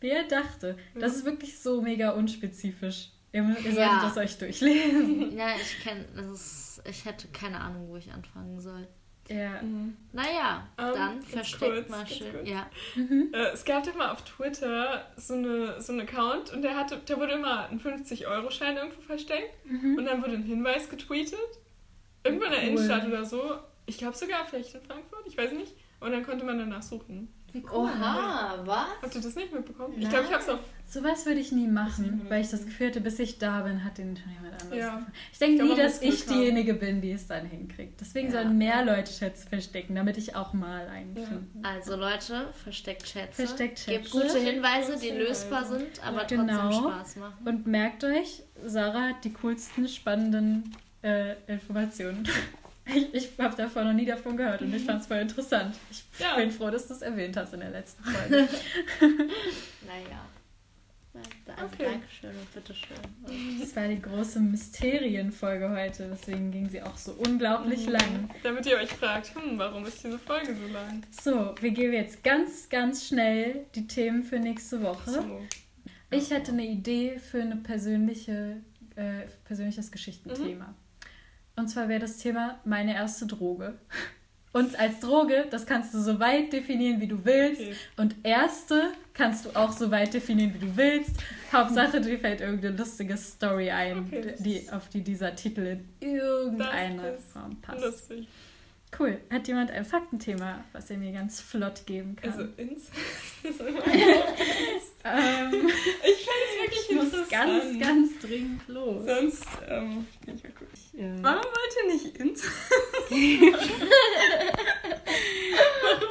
Wer 0.00 0.24
dachte? 0.24 0.78
Das 0.94 1.14
ist 1.14 1.24
wirklich 1.24 1.60
so 1.60 1.80
mega 1.80 2.10
unspezifisch. 2.10 3.10
Ihr, 3.32 3.42
ihr 3.42 3.54
solltet 3.54 3.76
ja. 3.76 4.02
das 4.02 4.16
euch 4.16 4.38
durchlesen. 4.38 5.32
Ja, 5.36 5.54
ich 5.54 5.82
kenne, 5.82 6.04
ich 6.84 7.04
hätte 7.04 7.28
keine 7.28 7.60
Ahnung, 7.60 7.88
wo 7.88 7.96
ich 7.96 8.12
anfangen 8.12 8.60
soll. 8.60 8.88
Ja. 9.28 9.62
Mhm. 9.62 9.96
Naja, 10.12 10.68
um, 10.76 10.84
ähm, 10.86 10.92
dann 10.94 11.22
versteckt 11.22 11.88
mal 11.88 12.06
schön. 12.06 12.44
Ja. 12.44 12.68
Mhm. 12.96 13.32
Äh, 13.32 13.52
es 13.52 13.64
gab 13.64 13.86
mal 13.96 14.10
auf 14.10 14.24
Twitter 14.24 15.06
so, 15.16 15.34
eine, 15.34 15.80
so 15.80 15.92
einen 15.92 16.00
Account 16.02 16.52
und 16.52 16.62
der, 16.62 16.76
hatte, 16.76 16.98
der 16.98 17.16
wurde 17.18 17.34
immer 17.34 17.68
ein 17.68 17.80
50-Euro-Schein 17.80 18.76
irgendwo 18.76 19.00
versteckt 19.00 19.64
mhm. 19.64 19.96
und 19.98 20.04
dann 20.04 20.20
wurde 20.22 20.32
ein 20.32 20.42
Hinweis 20.42 20.88
getweetet. 20.88 21.38
Irgendwo 22.24 22.46
in 22.46 22.50
der 22.50 22.60
cool. 22.60 22.68
Innenstadt 22.68 23.06
oder 23.06 23.24
so. 23.24 23.58
Ich 23.86 23.98
glaube 23.98 24.16
sogar 24.16 24.44
vielleicht 24.46 24.74
in 24.74 24.82
Frankfurt, 24.82 25.26
ich 25.26 25.38
weiß 25.38 25.52
nicht. 25.52 25.74
Und 26.00 26.12
dann 26.12 26.24
konnte 26.24 26.44
man 26.44 26.58
danach 26.58 26.82
suchen. 26.82 27.32
Wie 27.52 27.64
cool. 27.64 27.88
Oha, 27.88 28.62
was? 28.64 28.86
Habt 29.02 29.14
ihr 29.14 29.20
das 29.20 29.34
nicht 29.34 29.52
mitbekommen? 29.52 29.94
Nein. 29.94 30.02
Ich 30.02 30.08
glaube, 30.08 30.24
ich 30.26 30.32
habe 30.32 30.42
es 30.42 30.48
auf. 30.48 30.60
Sowas 30.86 31.24
würde 31.24 31.38
ich 31.38 31.52
nie 31.52 31.68
machen, 31.68 32.26
weil 32.28 32.40
ich 32.40 32.50
das 32.50 32.64
Gefühl 32.64 32.88
hatte, 32.88 33.00
bis 33.00 33.20
ich 33.20 33.38
da 33.38 33.60
bin, 33.60 33.84
hat 33.84 33.98
den 33.98 34.16
schon 34.16 34.32
jemand 34.32 34.60
anderes 34.60 34.80
ja. 34.80 35.06
Ich 35.32 35.38
denke 35.38 35.62
nie, 35.62 35.76
dass 35.76 36.02
ich 36.02 36.26
diejenige 36.26 36.74
bin, 36.74 37.00
die 37.00 37.12
es 37.12 37.28
dann 37.28 37.46
hinkriegt. 37.46 38.00
Deswegen 38.00 38.26
ja. 38.28 38.42
sollen 38.42 38.58
mehr 38.58 38.84
Leute 38.84 39.12
Schätze 39.12 39.46
verstecken, 39.46 39.94
damit 39.94 40.16
ich 40.16 40.34
auch 40.34 40.52
mal 40.52 40.88
einen 40.88 41.16
ja. 41.16 41.22
finde. 41.22 41.46
Also 41.62 41.94
Leute, 41.94 42.48
versteckt 42.64 43.06
Schätze. 43.06 43.46
Versteckt 43.46 43.78
Schätze. 43.78 43.98
Gebt 43.98 44.10
gute 44.10 44.38
Hinweise, 44.40 44.98
die 44.98 45.10
lösbar 45.10 45.64
sind, 45.64 46.04
aber 46.04 46.20
trotzdem 46.20 46.48
genau. 46.48 46.72
Spaß 46.72 47.16
machen. 47.16 47.46
Und 47.46 47.66
merkt 47.68 48.02
euch, 48.02 48.42
Sarah 48.64 49.10
hat 49.10 49.24
die 49.24 49.32
coolsten, 49.32 49.86
spannenden 49.86 50.74
äh, 51.02 51.34
Informationen. 51.46 52.28
Ich, 52.94 53.14
ich 53.14 53.30
habe 53.38 53.56
davon 53.56 53.84
noch 53.84 53.92
nie 53.92 54.06
davon 54.06 54.36
gehört 54.36 54.62
und 54.62 54.74
ich 54.74 54.84
fand 54.84 55.00
es 55.00 55.06
voll 55.06 55.18
interessant. 55.18 55.76
Ich 55.90 56.04
ja. 56.18 56.36
bin 56.36 56.50
froh, 56.50 56.70
dass 56.70 56.88
du 56.88 56.94
es 56.94 57.02
erwähnt 57.02 57.36
hast 57.36 57.54
in 57.54 57.60
der 57.60 57.70
letzten 57.70 58.04
Folge. 58.04 58.36
naja. 59.86 60.26
Also 61.56 61.74
okay. 61.74 61.84
Dankeschön 61.84 62.30
und 62.30 62.54
bitteschön. 62.54 62.96
Das 63.60 63.74
war 63.74 63.88
die 63.88 64.00
große 64.00 64.40
Mysterienfolge 64.40 65.68
heute, 65.70 66.08
deswegen 66.10 66.52
ging 66.52 66.68
sie 66.68 66.82
auch 66.82 66.96
so 66.96 67.12
unglaublich 67.12 67.86
mhm. 67.86 67.92
lang. 67.92 68.30
Damit 68.42 68.66
ihr 68.66 68.76
euch 68.76 68.90
fragt, 68.90 69.34
hm, 69.34 69.58
warum 69.58 69.84
ist 69.84 70.04
diese 70.04 70.18
Folge 70.18 70.54
so 70.54 70.72
lang? 70.72 71.02
So, 71.10 71.54
wir 71.60 71.70
geben 71.72 71.92
jetzt 71.92 72.22
ganz, 72.22 72.68
ganz 72.68 73.08
schnell 73.08 73.66
die 73.74 73.86
Themen 73.86 74.22
für 74.22 74.38
nächste 74.38 74.82
Woche. 74.82 75.10
So. 75.10 75.40
Ich 76.12 76.30
hätte 76.30 76.52
eine 76.52 76.66
Idee 76.66 77.18
für 77.18 77.42
ein 77.42 77.62
persönliche, 77.62 78.58
äh, 78.96 79.26
persönliches 79.44 79.90
Geschichtenthema. 79.90 80.66
Mhm. 80.66 80.89
Und 81.60 81.68
zwar 81.68 81.88
wäre 81.88 82.00
das 82.00 82.16
Thema 82.16 82.58
meine 82.64 82.94
erste 82.94 83.26
Droge. 83.26 83.74
Und 84.52 84.76
als 84.80 84.98
Droge, 84.98 85.46
das 85.48 85.64
kannst 85.64 85.94
du 85.94 86.00
so 86.00 86.18
weit 86.18 86.52
definieren, 86.52 87.00
wie 87.00 87.06
du 87.06 87.24
willst. 87.24 87.60
Okay. 87.60 87.74
Und 87.98 88.16
erste 88.24 88.90
kannst 89.14 89.44
du 89.44 89.50
auch 89.50 89.70
so 89.70 89.92
weit 89.92 90.12
definieren, 90.12 90.52
wie 90.54 90.66
du 90.66 90.76
willst. 90.76 91.12
Hauptsache, 91.52 92.00
dir 92.00 92.18
fällt 92.18 92.40
irgendeine 92.40 92.76
lustige 92.76 93.16
Story 93.16 93.70
ein, 93.70 94.06
okay, 94.06 94.34
die, 94.40 94.68
auf 94.72 94.88
die 94.88 95.02
dieser 95.02 95.36
Titel 95.36 95.60
in 95.60 95.88
irgendeiner 96.00 97.16
Form 97.32 97.60
passt. 97.60 97.84
Lustig. 97.84 98.26
Cool. 98.98 99.20
Hat 99.30 99.46
jemand 99.46 99.70
ein 99.70 99.84
Faktenthema, 99.84 100.64
was 100.72 100.90
er 100.90 100.98
mir 100.98 101.12
ganz 101.12 101.40
flott 101.40 101.86
geben 101.86 102.16
kann? 102.16 102.32
Also 102.32 102.42
ins. 102.56 102.90
ähm, 103.44 103.52
ich 106.02 106.26
fand 106.26 106.40
es 106.44 106.60
wirklich 106.60 106.90
ich 106.90 106.96
muss 106.96 107.28
ganz, 107.28 107.78
ganz 107.78 108.18
dringend 108.18 108.66
los. 108.66 109.04
Sonst 109.06 109.46
ähm, 109.68 110.06
kann 110.26 110.34
ich. 110.34 110.42
Ja. 111.00 111.06
Warum 111.22 111.44
wollt 111.44 111.76
ihr 111.82 111.86
nicht 111.94 112.14
ins? 112.18 112.42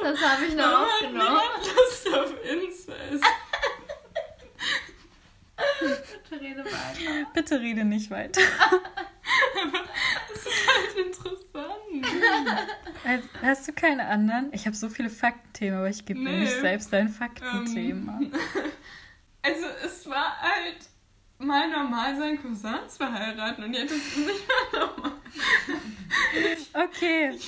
das 0.02 0.20
habe 0.20 0.46
ich 0.48 0.54
noch 0.56 0.64
Warum 0.64 0.88
aufgenommen. 0.88 1.38
Hat 1.38 1.64
Lust 1.76 2.08
auf 2.12 2.34
Incest. 2.44 3.24
Bitte 5.78 6.40
rede 6.40 6.64
weiter. 6.64 7.30
Bitte 7.32 7.60
rede 7.60 7.84
nicht 7.84 8.10
weiter. 8.10 8.40
Es 10.32 10.44
ist 10.46 10.66
halt 10.66 10.96
interessant. 11.06 12.06
Hast 13.42 13.68
du 13.68 13.72
keine 13.72 14.06
anderen? 14.06 14.52
Ich 14.52 14.66
habe 14.66 14.74
so 14.74 14.88
viele 14.88 15.10
Faktenthemen, 15.10 15.78
aber 15.78 15.88
ich 15.88 16.04
gebe 16.04 16.18
nee. 16.18 16.30
mir 16.30 16.38
nicht 16.40 16.58
selbst 16.60 16.92
ein 16.94 17.08
Faktenthema. 17.10 18.18
Ähm, 18.20 18.32
also 19.42 19.66
es 19.84 20.10
war 20.10 20.36
halt 20.40 20.89
mal 21.40 21.68
normal, 21.68 22.16
seinen 22.16 22.40
Cousin 22.40 22.88
zu 22.88 23.10
heiraten 23.10 23.64
und 23.64 23.74
jetzt 23.74 23.92
ist 23.92 24.06
es 24.06 24.16
nicht 24.16 24.46
mehr 24.46 24.80
normal. 24.80 25.12
Okay. 26.72 27.38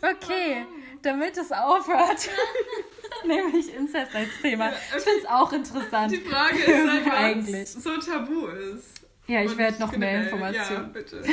Okay, 0.00 0.66
warum. 0.66 0.82
damit 1.02 1.36
es 1.36 1.52
aufhört. 1.52 2.28
nehme 3.26 3.56
ich 3.56 3.74
Inzest 3.74 4.14
als 4.14 4.28
Thema. 4.40 4.70
Ich 4.96 5.02
finde 5.02 5.20
es 5.20 5.26
auch 5.26 5.52
interessant. 5.52 6.12
Die 6.12 6.18
Frage 6.18 6.58
ist 6.58 6.90
halt, 6.90 7.12
eigentlich 7.12 7.68
so 7.68 7.96
tabu 7.98 8.46
ist. 8.46 9.00
Ja, 9.26 9.42
ich 9.42 9.56
werde 9.56 9.78
noch 9.78 9.96
mehr 9.96 10.24
Informationen. 10.24 10.94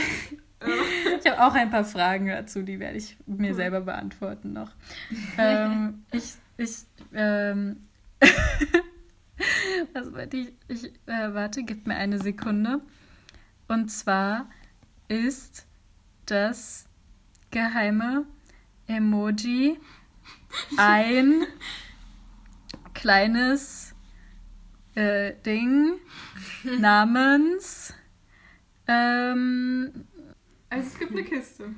Ja, 0.62 0.72
bitte. 0.72 1.22
ich 1.22 1.32
habe 1.32 1.46
auch 1.46 1.54
ein 1.54 1.70
paar 1.70 1.84
Fragen 1.84 2.28
dazu, 2.28 2.64
die 2.64 2.80
werde 2.80 2.98
ich 2.98 3.18
mir 3.28 3.52
cool. 3.52 3.56
selber 3.56 3.82
beantworten 3.82 4.54
noch. 4.54 4.72
ähm, 5.38 6.06
ich, 6.12 6.34
ich, 6.58 6.78
ähm, 7.14 7.84
was 9.94 10.14
wollte 10.14 10.38
ich? 10.38 10.54
Ich 10.68 10.86
äh, 11.06 11.34
warte, 11.34 11.64
gib 11.64 11.88
mir 11.88 11.96
eine 11.96 12.20
Sekunde. 12.20 12.82
Und 13.68 13.90
zwar 13.90 14.50
ist 15.08 15.66
das 16.26 16.88
geheime 17.52 18.26
Emoji 18.88 19.80
ein 20.78 21.46
kleines 22.94 23.96
äh, 24.96 25.34
Ding 25.46 26.00
namens. 26.80 27.94
Ähm, 28.88 30.06
also 30.70 30.88
es 30.88 31.00
gibt 31.00 31.12
eine 31.12 31.24
Kiste. 31.24 31.76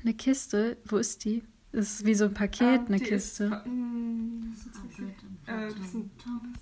Eine 0.00 0.14
Kiste? 0.14 0.76
Wo 0.84 0.96
ist 0.96 1.24
die? 1.24 1.42
Das 1.72 1.88
ist 1.88 2.06
wie 2.06 2.14
so 2.14 2.26
ein 2.26 2.34
Paket, 2.34 2.82
ah, 2.82 2.84
eine 2.86 3.00
Kiste. 3.00 3.44
Ist, 3.44 3.66
mm, 3.66 4.52
äh, 5.46 5.68
das 5.68 5.92
sind, 5.92 6.10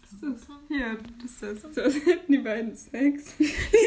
das 0.02 0.12
ist, 0.30 0.46
hier, 0.68 0.96
das 1.20 1.42
ist 1.52 1.76
das. 1.76 1.94
die 2.28 2.38
beiden 2.38 2.76
Sex. 2.76 3.34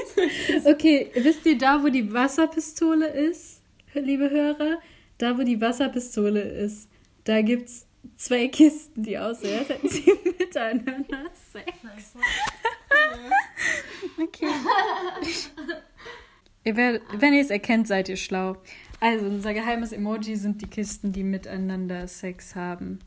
okay, 0.66 1.10
wisst 1.16 1.46
ihr 1.46 1.58
da, 1.58 1.82
wo 1.82 1.88
die 1.88 2.12
Wasserpistole 2.12 3.08
ist, 3.08 3.62
liebe 3.94 4.30
Hörer? 4.30 4.80
Da, 5.18 5.38
wo 5.38 5.44
die 5.44 5.62
Wasserpistole 5.62 6.42
ist, 6.42 6.90
da 7.24 7.42
gibt's 7.42 7.88
zwei 8.18 8.50
Kisten, 8.50 9.04
die 9.04 9.18
aussehen, 9.18 9.60
als 9.60 9.70
hätten 9.70 9.88
sie 9.88 10.12
miteinander 10.40 11.32
Sex. 11.54 11.72
okay. 14.22 14.48
ihr 16.66 16.76
werdet, 16.76 17.04
wenn 17.18 17.34
ihr 17.34 17.42
es 17.42 17.50
erkennt, 17.50 17.88
seid 17.88 18.10
ihr 18.10 18.18
schlau. 18.18 18.58
Also, 19.04 19.26
unser 19.26 19.54
geheimes 19.54 19.92
Emoji 19.92 20.38
sind 20.38 20.62
die 20.62 20.68
Kisten, 20.68 21.12
die 21.12 21.24
miteinander 21.24 22.08
Sex 22.08 22.56
haben. 22.56 23.00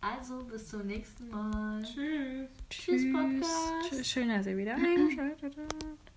Also, 0.00 0.42
bis 0.50 0.66
zum 0.66 0.84
nächsten 0.84 1.30
Mal. 1.30 1.80
Tschüss. 1.80 2.48
Tschüss, 2.68 3.04
Podcast. 3.12 4.04
Schön, 4.04 4.30
dass 4.30 4.46
ihr 4.48 4.56
wieder 4.56 4.74
eingeschaltet 4.74 5.54
habt. 5.56 6.10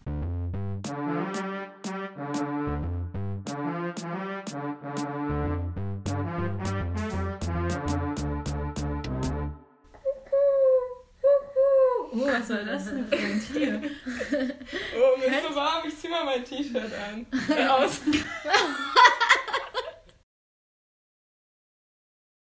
Oh, 12.12 12.26
was 12.26 12.48
soll 12.48 12.66
das 12.66 12.86
denn 12.86 13.08
für 13.08 13.16
ein 13.16 13.40
Tier? 13.54 13.82
Oh, 14.98 15.20
mir 15.20 15.28
ist 15.28 15.48
so 15.48 15.56
warm, 15.56 15.88
ich 15.88 15.96
zieh 15.96 16.10
mal 16.10 16.26
mein 16.26 16.44
T-Shirt 16.44 16.92
an. 16.92 17.26
Aus. 17.70 18.02